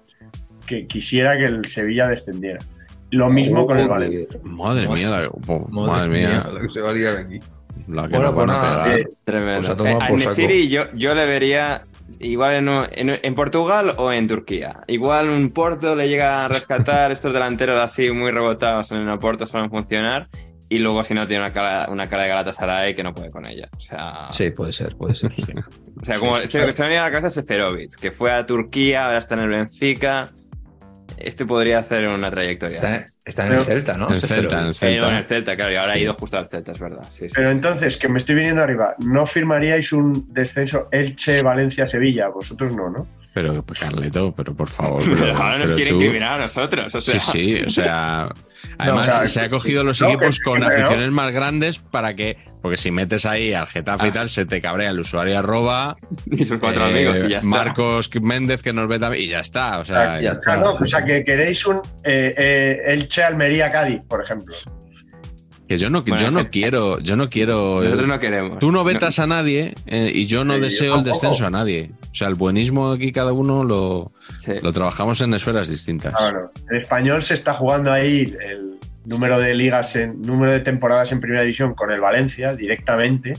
que 0.68 0.86
quisiera 0.88 1.36
que 1.38 1.46
el 1.46 1.66
Sevilla 1.66 2.08
descendiera. 2.08 2.60
Lo 3.12 3.30
mismo 3.30 3.66
con 3.66 3.80
el. 3.80 3.88
Valencia. 3.88 4.40
Madre 4.44 4.88
mía, 4.88 5.10
la- 5.10 5.30
oh, 5.48 5.68
madre, 5.70 6.10
mía, 6.10 6.48
lo 6.52 6.60
que 6.62 6.70
se 6.70 6.82
va 6.82 6.90
a 6.90 6.94
liar 6.94 7.18
aquí. 7.18 7.40
La 7.88 8.04
que 8.08 8.16
Bueno, 8.18 8.26
nos 8.32 8.36
van 8.36 8.50
a 8.50 8.54
pues 8.54 8.64
nada, 8.70 8.84
pegar. 8.86 9.00
eh, 9.00 9.06
Tremendo. 9.24 9.78
Pues 9.78 9.90
Eh, 9.90 9.94
por 9.94 10.02
a 10.02 10.08
saco. 10.08 10.16
Nesiri 10.18 10.68
yo, 10.70 10.84
yo 10.94 11.14
le 11.16 11.26
vería 11.26 11.86
igual 12.20 12.56
en, 12.56 13.10
en, 13.10 13.20
en 13.22 13.36
Portugal 13.36 13.94
o 13.98 14.12
en 14.12 14.28
Turquía. 14.28 14.78
Igual 14.88 15.30
un 15.30 15.50
Porto 15.52 15.96
le 15.96 16.08
llega 16.10 16.46
a 16.46 16.48
rescatar 16.48 17.12
estos 17.14 17.34
delanteros 17.34 17.82
así 17.82 18.12
muy 18.12 18.32
rebotados 18.32 18.92
en 18.92 19.08
el 19.08 19.18
Porto 19.20 19.46
suelen 19.48 19.70
funcionar. 19.70 20.28
y 20.68 20.80
luego 20.80 21.04
si 21.04 21.14
no 21.14 21.28
tiene 21.28 21.44
una 21.44 21.54
cara, 21.54 21.88
una 21.92 22.08
cara 22.10 22.24
de 22.24 22.30
Galatasaray 22.30 22.96
que 22.96 23.04
no 23.04 23.14
puede 23.14 23.30
con 23.30 23.46
ella. 23.46 23.70
O 23.78 23.80
sea, 23.82 24.28
Sí, 24.32 24.50
puede 24.52 24.72
ser, 24.72 24.96
puede 24.96 25.14
ser. 25.16 25.34
sí. 25.36 25.44
o 26.02 26.06
sea 26.06 26.20
como 26.20 26.38
este 26.38 26.66
que 26.66 26.74
se 26.74 26.82
me 26.84 26.90
viene 26.90 27.02
a 27.02 27.06
la 27.06 27.12
cabeza 27.12 27.28
es 27.28 27.34
Seferovic, 27.36 27.96
que 28.00 28.12
fue 28.12 28.32
a 28.32 28.46
Turquía, 28.46 29.06
ahora 29.06 29.18
está 29.20 29.36
en 29.36 29.42
el 29.42 29.50
Benfica. 29.50 30.32
Este 31.18 31.46
podría 31.46 31.80
hacer 31.80 32.08
una 32.08 32.30
trayectoria. 32.30 33.06
Está, 33.26 33.48
en 33.48 33.54
el 33.54 33.64
Celta, 33.66 33.98
¿no? 33.98 34.10
El 34.10 34.16
Celta, 34.22 34.60
en 34.60 34.66
el 34.66 34.66
Eh, 34.66 34.68
no, 34.68 34.74
Celta. 34.74 35.10
en 35.10 35.16
el 35.16 35.24
Celta, 35.26 35.56
claro, 35.56 35.72
y 35.72 35.76
ahora 35.78 35.94
Sí. 35.94 36.00
ha 36.00 36.02
ido 36.02 36.14
justo 36.14 36.38
al 36.38 36.48
Celta, 36.48 36.72
es 36.74 36.80
verdad. 36.80 37.04
Sí, 37.10 37.28
sí. 37.30 37.34
Pero 37.36 37.50
entonces, 37.50 37.98
que 37.98 38.08
me 38.10 38.20
estoy 38.20 38.36
viniendo 38.36 38.62
arriba, 38.62 38.96
¿no 39.00 39.26
firmaríais 39.26 39.92
un 39.94 40.32
descenso 40.34 40.88
Elche-Valencia-Sevilla? 40.92 42.28
Vosotros 42.30 42.76
no, 42.76 42.90
¿no? 42.90 43.08
Pero, 43.36 43.62
pues, 43.66 43.80
Carleto, 43.82 44.34
pero 44.34 44.56
por 44.56 44.70
favor. 44.70 45.04
Pero 45.04 45.16
pero- 45.20 45.36
ahora 45.36 45.58
nos 45.58 45.66
pero 45.66 45.76
quieren 45.76 45.94
tú- 45.96 46.00
incriminar 46.02 46.40
a 46.40 46.44
nosotros. 46.44 46.96
O 46.96 47.02
sea, 47.02 47.20
Sí, 47.20 47.56
sí, 47.58 47.64
o 47.66 47.70
sea. 47.70 48.30
Además, 48.80 49.08
o 49.08 49.12
sea, 49.12 49.28
se 49.28 49.42
ha 49.42 49.50
cogido 49.50 49.84
los 49.84 50.02
no, 50.02 50.08
equipos 50.08 50.40
que- 50.40 50.44
con 50.46 50.54
que 50.62 50.66
no. 50.66 50.68
aficiones 50.74 51.12
más 51.12 51.32
grandes 51.34 51.80
para 51.80 52.16
que. 52.16 52.38
Porque 52.62 52.78
si 52.78 52.92
metes 52.92 53.26
ahí 53.26 53.54
al 53.54 53.68
Getafe 53.68 54.08
y 54.08 54.12
tal, 54.12 54.30
se 54.30 54.46
te 54.46 54.60
cabrea 54.62 54.90
el 54.90 55.00
usuario 55.02 55.38
arroba. 55.38 55.98
y 56.32 56.46
sus 56.46 56.58
cuatro 56.60 56.88
eh, 56.88 56.92
amigos 56.92 57.18
y 57.26 57.30
ya 57.30 57.38
está. 57.40 57.48
Marcos 57.50 58.10
Méndez 58.22 58.64
que 58.64 58.72
nos 58.72 58.88
ve 58.88 58.98
también. 59.00 59.24
Y 59.26 59.28
ya 59.28 59.42
está. 59.42 59.80
O 59.80 59.86
sea, 59.86 60.20
ya 60.22 60.32
está. 60.32 60.54
Ah, 60.54 60.58
no, 60.58 60.74
o 60.76 60.86
sea, 60.86 61.04
que 61.04 61.24
queréis 61.26 61.66
un 61.68 61.82
eh, 62.06 62.34
eh, 62.38 62.82
Elche-Almería-Cádiz, 62.94 64.06
por 64.06 64.24
ejemplo. 64.24 64.56
Que 65.68 65.78
yo 65.78 65.90
no, 65.90 66.02
Bueno, 66.04 66.18
yo 66.18 66.32
no 66.32 66.48
quiero. 66.50 67.00
Yo 67.00 67.16
no 67.16 67.30
quiero. 67.30 67.82
Nosotros 67.84 68.08
no 68.08 68.20
queremos. 68.20 68.60
Tú 68.60 68.72
no 68.72 68.84
vetas 68.84 69.20
a 69.20 69.28
nadie 69.28 69.74
eh, 69.86 70.12
y 70.14 70.26
yo 70.26 70.44
no 70.46 70.56
yo 70.58 70.64
deseo 70.64 70.96
el 70.96 71.04
descenso 71.04 71.46
a 71.46 71.50
nadie. 71.50 71.92
O 72.12 72.16
sea, 72.16 72.28
el 72.28 72.36
buenismo 72.36 72.92
aquí 72.92 73.12
cada 73.12 73.34
uno 73.34 73.64
lo, 73.64 74.12
Sí. 74.38 74.54
lo 74.62 74.72
trabajamos 74.72 75.20
en 75.22 75.34
esferas 75.34 75.68
distintas. 75.70 76.14
Bueno, 76.14 76.52
el 76.70 76.78
español 76.78 77.24
se 77.24 77.34
está 77.34 77.54
jugando 77.54 77.92
ahí 77.92 78.34
el 78.42 78.80
número 79.06 79.40
de 79.40 79.54
ligas, 79.56 79.96
en 79.96 80.22
número 80.22 80.52
de 80.52 80.60
temporadas 80.62 81.12
en 81.12 81.20
primera 81.20 81.42
división 81.42 81.74
con 81.74 81.92
el 81.92 82.00
Valencia 82.02 82.56
directamente. 82.56 83.34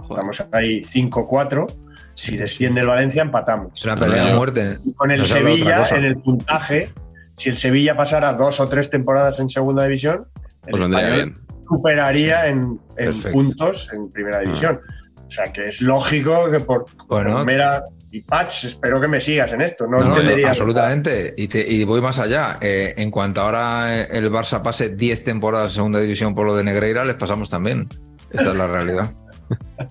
Estamos 0.00 0.44
ahí 0.52 0.80
5-4. 0.82 1.66
Si 2.14 2.36
desciende 2.36 2.82
el 2.82 2.86
Valencia, 2.86 3.22
empatamos. 3.22 3.72
Es 3.74 3.84
una 3.84 3.96
pelea 3.96 4.34
muerte. 4.36 4.78
Y 4.84 4.92
con 4.92 5.10
el 5.10 5.20
No 5.20 5.24
Sevilla, 5.26 5.82
en 5.90 6.04
el 6.04 6.16
puntaje, 6.18 6.92
si 7.36 7.48
el 7.48 7.56
Sevilla 7.56 7.96
pasara 7.96 8.32
dos 8.34 8.60
o 8.60 8.68
tres 8.68 8.90
temporadas 8.90 9.40
en 9.40 9.48
segunda 9.48 9.84
división, 9.84 10.26
el 10.66 10.70
Pues 10.70 10.80
vendría 10.80 11.06
español 11.06 11.32
bien. 11.32 11.41
Superaría 11.72 12.46
en, 12.48 12.78
en 12.98 13.22
puntos 13.32 13.90
en 13.92 14.10
primera 14.10 14.40
división. 14.40 14.80
O 15.26 15.30
sea 15.30 15.50
que 15.52 15.68
es 15.68 15.80
lógico 15.80 16.50
que 16.50 16.60
por, 16.60 16.84
Bueno. 17.08 17.36
por 17.38 17.46
mera. 17.46 17.82
Y 18.10 18.20
Patch, 18.20 18.64
espero 18.64 19.00
que 19.00 19.08
me 19.08 19.18
sigas 19.22 19.50
en 19.54 19.62
esto. 19.62 19.86
No, 19.86 19.98
No, 20.00 20.04
no, 20.10 20.16
entendería- 20.16 20.50
absolutamente. 20.50 21.32
Y, 21.36 21.48
te- 21.48 21.66
y 21.66 21.82
voy 21.84 22.02
más 22.02 22.18
allá. 22.18 22.58
Eh, 22.60 22.92
en 22.98 23.10
cuanto 23.10 23.40
ahora 23.40 24.02
el 24.02 24.30
Barça 24.30 24.60
pase 24.60 24.90
10 24.90 25.24
temporadas 25.24 25.70
en 25.70 25.76
segunda 25.76 25.98
división 26.00 26.34
por 26.34 26.46
lo 26.46 26.54
de 26.54 26.62
Negreira, 26.64 27.04
les 27.06 27.16
pasamos 27.16 27.48
también. 27.48 27.88
Esta 28.30 28.50
es 28.50 28.56
la 28.56 28.66
realidad. 28.66 29.12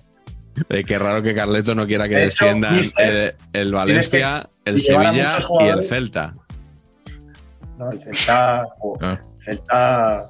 Eh, 0.68 0.84
qué 0.84 0.98
raro 0.98 1.22
que 1.22 1.34
Carleto 1.34 1.74
no 1.74 1.86
quiera 1.86 2.06
que 2.08 2.14
De 2.14 2.24
hecho, 2.26 2.44
desciendan 2.44 2.78
eh, 2.98 3.32
el 3.54 3.72
Valencia, 3.72 4.48
el 4.66 4.80
Sevilla 4.82 5.38
y 5.60 5.64
el. 5.68 5.82
Celta. 5.82 6.34
No, 7.78 7.90
el 7.90 8.00
Celta, 8.00 8.64
jo, 8.78 8.98
Ah. 9.00 9.18
Celta, 9.40 10.26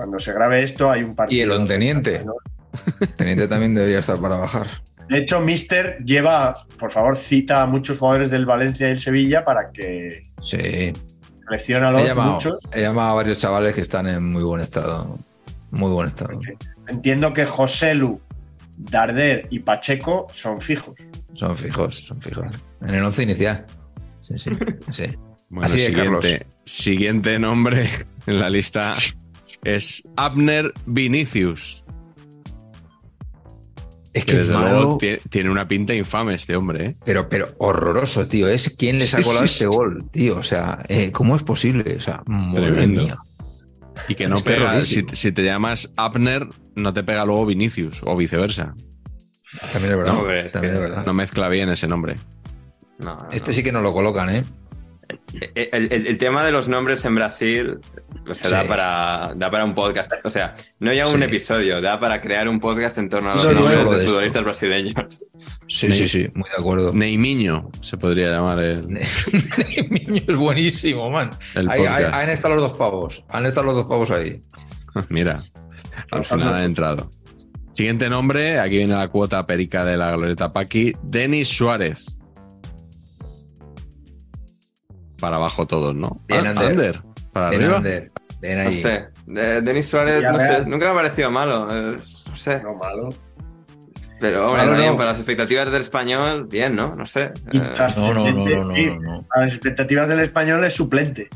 cuando 0.00 0.18
se 0.18 0.32
grabe 0.32 0.62
esto 0.62 0.90
hay 0.90 1.02
un 1.02 1.14
partido. 1.14 1.38
Y 1.38 1.42
el 1.42 1.50
Onteniente. 1.50 2.24
¿no? 2.24 2.32
Teniente 3.18 3.46
también 3.48 3.74
debería 3.74 3.98
estar 3.98 4.18
para 4.18 4.36
bajar. 4.36 4.66
De 5.10 5.18
hecho, 5.18 5.40
Mister 5.40 5.98
lleva, 6.06 6.64
por 6.78 6.90
favor, 6.90 7.18
cita 7.18 7.60
a 7.60 7.66
muchos 7.66 7.98
jugadores 7.98 8.30
del 8.30 8.46
Valencia 8.46 8.88
y 8.88 8.92
el 8.92 8.98
Sevilla 8.98 9.44
para 9.44 9.70
que 9.70 10.22
Sí. 10.40 10.90
seleccione 11.44 11.84
a 11.84 11.90
He 11.90 11.92
los 11.92 12.04
llamado, 12.06 12.32
muchos. 12.32 12.54
he 12.72 12.80
llamado 12.80 13.10
a 13.10 13.14
varios 13.14 13.38
chavales 13.40 13.74
que 13.74 13.82
están 13.82 14.06
en 14.06 14.32
muy 14.32 14.42
buen 14.42 14.62
estado. 14.62 15.18
Muy 15.70 15.92
buen 15.92 16.08
estado. 16.08 16.40
Entiendo 16.88 17.34
que 17.34 17.44
José 17.44 17.94
Lu, 17.94 18.18
Darder 18.78 19.48
y 19.50 19.58
Pacheco 19.58 20.28
son 20.32 20.62
fijos. 20.62 20.94
Son 21.34 21.54
fijos, 21.54 22.06
son 22.06 22.22
fijos. 22.22 22.46
En 22.80 22.88
el 22.94 23.04
once 23.04 23.22
inicial. 23.22 23.66
Sí, 24.22 24.38
sí. 24.38 24.50
sí. 24.92 25.04
Bueno, 25.52 25.66
Así 25.66 25.78
es, 25.78 25.86
siguiente, 25.86 26.46
siguiente 26.64 27.38
nombre 27.40 27.88
en 28.28 28.38
la 28.38 28.48
lista 28.48 28.94
es 29.64 30.02
Abner 30.16 30.72
Vinicius. 30.86 31.84
Es 34.12 34.24
Que 34.24 34.32
que 34.32 34.38
desde 34.38 34.54
es 34.54 34.60
malo, 34.60 34.74
luego 34.74 34.98
tie- 34.98 35.20
tiene 35.30 35.50
una 35.50 35.68
pinta 35.68 35.94
infame 35.94 36.34
este 36.34 36.56
hombre. 36.56 36.84
¿eh? 36.86 36.96
pero, 37.04 37.28
pero 37.28 37.54
horroroso, 37.58 38.26
tío. 38.26 38.48
Es 38.48 38.68
quien 38.70 38.98
le 38.98 39.04
Sí, 39.04 39.12
sacó 39.12 39.30
sí, 39.30 39.44
este 39.44 39.58
sí. 39.60 39.64
gol, 39.66 40.10
tío. 40.10 40.36
O 40.36 40.42
sea, 40.42 40.84
eh, 40.88 41.12
¿cómo 41.12 41.36
es 41.36 41.44
posible? 41.44 41.94
O 41.96 42.00
sea, 42.00 42.22
madre 42.26 42.72
Tremendo. 42.72 43.04
mía. 43.04 43.18
Y 44.08 44.16
que 44.16 44.26
no 44.26 44.38
Es 44.38 44.42
pega. 44.42 44.84
Si, 44.84 45.02
te 45.04 45.44
llamas 45.44 45.92
Abner, 45.96 46.48
no 46.74 46.92
te 46.92 47.04
pega 47.04 47.24
luego 47.24 47.46
Vinicius 47.46 48.00
o 48.04 48.16
viceversa. 48.16 48.74
También 49.72 49.92
es 49.92 49.98
verdad. 49.98 50.12
No, 50.14 50.30
es 50.32 50.52
también 50.52 50.74
que- 50.74 50.80
es 50.80 50.88
verdad. 50.88 51.06
No 51.06 51.14
mezcla 51.14 51.48
bien 51.48 51.68
ese 51.68 51.86
nombre. 51.86 52.16
No, 52.98 53.14
no, 53.14 53.28
Este 53.30 53.50
no. 53.50 53.54
sí 53.56 53.62
que 53.62 53.70
no 53.72 53.80
lo 53.80 53.92
colocan, 53.92 54.28
¿eh? 54.30 54.44
El, 55.54 55.92
el- 55.92 56.06
el 56.06 56.18
tema 56.18 56.44
de 56.44 56.52
los 56.52 56.68
nombres 56.68 57.04
en 57.04 57.14
Brasil 57.14 57.78
o 58.28 58.34
sea, 58.34 58.46
Sí. 58.46 58.52
da, 58.52 58.64
para, 58.64 59.32
da 59.36 59.50
para 59.50 59.64
un 59.64 59.74
podcast. 59.74 60.12
O 60.24 60.30
sea, 60.30 60.54
no 60.78 60.92
ya 60.92 61.08
un 61.08 61.18
Sí. 61.18 61.24
episodio, 61.24 61.80
da 61.80 61.98
para 61.98 62.20
crear 62.20 62.48
un 62.48 62.60
podcast 62.60 62.98
en 62.98 63.08
torno 63.08 63.30
a 63.32 63.34
los 63.34 63.44
nombres 63.44 64.00
de 64.00 64.06
futbolistas 64.06 64.44
brasileños. 64.44 65.22
Sí, 65.68 65.90
sí, 65.90 66.08
sí, 66.08 66.28
muy 66.34 66.48
de 66.48 66.56
acuerdo. 66.60 66.92
Neimiño 66.92 67.70
se 67.82 67.96
podría 67.96 68.30
llamar 68.30 68.58
el, 68.60 68.86
Niño 68.88 70.22
es 70.28 70.36
buenísimo, 70.36 71.10
man. 71.10 71.30
el 71.54 71.70
Ahí, 71.70 71.84
ahí- 71.86 72.04
han 72.12 72.28
estado 72.30 72.54
los 72.54 72.68
dos 72.70 72.78
pavos. 72.78 73.24
Han 73.30 73.46
estado 73.46 73.66
los 73.66 73.74
dos 73.76 73.86
pavos 73.88 74.10
ahí. 74.10 74.40
Mira, 75.08 75.40
al 76.10 76.24
final 76.24 76.54
ha 76.54 76.64
entrado. 76.64 77.08
Siguiente 77.72 78.08
nombre, 78.10 78.58
aquí 78.58 78.78
viene 78.78 78.94
la 78.94 79.08
cuota 79.08 79.46
perica 79.46 79.84
de 79.84 79.96
la 79.96 80.10
Glorieta 80.12 80.52
Paqui, 80.52 80.92
Denis 81.02 81.48
Suárez. 81.48 82.19
Para 85.20 85.36
abajo 85.36 85.66
todos, 85.66 85.94
¿no? 85.94 86.16
Bien, 86.26 86.46
Ah, 86.46 86.50
Ander. 86.50 86.66
Ander, 86.70 87.02
Para 87.32 87.50
Ven, 87.50 87.60
arriba. 87.60 87.76
Ander, 87.76 88.10
ven 88.40 88.62
No 88.64 88.68
ahí. 88.70 88.74
sé. 88.76 89.08
De- 89.26 89.60
Denis 89.60 89.86
Suárez, 89.88 90.22
no 90.22 90.38
sé, 90.38 90.64
nunca 90.66 90.86
me 90.86 90.90
ha 90.92 90.94
parecido 90.94 91.30
malo. 91.30 91.68
eh, 91.70 91.96
no 92.28 92.36
sé. 92.36 92.62
No 92.62 92.74
malo. 92.74 93.14
Pero, 94.18 94.48
hombre, 94.48 94.58
Malo 94.62 94.72
también 94.72 94.90
no. 94.92 94.96
para 94.98 95.10
las 95.10 95.18
expectativas 95.18 95.70
del 95.72 95.80
español, 95.80 96.46
bien, 96.46 96.76
¿no? 96.76 96.94
No 96.94 97.06
sé. 97.06 97.22
Eh, 97.22 97.32
No, 97.54 98.12
no, 98.12 98.14
no, 98.14 98.30
no, 98.32 98.64
no, 98.64 98.74
Sí. 98.74 98.86
no, 98.86 99.00
no. 99.00 99.26
A 99.30 99.40
las 99.40 99.52
expectativas 99.54 100.08
del 100.10 100.20
español 100.20 100.62
es 100.64 100.74
suplente. 100.74 101.28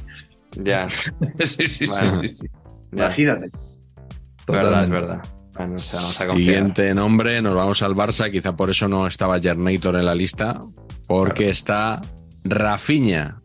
ya, 0.56 0.88
Sí, 1.38 1.46
sí, 1.46 1.66
sí, 1.68 1.86
Bueno. 1.86 2.20
sí, 2.20 2.28
sí. 2.40 2.46
ya. 2.92 3.04
Imagínate. 3.06 3.50
verdad, 4.46 4.84
es 4.84 4.90
verdad. 4.90 5.22
Bueno, 5.56 5.74
o 5.74 5.78
sea, 5.78 6.00
vamos 6.00 6.20
a 6.20 6.26
confiar. 6.26 6.36
Siguiente 6.56 6.94
nombre, 6.94 7.40
nos 7.40 7.54
vamos 7.54 7.82
al 7.82 7.94
Barça. 7.94 8.30
Quizá 8.30 8.54
por 8.54 8.68
eso 8.70 8.86
no 8.88 9.06
estaba 9.06 9.38
Jernator 9.40 9.96
en 9.96 10.04
la 10.04 10.14
lista, 10.14 10.60
porque 11.08 11.48
está 11.48 12.02
Rafinha. 12.44 13.40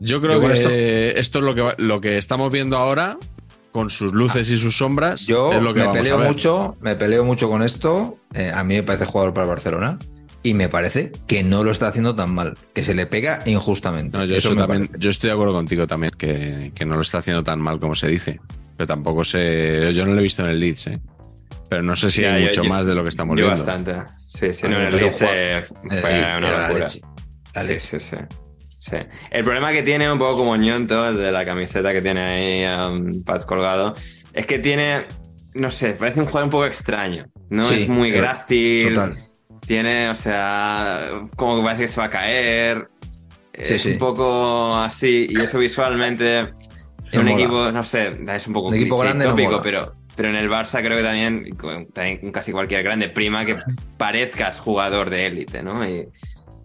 Yo 0.00 0.20
creo 0.20 0.40
Yo 0.40 0.48
que 0.48 0.52
esto... 1.18 1.40
es 1.40 1.44
lo 1.44 1.54
que, 1.54 1.74
lo 1.82 2.00
que 2.00 2.18
estamos 2.18 2.50
viendo 2.50 2.76
ahora, 2.76 3.18
con 3.72 3.90
sus 3.90 4.12
luces 4.12 4.50
y 4.50 4.58
sus 4.58 4.76
sombras, 4.76 5.26
Yo 5.26 5.52
es 5.52 5.62
lo 5.62 5.72
que 5.74 5.80
me 5.80 5.86
vamos 5.86 5.98
a 5.98 6.02
peleo 6.02 6.18
ver. 6.18 6.28
mucho, 6.28 6.74
me 6.80 6.96
peleo 6.96 7.24
mucho 7.24 7.48
con 7.48 7.62
esto. 7.62 8.16
Eh, 8.34 8.50
a 8.52 8.64
mí 8.64 8.74
me 8.74 8.82
parece 8.82 9.04
jugador 9.06 9.32
para 9.34 9.44
el 9.44 9.50
Barcelona. 9.50 9.98
Y 10.42 10.54
me 10.54 10.70
parece 10.70 11.12
que 11.26 11.42
no 11.44 11.62
lo 11.64 11.70
está 11.70 11.88
haciendo 11.88 12.14
tan 12.14 12.34
mal, 12.34 12.56
que 12.74 12.82
se 12.82 12.94
le 12.94 13.04
pega 13.06 13.40
injustamente. 13.44 14.16
No, 14.16 14.24
yo, 14.24 14.36
Eso 14.36 14.48
eso 14.48 14.54
me 14.54 14.62
también, 14.62 14.86
parece. 14.86 15.04
yo 15.04 15.10
estoy 15.10 15.28
de 15.28 15.34
acuerdo 15.34 15.52
contigo 15.52 15.86
también, 15.86 16.12
que, 16.16 16.72
que 16.74 16.86
no 16.86 16.94
lo 16.94 17.02
está 17.02 17.18
haciendo 17.18 17.44
tan 17.44 17.60
mal 17.60 17.78
como 17.78 17.94
se 17.94 18.08
dice. 18.08 18.40
Pero 18.76 18.86
tampoco 18.86 19.22
sé. 19.22 19.92
Yo 19.92 20.06
no 20.06 20.14
lo 20.14 20.20
he 20.20 20.22
visto 20.22 20.42
en 20.42 20.48
el 20.48 20.58
Leeds, 20.60 20.86
¿eh? 20.86 20.98
Pero 21.68 21.82
no 21.82 21.94
sé 21.94 22.10
si 22.10 22.24
hay 22.24 22.40
yo- 22.40 22.48
mucho 22.48 22.62
yo- 22.62 22.70
más 22.70 22.86
de 22.86 22.94
lo 22.94 23.02
que 23.02 23.10
estamos 23.10 23.36
Yo 23.38 23.44
viendo. 23.44 23.62
bastante. 23.64 23.94
Sí, 24.26 24.52
sí, 24.54 24.66
no, 24.66 24.76
en 24.78 24.86
el 24.86 24.96
Leeds 24.96 25.22
eh, 25.22 25.62
fue 25.68 26.00
una 26.38 26.40
la 26.40 26.60
locura. 26.62 26.84
leche. 26.86 27.00
La 27.54 27.62
Sí, 27.62 27.68
leche. 27.68 27.78
sí, 27.80 28.00
sí. 28.00 28.16
Sí. 28.16 28.36
El 29.30 29.42
problema 29.44 29.72
que 29.72 29.82
tiene 29.82 30.10
un 30.10 30.18
poco 30.18 30.36
como 30.38 30.56
ñonto, 30.56 31.08
el 31.08 31.16
de 31.16 31.32
la 31.32 31.44
camiseta 31.44 31.92
que 31.92 32.02
tiene 32.02 32.20
ahí 32.20 32.86
um, 32.88 33.22
Pats 33.22 33.46
colgado, 33.46 33.94
es 34.32 34.46
que 34.46 34.58
tiene, 34.58 35.06
no 35.54 35.70
sé, 35.70 35.92
parece 35.92 36.20
un 36.20 36.26
jugador 36.26 36.44
un 36.44 36.50
poco 36.50 36.66
extraño. 36.66 37.26
No 37.48 37.62
Sí, 37.62 37.82
es 37.82 37.88
muy 37.88 38.10
pero- 38.10 38.22
grácil. 38.22 38.94
Total. 38.94 39.16
Tiene, 39.66 40.08
o 40.10 40.14
sea, 40.16 41.00
como 41.36 41.58
que 41.58 41.62
parece 41.64 41.82
que 41.82 41.88
se 41.88 42.00
va 42.00 42.06
a 42.06 42.10
caer. 42.10 42.86
Sí, 43.62 43.74
es 43.74 43.82
sí. 43.82 43.92
un 43.92 43.98
poco 43.98 44.74
así, 44.76 45.26
y 45.28 45.38
eso 45.40 45.58
visualmente 45.58 46.38
en 47.12 47.20
un 47.20 47.26
mola. 47.26 47.30
equipo, 47.36 47.70
no 47.72 47.84
sé, 47.84 48.16
es 48.34 48.46
un 48.46 48.52
poco 48.54 48.68
Un 48.68 48.74
equipo 48.76 48.96
grande 48.98 49.26
tópico, 49.26 49.60
pero, 49.62 49.92
pero 50.16 50.28
en 50.30 50.36
el 50.36 50.48
Barça 50.48 50.80
creo 50.82 50.96
que 50.96 51.02
también, 51.04 51.56
también 51.92 52.32
casi 52.32 52.52
cualquier 52.52 52.82
grande, 52.82 53.08
prima 53.10 53.44
que 53.44 53.56
parezcas 53.98 54.58
jugador 54.58 55.10
de 55.10 55.26
élite, 55.26 55.62
¿no? 55.62 55.86
Y, 55.86 56.08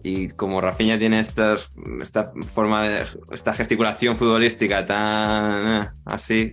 y 0.08 0.28
como 0.28 0.60
Rafinha 0.60 0.98
tiene 0.98 1.18
estas, 1.18 1.70
esta 2.00 2.32
forma 2.46 2.88
de, 2.88 3.04
esta 3.32 3.52
gesticulación 3.52 4.16
futbolística 4.16 4.86
tan 4.86 5.82
eh, 5.82 5.88
así, 6.04 6.50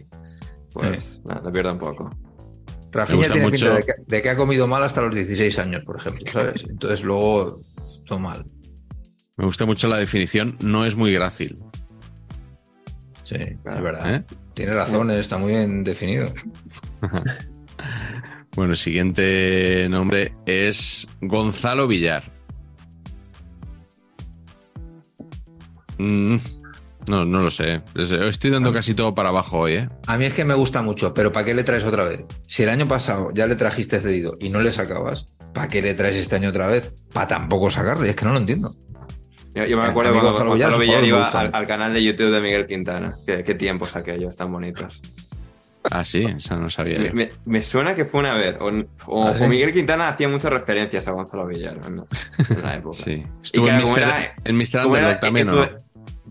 pues 0.71 1.21
nada, 1.23 1.41
lo 1.41 1.51
pierdo 1.51 1.73
un 1.73 1.77
poco. 1.77 2.09
Rafinha 2.91 3.27
tiene 3.27 3.47
mucho- 3.47 3.65
pinta 3.65 3.75
de 3.75 3.83
que, 3.85 3.93
de 4.07 4.21
que 4.23 4.29
ha 4.31 4.35
comido 4.35 4.65
mal 4.67 4.83
hasta 4.83 5.01
los 5.01 5.13
16 5.13 5.59
años, 5.59 5.83
por 5.85 5.97
ejemplo, 5.99 6.23
¿sabes? 6.31 6.63
Entonces 6.69 7.03
luego 7.03 7.59
todo 8.05 8.17
mal. 8.19 8.43
Me 9.37 9.45
gusta 9.45 9.65
mucho 9.67 9.87
la 9.87 9.97
definición, 9.97 10.57
no 10.63 10.85
es 10.85 10.95
muy 10.95 11.13
grácil. 11.13 11.57
Sí, 13.23 13.35
Claro. 13.63 13.77
es 13.77 13.83
verdad. 13.83 14.15
¿Eh? 14.15 14.23
Tiene 14.55 14.73
razón, 14.73 15.11
está 15.11 15.37
muy 15.37 15.51
bien 15.51 15.83
definido. 15.83 16.25
Bueno, 18.55 18.73
el 18.73 18.77
siguiente 18.77 19.87
nombre 19.89 20.31
es 20.45 21.07
Gonzalo 21.21 21.87
Villar. 21.87 22.23
Mm, 25.97 26.35
no, 27.07 27.25
no 27.25 27.39
lo 27.41 27.51
sé. 27.51 27.81
Es- 27.95 28.11
Estoy 28.11 28.51
dando 28.51 28.71
casi 28.73 28.93
todo 28.93 29.13
para 29.13 29.29
abajo 29.29 29.59
hoy, 29.59 29.73
¿eh? 29.73 29.87
A 30.07 30.17
mí 30.17 30.25
es 30.25 30.33
que 30.33 30.45
me 30.45 30.53
gusta 30.53 30.81
mucho, 30.81 31.13
pero 31.13 31.31
¿para 31.31 31.45
qué 31.45 31.53
le 31.53 31.63
traes 31.63 31.83
otra 31.85 32.05
vez? 32.05 32.21
Si 32.47 32.63
el 32.63 32.69
año 32.69 32.87
pasado 32.87 33.29
ya 33.33 33.45
le 33.47 33.55
trajiste 33.55 33.99
cedido 33.99 34.33
y 34.39 34.49
no 34.49 34.61
le 34.61 34.71
sacabas, 34.71 35.25
¿para 35.53 35.67
qué 35.67 35.81
le 35.81 35.93
traes 35.93 36.15
este 36.17 36.35
año 36.37 36.49
otra 36.49 36.67
vez? 36.67 36.93
Para 37.13 37.27
tampoco 37.27 37.69
sacarle, 37.69 38.09
es 38.09 38.15
que 38.15 38.25
no 38.25 38.31
lo 38.33 38.39
entiendo. 38.39 38.73
Yo, 39.55 39.65
yo 39.65 39.77
me 39.77 39.83
acuerdo 39.83 40.13
cuando 40.13 40.45
Gonzalo 40.45 40.79
Villar, 40.79 41.03
iba 41.05 41.29
al 41.53 41.67
canal 41.67 41.93
de 41.93 42.03
YouTube 42.03 42.31
de 42.31 42.41
Miguel 42.41 42.65
Quintana. 42.65 43.13
Qué, 43.25 43.43
qué 43.43 43.53
tiempos 43.53 43.95
aquellos 43.95 44.35
tan 44.35 44.51
bonitos. 44.51 44.99
Ah, 45.91 46.05
sí, 46.05 46.23
esa 46.25 46.55
no 46.55 46.69
sabía 46.69 46.97
Me, 46.99 47.05
yo. 47.07 47.13
me- 47.13 47.29
me 47.45 47.61
suena 47.61 47.93
que 47.95 48.05
fue 48.05 48.21
una 48.21 48.33
vez. 48.35 48.55
O, 48.59 48.71
o- 49.07 49.27
¿Ah, 49.27 49.35
sí? 49.37 49.43
o 49.43 49.47
Miguel 49.47 49.73
Quintana 49.73 50.07
hacía 50.07 50.29
muchas 50.29 50.51
referencias 50.51 51.07
a 51.07 51.11
Gonzalo 51.11 51.45
Villar 51.47 51.77
¿no? 51.89 52.05
en 52.49 52.61
la 52.63 52.75
época. 52.75 52.97
Sí. 52.97 53.23
Estuvo 53.43 53.67
en 53.67 53.77
Mr. 53.77 53.97
era- 53.99 54.85
Underdog 54.85 55.19
también, 55.19 55.49
¿o 55.49 55.63
el 55.63 55.71
no? 55.71 55.77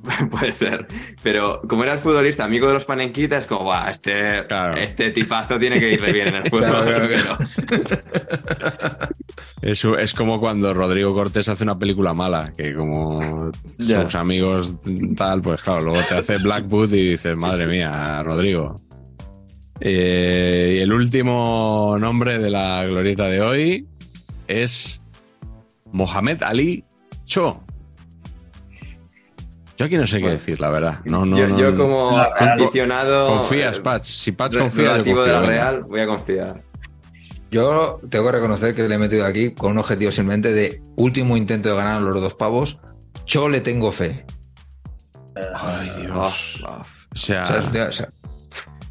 Puede 0.30 0.50
ser. 0.52 0.86
Pero 1.22 1.60
como 1.68 1.84
era 1.84 1.92
el 1.92 1.98
futbolista 2.00 2.42
amigo 2.44 2.66
de 2.66 2.72
los 2.72 2.84
panenquitas, 2.86 3.44
como, 3.44 3.66
va, 3.66 3.88
este, 3.90 4.42
Claro. 4.48 4.74
este 4.76 5.10
tipazo 5.10 5.58
tiene 5.60 5.78
que 5.78 5.92
irle 5.92 6.12
bien 6.12 6.28
en 6.28 6.36
el 6.36 6.42
fútbol. 6.50 6.84
Claro, 6.84 7.08
claro, 7.08 7.38
Es, 9.60 9.84
es 9.84 10.14
como 10.14 10.40
cuando 10.40 10.74
Rodrigo 10.74 11.14
Cortés 11.14 11.48
hace 11.48 11.62
una 11.62 11.78
película 11.78 12.14
mala, 12.14 12.52
que 12.56 12.74
como 12.74 13.52
sus 13.78 14.14
amigos 14.16 14.74
tal, 15.16 15.40
pues 15.40 15.62
claro, 15.62 15.82
luego 15.82 16.00
te 16.08 16.16
hace 16.16 16.38
Blackwood 16.38 16.92
y 16.94 17.10
dices, 17.10 17.36
madre 17.36 17.66
mía, 17.66 18.22
Rodrigo. 18.24 18.74
Eh, 19.84 20.76
y 20.76 20.80
el 20.80 20.92
último 20.92 21.96
nombre 21.98 22.38
de 22.38 22.50
la 22.50 22.84
glorieta 22.84 23.26
de 23.26 23.40
hoy 23.40 23.88
es 24.46 25.00
Mohamed 25.90 26.40
Ali 26.44 26.84
Cho. 27.24 27.64
Yo 29.76 29.86
aquí 29.86 29.96
no 29.96 30.06
sé 30.06 30.18
qué 30.18 30.22
Bueno, 30.22 30.38
decir, 30.38 30.60
la 30.60 30.70
verdad. 30.70 31.00
No, 31.04 31.26
no, 31.26 31.36
yo, 31.36 31.48
no, 31.48 31.59
yo 31.59 31.72
no. 31.72 31.76
como 31.76 32.16
aficionado... 32.16 33.38
Confías, 33.38 33.78
eh, 33.78 33.80
Patch. 33.80 34.04
Si 34.04 34.30
Patch 34.30 34.54
re- 34.54 34.60
confía, 34.60 34.84
yo 34.84 34.90
relativo 34.92 35.22
de 35.22 35.32
confío, 35.32 35.32
la 35.32 35.40
venga. 35.48 35.70
Real, 35.70 35.82
voy 35.82 36.00
a 36.00 36.06
confiar. 36.06 36.62
Yo 37.50 38.00
tengo 38.09 38.26
que 38.26 38.32
reconocer 38.32 38.74
que 38.76 38.86
le 38.86 38.94
he 38.94 38.98
metido 38.98 39.26
aquí 39.26 39.50
con 39.50 39.72
un 39.72 39.78
objetivo 39.78 40.12
simplemente 40.12 40.52
de 40.52 40.80
último 40.94 41.36
intento 41.36 41.70
de 41.70 41.74
ganar 41.74 42.00
los 42.02 42.14
dos 42.14 42.34
pavos. 42.34 42.78
Yo 43.26 43.48
le 43.48 43.60
tengo 43.60 43.90
fe. 43.90 44.24
Ay, 45.56 45.90
Dios. 46.00 46.62
Oh, 46.64 46.68
oh. 46.68 46.82
O 47.12 47.16
sea. 47.16 47.42
O 47.42 47.92
sea, 47.92 48.09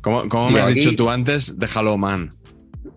¿cómo, 0.02 0.28
cómo 0.30 0.48
Tío, 0.48 0.56
me 0.56 0.62
has 0.62 0.70
aquí- 0.70 0.80
dicho 0.80 0.96
tú 0.96 1.10
antes? 1.10 1.58
Déjalo, 1.58 1.98
man. 1.98 2.30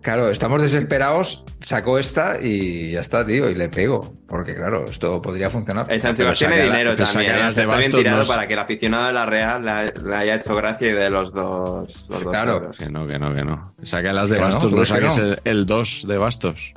Claro, 0.01 0.29
estamos 0.29 0.61
desesperados, 0.61 1.43
sacó 1.61 1.97
esta 1.97 2.37
y 2.39 2.91
ya 2.91 2.99
está, 3.01 3.25
tío, 3.25 3.49
y 3.49 3.55
le 3.55 3.69
pego. 3.69 4.13
Porque 4.27 4.53
claro, 4.53 4.85
esto 4.85 5.19
podría 5.19 5.49
funcionar. 5.49 5.87
Saca- 5.99 6.33
tiene 6.33 6.61
dinero 6.63 6.93
pero 6.95 7.05
también. 7.09 7.31
¿eh? 7.31 7.47
está 7.49 7.77
bien 7.77 7.91
tirado 7.91 8.27
para 8.27 8.47
que 8.47 8.53
el 8.53 8.59
aficionado 8.59 9.07
de 9.07 9.13
la 9.13 9.25
Real 9.25 9.65
le, 9.65 10.07
le 10.07 10.15
haya 10.15 10.35
hecho 10.35 10.53
gracia 10.55 10.89
y 10.89 10.93
de 10.93 11.09
los 11.09 11.33
dos, 11.33 12.05
los 12.07 12.23
dos 12.23 12.31
Claro. 12.31 12.51
euros. 12.53 12.77
Que 12.77 12.87
no, 12.89 13.07
que 13.07 13.17
no, 13.17 13.33
que 13.33 13.43
no. 13.43 13.73
Saca 13.81 14.13
las 14.13 14.29
de 14.29 14.37
no, 14.37 14.43
bastos, 14.43 14.71
no, 14.71 14.77
pues 14.77 14.91
que 14.91 15.09
saques 15.09 15.17
no. 15.17 15.35
el 15.43 15.65
2 15.65 16.05
de 16.07 16.17
bastos. 16.19 16.73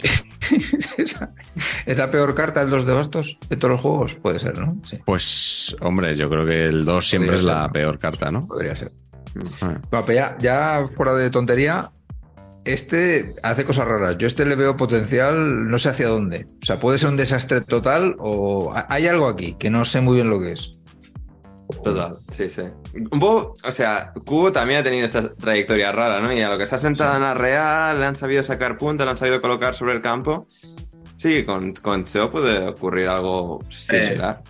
¿Es 1.86 1.96
la 1.98 2.10
peor 2.10 2.34
carta 2.34 2.62
el 2.62 2.70
2 2.70 2.86
de 2.86 2.92
bastos 2.92 3.38
de 3.48 3.56
todos 3.56 3.72
los 3.72 3.80
juegos? 3.80 4.14
Puede 4.16 4.38
ser, 4.38 4.58
¿no? 4.58 4.76
Sí, 4.88 4.98
Pues, 5.04 5.76
hombre, 5.80 6.14
yo 6.14 6.28
creo 6.28 6.44
que 6.46 6.66
el 6.66 6.84
2 6.84 7.06
siempre 7.08 7.30
Podría 7.36 7.40
es 7.40 7.44
la 7.46 7.72
peor 7.72 7.98
carta, 7.98 8.30
¿no? 8.30 8.40
podría 8.46 8.76
ser. 8.76 8.90
Ah, 9.62 9.78
pero 9.90 10.12
ya, 10.12 10.36
ya 10.38 10.80
fuera 10.94 11.14
de 11.14 11.30
tontería, 11.30 11.90
este 12.64 13.34
hace 13.42 13.64
cosas 13.64 13.86
raras. 13.86 14.16
Yo 14.18 14.26
este 14.26 14.44
le 14.44 14.56
veo 14.56 14.76
potencial, 14.76 15.68
no 15.70 15.78
sé 15.78 15.88
hacia 15.88 16.08
dónde. 16.08 16.46
O 16.62 16.64
sea, 16.66 16.78
puede 16.78 16.98
ser 16.98 17.08
un 17.10 17.16
desastre 17.16 17.60
total 17.62 18.14
o 18.18 18.72
ha- 18.74 18.86
hay 18.90 19.06
algo 19.06 19.28
aquí 19.28 19.54
que 19.58 19.70
no 19.70 19.84
sé 19.84 20.00
muy 20.00 20.16
bien 20.16 20.28
lo 20.30 20.38
que 20.38 20.52
es. 20.52 20.78
Total, 21.82 22.16
sí, 22.30 22.48
sí. 22.48 22.62
Un 23.10 23.18
poco, 23.20 23.54
o 23.64 23.70
sea, 23.72 24.12
Cubo 24.24 24.52
también 24.52 24.80
ha 24.80 24.82
tenido 24.82 25.06
esta 25.06 25.34
trayectoria 25.34 25.90
rara, 25.92 26.20
¿no? 26.20 26.32
Y 26.32 26.40
a 26.40 26.48
lo 26.48 26.58
que 26.58 26.66
se 26.66 26.74
ha 26.74 26.78
sentado 26.78 27.16
en 27.16 27.22
la 27.22 27.34
Real, 27.34 27.98
le 27.98 28.06
han 28.06 28.16
sabido 28.16 28.42
sacar 28.42 28.76
punta, 28.78 29.04
le 29.04 29.10
han 29.10 29.16
sabido 29.16 29.40
colocar 29.40 29.74
sobre 29.74 29.94
el 29.94 30.00
campo. 30.00 30.46
Sí, 31.16 31.44
con, 31.44 31.72
con 31.74 32.04
Cheo 32.04 32.30
puede 32.30 32.68
ocurrir 32.68 33.08
algo 33.08 33.64
similar. 33.68 34.42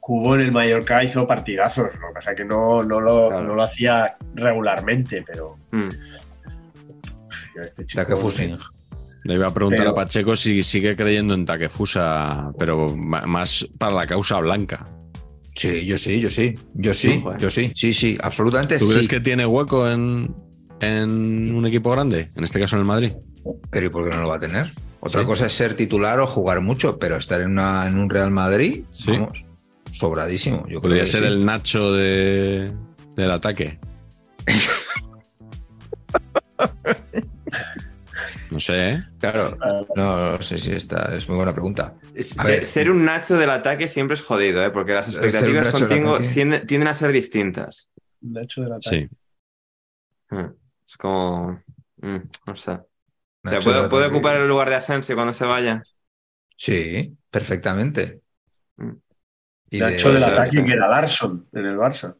Cubo 0.00 0.34
en 0.34 0.40
el 0.42 0.52
Mallorca 0.52 1.02
hizo 1.02 1.26
partidazos, 1.26 1.92
lo 2.00 2.08
que 2.08 2.14
pasa 2.14 2.30
es 2.30 2.36
que 2.36 2.44
no, 2.44 2.82
no, 2.82 3.00
lo, 3.00 3.28
Claro. 3.28 3.42
no 3.44 3.54
lo 3.54 3.62
hacía 3.62 4.16
regularmente, 4.34 5.22
pero 5.26 5.56
Mm. 5.72 5.88
este 7.62 7.84
chico... 7.86 8.02
Takefusing. 8.02 8.58
Le 9.24 9.34
iba 9.34 9.48
a 9.48 9.50
preguntar 9.50 9.78
Pero- 9.80 9.90
a 9.90 9.94
Pacheco 9.94 10.36
si 10.36 10.62
sigue 10.62 10.94
creyendo 10.94 11.34
en 11.34 11.44
Takefusa, 11.44 12.52
pero 12.58 12.88
más 12.96 13.66
para 13.78 13.92
la 13.92 14.06
causa 14.06 14.38
blanca. 14.38 14.84
Sí, 15.56 15.84
yo 15.86 15.96
sí, 15.98 16.20
yo 16.20 16.30
sí. 16.30 16.54
Yo 16.74 16.94
sí, 16.94 17.16
Ojo, 17.18 17.32
eh. 17.32 17.36
yo 17.40 17.50
sí. 17.50 17.72
Sí, 17.74 17.92
sí, 17.94 18.16
absolutamente 18.20 18.78
¿Tú 18.78 18.86
sí. 18.86 18.92
crees 18.92 19.08
que 19.08 19.20
tiene 19.20 19.46
hueco 19.46 19.88
en, 19.88 20.34
en 20.80 21.54
un 21.54 21.66
equipo 21.66 21.90
grande? 21.90 22.28
En 22.36 22.44
este 22.44 22.60
caso 22.60 22.76
en 22.76 22.80
el 22.80 22.86
Madrid. 22.86 23.12
Pero 23.70 23.86
¿y 23.86 23.88
por 23.88 24.04
qué 24.08 24.14
no 24.14 24.22
lo 24.22 24.28
va 24.28 24.36
a 24.36 24.40
tener? 24.40 24.70
Otra 25.00 25.22
Sí. 25.22 25.26
cosa 25.26 25.46
es 25.46 25.52
ser 25.54 25.74
titular 25.74 26.20
o 26.20 26.26
jugar 26.26 26.60
mucho, 26.60 26.98
pero 26.98 27.16
estar 27.16 27.40
en, 27.40 27.52
una, 27.52 27.88
en 27.88 27.98
un 27.98 28.10
Real 28.10 28.30
Madrid, 28.30 28.84
Sí. 28.90 29.12
vamos, 29.12 29.44
sobradísimo. 29.92 30.58
Yo 30.62 30.80
creo 30.80 30.82
Podría 30.82 31.02
que 31.04 31.06
ser 31.06 31.20
sí. 31.22 31.26
el 31.28 31.44
Nacho 31.44 31.92
de, 31.92 32.72
del 33.16 33.30
ataque. 33.30 33.78
No 38.50 38.60
sé, 38.60 38.90
¿eh? 38.90 39.00
Claro, 39.18 39.56
no, 39.96 40.32
no 40.32 40.42
sé 40.42 40.58
si 40.58 40.72
esta 40.72 41.14
es 41.14 41.28
muy 41.28 41.36
buena 41.36 41.52
pregunta. 41.52 41.94
A 42.38 42.44
ser, 42.44 42.44
ver. 42.44 42.66
ser 42.66 42.90
un 42.90 43.04
Nacho 43.04 43.36
del 43.36 43.50
ataque 43.50 43.88
siempre 43.88 44.14
es 44.14 44.22
jodido, 44.22 44.64
¿eh? 44.64 44.70
Porque 44.70 44.92
las 44.92 45.08
expectativas 45.08 45.68
contigo 45.70 46.20
tienden, 46.20 46.66
tienden 46.66 46.88
a 46.88 46.94
ser 46.94 47.10
distintas. 47.12 47.90
Nacho 48.20 48.62
del 48.62 48.72
ataque. 48.72 49.08
Sí. 50.30 50.34
Mm. 50.34 50.50
Es 50.88 50.96
como... 50.96 51.60
mm, 51.96 52.16
no 52.46 52.56
sé. 52.56 52.70
O 52.72 53.48
sea, 53.48 53.58
Nacho 53.58 53.60
¿puede, 53.64 53.80
del 53.80 53.90
puede 53.90 54.04
ataque. 54.04 54.16
ocupar 54.16 54.36
el 54.36 54.48
lugar 54.48 54.68
de 54.68 54.76
Asensio 54.76 55.14
cuando 55.16 55.32
se 55.32 55.44
vaya? 55.44 55.82
Sí, 56.56 57.16
perfectamente. 57.30 58.20
Mm. 58.76 58.92
Y 59.70 59.78
Nacho 59.80 60.12
del 60.12 60.22
ataque 60.24 60.64
que 60.64 60.72
era 60.72 60.88
Larson 60.88 61.48
en 61.52 61.66
el 61.66 61.76
Barça. 61.76 62.16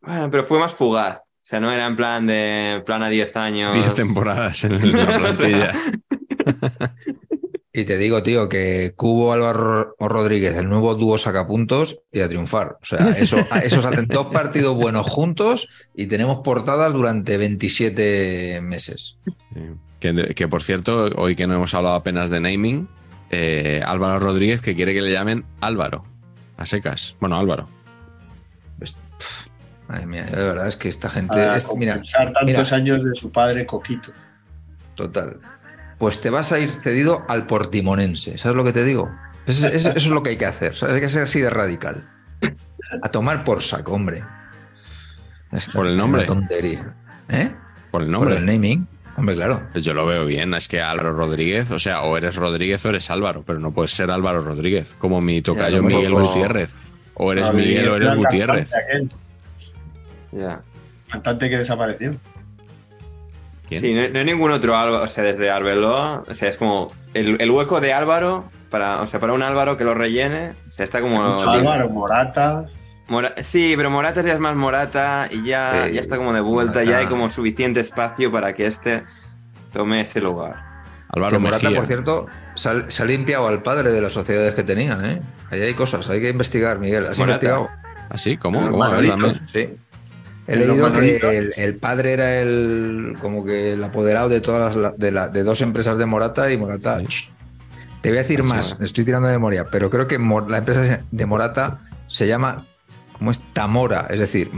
Bueno, 0.00 0.30
pero 0.30 0.44
fue 0.44 0.58
más 0.58 0.74
fugaz. 0.74 1.20
O 1.42 1.44
sea, 1.44 1.58
no 1.58 1.72
era 1.72 1.86
en 1.86 1.96
plan 1.96 2.26
de 2.26 2.82
plan 2.86 3.02
a 3.02 3.08
10 3.08 3.36
años. 3.36 3.74
10 3.74 3.94
temporadas 3.94 4.62
en 4.62 4.92
la 4.92 5.18
plantilla. 5.18 5.72
Y 7.74 7.84
te 7.84 7.96
digo, 7.96 8.22
tío, 8.22 8.50
que 8.50 8.92
Cubo 8.96 9.32
Álvaro 9.32 9.96
Rodríguez, 9.98 10.56
el 10.56 10.68
nuevo 10.68 10.94
dúo 10.94 11.16
sacapuntos 11.16 12.00
y 12.12 12.20
a 12.20 12.28
triunfar. 12.28 12.76
O 12.82 12.84
sea, 12.84 13.12
eso, 13.12 13.38
esos 13.64 13.86
hacen 13.86 14.08
dos 14.08 14.26
partidos 14.26 14.76
buenos 14.76 15.06
juntos 15.06 15.68
y 15.94 16.06
tenemos 16.06 16.40
portadas 16.44 16.92
durante 16.92 17.38
27 17.38 18.60
meses. 18.60 19.16
Que, 20.00 20.34
que, 20.34 20.48
por 20.48 20.62
cierto, 20.62 21.08
hoy 21.16 21.34
que 21.34 21.46
no 21.46 21.54
hemos 21.54 21.72
hablado 21.72 21.94
apenas 21.94 22.28
de 22.28 22.40
naming, 22.40 22.88
eh, 23.30 23.80
Álvaro 23.86 24.18
Rodríguez 24.18 24.60
que 24.60 24.76
quiere 24.76 24.92
que 24.92 25.00
le 25.00 25.10
llamen 25.10 25.46
Álvaro, 25.62 26.04
a 26.58 26.66
secas. 26.66 27.16
Bueno, 27.20 27.38
Álvaro. 27.38 27.68
Madre 29.88 30.06
mía, 30.06 30.24
de 30.24 30.36
verdad 30.44 30.68
es 30.68 30.76
que 30.76 30.88
esta 30.88 31.10
gente. 31.10 31.34
Para 31.34 31.56
es- 31.56 31.66
mira, 31.76 31.94
compensar 31.94 32.32
tantos 32.32 32.46
mira. 32.70 32.76
años 32.76 33.04
de 33.04 33.14
su 33.14 33.30
padre 33.30 33.66
Coquito. 33.66 34.12
total. 34.94 35.38
Pues 35.98 36.20
te 36.20 36.30
vas 36.30 36.52
a 36.52 36.58
ir 36.58 36.70
cedido 36.70 37.24
al 37.28 37.46
portimonense. 37.46 38.36
¿Sabes 38.38 38.56
lo 38.56 38.64
que 38.64 38.72
te 38.72 38.84
digo? 38.84 39.10
Eso, 39.46 39.66
eso- 39.68 39.90
eso 39.90 39.96
es 39.96 40.06
lo 40.08 40.22
que 40.22 40.30
hay 40.30 40.36
que 40.36 40.46
hacer. 40.46 40.76
¿sabes? 40.76 40.96
Hay 40.96 41.00
que 41.00 41.08
ser 41.08 41.22
así 41.22 41.40
de 41.40 41.50
radical. 41.50 42.08
A 43.02 43.08
tomar 43.10 43.44
por 43.44 43.62
saco, 43.62 43.92
hombre. 43.92 44.22
Esta 45.52 45.72
Por 45.72 45.86
el 45.86 45.92
es 45.92 45.94
una 45.96 46.02
nombre. 46.04 46.24
tontería. 46.24 46.94
¿Eh? 47.28 47.50
Por 47.90 48.02
el 48.02 48.08
Por 48.08 48.08
nombre. 48.08 48.36
el 48.36 48.46
naming. 48.46 48.86
Hombre, 49.16 49.34
claro. 49.34 49.62
Pues 49.72 49.84
yo 49.84 49.92
lo 49.92 50.06
veo 50.06 50.24
bien, 50.24 50.54
es 50.54 50.68
que 50.68 50.80
Álvaro 50.80 51.12
Rodríguez, 51.12 51.70
o 51.70 51.78
sea, 51.78 52.02
o 52.02 52.16
eres 52.16 52.36
Rodríguez 52.36 52.84
o 52.86 52.88
eres 52.88 53.10
Álvaro, 53.10 53.42
pero 53.46 53.58
no 53.60 53.72
puedes 53.72 53.92
ser 53.92 54.10
Álvaro 54.10 54.42
Rodríguez, 54.42 54.96
como 54.98 55.20
mi 55.20 55.42
tocayo 55.42 55.82
Miguel 55.82 56.14
Gutiérrez. 56.14 56.74
O 57.14 57.30
eres 57.32 57.52
Miguel 57.52 57.88
o 57.90 57.96
eres 57.96 58.14
Gutiérrez. 58.14 58.70
Ya. 60.32 60.60
Cantante 61.10 61.48
que 61.50 61.58
desapareció. 61.58 62.16
¿Quién? 63.68 63.80
Sí, 63.80 63.94
no, 63.94 64.08
no 64.08 64.18
hay 64.18 64.24
ningún 64.24 64.50
otro 64.50 64.76
Álvaro. 64.76 65.04
O 65.04 65.06
sea, 65.08 65.24
desde 65.24 65.50
Arbeloa. 65.50 66.24
O 66.28 66.34
sea, 66.34 66.48
es 66.48 66.56
como 66.56 66.88
el, 67.14 67.40
el 67.40 67.50
hueco 67.50 67.80
de 67.80 67.92
Álvaro. 67.92 68.44
Para, 68.70 69.02
o 69.02 69.06
sea, 69.06 69.20
para 69.20 69.34
un 69.34 69.42
Álvaro 69.42 69.76
que 69.76 69.84
lo 69.84 69.94
rellene. 69.94 70.54
O 70.68 70.72
sea, 70.72 70.84
está 70.84 71.00
como. 71.00 71.22
Mucho 71.34 71.48
Álvaro, 71.50 71.88
Morata. 71.90 72.64
Mora- 73.08 73.34
sí, 73.38 73.74
pero 73.76 73.90
Morata 73.90 74.22
ya 74.22 74.32
es 74.32 74.38
más 74.38 74.56
Morata 74.56 75.28
y 75.30 75.42
ya, 75.44 75.84
Sí, 75.86 75.94
ya 75.94 76.00
está 76.00 76.16
como 76.16 76.32
de 76.32 76.40
vuelta, 76.40 76.74
Morata. 76.80 76.90
ya 76.90 76.98
hay 76.98 77.06
como 77.06 77.28
suficiente 77.28 77.80
espacio 77.80 78.30
para 78.32 78.54
que 78.54 78.64
este 78.66 79.02
tome 79.72 80.00
ese 80.00 80.20
lugar. 80.20 80.56
Álvaro 81.10 81.32
que 81.36 81.38
Morata, 81.40 81.64
Mejía. 81.64 81.78
por 81.78 81.86
cierto, 81.86 82.26
se 82.54 82.70
ha, 82.70 82.84
se 82.90 83.02
ha 83.02 83.06
limpiado 83.06 83.46
al 83.48 83.62
padre 83.62 83.90
de 83.90 84.00
las 84.00 84.12
sociedades 84.14 84.54
que 84.54 84.62
tenía. 84.62 84.98
¿eh? 85.02 85.20
Ahí 85.50 85.60
hay 85.60 85.74
cosas, 85.74 86.08
hay 86.08 86.22
que 86.22 86.30
investigar, 86.30 86.78
Miguel. 86.78 87.06
¿Has 87.08 87.18
Morata. 87.18 87.44
investigado? 87.44 87.68
¿Así? 88.08 88.36
¿Cómo? 88.38 88.60
Los 88.62 88.70
¿Cómo? 88.70 88.84
Dame. 88.88 89.34
Sí. 89.52 89.70
He 90.52 90.56
¿En 90.56 90.68
los 90.68 90.76
leído 90.76 90.92
que 90.92 91.36
el, 91.38 91.52
el 91.56 91.76
padre 91.76 92.12
era 92.12 92.36
el 92.40 93.16
como 93.20 93.42
que 93.44 93.72
el 93.72 93.82
apoderado 93.82 94.28
de 94.28 94.40
todas 94.42 94.76
las 94.76 94.98
de, 94.98 95.10
la- 95.10 95.28
de 95.28 95.42
dos 95.44 95.62
empresas 95.62 95.96
de 95.96 96.04
Morata 96.04 96.52
y 96.52 96.58
Morata. 96.58 97.00
shh. 97.00 97.30
Te 98.02 98.10
voy 98.10 98.18
a 98.18 98.22
decir 98.22 98.42
más, 98.42 98.66
bueno. 98.70 98.80
me 98.80 98.84
estoy 98.86 99.04
tirando 99.04 99.28
de 99.28 99.34
memoria, 99.34 99.66
pero 99.70 99.88
creo 99.88 100.06
que 100.06 100.18
la 100.18 100.58
empresa 100.58 101.00
de 101.10 101.26
Morata 101.26 101.80
se 102.06 102.26
llama 102.28 102.64
¿cómo 103.16 103.30
es? 103.30 103.40
Tamora, 103.54 104.08
es 104.10 104.20
decir, 104.20 104.50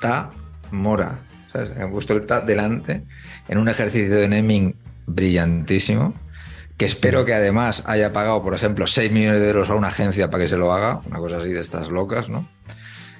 Tamora. 0.00 1.18
¿sabes? 1.52 1.72
Han 1.78 1.90
puesto 1.90 2.12
el 2.14 2.24
ta 2.26 2.40
delante 2.40 3.02
en 3.48 3.58
un 3.58 3.68
ejercicio 3.68 4.16
de 4.16 4.28
naming 4.28 4.74
brillantísimo. 5.06 6.14
Que 6.78 6.86
espero 6.86 7.24
que 7.24 7.34
además 7.34 7.84
haya 7.86 8.12
pagado, 8.12 8.42
por 8.42 8.54
ejemplo, 8.54 8.86
6 8.86 9.12
millones 9.12 9.40
de 9.40 9.48
euros 9.48 9.68
a 9.70 9.74
una 9.74 9.88
agencia 9.88 10.30
para 10.30 10.44
que 10.44 10.48
se 10.48 10.56
lo 10.56 10.72
haga, 10.72 11.00
una 11.06 11.18
cosa 11.18 11.36
así 11.36 11.50
de 11.50 11.60
estas 11.60 11.90
locas, 11.90 12.28
¿no? 12.28 12.48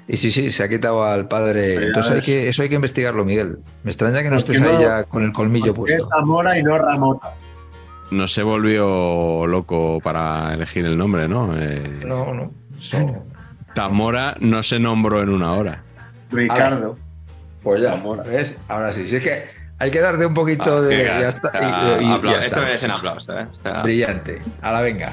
Y 0.08 0.16
sí, 0.16 0.30
sí, 0.30 0.50
se 0.50 0.64
ha 0.64 0.68
quitado 0.68 1.04
al 1.04 1.28
padre. 1.28 1.74
Pero 1.76 1.86
Entonces 1.86 2.10
hay 2.10 2.16
ves. 2.16 2.26
que, 2.26 2.48
eso 2.48 2.62
hay 2.62 2.68
que 2.68 2.74
investigarlo, 2.74 3.24
Miguel. 3.24 3.58
Me 3.84 3.90
extraña 3.90 4.22
que 4.22 4.30
no 4.30 4.36
¿Por 4.36 4.44
qué 4.44 4.52
estés 4.52 4.68
ahí 4.70 4.80
ya 4.80 5.04
con 5.04 5.22
el 5.24 5.32
colmillo 5.32 5.74
¿Por 5.74 5.86
qué 5.86 5.94
puesto. 5.96 6.08
Zamora 6.18 6.58
y 6.58 6.62
no 6.62 6.76
Ramota? 6.78 7.34
No 8.10 8.26
se 8.28 8.42
volvió 8.42 9.46
loco 9.46 10.00
para 10.02 10.52
elegir 10.52 10.84
el 10.84 10.98
nombre, 10.98 11.28
¿no? 11.28 11.54
Eh, 11.56 12.02
No, 12.04 12.34
no. 12.34 12.50
Tamora 13.74 14.36
no 14.40 14.62
se 14.62 14.78
nombró 14.78 15.22
en 15.22 15.30
una 15.30 15.52
hora. 15.54 15.82
Ricardo. 16.30 16.98
Pues 17.62 17.80
ya, 17.80 17.92
Zamora. 17.92 18.22
¿ves? 18.24 18.58
Ahora 18.68 18.92
sí. 18.92 19.06
Si 19.06 19.16
es 19.16 19.22
que 19.22 19.44
hay 19.78 19.90
que 19.90 20.00
darte 20.00 20.26
un 20.26 20.34
poquito 20.34 20.76
Ah, 20.78 20.80
de. 20.82 21.04
ya 21.04 21.28
está, 21.28 21.48
o 21.48 21.50
sea, 21.52 22.00
y- 22.00 22.04
y- 22.04 22.08
y 22.08 22.12
apla- 22.12 22.32
ya 22.32 22.46
Esto 22.46 22.60
merece 22.60 22.86
un 22.86 22.92
aplauso, 22.92 23.38
¿eh? 23.38 23.46
O 23.50 23.54
sea, 23.54 23.82
Brillante. 23.82 24.40
A 24.60 24.72
la 24.72 24.82
venga. 24.82 25.12